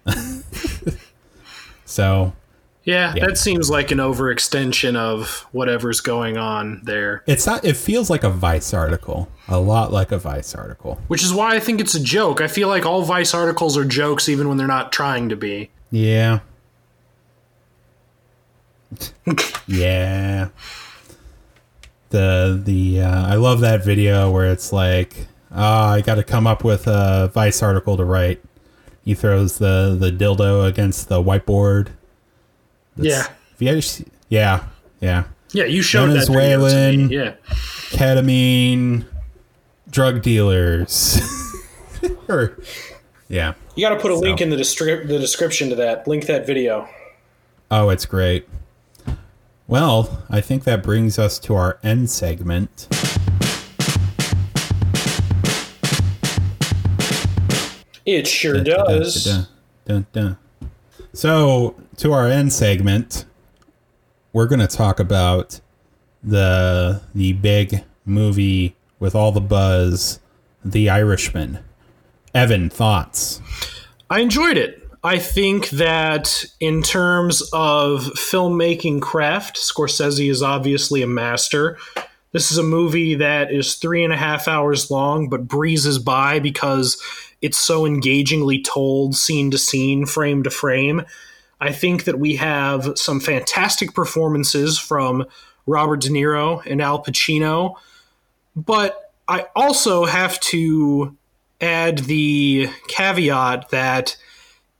so 1.84 2.32
Yeah, 2.84 3.12
Yeah. 3.14 3.26
that 3.26 3.36
seems 3.36 3.68
like 3.68 3.90
an 3.90 3.98
overextension 3.98 4.96
of 4.96 5.46
whatever's 5.52 6.00
going 6.00 6.38
on 6.38 6.80
there. 6.84 7.22
it's 7.26 7.46
not. 7.46 7.62
It 7.64 7.76
feels 7.76 8.08
like 8.08 8.24
a 8.24 8.30
Vice 8.30 8.72
article, 8.72 9.28
a 9.48 9.60
lot 9.60 9.92
like 9.92 10.12
a 10.12 10.18
Vice 10.18 10.54
article. 10.54 10.98
Which 11.08 11.22
is 11.22 11.34
why 11.34 11.54
I 11.54 11.60
think 11.60 11.78
it's 11.78 11.94
a 11.94 12.00
joke. 12.02 12.40
I 12.40 12.48
feel 12.48 12.68
like 12.68 12.86
all 12.86 13.02
Vice 13.02 13.34
articles 13.34 13.76
are 13.76 13.84
jokes 13.84 14.30
even 14.30 14.48
when 14.48 14.56
they're 14.56 14.66
not 14.66 14.92
trying 14.92 15.28
to 15.28 15.36
be. 15.36 15.70
Yeah, 15.90 16.40
yeah. 19.66 20.48
The 22.10 22.60
the 22.64 23.00
uh, 23.02 23.26
I 23.26 23.34
love 23.36 23.60
that 23.60 23.84
video 23.84 24.30
where 24.30 24.50
it's 24.50 24.72
like, 24.72 25.26
ah, 25.52 25.90
I 25.92 26.00
got 26.00 26.16
to 26.16 26.24
come 26.24 26.46
up 26.46 26.64
with 26.64 26.86
a 26.86 27.30
Vice 27.32 27.62
article 27.62 27.96
to 27.96 28.04
write. 28.04 28.42
He 29.04 29.14
throws 29.14 29.58
the 29.58 29.96
the 29.98 30.10
dildo 30.10 30.66
against 30.66 31.08
the 31.08 31.22
whiteboard. 31.22 31.88
Yeah. 32.96 33.22
Have 33.22 33.36
you 33.58 33.68
ever 33.70 33.80
see- 33.80 34.06
yeah, 34.28 34.64
yeah. 35.00 35.24
Yeah, 35.52 35.64
you 35.64 35.82
showed 35.82 36.08
that 36.10 36.28
video 36.28 36.58
to 36.58 36.64
Venezuelan. 36.68 37.08
me. 37.08 37.16
Yeah. 37.16 37.34
Ketamine, 37.90 39.04
drug 39.90 40.22
dealers. 40.22 41.20
or, 42.28 42.56
yeah. 43.30 43.54
You 43.76 43.88
got 43.88 43.94
to 43.94 44.00
put 44.00 44.10
a 44.10 44.16
link 44.16 44.40
in 44.40 44.50
the, 44.50 44.56
descri- 44.56 45.06
the 45.06 45.18
description 45.18 45.70
to 45.70 45.76
that. 45.76 46.06
Link 46.06 46.26
that 46.26 46.46
video. 46.46 46.88
Oh, 47.70 47.88
it's 47.88 48.04
great. 48.04 48.46
Well, 49.68 50.24
I 50.28 50.40
think 50.40 50.64
that 50.64 50.82
brings 50.82 51.16
us 51.16 51.38
to 51.38 51.54
our 51.54 51.78
end 51.84 52.10
segment. 52.10 52.88
It 58.04 58.26
sure 58.26 58.64
does. 58.64 59.24
Dun, 59.24 59.46
dun, 59.84 60.06
dun. 60.12 60.36
So, 61.12 61.76
to 61.98 62.12
our 62.12 62.26
end 62.26 62.52
segment, 62.52 63.24
we're 64.32 64.46
going 64.46 64.60
to 64.60 64.66
talk 64.66 64.98
about 64.98 65.60
the 66.22 67.02
the 67.14 67.32
big 67.34 67.84
movie 68.04 68.74
with 68.98 69.14
all 69.14 69.30
the 69.30 69.40
buzz, 69.40 70.18
The 70.64 70.90
Irishman. 70.90 71.60
Evan, 72.34 72.70
thoughts? 72.70 73.40
I 74.08 74.20
enjoyed 74.20 74.56
it. 74.56 74.86
I 75.02 75.18
think 75.18 75.70
that 75.70 76.44
in 76.60 76.82
terms 76.82 77.42
of 77.52 78.02
filmmaking 78.02 79.00
craft, 79.00 79.56
Scorsese 79.56 80.30
is 80.30 80.42
obviously 80.42 81.02
a 81.02 81.06
master. 81.06 81.78
This 82.32 82.52
is 82.52 82.58
a 82.58 82.62
movie 82.62 83.14
that 83.16 83.50
is 83.50 83.76
three 83.76 84.04
and 84.04 84.12
a 84.12 84.16
half 84.16 84.46
hours 84.46 84.90
long, 84.90 85.28
but 85.28 85.48
breezes 85.48 85.98
by 85.98 86.38
because 86.38 87.00
it's 87.40 87.58
so 87.58 87.86
engagingly 87.86 88.60
told, 88.60 89.16
scene 89.16 89.50
to 89.50 89.58
scene, 89.58 90.04
frame 90.04 90.42
to 90.42 90.50
frame. 90.50 91.02
I 91.60 91.72
think 91.72 92.04
that 92.04 92.18
we 92.18 92.36
have 92.36 92.92
some 92.96 93.20
fantastic 93.20 93.94
performances 93.94 94.78
from 94.78 95.24
Robert 95.66 96.00
De 96.00 96.10
Niro 96.10 96.64
and 96.66 96.80
Al 96.82 97.02
Pacino, 97.02 97.74
but 98.54 99.12
I 99.26 99.46
also 99.54 100.04
have 100.04 100.38
to 100.40 101.16
add 101.60 101.98
the 101.98 102.68
caveat 102.88 103.68
that 103.70 104.16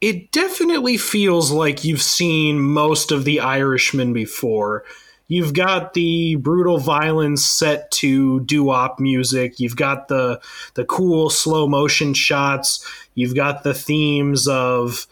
it 0.00 0.32
definitely 0.32 0.96
feels 0.96 1.50
like 1.50 1.84
you've 1.84 2.02
seen 2.02 2.60
most 2.60 3.12
of 3.12 3.24
The 3.24 3.40
Irishman 3.40 4.12
before. 4.12 4.84
You've 5.28 5.52
got 5.52 5.94
the 5.94 6.36
brutal 6.36 6.78
violence 6.78 7.46
set 7.46 7.90
to 7.92 8.40
doo-wop 8.40 8.98
music. 8.98 9.60
You've 9.60 9.76
got 9.76 10.08
the 10.08 10.40
the 10.74 10.84
cool 10.84 11.30
slow 11.30 11.68
motion 11.68 12.14
shots. 12.14 12.84
You've 13.14 13.36
got 13.36 13.62
the 13.62 13.74
themes 13.74 14.48
of 14.48 15.06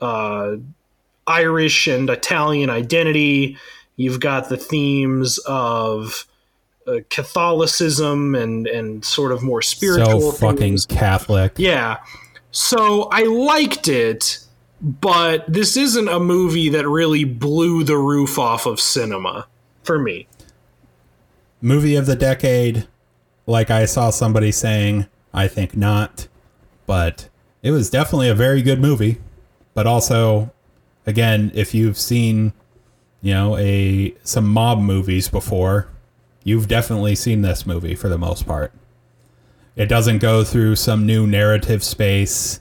uh, 0.00 0.56
Irish 1.26 1.86
and 1.86 2.10
Italian 2.10 2.70
identity. 2.70 3.56
You've 3.96 4.20
got 4.20 4.48
the 4.48 4.56
themes 4.56 5.38
of 5.46 6.26
uh, 6.86 6.98
Catholicism 7.10 8.34
and 8.34 8.66
and 8.66 9.04
sort 9.04 9.32
of 9.32 9.42
more 9.42 9.62
spiritual. 9.62 10.32
So 10.32 10.32
fucking 10.32 10.58
things. 10.58 10.86
Catholic. 10.86 11.54
Yeah. 11.56 11.98
So 12.50 13.08
I 13.12 13.24
liked 13.24 13.88
it, 13.88 14.38
but 14.80 15.44
this 15.52 15.76
isn't 15.76 16.08
a 16.08 16.20
movie 16.20 16.68
that 16.70 16.88
really 16.88 17.24
blew 17.24 17.84
the 17.84 17.98
roof 17.98 18.38
off 18.38 18.66
of 18.66 18.80
cinema 18.80 19.46
for 19.82 19.98
me. 19.98 20.26
Movie 21.60 21.96
of 21.96 22.06
the 22.06 22.16
decade, 22.16 22.86
like 23.46 23.70
I 23.70 23.84
saw 23.84 24.10
somebody 24.10 24.52
saying, 24.52 25.06
I 25.34 25.48
think 25.48 25.76
not, 25.76 26.28
but 26.86 27.28
it 27.62 27.72
was 27.72 27.90
definitely 27.90 28.28
a 28.28 28.34
very 28.34 28.62
good 28.62 28.80
movie. 28.80 29.18
But 29.74 29.86
also, 29.86 30.50
again, 31.06 31.50
if 31.54 31.74
you've 31.74 31.98
seen, 31.98 32.52
you 33.20 33.34
know, 33.34 33.56
a 33.58 34.14
some 34.22 34.48
mob 34.48 34.78
movies 34.78 35.28
before, 35.28 35.88
you've 36.46 36.68
definitely 36.68 37.16
seen 37.16 37.42
this 37.42 37.66
movie 37.66 37.96
for 37.96 38.08
the 38.08 38.16
most 38.16 38.46
part. 38.46 38.72
It 39.74 39.86
doesn't 39.86 40.18
go 40.18 40.44
through 40.44 40.76
some 40.76 41.04
new 41.04 41.26
narrative 41.26 41.82
space. 41.82 42.60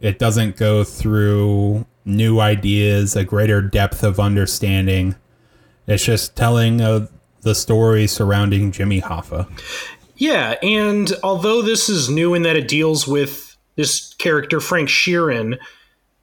It 0.00 0.18
doesn't 0.18 0.56
go 0.56 0.82
through 0.82 1.84
new 2.06 2.40
ideas, 2.40 3.14
a 3.14 3.24
greater 3.24 3.60
depth 3.60 4.02
of 4.02 4.18
understanding. 4.18 5.14
It's 5.86 6.06
just 6.06 6.36
telling 6.36 6.78
the 6.78 7.54
story 7.54 8.06
surrounding 8.06 8.72
Jimmy 8.72 9.02
Hoffa. 9.02 9.46
Yeah, 10.16 10.54
and 10.62 11.12
although 11.22 11.60
this 11.60 11.90
is 11.90 12.08
new 12.08 12.32
in 12.32 12.42
that 12.42 12.56
it 12.56 12.66
deals 12.66 13.06
with 13.06 13.58
this 13.76 14.14
character 14.14 14.58
Frank 14.58 14.88
Sheeran, 14.88 15.58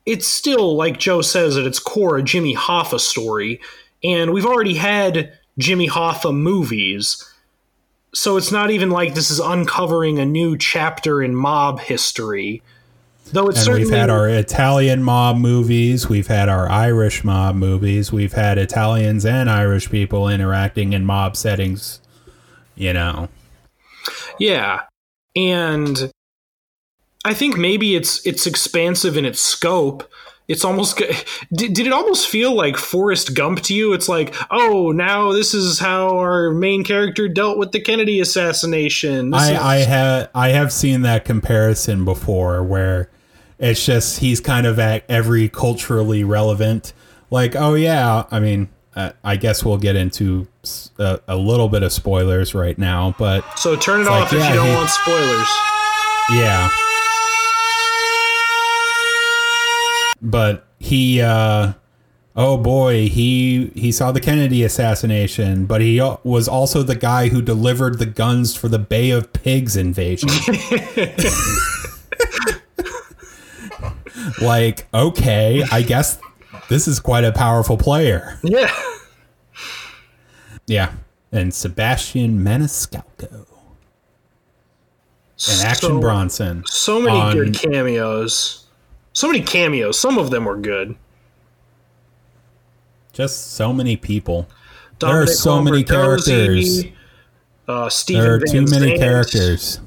it's 0.08 0.28
still 0.28 0.76
like 0.76 0.98
Joe 0.98 1.22
says 1.22 1.56
at 1.56 1.68
its 1.68 1.78
core 1.78 2.18
a 2.18 2.24
Jimmy 2.24 2.56
Hoffa 2.56 3.00
story, 3.00 3.62
and 4.04 4.34
we've 4.34 4.46
already 4.46 4.74
had 4.74 5.38
Jimmy 5.58 5.88
Hoffa 5.88 6.36
movies. 6.36 7.24
So 8.14 8.38
it's 8.38 8.52
not 8.52 8.72
even 8.72 8.90
like 8.90 9.14
this 9.14 9.30
is 9.30 9.40
uncovering 9.40 10.20
a 10.20 10.26
new 10.26 10.58
chapter 10.58 11.22
in 11.22 11.36
mob 11.36 11.80
history. 11.80 12.62
Though 13.32 13.50
it's 13.50 13.66
And 13.66 13.76
we've 13.76 13.90
had 13.90 14.10
our 14.10 14.30
Italian 14.30 15.04
mob 15.04 15.38
movies, 15.38 16.08
we've 16.08 16.28
had 16.28 16.48
our 16.48 16.70
Irish 16.70 17.24
mob 17.24 17.56
movies, 17.56 18.12
we've 18.12 18.34
had 18.34 18.58
Italians 18.58 19.26
and 19.26 19.50
Irish 19.50 19.90
people 19.90 20.30
interacting 20.30 20.94
in 20.94 21.06
mob 21.06 21.36
settings, 21.36 22.00
you 22.76 22.94
know. 22.94 23.30
Yeah. 24.40 24.84
And 25.36 26.12
I 27.26 27.34
think 27.34 27.58
maybe 27.58 27.96
it's 27.96 28.26
it's 28.26 28.46
expansive 28.46 29.18
in 29.18 29.26
its 29.26 29.42
scope. 29.42 30.08
It's 30.48 30.64
almost 30.64 30.98
did, 31.54 31.74
did 31.74 31.88
it 31.88 31.94
almost 31.94 32.28
feel 32.28 32.54
like 32.54 32.78
Forrest 32.78 33.34
Gump 33.36 33.62
to 33.64 33.74
you? 33.74 33.94
It's 33.94 34.08
like, 34.08 34.36
"Oh, 34.52 34.92
now 34.92 35.32
this 35.32 35.54
is 35.54 35.80
how 35.80 36.18
our 36.20 36.52
main 36.52 36.84
character 36.84 37.28
dealt 37.28 37.58
with 37.58 37.72
the 37.72 37.80
Kennedy 37.80 38.20
assassination." 38.20 39.32
This 39.32 39.44
is- 39.44 39.50
I, 39.58 39.74
I 39.74 39.78
have 39.78 40.30
I 40.36 40.50
have 40.50 40.72
seen 40.72 41.02
that 41.02 41.26
comparison 41.26 42.06
before 42.06 42.64
where 42.64 43.10
it's 43.58 43.86
just 43.86 44.20
he's 44.20 44.40
kind 44.40 44.68
of 44.68 44.78
at 44.80 45.04
every 45.10 45.48
culturally 45.50 46.24
relevant 46.26 46.92
like 47.32 47.56
oh 47.56 47.74
yeah 47.74 48.26
I 48.30 48.40
mean 48.42 48.68
uh, 48.98 49.12
I 49.24 49.38
guess 49.38 49.64
we'll 49.64 49.78
get 49.78 49.96
into 49.96 50.48
a 51.00 51.36
little 51.38 51.70
bit 51.70 51.82
of 51.82 51.94
spoilers 51.94 52.54
right 52.54 52.78
now 52.78 53.16
but 53.18 53.44
so 53.58 53.76
turn 53.78 54.02
it 54.02 54.06
like, 54.06 54.24
off 54.24 54.34
if 54.34 54.40
yeah, 54.40 54.50
you 54.50 54.56
don't 54.56 54.68
he- 54.68 54.74
want 54.76 54.90
spoilers. 54.90 55.48
yeah 56.34 56.70
but 60.30 60.66
he 60.80 61.22
uh 61.22 61.74
oh 62.36 62.58
boy 62.58 63.08
he 63.08 63.68
he 63.76 63.92
saw 63.92 64.12
the 64.12 64.20
Kennedy 64.20 64.64
assassination 64.64 65.66
but 65.66 65.82
he 65.82 66.00
was 66.24 66.48
also 66.48 66.84
the 66.84 66.96
guy 66.96 67.30
who 67.30 67.42
delivered 67.42 68.00
the 68.00 68.06
guns 68.06 68.56
for 68.56 68.68
the 68.68 68.80
Bay 68.80 69.10
of 69.12 69.32
Pigs 69.34 69.76
invasion 69.78 70.30
like 74.42 74.88
okay 74.94 75.64
i 75.72 75.82
guess 75.82 76.20
this 76.70 76.88
is 76.88 77.00
quite 77.00 77.24
a 77.24 77.32
powerful 77.32 77.78
player 77.78 78.40
Yeah. 78.44 78.72
yeah 80.68 80.94
and 81.32 81.54
sebastian 81.54 82.40
maniscalco 82.40 83.46
and 85.50 85.62
action 85.62 85.90
So- 85.90 86.00
bronson 86.00 86.64
So 86.66 87.02
many 87.02 87.20
on- 87.20 87.34
good 87.36 87.60
cameos. 87.60 88.65
So 89.16 89.28
many 89.28 89.42
cameos. 89.42 89.98
Some 90.00 90.18
of 90.20 90.30
them 90.30 90.46
were 90.46 90.58
good. 90.58 90.96
just 93.14 93.54
so 93.54 93.72
many 93.74 93.96
people 93.96 94.48
Domenick 95.00 95.10
are 95.14 95.28
so 95.28 95.62
many 95.62 95.84
Lombardozzi, 95.84 96.28
characters. 96.28 96.84
Uh, 97.68 97.90
Steven 97.90 98.22
there 98.24 98.34
are 98.36 98.40
Van 98.40 98.48
too 98.52 98.62
many 98.72 98.88
Zandt. 98.90 99.00
characters 99.00 99.80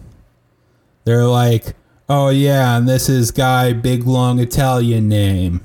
they're 1.05 1.27
like 1.27 1.75
oh 2.09 2.31
yeah 2.31 2.77
and 2.79 2.89
this 2.89 3.09
is 3.09 3.31
guy 3.31 3.73
big 3.75 4.05
long 4.05 4.39
italian 4.41 5.09
name 5.09 5.61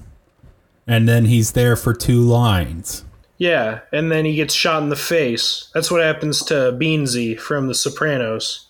and 0.86 1.08
then 1.08 1.26
he's 1.26 1.54
there 1.54 1.76
for 1.78 1.94
two 1.94 2.20
lines 2.22 3.06
Yeah, 3.38 3.80
and 3.92 4.12
then 4.12 4.26
he 4.26 4.36
gets 4.36 4.54
shot 4.54 4.84
in 4.84 4.90
the 4.90 4.96
face. 4.96 5.70
That's 5.74 5.90
what 5.90 6.02
happens 6.02 6.44
to 6.46 6.54
Beansy 6.80 7.38
from 7.40 7.68
The 7.68 7.74
Sopranos. 7.76 8.68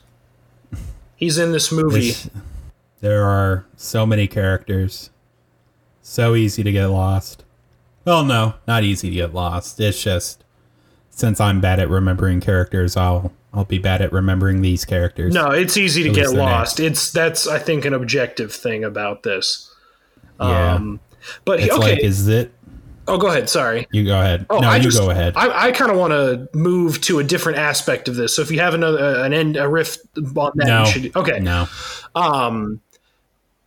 He's 1.16 1.38
in 1.38 1.52
this 1.52 1.72
movie. 1.72 2.14
There 3.04 3.26
are 3.26 3.66
so 3.76 4.06
many 4.06 4.28
characters. 4.28 5.10
So 6.02 6.36
easy 6.36 6.64
to 6.64 6.72
get 6.72 6.86
lost. 6.86 7.44
Well, 8.06 8.24
no, 8.24 8.54
not 8.66 8.86
easy 8.86 9.10
to 9.10 9.14
get 9.14 9.34
lost. 9.34 9.78
It's 9.82 10.02
just 10.02 10.46
since 11.10 11.42
I'm 11.42 11.60
bad 11.60 11.82
at 11.82 11.90
remembering 11.90 12.40
characters, 12.40 12.96
I'll 12.96 13.34
I'll 13.54 13.66
be 13.66 13.78
bad 13.78 14.02
at 14.02 14.14
remembering 14.14 14.62
these 14.62 14.86
characters. 14.86 15.34
No, 15.34 15.52
it's 15.52 15.76
easy 15.76 16.04
to 16.04 16.12
get 16.12 16.32
lost. 16.32 16.80
It's 16.80 17.12
that's 17.12 17.46
I 17.46 17.60
think 17.60 17.84
an 17.84 17.94
objective 17.94 18.54
thing 18.54 18.86
about 18.86 19.24
this. 19.24 19.70
Yeah. 20.40 20.76
Um, 20.76 21.02
but 21.44 21.60
it's 21.60 21.74
okay. 21.74 21.96
like 21.96 22.00
is 22.00 22.30
it? 22.30 22.54
oh, 23.10 23.18
go 23.18 23.28
ahead. 23.28 23.50
Sorry. 23.50 23.86
You 23.92 24.06
go 24.06 24.18
ahead. 24.18 24.46
Oh, 24.50 24.60
no, 24.60 24.70
I 24.70 24.78
you 24.78 24.84
just, 24.84 24.98
go 24.98 25.10
ahead. 25.10 25.34
I, 25.36 25.68
I 25.68 25.72
kind 25.74 25.92
of 25.92 25.98
want 25.98 26.12
to 26.12 26.48
move 26.58 27.02
to 27.02 27.20
a 27.20 27.24
different 27.26 27.58
aspect 27.58 28.08
of 28.08 28.16
this. 28.16 28.34
So 28.34 28.42
if 28.42 28.50
you 28.50 28.62
have 28.62 28.74
another 28.74 28.98
uh, 28.98 29.26
an 29.26 29.34
end 29.34 29.58
a 29.58 29.68
riff 29.68 29.98
on 30.16 30.54
that, 30.56 30.68
no, 30.68 30.86
you 30.86 30.86
should. 30.86 31.16
Okay. 31.18 31.42
no. 31.42 31.68
Um, 32.16 32.80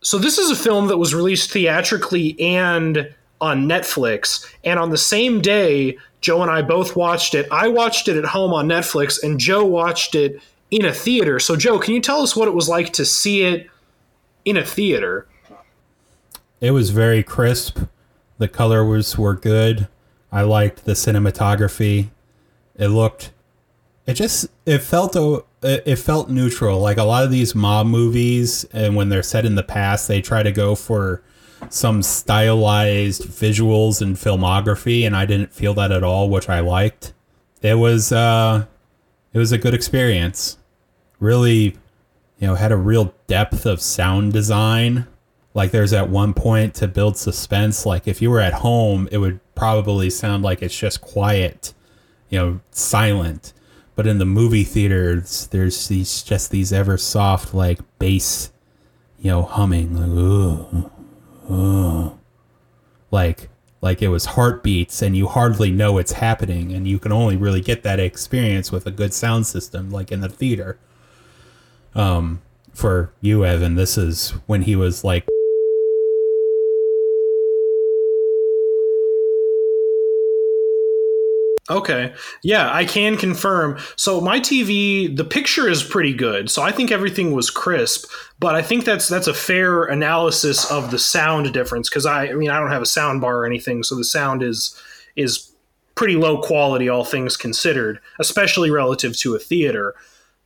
so 0.07 0.19
this 0.19 0.39
is 0.39 0.53
a 0.53 0.55
film 0.55 0.87
that 0.87 0.99
was 0.99 1.17
released 1.17 1.51
theatrically 1.51 2.41
and 2.41 3.13
on 3.41 3.69
Netflix, 3.69 4.47
and 4.63 4.79
on 4.79 4.91
the 4.91 4.97
same 4.97 5.41
day, 5.41 5.99
Joe 6.21 6.43
and 6.43 6.51
I 6.51 6.63
both 6.63 6.95
watched 6.95 7.35
it. 7.35 7.49
I 7.51 7.67
watched 7.67 8.07
it 8.07 8.17
at 8.17 8.25
home 8.25 8.53
on 8.53 8.69
Netflix, 8.69 9.21
and 9.21 9.41
Joe 9.41 9.65
watched 9.65 10.15
it 10.15 10.41
in 10.71 10.85
a 10.85 10.93
theater. 10.93 11.41
So, 11.41 11.57
Joe, 11.57 11.81
can 11.81 11.93
you 11.93 12.01
tell 12.01 12.23
us 12.23 12.37
what 12.37 12.47
it 12.47 12.55
was 12.55 12.69
like 12.69 12.93
to 12.93 13.05
see 13.05 13.43
it 13.43 13.69
in 14.45 14.57
a 14.57 14.65
theater? 14.65 15.27
It 16.61 16.71
was 16.71 16.91
very 16.91 17.25
crisp. 17.25 17.81
The 18.39 18.47
colors 18.47 19.19
were 19.19 19.35
good. 19.35 19.89
I 20.31 20.43
liked 20.43 20.85
the 20.85 20.93
cinematography. 20.93 22.11
It 22.77 22.89
looked 22.91 23.33
it 24.07 24.15
just 24.15 24.47
it 24.65 24.79
felt 24.79 25.17
it 25.63 25.97
felt 25.97 26.31
neutral. 26.31 26.79
Like 26.81 26.97
a 26.97 27.03
lot 27.03 27.25
of 27.25 27.31
these 27.31 27.55
mob 27.55 27.87
movies, 27.87 28.65
and 28.73 28.95
when 28.95 29.09
they're 29.09 29.23
set 29.23 29.45
in 29.45 29.57
the 29.57 29.65
past, 29.65 30.07
they 30.07 30.21
try 30.21 30.43
to 30.43 30.53
go 30.53 30.75
for 30.75 31.23
some 31.69 32.03
stylized 32.03 33.23
visuals 33.23 34.01
and 34.01 34.17
filmography, 34.17 35.05
and 35.05 35.17
I 35.17 35.27
didn't 35.27 35.53
feel 35.53 35.75
that 35.75 35.91
at 35.91 36.05
all, 36.05 36.31
which 36.31 36.49
I 36.49 36.61
liked. 36.61 37.13
It 37.63 37.75
was 37.75 38.13
uh, 38.13 38.67
it 39.33 39.39
was 39.39 39.51
a 39.51 39.59
good 39.59 39.75
experience. 39.75 40.59
Really, 41.19 41.77
you 42.39 42.47
know, 42.47 42.55
had 42.55 42.71
a 42.71 42.77
real 42.77 43.13
depth 43.27 43.67
of 43.67 43.81
sound 43.81 44.33
design. 44.33 45.09
Like 45.53 45.73
there's 45.73 45.95
at 45.95 46.11
one 46.11 46.33
point 46.33 46.75
to 46.75 46.87
build 46.87 47.17
suspense. 47.17 47.85
Like 47.85 48.07
if 48.07 48.23
you 48.23 48.31
were 48.31 48.41
at 48.41 48.53
home, 48.53 49.09
it 49.11 49.19
would 49.19 49.41
probably 49.57 50.11
sound 50.11 50.45
like 50.45 50.63
it's 50.63 50.79
just 50.79 51.01
quiet, 51.01 51.73
you 52.29 52.39
know, 52.39 52.61
silent 52.71 53.55
but 53.97 54.07
in 54.07 54.19
the 54.19 54.27
movie 54.27 54.63
theaters, 54.63 55.49
there's 55.51 55.89
these 55.89 56.23
just 56.23 56.51
these 56.51 56.73
ever 56.73 56.99
soft 56.99 57.55
like 57.55 57.81
bass, 57.99 58.53
you 59.19 59.31
know, 59.31 59.43
humming 59.43 59.97
like, 59.97 60.91
ooh, 61.51 62.19
like 63.11 63.49
like 63.81 64.03
it 64.03 64.09
was 64.09 64.27
heartbeats, 64.27 65.01
and 65.01 65.17
you 65.17 65.27
hardly 65.27 65.71
know 65.71 65.97
it's 65.97 66.13
happening, 66.13 66.73
and 66.73 66.87
you 66.87 66.99
can 66.99 67.11
only 67.11 67.37
really 67.37 67.63
get 67.63 67.83
that 67.85 67.99
experience 67.99 68.71
with 68.71 68.87
a 68.87 68.91
good 68.91 69.15
sound 69.15 69.47
system, 69.47 69.91
like 69.91 70.13
in 70.13 70.21
the 70.21 70.29
theater. 70.29 70.79
Um, 71.95 72.43
for 72.75 73.13
you, 73.23 73.47
Evan, 73.47 73.77
this 73.77 73.97
is 73.97 74.31
when 74.47 74.63
he 74.63 74.77
was 74.77 75.03
like 75.05 75.27
Okay. 81.69 82.15
Yeah, 82.43 82.73
I 82.73 82.85
can 82.85 83.17
confirm. 83.17 83.79
So 83.97 84.21
my 84.21 84.39
TV, 84.39 85.15
the 85.15 85.25
picture 85.25 85.69
is 85.69 85.83
pretty 85.83 86.13
good. 86.13 86.49
So 86.49 86.63
I 86.63 86.71
think 86.71 86.93
everything 86.93 87.33
was 87.33 87.51
crisp, 87.51 88.09
but 88.39 88.55
I 88.55 88.63
think 88.63 88.85
that's 88.85 89.09
that's 89.09 89.27
a 89.27 89.35
fair 89.35 89.85
analysis 89.85 90.71
of 90.71 90.93
the 90.93 90.99
sound 90.99 91.53
difference 91.53 91.89
because 91.89 92.07
I, 92.07 92.29
I 92.29 92.33
mean 92.35 92.51
I 92.51 92.61
don't 92.61 92.71
have 92.71 92.83
a 92.83 92.87
sound 92.87 93.21
bar 93.21 93.39
or 93.39 93.47
anything, 93.47 93.83
so 93.83 93.97
the 93.97 94.05
sound 94.05 94.45
is 94.45 94.81
is 95.17 95.51
pretty 95.97 96.15
low 96.15 96.41
quality 96.41 96.89
all 96.89 97.05
things 97.05 97.37
considered, 97.37 97.99
especially 98.21 98.71
relative 98.71 99.17
to 99.17 99.35
a 99.35 99.39
theater. 99.39 99.95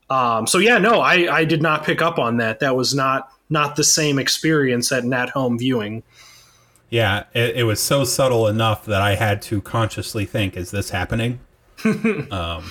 Um, 0.09 0.47
so 0.47 0.57
yeah, 0.57 0.77
no, 0.77 1.01
I, 1.01 1.33
I 1.33 1.45
did 1.45 1.61
not 1.61 1.85
pick 1.85 2.01
up 2.01 2.17
on 2.17 2.37
that. 2.37 2.59
That 2.61 2.75
was 2.75 2.95
not 2.95 3.29
not 3.49 3.75
the 3.75 3.83
same 3.83 4.17
experience 4.17 4.91
at 4.91 5.03
an 5.03 5.13
at 5.13 5.29
home 5.29 5.59
viewing. 5.59 6.01
Yeah, 6.91 7.23
it, 7.33 7.55
it, 7.55 7.63
was 7.63 7.79
so 7.79 8.03
subtle 8.03 8.47
enough 8.47 8.85
that 8.85 9.01
I 9.01 9.15
had 9.15 9.41
to 9.43 9.61
consciously 9.61 10.25
think, 10.25 10.57
"Is 10.57 10.71
this 10.71 10.89
happening?" 10.89 11.39
um, 11.85 12.69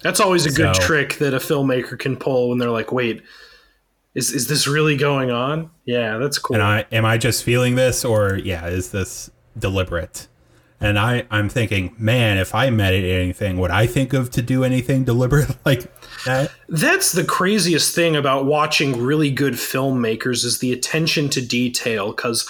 That's 0.00 0.20
always 0.20 0.46
a 0.46 0.52
good 0.52 0.76
so, 0.76 0.82
trick 0.82 1.16
that 1.16 1.34
a 1.34 1.38
filmmaker 1.38 1.98
can 1.98 2.16
pull 2.16 2.50
when 2.50 2.58
they're 2.58 2.70
like, 2.70 2.92
"Wait, 2.92 3.22
is 4.14 4.32
is 4.32 4.46
this 4.46 4.68
really 4.68 4.96
going 4.96 5.32
on?" 5.32 5.70
Yeah, 5.84 6.18
that's 6.18 6.38
cool. 6.38 6.54
And 6.54 6.62
I 6.62 6.86
am 6.92 7.04
I 7.04 7.18
just 7.18 7.42
feeling 7.42 7.74
this, 7.74 8.04
or 8.04 8.36
yeah, 8.36 8.68
is 8.68 8.92
this 8.92 9.28
deliberate? 9.58 10.28
And 10.80 10.96
I 10.96 11.26
I'm 11.28 11.48
thinking, 11.48 11.96
man, 11.98 12.38
if 12.38 12.54
I 12.54 12.70
meditate 12.70 13.20
anything, 13.20 13.58
would 13.58 13.72
I 13.72 13.88
think 13.88 14.12
of 14.12 14.30
to 14.30 14.42
do 14.42 14.62
anything 14.62 15.02
deliberate 15.02 15.56
like 15.66 15.90
that? 16.24 16.52
That's 16.68 17.10
the 17.10 17.24
craziest 17.24 17.92
thing 17.92 18.14
about 18.14 18.44
watching 18.44 19.02
really 19.02 19.32
good 19.32 19.54
filmmakers 19.54 20.44
is 20.44 20.60
the 20.60 20.72
attention 20.72 21.28
to 21.30 21.44
detail 21.44 22.12
because 22.12 22.48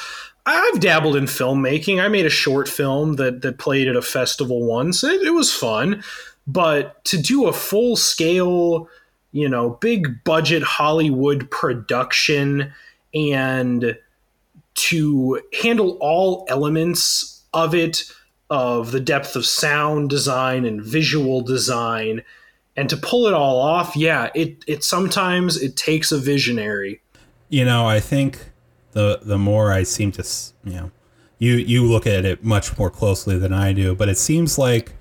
I've 0.57 0.81
dabbled 0.81 1.17
in 1.17 1.25
filmmaking. 1.25 2.03
I 2.03 2.09
made 2.09 2.27
a 2.27 2.31
short 2.31 2.69
film 2.69 3.17
that 3.17 3.43
that 3.43 3.59
played 3.59 3.89
at 3.89 3.97
a 3.97 4.03
festival 4.03 4.67
once. 4.67 5.05
It, 5.05 5.23
it 5.23 5.31
was 5.31 5.53
fun, 5.53 6.03
but 6.47 7.05
to 7.07 7.19
do 7.21 7.47
a 7.47 7.53
full 7.53 7.97
scale, 7.97 8.89
you 9.33 9.49
know, 9.49 9.71
big 9.71 10.25
budget 10.25 10.63
Hollywood 10.63 11.51
production 11.51 12.73
and 13.15 13.97
to 14.75 15.43
handle 15.63 15.99
all 16.01 16.47
elements 16.49 17.43
of 17.53 17.75
it 17.75 18.05
of 18.51 18.93
the 18.93 19.01
depth 19.01 19.37
of 19.37 19.45
sound 19.45 20.09
design 20.09 20.65
and 20.65 20.83
visual 20.83 21.41
design 21.43 22.23
and 22.77 22.89
to 22.89 22.97
pull 22.97 23.27
it 23.27 23.35
all 23.35 23.61
off 23.61 23.97
yeah 23.97 24.31
it 24.35 24.65
it 24.67 24.83
sometimes 24.83 25.61
it 25.61 25.77
takes 25.77 26.13
a 26.13 26.19
visionary 26.19 27.01
you 27.49 27.65
know 27.65 27.87
i 27.87 28.01
think 28.01 28.51
the 28.93 29.21
the 29.23 29.39
more 29.39 29.73
I 29.73 29.83
seem 29.83 30.13
to 30.13 30.27
you 30.65 30.75
know 30.75 30.91
you 31.39 31.55
you 31.55 31.85
look 31.85 32.07
at 32.07 32.25
it 32.25 32.45
much 32.45 32.79
more 32.79 32.91
closely 32.91 33.39
than 33.39 33.53
I 33.53 33.73
do, 33.73 33.95
but 33.95 34.09
it 34.09 34.19
seems 34.19 34.59
like 34.59 34.95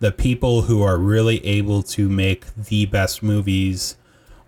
the 0.00 0.12
people 0.12 0.62
who 0.62 0.82
are 0.82 0.98
really 0.98 1.44
able 1.44 1.82
to 1.82 2.08
make 2.08 2.54
the 2.54 2.86
best 2.86 3.22
movies 3.22 3.96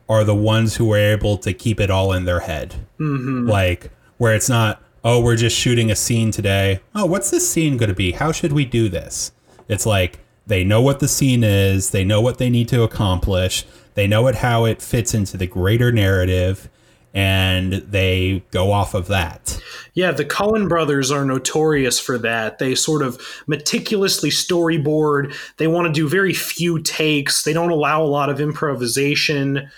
are 0.08 0.24
the 0.24 0.34
ones 0.34 0.76
who 0.76 0.92
are 0.92 0.98
able 0.98 1.38
to 1.38 1.52
keep 1.52 1.80
it 1.80 1.90
all 1.90 2.12
in 2.12 2.24
their 2.24 2.40
head. 2.40 2.74
Mm-hmm. 2.98 3.48
Like 3.48 3.90
where 4.18 4.34
it's 4.34 4.48
not, 4.48 4.82
oh, 5.02 5.20
we're 5.20 5.36
just 5.36 5.56
shooting 5.56 5.90
a 5.90 5.96
scene 5.96 6.30
today. 6.30 6.80
Oh, 6.94 7.06
what's 7.06 7.30
this 7.30 7.50
scene 7.50 7.76
going 7.76 7.88
to 7.88 7.94
be? 7.94 8.12
How 8.12 8.32
should 8.32 8.52
we 8.52 8.64
do 8.64 8.88
this? 8.88 9.32
It's 9.68 9.86
like 9.86 10.18
they 10.46 10.64
know 10.64 10.82
what 10.82 11.00
the 11.00 11.08
scene 11.08 11.44
is, 11.44 11.90
they 11.90 12.04
know 12.04 12.20
what 12.20 12.38
they 12.38 12.50
need 12.50 12.68
to 12.68 12.82
accomplish, 12.82 13.64
they 13.94 14.06
know 14.06 14.26
it 14.26 14.36
how 14.36 14.64
it 14.64 14.82
fits 14.82 15.14
into 15.14 15.36
the 15.36 15.46
greater 15.46 15.92
narrative, 15.92 16.68
and 17.12 17.72
they 17.72 18.44
go 18.50 18.70
off 18.72 18.94
of 18.94 19.08
that. 19.08 19.60
Yeah, 19.94 20.12
the 20.12 20.24
Coen 20.24 20.68
brothers 20.68 21.10
are 21.10 21.24
notorious 21.24 21.98
for 21.98 22.18
that. 22.18 22.58
They 22.58 22.74
sort 22.74 23.02
of 23.02 23.20
meticulously 23.46 24.30
storyboard. 24.30 25.34
They 25.56 25.66
want 25.66 25.88
to 25.88 25.92
do 25.92 26.08
very 26.08 26.32
few 26.32 26.80
takes. 26.80 27.42
They 27.42 27.52
don't 27.52 27.70
allow 27.70 28.02
a 28.02 28.04
lot 28.04 28.30
of 28.30 28.40
improvisation 28.40 29.70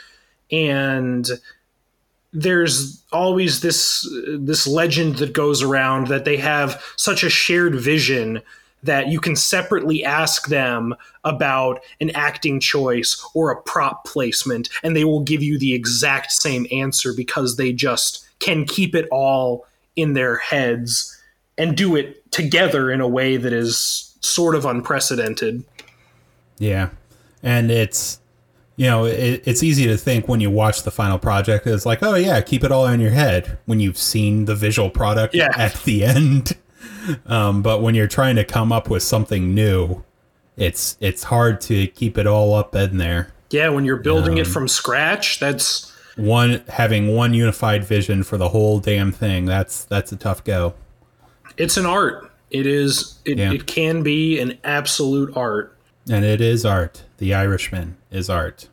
and 0.53 1.27
there's 2.33 3.03
always 3.13 3.61
this 3.61 4.09
this 4.39 4.67
legend 4.67 5.17
that 5.17 5.33
goes 5.33 5.63
around 5.63 6.07
that 6.09 6.25
they 6.25 6.37
have 6.37 6.83
such 6.97 7.25
a 7.25 7.31
shared 7.31 7.75
vision 7.75 8.41
that 8.83 9.09
you 9.09 9.21
can 9.21 9.37
separately 9.37 10.05
ask 10.05 10.49
them 10.49 10.95
about 11.25 11.81
an 12.01 12.11
acting 12.11 12.61
choice 12.61 13.25
or 13.35 13.51
a 13.51 13.63
prop 13.63 14.05
placement, 14.05 14.69
and 14.83 14.97
they 14.97 15.05
will 15.05 15.21
give 15.21 15.43
you 15.43 15.59
the 15.59 15.75
exact 15.75 16.33
same 16.33 16.67
answer 16.73 17.13
because 17.13 17.57
they 17.57 17.73
just 17.73 18.27
can 18.41 18.65
keep 18.65 18.95
it 18.95 19.09
all 19.11 19.67
in 19.95 20.15
their 20.15 20.37
heads 20.37 21.21
and 21.59 21.77
do 21.77 21.97
it 21.97 22.31
together 22.33 22.91
in 22.91 23.01
a 23.01 23.09
way 23.09 23.37
that 23.37 23.53
is 23.53 24.17
sort 24.21 24.55
of 24.55 24.65
unprecedented. 24.65 25.65
Yeah. 26.59 26.91
And 27.43 27.71
it's 27.71 28.21
you 28.77 28.87
know, 28.87 29.05
it, 29.05 29.43
it's 29.45 29.63
easy 29.63 29.87
to 29.87 29.97
think 29.97 30.29
when 30.29 30.41
you 30.41 30.51
watch 30.51 30.83
the 30.83 30.91
final 30.91 31.19
project, 31.19 31.67
it's 31.67 31.85
like, 31.85 32.03
oh 32.03 32.15
yeah, 32.15 32.41
keep 32.41 32.65
it 32.65 32.73
all 32.73 32.87
in 32.87 33.01
your 33.01 33.11
head 33.11 33.59
when 33.67 33.81
you've 33.81 33.99
seen 33.99 34.47
the 34.47 34.55
visual 34.55 34.91
product 34.91 35.35
yeah. 35.35 35.51
at 35.57 35.75
the 35.85 36.05
end. 36.05 36.57
Um, 37.27 37.63
but 37.63 37.83
when 37.83 37.95
you're 37.95 38.09
trying 38.09 38.37
to 38.37 38.45
come 38.45 38.73
up 38.73 38.89
with 38.89 39.03
something 39.03 39.55
new, 39.55 40.05
it's 40.57 40.97
it's 41.01 41.25
hard 41.25 41.61
to 41.63 41.87
keep 41.89 42.19
it 42.19 42.27
all 42.27 42.55
up 42.55 42.75
in 42.75 42.99
there. 42.99 43.33
Yeah, 43.51 43.69
when 43.69 43.85
you're 43.85 43.97
building 43.97 44.35
um, 44.35 44.39
it 44.39 44.47
from 44.47 44.69
scratch, 44.69 45.41
that's 45.41 45.93
one 46.17 46.63
having 46.69 47.15
one 47.15 47.35
unified 47.35 47.85
vision 47.85 48.23
for 48.23 48.37
the 48.37 48.51
whole 48.51 48.79
damn 48.79 49.13
thing. 49.13 49.47
That's 49.47 49.85
that's 49.85 50.13
a 50.13 50.17
tough 50.17 50.45
go. 50.45 50.75
It's 51.57 51.77
an 51.77 51.87
art. 51.87 52.31
It 52.51 52.67
is. 52.67 53.19
It, 53.25 53.39
yeah. 53.39 53.53
it 53.53 53.67
can 53.67 54.03
be 54.03 54.39
an 54.39 54.59
absolute 54.65 55.37
art. 55.37 55.77
And 56.11 56.25
it 56.25 56.41
is 56.41 56.65
art. 56.65 57.05
The 57.19 57.33
Irishman 57.33 57.97
is 58.11 58.29
art. 58.29 58.69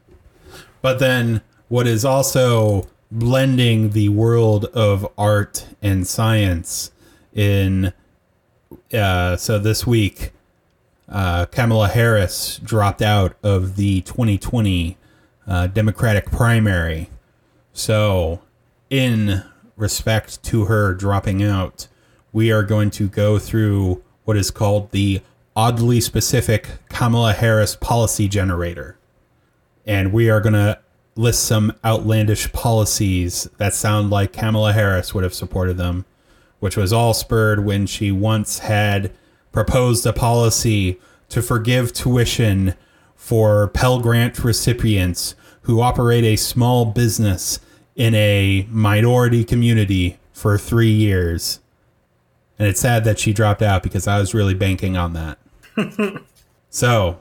But 0.81 0.99
then, 0.99 1.41
what 1.68 1.88
is 1.88 2.03
also 2.03 2.88
blending 3.11 3.91
the 3.91 4.10
world 4.10 4.65
of 4.65 5.07
art 5.18 5.68
and 5.81 6.07
science 6.07 6.91
in 7.34 7.93
uh, 8.93 9.35
so 9.35 9.60
this 9.60 9.85
week, 9.85 10.31
uh, 11.07 11.45
Kamala 11.47 11.88
Harris 11.88 12.60
dropped 12.64 13.01
out 13.01 13.35
of 13.43 13.76
the 13.76 14.01
2020 14.01 14.97
uh, 15.47 15.68
Democratic 15.68 16.30
primary. 16.30 17.10
So, 17.73 18.41
in 18.89 19.43
respect 19.76 20.43
to 20.43 20.65
her 20.65 20.93
dropping 20.93 21.41
out, 21.43 21.88
we 22.31 22.51
are 22.51 22.64
going 22.64 22.91
to 22.91 23.07
go 23.07 23.39
through 23.39 24.03
what 24.26 24.38
is 24.38 24.51
called 24.51 24.91
the 24.91 25.22
oddly 25.56 25.99
specific 25.99 26.69
Kamala 26.89 27.34
Harris 27.34 27.76
policy 27.76 28.27
generator. 28.27 28.97
And 29.85 30.14
we 30.14 30.30
are 30.30 30.39
going 30.41 30.53
to 30.53 30.80
list 31.15 31.43
some 31.43 31.73
outlandish 31.84 32.51
policies 32.53 33.49
that 33.57 33.73
sound 33.73 34.11
like 34.11 34.31
Kamala 34.31 34.73
Harris 34.73 35.14
would 35.14 35.23
have 35.23 35.34
supported 35.34 35.77
them 35.77 36.06
which 36.60 36.77
was 36.77 36.94
all 36.94 37.14
spurred 37.14 37.65
when 37.65 37.86
she 37.86 38.11
once 38.11 38.60
had 38.60 39.11
proposed 39.52 40.06
a 40.06 40.14
policy 40.14 40.99
to 41.30 41.41
forgive 41.41 41.94
tuition 41.94 42.73
for 43.15 43.68
Pell 43.69 43.99
Grant 43.99 44.44
recipients 44.44 45.36
who 45.64 45.81
operate 45.81 46.23
a 46.23 46.36
small 46.36 46.86
business 46.86 47.60
in 47.95 48.15
a 48.15 48.68
minority 48.69 49.44
community 49.44 50.18
for 50.31 50.57
three 50.57 50.91
years. 50.91 51.60
And 52.57 52.68
it's 52.68 52.80
sad 52.80 53.03
that 53.03 53.19
she 53.19 53.34
dropped 53.34 53.61
out 53.61 53.84
because 53.84 54.07
I 54.07 54.19
was 54.19 54.34
really 54.34 54.53
banking 54.53 54.98
on 54.98 55.14
that. 55.14 55.38
so, 56.69 57.19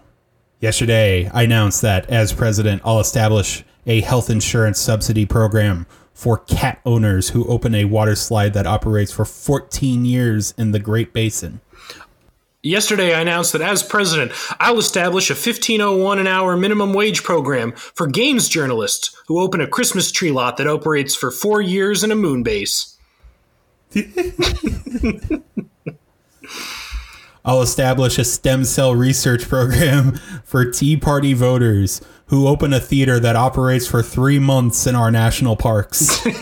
Yesterday, 0.61 1.31
I 1.33 1.45
announced 1.45 1.83
that 1.83 2.11
as 2.11 2.33
president, 2.33 2.83
I'll 2.85 2.99
establish 2.99 3.63
a 3.87 4.01
health 4.01 4.29
insurance 4.29 4.81
subsidy 4.81 5.25
program 5.25 5.87
for 6.19 6.39
cat 6.39 6.81
owners 6.85 7.29
who 7.29 7.45
open 7.45 7.77
a 7.77 7.85
water 7.85 8.17
slide 8.17 8.53
that 8.53 8.67
operates 8.67 9.13
for 9.13 9.25
14 9.25 10.05
years 10.05 10.53
in 10.59 10.73
the 10.73 10.81
Great 10.81 11.13
Basin. 11.13 11.61
Yesterday, 12.61 13.15
I 13.15 13.21
announced 13.21 13.53
that 13.53 13.63
as 13.63 13.85
president, 13.85 14.33
I'll 14.59 14.79
establish 14.79 15.31
a 15.31 15.35
1501 15.35 16.19
an 16.19 16.27
hour 16.27 16.57
minimum 16.57 16.93
wage 16.93 17.23
program 17.23 17.71
for 17.71 18.09
games 18.09 18.49
journalists 18.49 19.17
who 19.29 19.39
open 19.39 19.61
a 19.61 19.69
Christmas 19.69 20.11
tree 20.11 20.33
lot 20.33 20.57
that 20.57 20.67
operates 20.67 21.15
for 21.15 21.31
four 21.31 21.63
years 21.63 22.03
in 22.03 22.11
a 22.11 22.17
moon 22.17 22.43
base. 22.43 22.99
I'll 27.45 27.63
establish 27.63 28.19
a 28.19 28.25
stem 28.25 28.65
cell 28.65 28.93
research 28.93 29.49
program 29.49 30.15
for 30.45 30.69
Tea 30.69 30.97
Party 30.97 31.33
voters 31.33 32.01
who 32.29 32.47
open 32.47 32.73
a 32.73 32.81
theater 32.81 33.19
that 33.21 33.37
operates 33.37 33.87
for 33.87 34.03
three 34.03 34.39
months 34.39 34.87
in 34.87 34.95
our 34.95 35.11
national 35.11 35.57
parks. 35.57 36.27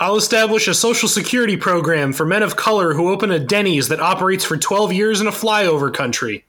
I'll 0.00 0.16
establish 0.16 0.68
a 0.68 0.74
social 0.74 1.08
security 1.08 1.56
program 1.56 2.12
for 2.12 2.24
men 2.24 2.42
of 2.44 2.54
color 2.56 2.94
who 2.94 3.10
open 3.10 3.30
a 3.32 3.38
Denny's 3.38 3.88
that 3.88 4.00
operates 4.00 4.44
for 4.44 4.56
12 4.56 4.92
years 4.92 5.20
in 5.20 5.26
a 5.26 5.32
flyover 5.32 5.92
country. 5.92 6.44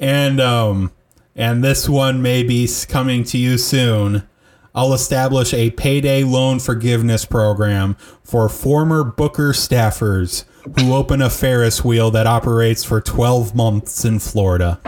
and 0.00 0.40
um 0.40 0.92
and 1.34 1.64
this 1.64 1.88
one 1.88 2.20
may 2.20 2.42
be 2.42 2.68
coming 2.88 3.24
to 3.24 3.38
you 3.38 3.56
soon. 3.58 4.26
I'll 4.74 4.92
establish 4.92 5.54
a 5.54 5.70
payday 5.70 6.22
loan 6.24 6.58
forgiveness 6.58 7.24
program 7.24 7.94
for 8.22 8.48
former 8.48 9.02
Booker 9.02 9.52
staffers 9.52 10.44
who 10.78 10.94
open 10.94 11.22
a 11.22 11.30
Ferris 11.30 11.84
wheel 11.84 12.10
that 12.10 12.26
operates 12.26 12.84
for 12.84 13.00
12 13.00 13.54
months 13.54 14.04
in 14.04 14.18
Florida. 14.18 14.80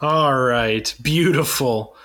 All 0.00 0.36
right. 0.36 0.94
Beautiful. 1.00 1.96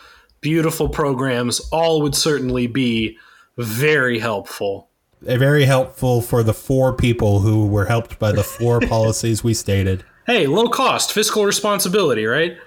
Beautiful 0.41 0.87
programs. 0.89 1.59
All 1.71 2.01
would 2.03 2.15
certainly 2.15 2.67
be 2.67 3.17
very 3.57 4.19
helpful. 4.19 4.89
Very 5.21 5.65
helpful 5.65 6.21
for 6.21 6.43
the 6.43 6.53
four 6.53 6.93
people 6.93 7.39
who 7.39 7.65
were 7.65 7.85
helped 7.85 8.19
by 8.19 8.31
the 8.31 8.43
four 8.43 8.79
policies 8.87 9.43
we 9.43 9.53
stated. 9.53 10.03
Hey, 10.27 10.45
low 10.45 10.67
cost, 10.67 11.11
fiscal 11.11 11.45
responsibility, 11.45 12.25
right? 12.25 12.57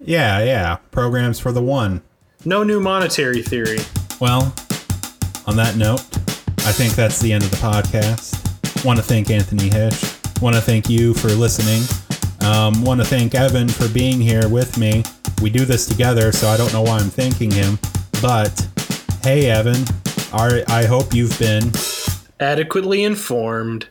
Yeah, 0.00 0.42
yeah. 0.42 0.76
Programs 0.90 1.38
for 1.38 1.52
the 1.52 1.62
one. 1.62 2.02
No 2.44 2.62
new 2.62 2.80
monetary 2.80 3.42
theory. 3.42 3.78
Well, 4.20 4.54
on 5.46 5.56
that 5.56 5.76
note, 5.76 6.00
I 6.64 6.72
think 6.72 6.94
that's 6.94 7.20
the 7.20 7.32
end 7.32 7.44
of 7.44 7.50
the 7.50 7.56
podcast. 7.58 8.41
Want 8.84 8.98
to 8.98 9.02
thank 9.04 9.30
Anthony 9.30 9.68
Hish. 9.68 10.16
Want 10.40 10.56
to 10.56 10.60
thank 10.60 10.90
you 10.90 11.14
for 11.14 11.28
listening. 11.28 11.82
Um, 12.44 12.84
Want 12.84 13.00
to 13.00 13.06
thank 13.06 13.32
Evan 13.32 13.68
for 13.68 13.88
being 13.88 14.20
here 14.20 14.48
with 14.48 14.76
me. 14.76 15.04
We 15.40 15.50
do 15.50 15.64
this 15.64 15.86
together, 15.86 16.32
so 16.32 16.48
I 16.48 16.56
don't 16.56 16.72
know 16.72 16.82
why 16.82 16.98
I'm 16.98 17.08
thanking 17.08 17.52
him. 17.52 17.78
But 18.20 18.66
hey, 19.22 19.50
Evan, 19.50 19.84
I 20.32 20.84
hope 20.84 21.14
you've 21.14 21.38
been 21.38 21.70
adequately 22.40 23.04
informed. 23.04 23.86